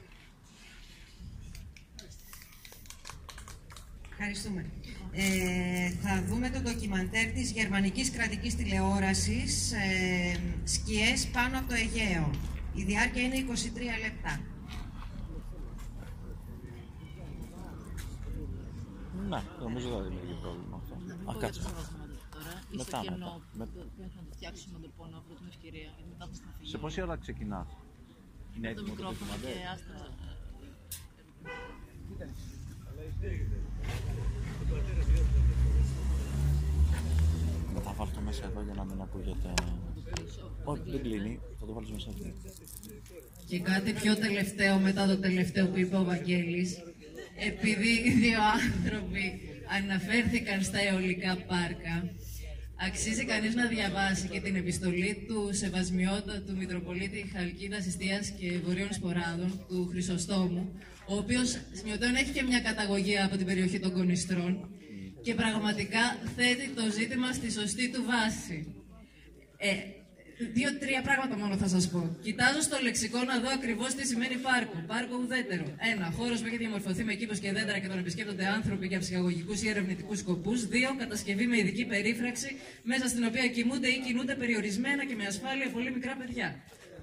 Ευχαριστούμε. 4.11 4.65
Ε, 5.11 5.89
θα 5.89 6.23
δούμε 6.27 6.49
το 6.49 6.59
ντοκιμαντέρ 6.59 7.25
της 7.25 7.51
γερμανικής 7.51 8.11
κρατικής 8.11 8.55
τηλεόρασης 8.55 9.71
ε, 9.71 10.39
«Σκιές 10.63 11.27
πάνω 11.27 11.59
από 11.59 11.67
το 11.67 11.75
Αιγαίο». 11.75 12.31
Η 12.73 12.83
διάρκεια 12.83 13.21
είναι 13.21 13.35
23 13.35 13.43
λεπτά. 14.01 14.39
Ναι, 19.29 19.41
νομίζω 19.61 19.89
δεν 19.89 20.03
δημιουργεί 20.03 20.35
πρόβλημα 20.41 20.75
αυτό. 20.75 20.76
Α, 21.29 21.35
κάτσε. 21.39 21.61
Μετά, 22.71 23.03
μετά. 23.11 23.41
Πρέπει 23.97 24.13
να 24.15 24.23
το 24.23 24.31
φτιάξουμε 24.35 24.77
λοιπόν 24.81 25.09
από 25.15 25.33
την 25.33 25.47
ευκαιρία. 25.47 25.89
Μετά 26.09 26.29
Σε 26.61 26.77
πόση 26.77 27.01
ώρα 27.01 27.15
ξεκινάς; 27.17 27.67
Είναι 28.55 28.69
έτοιμο 28.69 28.85
το 28.87 28.91
μικρόφωνο 28.91 29.31
και 29.41 29.51
άστα. 29.73 29.95
Θα 37.83 37.93
βάλω 37.93 38.11
το 38.15 38.21
μέσα 38.21 38.45
εδώ 38.45 38.61
για 38.61 38.73
να 38.73 38.83
μην 38.83 39.01
ακούγεται. 39.01 39.53
Όχι, 40.63 40.81
δεν 40.85 41.01
κλείνει. 41.01 41.39
Θα 41.59 41.65
το 41.65 41.73
βάλω 41.73 41.87
μέσα 41.91 42.09
εδώ. 42.09 42.31
Και 43.45 43.59
κάτι 43.59 43.93
πιο 43.93 44.15
τελευταίο 44.15 44.79
μετά 44.79 45.07
το 45.07 45.17
τελευταίο 45.19 45.67
που 45.67 45.77
είπε 45.77 45.95
ο 45.95 46.03
Βαγγέλης 46.03 46.77
επειδή 47.49 47.89
οι 47.89 48.11
δύο 48.11 48.39
άνθρωποι 48.43 49.56
αναφέρθηκαν 49.75 50.61
στα 50.63 50.79
αιωλικά 50.81 51.35
πάρκα, 51.35 52.09
αξίζει 52.87 53.25
κανείς 53.25 53.55
να 53.55 53.65
διαβάσει 53.65 54.27
και 54.27 54.39
την 54.39 54.55
επιστολή 54.55 55.25
του 55.27 55.49
Σεβασμιώτα 55.53 56.41
του 56.45 56.55
Μητροπολίτη 56.57 57.31
Χαλκίδας 57.33 57.85
Ιστίας 57.85 58.29
και 58.29 58.59
Βορείων 58.65 58.93
Σποράδων, 58.93 59.65
του 59.67 59.87
Χρυσοστόμου, 59.91 60.79
ο 61.07 61.15
οποίος 61.15 61.57
σημειωτέων 61.71 62.15
έχει 62.15 62.31
και 62.31 62.43
μια 62.43 62.59
καταγωγή 62.59 63.17
από 63.17 63.37
την 63.37 63.45
περιοχή 63.45 63.79
των 63.79 63.91
Κονιστρών 63.91 64.69
και 65.21 65.33
πραγματικά 65.33 66.03
θέτει 66.35 66.69
το 66.69 66.91
ζήτημα 66.91 67.33
στη 67.33 67.51
σωστή 67.51 67.91
του 67.91 68.03
βάση. 68.03 68.75
Ε, 69.57 69.96
Δύο-τρία 70.37 71.01
πράγματα 71.01 71.37
μόνο 71.37 71.57
θα 71.57 71.67
σας 71.67 71.89
πω. 71.89 72.17
Κοιτάζω 72.21 72.61
στο 72.61 72.77
λεξικό 72.81 73.23
να 73.23 73.39
δω 73.39 73.49
ακριβώς 73.49 73.93
τι 73.95 74.05
σημαίνει 74.07 74.35
πάρκο. 74.35 74.83
Πάρκο 74.87 75.15
ουδέτερο. 75.17 75.65
Ένα, 75.93 76.11
χώρος 76.17 76.39
που 76.41 76.47
έχει 76.47 76.57
διαμορφωθεί 76.57 77.03
με 77.03 77.13
κήπος 77.13 77.39
και 77.39 77.51
δέντρα 77.51 77.79
και 77.79 77.87
τον 77.87 77.97
επισκέπτονται 77.97 78.45
άνθρωποι 78.45 78.87
για 78.87 78.99
ψυχαγωγικούς 78.99 79.61
ή 79.63 79.69
ερευνητικούς 79.69 80.19
σκοπούς. 80.19 80.67
Δύο, 80.67 80.95
κατασκευή 80.97 81.45
με 81.47 81.57
ειδική 81.57 81.85
περίφραξη, 81.85 82.49
μέσα 82.83 83.07
στην 83.07 83.23
οποία 83.23 83.47
κοιμούνται 83.47 83.87
ή 83.87 83.99
κινούνται 84.05 84.35
περιορισμένα 84.35 85.05
και 85.05 85.15
με 85.15 85.25
ασφάλεια 85.25 85.69
πολύ 85.69 85.91
μικρά 85.91 86.15
παιδιά. 86.15 86.55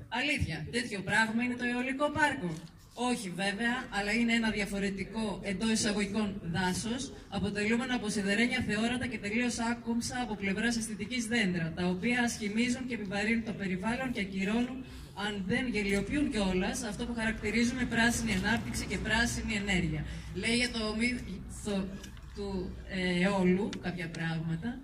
Αλήθεια, 0.08 0.66
τέτοιο 0.70 1.00
πράγμα 1.00 1.42
είναι 1.42 1.54
το 1.54 1.64
αιωλικό 1.64 2.10
πάρκο. 2.10 2.54
Όχι 2.96 3.28
βέβαια, 3.28 3.74
αλλά 3.90 4.12
είναι 4.12 4.32
ένα 4.32 4.50
διαφορετικό 4.50 5.40
εντός 5.42 5.70
εισαγωγικών 5.70 6.40
δάσος, 6.42 7.12
αποτελούμενο 7.28 7.94
από 7.96 8.08
σιδερένια 8.08 8.64
θεόρατα 8.68 9.06
και 9.06 9.18
τελείως 9.18 9.58
άκομψα 9.58 10.16
από 10.22 10.34
πλευράς 10.34 10.76
αισθητικής 10.76 11.26
δέντρα, 11.26 11.72
τα 11.76 11.86
οποία 11.86 12.22
ασχημίζουν 12.22 12.86
και 12.86 12.94
επιβαρύνουν 12.94 13.44
το 13.44 13.52
περιβάλλον 13.52 14.12
και 14.12 14.20
ακυρώνουν, 14.20 14.84
αν 15.26 15.44
δεν 15.46 15.68
γελιοποιούν 15.68 16.30
κιόλας, 16.30 16.82
αυτό 16.82 17.06
που 17.06 17.14
χαρακτηρίζουμε 17.14 17.84
πράσινη 17.84 18.32
ανάπτυξη 18.44 18.84
και 18.86 18.98
πράσινη 18.98 19.54
ενέργεια. 19.54 20.04
Λέει 20.34 20.56
για 20.56 20.70
το 20.70 20.96
μύθο 20.98 21.88
του 22.34 22.76
ε, 22.88 23.24
αιώλου 23.24 23.68
κάποια 23.82 24.08
πράγματα. 24.08 24.78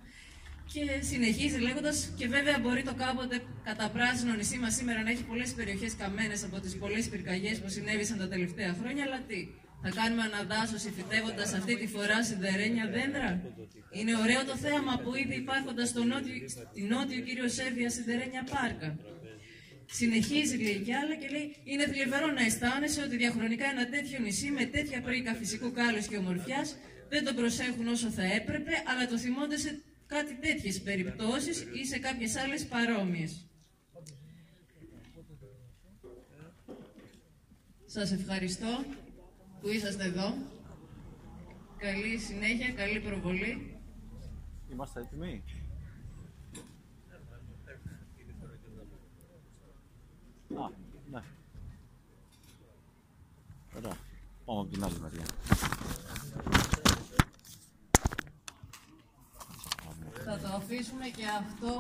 Και 0.73 0.85
συνεχίζει 1.11 1.59
λέγοντας, 1.59 1.97
και 2.19 2.27
βέβαια 2.27 2.59
μπορεί 2.63 2.83
το 2.83 2.95
κάποτε 2.95 3.37
κατά 3.65 3.87
πράσινο 3.97 4.33
νησί 4.35 4.59
μας 4.59 4.75
σήμερα 4.75 5.03
να 5.03 5.11
έχει 5.11 5.25
πολλές 5.25 5.51
περιοχές 5.59 5.93
καμένες 5.97 6.45
από 6.45 6.61
τις 6.61 6.77
πολλές 6.83 7.09
πυρκαγιές 7.09 7.59
που 7.61 7.69
συνέβησαν 7.69 8.19
τα 8.19 8.29
τελευταία 8.29 8.77
χρόνια, 8.81 9.03
αλλά 9.07 9.21
τι, 9.29 9.41
θα 9.83 9.91
κάνουμε 9.99 10.23
αναδάσωση 10.23 10.89
φυτεύοντα 10.97 11.43
αυτή 11.43 11.75
τη 11.81 11.87
φορά 11.95 12.19
σιδερένια 12.25 12.87
δέντρα; 12.95 13.31
Είναι 13.99 14.15
ωραίο 14.23 14.43
το 14.51 14.57
θέαμα 14.65 14.95
που 15.03 15.11
ήδη 15.23 15.35
υπάρχοντας 15.45 15.89
στο 15.89 16.03
νότιο, 16.05 16.35
στη 16.73 16.83
νότιο 16.93 17.21
κύριο 17.27 17.49
Σέβια 17.49 17.91
σιδερένια 17.91 18.43
πάρκα. 18.53 18.89
Συνεχίζει 19.99 20.57
λέει 20.67 20.81
κι 20.87 20.95
άλλα 21.01 21.15
και 21.21 21.29
λέει: 21.35 21.47
Είναι 21.71 21.85
θλιβερό 21.93 22.29
να 22.39 22.43
αισθάνεσαι 22.49 23.01
ότι 23.07 23.17
διαχρονικά 23.23 23.67
ένα 23.75 23.85
τέτοιο 23.95 24.19
νησί 24.25 24.49
με 24.59 24.65
τέτοια 24.75 25.01
πρίκα 25.07 25.33
φυσικού 25.41 25.69
κάλους 25.79 26.07
και 26.07 26.17
ομορφιάς 26.17 26.69
δεν 27.13 27.25
το 27.27 27.33
προσέχουν 27.35 27.87
όσο 27.89 28.09
θα 28.19 28.25
έπρεπε, 28.39 28.73
αλλά 28.91 29.07
το 29.11 29.19
θυμώνται 29.19 29.59
σε 29.65 29.71
κάτι 30.11 30.35
τέτοιες 30.35 30.81
περιπτώσεις 30.83 31.67
ή 31.73 31.85
σε 31.87 31.99
κάποιες 31.99 32.37
άλλες 32.37 32.67
παρόμοιες. 32.67 33.45
Σας 37.87 38.13
ευχαριστώ 38.13 38.85
που 39.61 39.69
είσαστε 39.69 40.05
εδώ. 40.05 40.35
Καλή 41.77 42.19
συνέχεια, 42.19 42.73
καλή 42.73 43.01
προβολή. 43.01 43.77
Είμαστε 44.73 45.01
έτοιμοι; 45.01 45.43
Α, 50.55 50.71
ναι. 51.11 51.23
Ωραία. 53.77 53.97
Πάμε 54.45 54.61
από 54.61 54.67
την 54.67 54.85
άλλη 54.85 54.99
μεριά. 55.01 55.25
Θα 60.31 60.39
το 60.39 60.49
αφήσουμε 60.61 61.07
και 61.17 61.25
αυτό, 61.41 61.73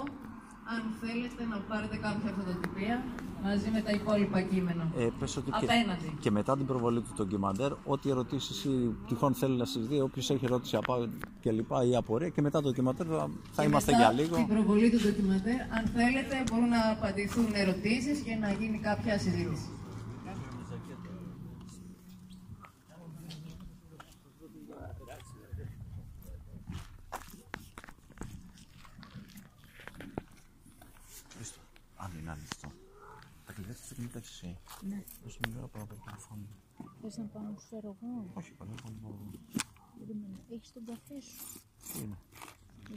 αν 0.74 0.82
θέλετε 1.00 1.42
να 1.52 1.58
πάρετε 1.68 1.96
κάποια 1.96 2.30
φωτοτυπία, 2.36 3.02
μαζί 3.42 3.70
με 3.70 3.80
τα 3.80 3.90
υπόλοιπα 3.90 4.40
κείμενα. 4.40 4.84
Ε, 4.98 5.08
πες 5.18 5.36
ότι 5.36 5.50
Απέναντι. 5.52 6.04
Και, 6.04 6.20
και 6.20 6.30
μετά 6.30 6.56
την 6.56 6.66
προβολή 6.66 7.00
του 7.00 7.12
ντοκιμαντέρ, 7.16 7.72
ό,τι 7.84 8.10
ερωτήσεις 8.10 8.64
ή 8.64 8.94
τυχόν 9.08 9.34
θέλει 9.34 9.56
να 9.56 9.64
σα 9.64 9.80
δει, 9.80 10.00
όποιος 10.00 10.30
έχει 10.30 10.44
ερώτηση 10.44 10.76
από 10.76 11.08
και 11.40 11.50
λοιπά 11.50 11.84
ή 11.84 11.96
απορία, 11.96 12.28
και 12.28 12.40
μετά 12.40 12.60
το 12.60 12.68
ντοκιμαντέρ 12.68 13.06
θα, 13.10 13.30
θα 13.52 13.62
Και 13.62 13.68
είμαστε 13.68 13.92
μετά 13.92 14.02
για 14.02 14.22
λίγο. 14.22 14.34
Στην 14.34 14.48
προβολή 14.48 14.90
του 14.90 15.00
ντοκιμαντέρ, 15.02 15.60
αν 15.60 15.84
θέλετε, 15.96 16.44
μπορούν 16.50 16.68
να 16.68 16.90
απαντηθούν 16.90 17.46
ερωτήσεις 17.54 18.18
και 18.18 18.34
να 18.34 18.52
γίνει 18.52 18.78
κάποια 18.78 19.18
συζήτηση. 19.18 19.68
Χρήστο, 31.40 31.60
αν 31.96 32.10
είναι 32.18 32.30
ανοιχτό. 32.30 32.72
Τα 33.46 33.52
κλειδιά 33.52 33.74
της 33.74 33.92
δεν 33.96 34.10
τα 34.12 34.20
έχεις 34.86 34.92
εσύ. 34.92 34.94
Ναι. 34.94 35.02
Δώσε 35.22 35.38
μου 35.44 35.52
λίγο 35.52 35.64
από 35.64 35.78
το 35.78 35.94
τηλεφώνο. 36.04 36.46
Θες 37.00 37.16
να 37.16 37.24
πάω 37.24 37.42
να 37.42 37.58
σου 37.58 37.66
φέρω 37.66 37.96
εγώ; 38.02 38.30
Όχι, 38.34 38.52
καλά, 38.52 38.74
εγώ 38.84 39.30
Περίμενε. 39.98 40.38
Έχεις 40.50 40.72
τον 40.72 40.84
καφέ 40.84 41.20
σου. 41.20 41.60
Τι 41.92 41.98
είναι; 42.02 42.18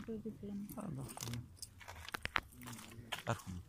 Εδώ 0.01 0.19
δίπλα 0.23 0.53
μου. 0.53 0.65
Α, 0.75 0.83
εντάξει, 0.91 1.15
ναι. 1.31 1.41
Έρχομαι. 3.27 3.62